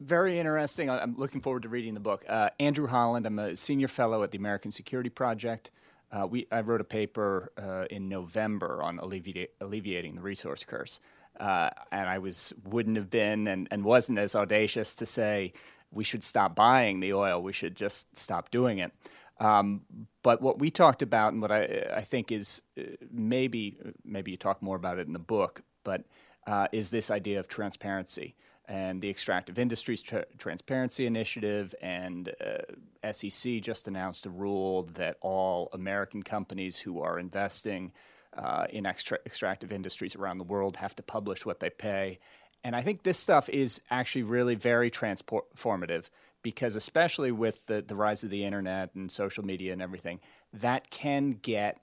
very 0.00 0.38
interesting. 0.38 0.90
I- 0.90 1.00
I'm 1.00 1.16
looking 1.16 1.40
forward 1.40 1.62
to 1.62 1.68
reading 1.68 1.94
the 1.94 2.00
book. 2.00 2.24
Uh, 2.28 2.50
Andrew 2.60 2.86
Holland, 2.86 3.24
I'm 3.24 3.38
a 3.38 3.56
senior 3.56 3.88
fellow 3.88 4.22
at 4.22 4.30
the 4.30 4.38
American 4.38 4.70
Security 4.70 5.10
Project. 5.10 5.70
Uh, 6.10 6.26
we, 6.26 6.46
I 6.52 6.60
wrote 6.60 6.80
a 6.82 6.84
paper 6.84 7.50
uh, 7.56 7.86
in 7.90 8.08
November 8.08 8.82
on 8.82 8.98
alleviate, 8.98 9.52
alleviating 9.60 10.16
the 10.16 10.20
resource 10.20 10.64
curse. 10.64 11.00
Uh, 11.40 11.70
and 11.90 12.08
I 12.08 12.18
was 12.18 12.52
wouldn't 12.64 12.96
have 12.96 13.08
been 13.08 13.46
and, 13.48 13.66
and 13.70 13.84
wasn't 13.84 14.18
as 14.18 14.36
audacious 14.36 14.94
to 14.96 15.06
say 15.06 15.54
we 15.92 16.04
should 16.04 16.24
stop 16.24 16.56
buying 16.56 17.00
the 17.00 17.12
oil. 17.12 17.42
We 17.42 17.52
should 17.52 17.76
just 17.76 18.16
stop 18.16 18.50
doing 18.50 18.78
it. 18.78 18.92
Um, 19.40 19.82
but 20.22 20.40
what 20.40 20.58
we 20.58 20.70
talked 20.70 21.02
about, 21.02 21.32
and 21.32 21.42
what 21.42 21.52
I, 21.52 21.86
I 21.94 22.00
think 22.00 22.30
is 22.30 22.62
uh, 22.78 22.82
maybe 23.10 23.78
maybe 24.04 24.30
you 24.30 24.36
talk 24.36 24.62
more 24.62 24.76
about 24.76 24.98
it 24.98 25.06
in 25.06 25.12
the 25.12 25.18
book, 25.18 25.62
but 25.84 26.04
uh, 26.46 26.68
is 26.72 26.90
this 26.90 27.10
idea 27.10 27.40
of 27.40 27.48
transparency 27.48 28.34
and 28.68 29.00
the 29.00 29.10
Extractive 29.10 29.58
Industries 29.58 30.02
Tra- 30.02 30.26
Transparency 30.38 31.06
Initiative 31.06 31.74
and 31.82 32.32
uh, 32.40 33.12
SEC 33.12 33.60
just 33.60 33.88
announced 33.88 34.26
a 34.26 34.30
rule 34.30 34.84
that 34.94 35.16
all 35.20 35.68
American 35.72 36.22
companies 36.22 36.78
who 36.78 37.00
are 37.00 37.18
investing 37.18 37.92
uh, 38.36 38.66
in 38.70 38.86
extra- 38.86 39.18
extractive 39.26 39.72
industries 39.72 40.16
around 40.16 40.38
the 40.38 40.44
world 40.44 40.76
have 40.76 40.96
to 40.96 41.02
publish 41.02 41.44
what 41.44 41.60
they 41.60 41.70
pay. 41.70 42.18
And 42.64 42.76
I 42.76 42.82
think 42.82 43.02
this 43.02 43.18
stuff 43.18 43.48
is 43.48 43.82
actually 43.90 44.22
really 44.22 44.54
very 44.54 44.90
transformative 44.90 46.10
because, 46.42 46.76
especially 46.76 47.32
with 47.32 47.66
the, 47.66 47.82
the 47.82 47.94
rise 47.94 48.22
of 48.22 48.30
the 48.30 48.44
internet 48.44 48.94
and 48.94 49.10
social 49.10 49.44
media 49.44 49.72
and 49.72 49.82
everything, 49.82 50.20
that 50.52 50.90
can 50.90 51.32
get 51.32 51.80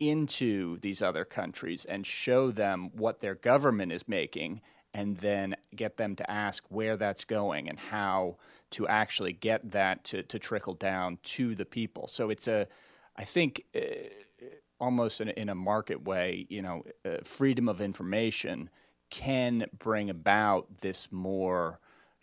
into 0.00 0.76
these 0.78 1.02
other 1.02 1.24
countries 1.24 1.84
and 1.84 2.06
show 2.06 2.50
them 2.50 2.90
what 2.94 3.20
their 3.20 3.34
government 3.34 3.92
is 3.92 4.08
making 4.08 4.60
and 4.94 5.18
then 5.18 5.56
get 5.74 5.96
them 5.96 6.16
to 6.16 6.30
ask 6.30 6.64
where 6.68 6.96
that's 6.96 7.24
going 7.24 7.68
and 7.68 7.78
how 7.78 8.36
to 8.70 8.86
actually 8.88 9.32
get 9.32 9.70
that 9.70 10.04
to, 10.04 10.22
to 10.22 10.38
trickle 10.38 10.74
down 10.74 11.18
to 11.22 11.54
the 11.54 11.64
people. 11.64 12.06
So 12.06 12.30
it's 12.30 12.48
a, 12.48 12.66
I 13.16 13.24
think, 13.24 13.64
uh, 13.74 13.80
almost 14.80 15.20
in 15.20 15.28
a, 15.28 15.32
in 15.32 15.48
a 15.48 15.54
market 15.54 16.04
way, 16.04 16.46
you 16.48 16.62
know, 16.62 16.84
uh, 17.04 17.18
freedom 17.22 17.68
of 17.68 17.80
information 17.80 18.70
can 19.10 19.66
bring 19.78 20.10
about 20.10 20.78
this 20.78 21.10
more 21.12 21.80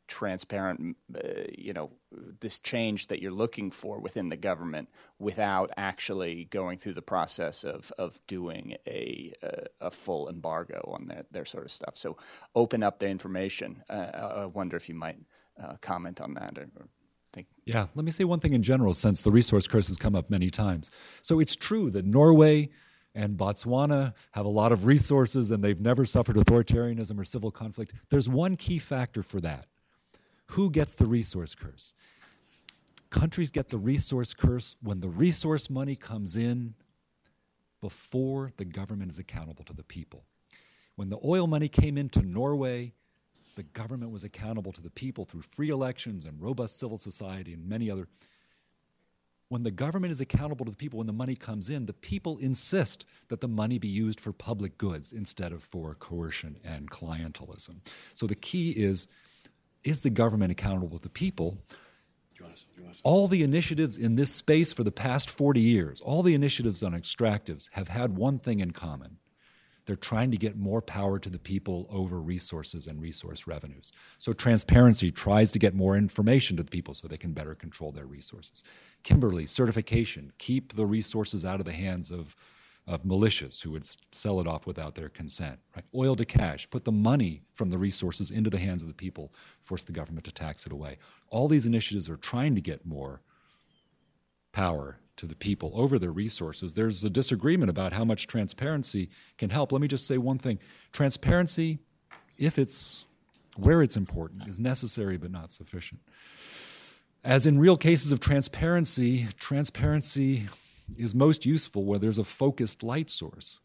transparent, 0.07 0.98
uh, 1.16 1.20
you 1.57 1.74
know, 1.74 1.91
this 2.40 2.60
change 2.60 3.07
that 3.07 3.22
you're 3.22 3.32
looking 3.32 3.72
for 3.72 3.99
within 3.99 4.30
the 4.30 4.38
government 4.38 4.90
without 5.20 5.72
actually 5.78 6.45
going 6.45 6.78
through 6.78 6.94
the 6.94 7.02
process 7.02 7.64
of, 7.64 7.91
of 7.98 8.20
doing 8.28 8.76
a, 8.88 9.34
a, 9.41 9.88
a 9.88 9.91
full 9.91 10.30
embargo 10.30 10.80
on 10.94 11.07
their, 11.07 11.26
their 11.32 11.45
sort 11.45 11.66
of 11.66 11.72
stuff. 11.72 11.95
So 11.95 12.18
open 12.53 12.84
up 12.84 12.99
the 12.99 13.10
information. 13.10 13.84
Uh, 13.90 14.41
I 14.41 14.45
wonder 14.45 14.78
if 14.78 14.88
you 14.90 14.95
might 14.95 15.18
uh, 15.62 15.76
comment 15.82 16.22
on 16.22 16.36
that 16.36 16.57
or, 16.57 16.68
or. 16.78 16.88
Yeah, 17.66 17.88
let 17.95 18.06
me 18.06 18.12
say 18.12 18.24
one 18.24 18.40
thing 18.40 18.53
in 18.53 18.62
general 18.62 18.94
since 18.94 19.24
the 19.24 19.32
resource 19.32 19.68
curse 19.68 19.88
has 19.88 19.98
come 19.98 20.16
up 20.16 20.30
many 20.30 20.49
times. 20.49 20.91
So 21.22 21.40
it's 21.40 21.56
true 21.56 21.90
that 21.91 22.06
Norway 22.06 22.70
and 23.15 23.37
Botswana 23.37 24.13
have 24.33 24.45
a 24.45 24.49
lot 24.49 24.71
of 24.71 24.85
resources 24.85 25.49
and 25.49 25.63
they've 25.63 25.79
never 25.79 26.05
suffered 26.05 26.35
authoritarianism 26.35 27.17
or 27.17 27.23
civil 27.23 27.49
conflict. 27.49 27.93
There's 28.09 28.29
one 28.29 28.57
key 28.57 28.77
factor 28.77 29.23
for 29.23 29.39
that 29.41 29.67
who 30.47 30.69
gets 30.69 30.93
the 30.93 31.05
resource 31.05 31.55
curse? 31.55 31.93
Countries 33.09 33.49
get 33.49 33.69
the 33.69 33.77
resource 33.77 34.33
curse 34.33 34.75
when 34.81 34.99
the 34.99 35.09
resource 35.09 35.69
money 35.69 35.95
comes 35.95 36.35
in 36.35 36.75
before 37.81 38.51
the 38.57 38.65
government 38.65 39.11
is 39.11 39.19
accountable 39.19 39.63
to 39.63 39.73
the 39.73 39.83
people. 39.83 40.25
When 40.95 41.09
the 41.09 41.19
oil 41.23 41.47
money 41.47 41.67
came 41.67 41.97
into 41.97 42.21
Norway, 42.21 42.93
the 43.55 43.63
government 43.63 44.11
was 44.11 44.23
accountable 44.23 44.71
to 44.73 44.81
the 44.81 44.89
people 44.89 45.25
through 45.25 45.41
free 45.41 45.69
elections 45.69 46.25
and 46.25 46.41
robust 46.41 46.77
civil 46.77 46.97
society 46.97 47.53
and 47.53 47.67
many 47.67 47.89
other. 47.89 48.07
When 49.47 49.63
the 49.63 49.72
government 49.72 50.11
is 50.11 50.22
accountable 50.22 50.65
to 50.65 50.72
the 50.72 50.77
people 50.77 50.97
when 50.97 51.07
the 51.07 51.13
money 51.13 51.35
comes 51.35 51.69
in, 51.69 51.85
the 51.85 51.93
people 51.93 52.38
insist 52.39 53.05
that 53.27 53.41
the 53.41 53.47
money 53.47 53.77
be 53.77 53.88
used 53.88 54.19
for 54.19 54.34
public 54.34 54.77
goods 54.77 55.11
instead 55.11 55.51
of 55.51 55.63
for 55.63 55.93
coercion 55.93 56.57
and 56.63 56.89
clientelism. 56.89 57.77
So 58.13 58.26
the 58.26 58.35
key 58.35 58.72
is 58.72 59.07
is 59.84 60.01
the 60.01 60.09
government 60.09 60.51
accountable 60.51 60.97
to 60.97 61.03
the 61.03 61.09
people? 61.09 61.59
All 63.03 63.27
the 63.27 63.43
initiatives 63.43 63.97
in 63.97 64.15
this 64.15 64.34
space 64.34 64.73
for 64.73 64.84
the 64.84 64.91
past 64.91 65.30
40 65.30 65.59
years, 65.61 66.01
all 66.01 66.23
the 66.23 66.34
initiatives 66.34 66.81
on 66.81 66.93
extractives 66.93 67.69
have 67.73 67.89
had 67.89 68.17
one 68.17 68.39
thing 68.39 68.59
in 68.59 68.72
common. 68.72 69.17
They're 69.86 69.95
trying 69.95 70.32
to 70.32 70.38
get 70.38 70.57
more 70.57 70.82
power 70.82 71.20
to 71.20 71.30
the 71.30 71.40
people 71.40 71.88
over 71.91 72.20
resources 72.20 72.88
and 72.88 73.02
resource 73.02 73.48
revenues. 73.48 73.91
So, 74.18 74.34
transparency 74.34 75.12
tries 75.12 75.52
to 75.52 75.60
get 75.60 75.76
more 75.76 75.95
information 75.95 76.57
to 76.57 76.64
the 76.64 76.72
people 76.72 76.94
so 76.94 77.07
they 77.07 77.18
can 77.18 77.34
better 77.34 77.56
control 77.56 77.91
their 77.91 78.06
resources. 78.06 78.64
Kimberley, 79.03 79.45
certification, 79.45 80.32
keep 80.38 80.74
the 80.74 80.86
resources 80.86 81.45
out 81.45 81.60
of 81.60 81.66
the 81.66 81.74
hands 81.74 82.12
of 82.12 82.36
of 82.88 83.03
militias 83.03 83.64
who 83.64 83.72
would 83.72 83.84
sell 84.12 84.40
it 84.40 84.48
off 84.48 84.68
without 84.68 84.95
their 84.95 85.10
consent. 85.10 85.60
Right? 85.76 85.86
Oil 85.95 86.16
to 86.16 86.26
cash, 86.26 86.70
put 86.70 86.86
the 86.86 86.91
money 86.91 87.41
from 87.53 87.70
the 87.70 87.78
resources 87.78 88.30
into 88.30 88.49
the 88.49 88.60
hands 88.60 88.84
of 88.84 88.88
the 88.88 88.94
people, 88.94 89.34
force 89.60 89.84
the 89.84 89.91
government 89.91 90.26
to 90.26 90.32
tax 90.32 90.66
it 90.66 90.72
away. 90.72 90.98
All 91.30 91.48
these 91.48 91.66
initiatives 91.66 92.10
are 92.10 92.18
trying 92.18 92.53
to 92.56 92.62
get 92.62 92.86
more 92.86 93.22
power 94.52 94.99
to 95.17 95.25
the 95.25 95.35
people 95.35 95.71
over 95.75 95.97
their 95.97 96.11
resources. 96.11 96.73
There's 96.73 97.03
a 97.03 97.09
disagreement 97.09 97.69
about 97.69 97.93
how 97.93 98.05
much 98.05 98.27
transparency 98.27 99.09
can 99.37 99.49
help. 99.49 99.71
Let 99.71 99.81
me 99.81 99.87
just 99.87 100.07
say 100.07 100.17
one 100.17 100.37
thing 100.37 100.59
transparency, 100.91 101.79
if 102.37 102.59
it's 102.59 103.05
where 103.55 103.81
it's 103.81 103.95
important, 103.95 104.47
is 104.47 104.59
necessary 104.59 105.17
but 105.17 105.31
not 105.31 105.51
sufficient. 105.51 106.01
As 107.23 107.47
in 107.47 107.57
real 107.57 107.77
cases 107.77 108.11
of 108.11 108.19
transparency, 108.19 109.27
transparency 109.37 110.47
is 110.97 111.15
most 111.15 111.45
useful 111.45 111.83
where 111.83 111.97
there's 111.97 112.19
a 112.19 112.23
focused 112.23 112.83
light 112.83 113.09
source. 113.09 113.59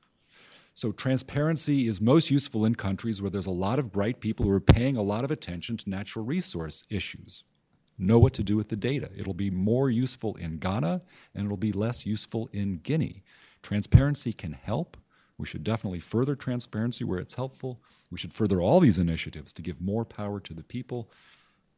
So, 0.73 0.93
transparency 0.93 1.87
is 1.87 2.01
most 2.01 2.31
useful 2.31 2.65
in 2.65 2.75
countries 2.75 3.21
where 3.21 3.31
there's 3.31 3.47
a 3.47 3.51
lot 3.51 3.79
of 3.79 3.93
bright 3.93 4.21
people 4.21 4.47
who 4.47 4.53
are 4.53 4.61
paying 4.61 4.97
a 4.97 5.03
lot 5.03 5.25
of 5.25 5.31
attention 5.31 5.77
to 5.79 5.91
natural 5.91 6.25
resource 6.25 6.87
issues. 6.89 7.45
Know 8.03 8.19
what 8.19 8.33
to 8.35 8.43
do 8.43 8.57
with 8.57 8.71
the 8.71 8.77
data. 8.77 9.11
It'll 9.15 9.35
be 9.35 9.51
more 9.51 9.91
useful 9.91 10.35
in 10.37 10.57
Ghana 10.57 11.03
and 11.35 11.45
it'll 11.45 11.59
be 11.59 11.71
less 11.71 12.07
useful 12.07 12.49
in 12.51 12.79
Guinea. 12.79 13.23
Transparency 13.63 14.33
can 14.33 14.55
help. 14.55 14.97
We 15.37 15.45
should 15.45 15.63
definitely 15.63 16.01
further 16.01 16.35
transparency 16.35 17.05
where 17.05 17.19
it's 17.19 17.35
helpful. 17.35 17.83
We 18.11 18.17
should 18.17 18.33
further 18.33 18.59
all 18.59 18.81
these 18.81 18.99
initiatives 18.99 19.53
to 19.53 19.61
give 19.61 19.83
more 19.83 20.07
power 20.07 20.41
to 20.41 20.55
the 20.55 20.63
people. 20.63 21.11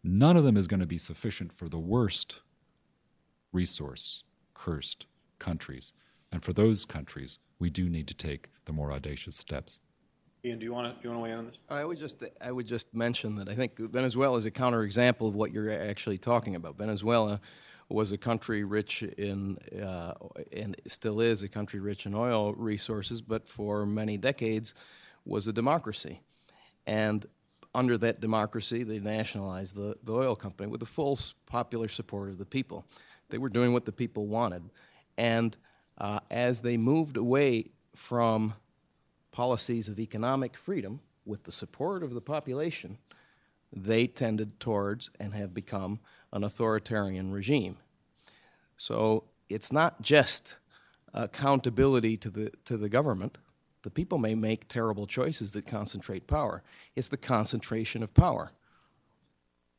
None 0.04 0.36
of 0.36 0.44
them 0.44 0.56
is 0.56 0.68
going 0.68 0.78
to 0.78 0.86
be 0.86 0.96
sufficient 0.96 1.52
for 1.52 1.68
the 1.68 1.78
worst 1.78 2.40
resource 3.52 4.22
cursed 4.54 5.06
countries. 5.40 5.92
And 6.30 6.44
for 6.44 6.52
those 6.52 6.84
countries, 6.84 7.40
we 7.58 7.68
do 7.68 7.90
need 7.90 8.06
to 8.06 8.14
take 8.14 8.48
the 8.66 8.72
more 8.72 8.92
audacious 8.92 9.34
steps. 9.34 9.80
Ian, 10.44 10.59
do 10.59 10.64
you 10.64 10.73
want 10.73 10.89
to 10.89 11.02
you 11.02 11.10
want 11.10 11.19
to 11.19 11.23
weigh 11.23 11.31
in 11.31 11.39
on 11.39 11.47
this? 11.47 11.59
I 11.70 11.85
would 11.85 11.98
just 11.98 12.24
I 12.40 12.51
would 12.51 12.66
just 12.66 12.93
mention 12.94 13.36
that 13.36 13.48
I 13.48 13.55
think 13.55 13.78
Venezuela 13.78 14.36
is 14.39 14.44
a 14.44 14.51
counterexample 14.51 15.28
of 15.28 15.35
what 15.35 15.52
you're 15.52 15.70
actually 15.70 16.19
talking 16.19 16.56
about. 16.56 16.77
Venezuela 16.77 17.40
was 17.89 18.10
a 18.10 18.19
country 18.19 18.64
rich 18.64 19.02
in 19.02 19.59
uh, 19.81 20.14
and 20.52 20.77
still 20.86 21.20
is 21.20 21.43
a 21.43 21.48
country 21.48 21.78
rich 21.78 22.06
in 22.06 22.14
oil 22.14 22.55
resources, 22.55 23.20
but 23.20 23.47
for 23.47 23.86
many 23.86 24.16
decades 24.16 24.74
was 25.24 25.47
a 25.47 25.52
democracy, 25.52 26.20
and 26.86 27.27
under 27.74 27.97
that 27.98 28.20
democracy, 28.20 28.82
they 28.82 28.98
nationalized 28.98 29.74
the, 29.74 29.97
the 30.05 30.12
oil 30.12 30.36
company 30.36 30.70
with 30.70 30.81
the 30.81 30.86
full 30.86 31.19
popular 31.47 31.89
support 31.89 32.28
of 32.28 32.39
the 32.39 32.44
people. 32.44 32.85
They 33.31 33.39
were 33.39 33.48
doing 33.48 33.73
what 33.73 33.86
the 33.86 33.93
people 33.93 34.27
wanted. 34.27 34.62
And 35.16 35.56
uh, 35.98 36.20
as 36.31 36.60
they 36.60 36.77
moved 36.77 37.16
away 37.16 37.70
from 37.94 38.55
policies 39.32 39.88
of 39.88 39.98
economic 39.98 40.56
freedom, 40.56 41.00
with 41.24 41.44
the 41.44 41.52
support 41.52 42.02
of 42.02 42.14
the 42.14 42.20
population, 42.20 42.98
they 43.72 44.06
tended 44.06 44.60
towards 44.60 45.10
and 45.18 45.34
have 45.34 45.54
become 45.54 46.00
an 46.32 46.44
authoritarian 46.44 47.32
regime. 47.32 47.78
So 48.76 49.24
it's 49.48 49.72
not 49.72 50.02
just 50.02 50.59
accountability 51.14 52.16
to 52.18 52.30
the, 52.30 52.52
to 52.64 52.76
the 52.76 52.88
government. 52.88 53.38
The 53.82 53.90
people 53.90 54.18
may 54.18 54.34
make 54.34 54.68
terrible 54.68 55.06
choices 55.06 55.52
that 55.52 55.66
concentrate 55.66 56.26
power. 56.26 56.62
It's 56.94 57.09
the 57.09 57.16
concentration 57.16 58.02
of 58.02 58.14
power. 58.14 58.52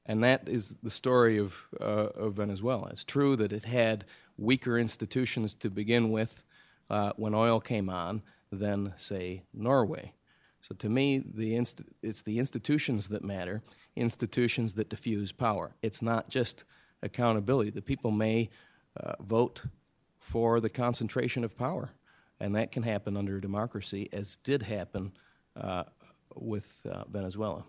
And 0.05 0.23
that 0.23 0.49
is 0.49 0.75
the 0.83 0.91
story 0.91 1.37
of, 1.37 1.65
uh, 1.79 2.09
of 2.15 2.33
Venezuela. 2.33 2.89
It's 2.89 3.05
true 3.05 3.35
that 3.37 3.53
it 3.53 3.63
had 3.63 4.05
weaker 4.37 4.77
institutions 4.77 5.55
to 5.55 5.69
begin 5.69 6.11
with 6.11 6.43
uh, 6.89 7.13
when 7.15 7.33
oil 7.33 7.61
came 7.61 7.89
on 7.89 8.21
than, 8.53 8.93
say, 8.97 9.43
Norway. 9.53 10.13
So 10.61 10.73
to 10.75 10.89
me, 10.89 11.17
the 11.19 11.55
inst- 11.55 11.81
it's 12.01 12.21
the 12.21 12.39
institutions 12.39 13.09
that 13.09 13.23
matter, 13.23 13.61
institutions 13.95 14.75
that 14.75 14.89
diffuse 14.89 15.31
power. 15.31 15.75
It's 15.81 16.01
not 16.01 16.29
just 16.29 16.63
accountability. 17.01 17.69
The 17.69 17.81
people 17.81 18.11
may 18.11 18.49
uh, 18.97 19.13
vote 19.19 19.63
for 20.17 20.61
the 20.61 20.69
concentration 20.69 21.43
of 21.43 21.57
power, 21.57 21.91
and 22.39 22.55
that 22.55 22.71
can 22.71 22.83
happen 22.83 23.17
under 23.17 23.37
a 23.37 23.41
democracy, 23.41 24.07
as 24.13 24.37
did 24.37 24.63
happen 24.63 25.11
uh, 25.59 25.83
with 26.33 26.85
uh, 26.89 27.03
Venezuela. 27.11 27.65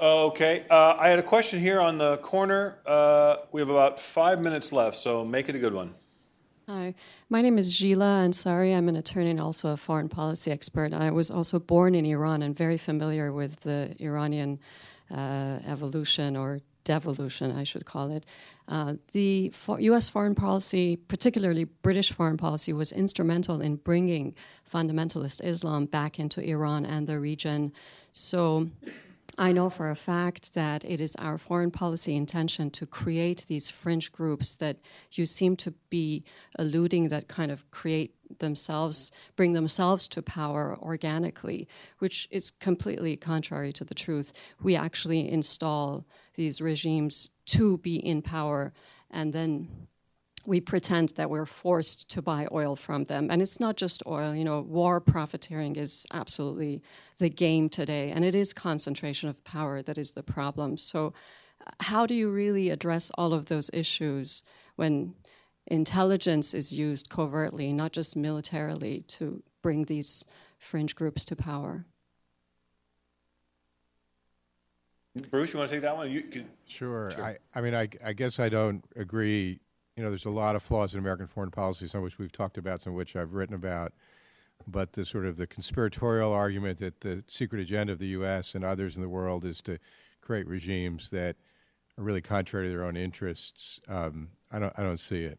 Okay, 0.00 0.64
uh, 0.68 0.96
I 0.98 1.08
had 1.08 1.18
a 1.18 1.22
question 1.22 1.60
here 1.60 1.80
on 1.80 1.98
the 1.98 2.16
corner. 2.16 2.78
Uh, 2.84 3.36
we 3.52 3.60
have 3.60 3.68
about 3.68 4.00
five 4.00 4.40
minutes 4.40 4.72
left, 4.72 4.96
so 4.96 5.24
make 5.24 5.48
it 5.48 5.54
a 5.54 5.58
good 5.58 5.74
one. 5.74 5.94
Hi, 6.68 6.94
my 7.28 7.42
name 7.42 7.58
is 7.58 7.76
Gila 7.76 8.24
Ansari. 8.24 8.72
I'm 8.72 8.88
an 8.88 8.94
attorney 8.94 9.30
and 9.30 9.40
also 9.40 9.70
a 9.70 9.76
foreign 9.76 10.08
policy 10.08 10.52
expert. 10.52 10.92
I 10.92 11.10
was 11.10 11.28
also 11.28 11.58
born 11.58 11.96
in 11.96 12.06
Iran 12.06 12.40
and 12.40 12.56
very 12.56 12.78
familiar 12.78 13.32
with 13.32 13.60
the 13.62 13.96
Iranian 13.98 14.60
uh, 15.10 15.58
evolution 15.66 16.36
or 16.36 16.60
devolution, 16.84 17.50
I 17.50 17.64
should 17.64 17.84
call 17.84 18.12
it. 18.12 18.24
Uh, 18.68 18.94
the 19.10 19.48
for 19.48 19.80
U.S. 19.80 20.08
foreign 20.08 20.36
policy, 20.36 20.94
particularly 20.94 21.64
British 21.64 22.12
foreign 22.12 22.36
policy, 22.36 22.72
was 22.72 22.92
instrumental 22.92 23.60
in 23.60 23.74
bringing 23.74 24.32
fundamentalist 24.72 25.44
Islam 25.44 25.86
back 25.86 26.20
into 26.20 26.40
Iran 26.48 26.86
and 26.86 27.08
the 27.08 27.18
region. 27.18 27.72
So 28.12 28.70
I 29.38 29.52
know 29.52 29.70
for 29.70 29.90
a 29.90 29.96
fact 29.96 30.52
that 30.54 30.84
it 30.84 31.00
is 31.00 31.16
our 31.16 31.38
foreign 31.38 31.70
policy 31.70 32.14
intention 32.16 32.70
to 32.72 32.86
create 32.86 33.46
these 33.48 33.70
fringe 33.70 34.12
groups 34.12 34.56
that 34.56 34.76
you 35.12 35.24
seem 35.24 35.56
to 35.56 35.72
be 35.88 36.24
alluding 36.58 37.08
that 37.08 37.28
kind 37.28 37.50
of 37.50 37.70
create 37.70 38.14
themselves, 38.40 39.10
bring 39.34 39.54
themselves 39.54 40.06
to 40.08 40.22
power 40.22 40.76
organically, 40.80 41.66
which 41.98 42.28
is 42.30 42.50
completely 42.50 43.16
contrary 43.16 43.72
to 43.72 43.84
the 43.84 43.94
truth. 43.94 44.32
We 44.62 44.76
actually 44.76 45.30
install 45.30 46.04
these 46.34 46.60
regimes 46.60 47.30
to 47.46 47.78
be 47.78 47.96
in 47.96 48.20
power 48.20 48.72
and 49.10 49.32
then 49.32 49.88
we 50.46 50.60
pretend 50.60 51.10
that 51.10 51.30
we're 51.30 51.46
forced 51.46 52.10
to 52.10 52.22
buy 52.22 52.46
oil 52.52 52.76
from 52.76 53.04
them. 53.04 53.28
And 53.30 53.40
it's 53.40 53.60
not 53.60 53.76
just 53.76 54.02
oil, 54.06 54.34
you 54.34 54.44
know, 54.44 54.60
war 54.60 55.00
profiteering 55.00 55.76
is 55.76 56.06
absolutely 56.12 56.82
the 57.18 57.28
game 57.28 57.68
today. 57.68 58.10
And 58.10 58.24
it 58.24 58.34
is 58.34 58.52
concentration 58.52 59.28
of 59.28 59.42
power 59.44 59.82
that 59.82 59.98
is 59.98 60.12
the 60.12 60.22
problem. 60.22 60.76
So, 60.76 61.12
uh, 61.64 61.70
how 61.80 62.06
do 62.06 62.14
you 62.14 62.30
really 62.30 62.70
address 62.70 63.10
all 63.16 63.32
of 63.32 63.46
those 63.46 63.70
issues 63.72 64.42
when 64.76 65.14
intelligence 65.66 66.54
is 66.54 66.72
used 66.72 67.08
covertly, 67.08 67.72
not 67.72 67.92
just 67.92 68.16
militarily, 68.16 69.04
to 69.08 69.42
bring 69.62 69.84
these 69.84 70.24
fringe 70.58 70.96
groups 70.96 71.24
to 71.26 71.36
power? 71.36 71.86
Bruce, 75.30 75.52
you 75.52 75.58
want 75.58 75.70
to 75.70 75.76
take 75.76 75.82
that 75.82 75.96
one? 75.96 76.10
You 76.10 76.22
could, 76.22 76.46
Sure. 76.66 77.10
I, 77.20 77.36
I 77.54 77.60
mean, 77.60 77.74
I, 77.74 77.88
I 78.04 78.14
guess 78.14 78.40
I 78.40 78.48
don't 78.48 78.82
agree. 78.96 79.60
You 80.02 80.06
know, 80.06 80.10
there's 80.10 80.26
a 80.26 80.30
lot 80.30 80.56
of 80.56 80.64
flaws 80.64 80.94
in 80.94 80.98
American 80.98 81.28
foreign 81.28 81.52
policy, 81.52 81.86
some 81.86 81.98
of 81.98 82.02
which 82.02 82.18
we've 82.18 82.32
talked 82.32 82.58
about, 82.58 82.82
some 82.82 82.92
of 82.92 82.96
which 82.96 83.14
I've 83.14 83.34
written 83.34 83.54
about. 83.54 83.92
But 84.66 84.94
the 84.94 85.04
sort 85.04 85.26
of 85.26 85.36
the 85.36 85.46
conspiratorial 85.46 86.32
argument 86.32 86.80
that 86.80 87.02
the 87.02 87.22
secret 87.28 87.60
agenda 87.60 87.92
of 87.92 88.00
the 88.00 88.08
U.S. 88.08 88.56
and 88.56 88.64
others 88.64 88.96
in 88.96 89.02
the 89.02 89.08
world 89.08 89.44
is 89.44 89.60
to 89.62 89.78
create 90.20 90.48
regimes 90.48 91.10
that 91.10 91.36
are 91.96 92.02
really 92.02 92.20
contrary 92.20 92.66
to 92.66 92.70
their 92.70 92.84
own 92.84 92.96
interests, 92.96 93.78
um, 93.86 94.30
I 94.50 94.58
don't, 94.58 94.76
I 94.76 94.82
don't 94.82 94.98
see 94.98 95.22
it. 95.22 95.38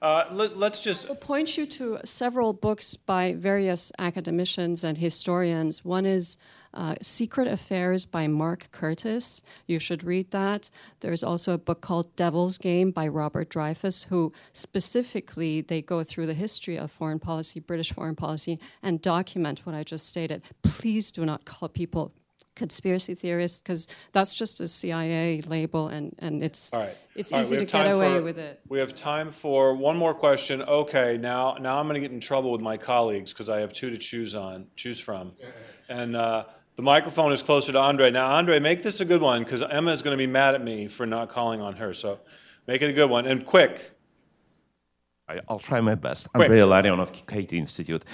uh, 0.00 0.26
let, 0.30 0.56
let's 0.56 0.80
just. 0.80 1.08
I'll 1.08 1.16
point 1.16 1.58
you 1.58 1.66
to 1.66 1.98
several 2.04 2.52
books 2.52 2.96
by 2.96 3.34
various 3.34 3.90
academicians 3.98 4.84
and 4.84 4.98
historians. 4.98 5.84
One 5.84 6.06
is 6.06 6.36
uh, 6.74 6.94
Secret 7.02 7.48
Affairs 7.48 8.06
by 8.06 8.26
Mark 8.28 8.68
Curtis. 8.70 9.42
You 9.66 9.78
should 9.78 10.04
read 10.04 10.30
that. 10.30 10.70
There's 11.00 11.22
also 11.22 11.54
a 11.54 11.58
book 11.58 11.80
called 11.80 12.14
Devil's 12.16 12.58
Game 12.58 12.90
by 12.90 13.08
Robert 13.08 13.50
Dreyfuss, 13.50 14.08
who 14.08 14.32
specifically 14.52 15.60
they 15.60 15.82
go 15.82 16.02
through 16.02 16.26
the 16.26 16.34
history 16.34 16.78
of 16.78 16.90
foreign 16.90 17.18
policy, 17.18 17.60
British 17.60 17.92
foreign 17.92 18.16
policy, 18.16 18.58
and 18.82 19.00
document 19.02 19.60
what 19.64 19.74
I 19.74 19.84
just 19.84 20.08
stated. 20.08 20.42
Please 20.62 21.10
do 21.10 21.24
not 21.24 21.44
call 21.44 21.68
people 21.68 22.12
conspiracy 22.54 23.14
theorists 23.14 23.62
because 23.62 23.86
that's 24.12 24.34
just 24.34 24.60
a 24.60 24.68
CIA 24.68 25.40
label 25.42 25.88
and, 25.88 26.14
and 26.18 26.42
it's 26.42 26.74
All 26.74 26.80
right. 26.80 26.94
it's 27.16 27.32
All 27.32 27.38
right, 27.38 27.46
easy 27.46 27.56
we 27.58 27.64
to 27.64 27.72
get 27.72 27.94
away 27.94 28.16
for- 28.18 28.22
with 28.22 28.38
it. 28.38 28.60
We 28.68 28.78
have 28.80 28.94
time 28.94 29.30
for 29.30 29.74
one 29.74 29.96
more 29.96 30.12
question. 30.14 30.60
Okay, 30.62 31.16
now 31.16 31.56
now 31.60 31.78
I'm 31.78 31.86
going 31.88 31.94
to 31.94 32.00
get 32.00 32.12
in 32.12 32.20
trouble 32.20 32.52
with 32.52 32.60
my 32.60 32.76
colleagues 32.76 33.32
because 33.32 33.48
I 33.48 33.60
have 33.60 33.72
two 33.72 33.88
to 33.90 33.96
choose 33.96 34.34
on 34.34 34.66
choose 34.76 35.00
from, 35.00 35.32
and 35.88 36.14
uh, 36.14 36.44
the 36.76 36.82
microphone 36.82 37.32
is 37.32 37.42
closer 37.42 37.72
to 37.72 37.78
Andre. 37.78 38.10
Now, 38.10 38.32
Andre, 38.32 38.58
make 38.58 38.82
this 38.82 39.00
a 39.00 39.04
good 39.04 39.20
one 39.20 39.42
because 39.42 39.62
Emma 39.62 39.90
is 39.90 40.02
going 40.02 40.16
to 40.16 40.18
be 40.18 40.26
mad 40.26 40.54
at 40.54 40.62
me 40.62 40.88
for 40.88 41.06
not 41.06 41.28
calling 41.28 41.60
on 41.60 41.76
her. 41.76 41.92
So, 41.92 42.20
make 42.66 42.82
it 42.82 42.90
a 42.90 42.92
good 42.92 43.10
one 43.10 43.26
and 43.26 43.44
quick. 43.44 43.92
I'll 45.48 45.58
try 45.58 45.80
my 45.80 45.94
best. 45.94 46.32
Quick. 46.32 46.50
Andrei 46.50 46.60
Illarionov 46.60 47.00
of 47.00 47.26
Cato 47.26 47.56
Institute. 47.56 48.04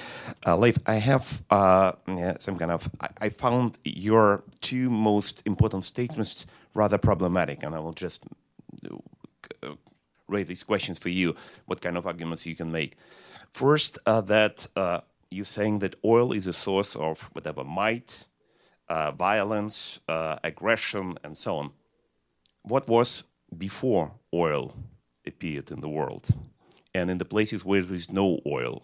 Uh, 0.46 0.56
Leif, 0.56 0.78
I 0.86 0.94
have 0.94 1.42
uh, 1.50 1.92
yeah, 2.06 2.38
some 2.38 2.56
kind 2.56 2.70
of. 2.70 2.88
I, 3.00 3.08
I 3.22 3.28
found 3.28 3.78
your 3.84 4.44
two 4.60 4.90
most 4.90 5.46
important 5.46 5.84
statements 5.84 6.46
rather 6.74 6.98
problematic, 6.98 7.62
and 7.62 7.74
I 7.74 7.78
will 7.78 7.92
just 7.92 8.24
uh, 9.62 9.74
raise 10.28 10.46
these 10.46 10.62
questions 10.62 10.98
for 10.98 11.08
you. 11.08 11.34
What 11.66 11.80
kind 11.80 11.96
of 11.96 12.06
arguments 12.06 12.46
you 12.46 12.54
can 12.54 12.70
make? 12.70 12.96
First, 13.50 13.98
uh, 14.06 14.20
that 14.22 14.68
uh, 14.76 15.00
you're 15.30 15.44
saying 15.44 15.80
that 15.80 15.96
oil 16.04 16.32
is 16.32 16.46
a 16.46 16.52
source 16.52 16.94
of 16.94 17.22
whatever 17.32 17.64
might, 17.64 18.26
uh, 18.88 19.10
violence, 19.12 20.02
uh, 20.08 20.36
aggression, 20.44 21.18
and 21.24 21.36
so 21.36 21.56
on. 21.56 21.70
What 22.62 22.88
was 22.88 23.24
before 23.56 24.12
oil 24.32 24.74
appeared 25.26 25.70
in 25.70 25.80
the 25.80 25.88
world? 25.88 26.26
and 26.94 27.10
in 27.10 27.18
the 27.18 27.24
places 27.24 27.64
where 27.64 27.82
there 27.82 27.94
is 27.94 28.10
no 28.10 28.40
oil. 28.46 28.82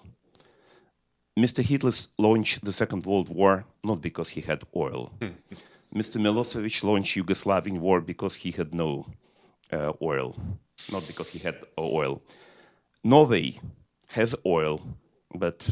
Mr. 1.39 1.63
Hitler 1.63 1.93
launched 2.19 2.65
the 2.65 2.73
Second 2.73 3.07
World 3.07 3.29
War 3.29 3.65
not 3.83 4.01
because 4.01 4.31
he 4.31 4.41
had 4.41 4.63
oil. 4.77 5.13
Mr. 5.95 6.21
Milosevic 6.21 6.85
launched 6.85 7.17
Yugoslavian 7.17 7.79
war 7.79 8.01
because 8.01 8.35
he 8.37 8.51
had 8.51 8.75
no 8.75 9.07
uh, 9.73 9.93
oil, 10.03 10.37
not 10.93 11.07
because 11.07 11.31
he 11.31 11.39
had 11.39 11.57
oil. 11.79 12.23
Norway 13.03 13.59
has 14.09 14.35
oil, 14.47 14.81
but 15.35 15.69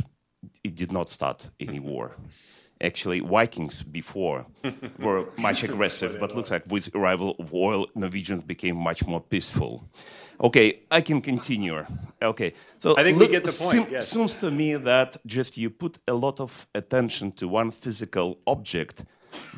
it 0.65 0.75
did 0.75 0.93
not 0.93 1.09
start 1.09 1.51
any 1.61 1.81
war. 1.81 2.17
Actually, 2.81 3.21
Vikings 3.21 3.85
before 3.85 4.45
were 4.99 5.29
much 5.39 5.63
aggressive, 5.63 6.19
but 6.19 6.35
looks 6.35 6.51
like 6.51 6.65
with 6.69 6.93
arrival 6.97 7.37
of 7.39 7.55
oil, 7.55 7.87
Norwegians 7.95 8.43
became 8.43 8.77
much 8.77 9.07
more 9.07 9.21
peaceful. 9.21 9.89
Okay, 10.41 10.81
I 10.91 11.01
can 11.01 11.21
continue. 11.21 11.85
Okay, 12.21 12.53
so 12.81 12.97
I 12.97 13.05
think 13.05 13.21
we 13.21 13.29
get 13.29 13.45
the 13.45 13.53
point, 13.53 13.89
yes. 13.89 14.09
Seems 14.09 14.41
to 14.41 14.51
me 14.51 14.75
that 14.75 15.17
just 15.25 15.57
you 15.57 15.71
put 15.71 15.99
a 16.09 16.15
lot 16.15 16.41
of 16.41 16.67
attention 16.75 17.31
to 17.33 17.47
one 17.47 17.71
physical 17.71 18.39
object 18.49 19.05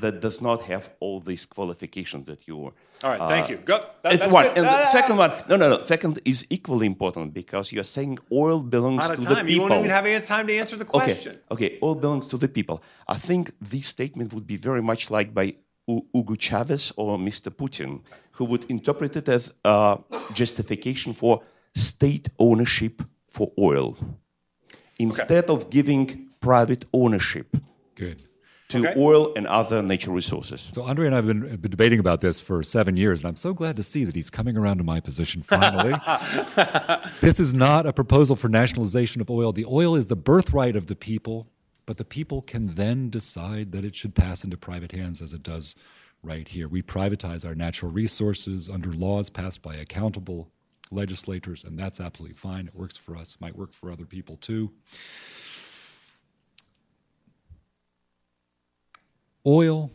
that 0.00 0.20
does 0.20 0.40
not 0.40 0.62
have 0.62 0.94
all 1.00 1.20
these 1.20 1.44
qualifications 1.46 2.26
that 2.26 2.46
you. 2.48 2.56
All 2.56 2.72
right, 3.02 3.28
thank 3.28 3.48
you. 3.50 3.56
Go. 3.58 3.78
That- 4.02 4.12
it's 4.14 4.24
that's 4.24 4.32
one, 4.32 4.44
good. 4.46 4.58
and 4.58 4.66
Ah, 4.66 4.76
the 4.76 4.84
ah, 4.84 4.98
second 4.98 5.16
one. 5.16 5.32
No, 5.48 5.56
no, 5.56 5.68
no. 5.68 5.80
Second 5.80 6.18
is 6.24 6.46
equally 6.50 6.86
important 6.86 7.34
because 7.34 7.72
you 7.72 7.80
are 7.80 7.90
saying 7.98 8.18
oil 8.32 8.60
belongs 8.62 9.04
Out 9.04 9.16
to 9.16 9.22
of 9.22 9.28
the 9.28 9.34
people. 9.36 9.50
You 9.50 9.60
won't 9.60 9.74
even 9.74 9.90
have 9.90 10.06
any 10.06 10.24
time 10.24 10.46
to 10.46 10.54
answer 10.56 10.76
the 10.76 10.84
question. 10.84 11.32
Okay, 11.50 11.66
okay, 11.66 11.78
all 11.80 11.94
belongs 11.94 12.28
to 12.28 12.36
the 12.36 12.48
people. 12.48 12.82
I 13.08 13.14
think 13.28 13.52
this 13.60 13.86
statement 13.86 14.32
would 14.32 14.46
be 14.46 14.56
very 14.56 14.82
much 14.82 15.10
like 15.10 15.34
by 15.34 15.54
U- 15.86 16.06
Hugo 16.14 16.34
Chavez 16.34 16.92
or 16.96 17.18
Mr. 17.18 17.50
Putin, 17.50 18.00
who 18.32 18.44
would 18.46 18.64
interpret 18.70 19.16
it 19.16 19.28
as 19.28 19.54
a 19.64 19.98
justification 20.32 21.12
for 21.12 21.42
state 21.74 22.28
ownership 22.38 23.02
for 23.26 23.52
oil. 23.58 23.96
Instead 24.98 25.50
of 25.50 25.70
giving 25.70 26.28
private 26.40 26.84
ownership 26.92 27.56
Good. 27.96 28.22
To 28.82 28.90
Okay. 28.90 29.00
oil 29.00 29.32
and 29.36 29.46
other 29.46 29.82
natural 29.82 30.14
resources. 30.14 30.70
So 30.74 30.82
Andre 30.84 31.06
and 31.06 31.14
I 31.14 31.18
have 31.18 31.26
been, 31.26 31.40
been 31.56 31.70
debating 31.70 31.98
about 31.98 32.20
this 32.20 32.40
for 32.40 32.62
seven 32.62 32.96
years, 32.96 33.22
and 33.22 33.28
I'm 33.28 33.36
so 33.36 33.54
glad 33.54 33.76
to 33.76 33.82
see 33.82 34.04
that 34.04 34.14
he's 34.14 34.30
coming 34.30 34.56
around 34.56 34.78
to 34.78 34.84
my 34.84 35.00
position 35.00 35.42
finally. 35.54 35.94
this 37.20 37.40
is 37.40 37.54
not 37.54 37.86
a 37.86 37.92
proposal 37.92 38.36
for 38.36 38.48
nationalization 38.48 39.20
of 39.20 39.30
oil. 39.30 39.52
The 39.52 39.66
oil 39.66 39.94
is 39.94 40.06
the 40.06 40.16
birthright 40.16 40.76
of 40.76 40.86
the 40.86 40.96
people, 40.96 41.48
but 41.86 41.96
the 41.96 42.04
people 42.04 42.42
can 42.42 42.74
then 42.74 43.10
decide 43.10 43.72
that 43.72 43.84
it 43.84 43.94
should 43.94 44.14
pass 44.14 44.44
into 44.44 44.56
private 44.56 44.92
hands 44.92 45.20
as 45.22 45.32
it 45.32 45.42
does 45.42 45.76
right 46.22 46.48
here. 46.48 46.68
We 46.68 46.82
privatize 46.82 47.46
our 47.46 47.54
natural 47.54 47.90
resources 47.92 48.68
under 48.70 48.90
laws 48.92 49.28
passed 49.30 49.62
by 49.62 49.74
accountable 49.74 50.50
legislators, 50.90 51.64
and 51.64 51.78
that's 51.78 52.00
absolutely 52.00 52.34
fine. 52.36 52.66
It 52.66 52.74
works 52.74 52.96
for 52.96 53.16
us, 53.16 53.36
might 53.40 53.56
work 53.56 53.72
for 53.72 53.90
other 53.90 54.06
people 54.06 54.36
too. 54.36 54.72
Oil 59.46 59.90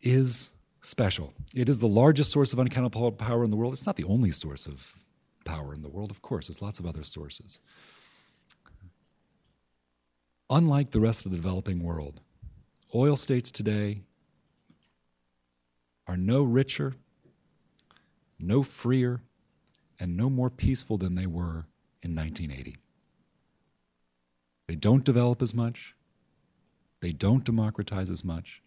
is 0.00 0.54
special. 0.80 1.32
It 1.54 1.68
is 1.68 1.78
the 1.78 1.88
largest 1.88 2.30
source 2.30 2.52
of 2.52 2.58
uncountable 2.58 3.12
power 3.12 3.44
in 3.44 3.50
the 3.50 3.56
world. 3.56 3.72
It's 3.72 3.86
not 3.86 3.96
the 3.96 4.04
only 4.04 4.30
source 4.30 4.66
of 4.66 4.96
power 5.44 5.74
in 5.74 5.82
the 5.82 5.88
world, 5.88 6.10
of 6.10 6.22
course, 6.22 6.46
there's 6.46 6.62
lots 6.62 6.78
of 6.78 6.86
other 6.86 7.02
sources. 7.02 7.58
Unlike 10.50 10.90
the 10.90 11.00
rest 11.00 11.24
of 11.24 11.32
the 11.32 11.38
developing 11.38 11.82
world, 11.82 12.20
oil 12.94 13.16
states 13.16 13.50
today 13.50 14.02
are 16.06 16.16
no 16.16 16.42
richer, 16.42 16.94
no 18.38 18.62
freer, 18.62 19.22
and 19.98 20.16
no 20.16 20.28
more 20.28 20.50
peaceful 20.50 20.98
than 20.98 21.14
they 21.14 21.26
were 21.26 21.66
in 22.02 22.14
1980. 22.14 22.76
They 24.66 24.74
don't 24.74 25.04
develop 25.04 25.42
as 25.42 25.54
much, 25.54 25.94
they 27.00 27.12
don't 27.12 27.44
democratize 27.44 28.10
as 28.10 28.24
much, 28.24 28.61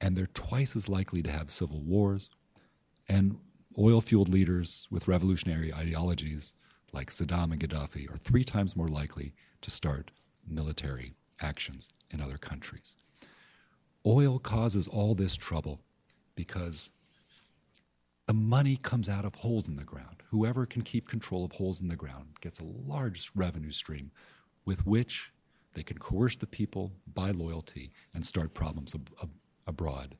and 0.00 0.16
they're 0.16 0.26
twice 0.26 0.74
as 0.76 0.88
likely 0.88 1.22
to 1.22 1.30
have 1.30 1.50
civil 1.50 1.80
wars. 1.82 2.30
And 3.08 3.38
oil 3.78 4.00
fueled 4.00 4.28
leaders 4.28 4.86
with 4.90 5.08
revolutionary 5.08 5.72
ideologies 5.72 6.54
like 6.92 7.10
Saddam 7.10 7.52
and 7.52 7.60
Gaddafi 7.60 8.12
are 8.12 8.18
three 8.18 8.44
times 8.44 8.76
more 8.76 8.88
likely 8.88 9.32
to 9.60 9.70
start 9.70 10.10
military 10.46 11.14
actions 11.40 11.88
in 12.10 12.20
other 12.20 12.38
countries. 12.38 12.96
Oil 14.04 14.38
causes 14.38 14.88
all 14.88 15.14
this 15.14 15.36
trouble 15.36 15.80
because 16.34 16.90
the 18.26 18.34
money 18.34 18.76
comes 18.76 19.08
out 19.08 19.24
of 19.24 19.34
holes 19.34 19.68
in 19.68 19.74
the 19.74 19.84
ground. 19.84 20.22
Whoever 20.30 20.64
can 20.64 20.82
keep 20.82 21.08
control 21.08 21.44
of 21.44 21.52
holes 21.52 21.80
in 21.80 21.88
the 21.88 21.96
ground 21.96 22.40
gets 22.40 22.60
a 22.60 22.64
large 22.64 23.30
revenue 23.34 23.72
stream 23.72 24.10
with 24.64 24.86
which 24.86 25.32
they 25.74 25.82
can 25.82 25.98
coerce 25.98 26.36
the 26.36 26.46
people, 26.46 26.92
buy 27.12 27.30
loyalty, 27.30 27.92
and 28.14 28.24
start 28.24 28.54
problems 28.54 28.94
ab- 28.94 29.30
abroad. 29.70 30.16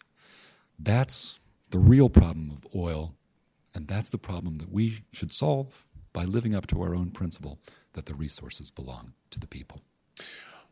That's 0.79 1.39
the 1.71 1.79
real 1.79 2.09
problem 2.09 2.51
of 2.51 2.67
oil, 2.75 3.15
and 3.75 3.87
that's 3.87 4.09
the 4.09 4.19
problem 4.19 4.57
that 4.57 4.73
we 4.73 5.03
should 5.13 5.33
solve 5.33 5.85
by 6.13 6.25
living 6.25 6.55
up 6.55 6.67
to 6.69 6.81
our 6.81 6.95
own 6.95 7.11
principle 7.11 7.59
that 7.93 8.07
the 8.07 8.15
resources 8.15 8.71
belong 8.71 9.13
to 9.31 9.39
the 9.39 9.47
people. 9.47 9.83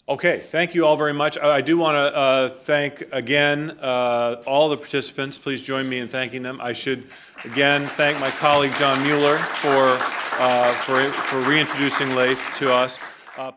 Okay, 0.08 0.38
thank 0.38 0.74
you 0.74 0.86
all 0.86 0.96
very 0.96 1.12
much. 1.12 1.36
I 1.38 1.60
do 1.60 1.76
want 1.76 1.96
to 1.96 2.16
uh, 2.16 2.48
thank 2.48 3.04
again 3.12 3.72
uh, 3.72 4.42
all 4.46 4.70
the 4.70 4.78
participants. 4.78 5.38
Please 5.38 5.62
join 5.62 5.86
me 5.86 5.98
in 5.98 6.08
thanking 6.08 6.40
them. 6.40 6.60
I 6.62 6.72
should 6.72 7.04
again 7.44 7.82
thank 7.82 8.18
my 8.18 8.30
colleague 8.30 8.72
John 8.78 9.02
Mueller 9.02 9.36
for 9.36 9.98
uh, 10.40 10.72
for 10.72 10.98
for 11.10 11.40
reintroducing 11.46 12.14
Leif 12.14 12.56
to 12.56 12.72
us. 12.72 12.98
Uh, 13.36 13.52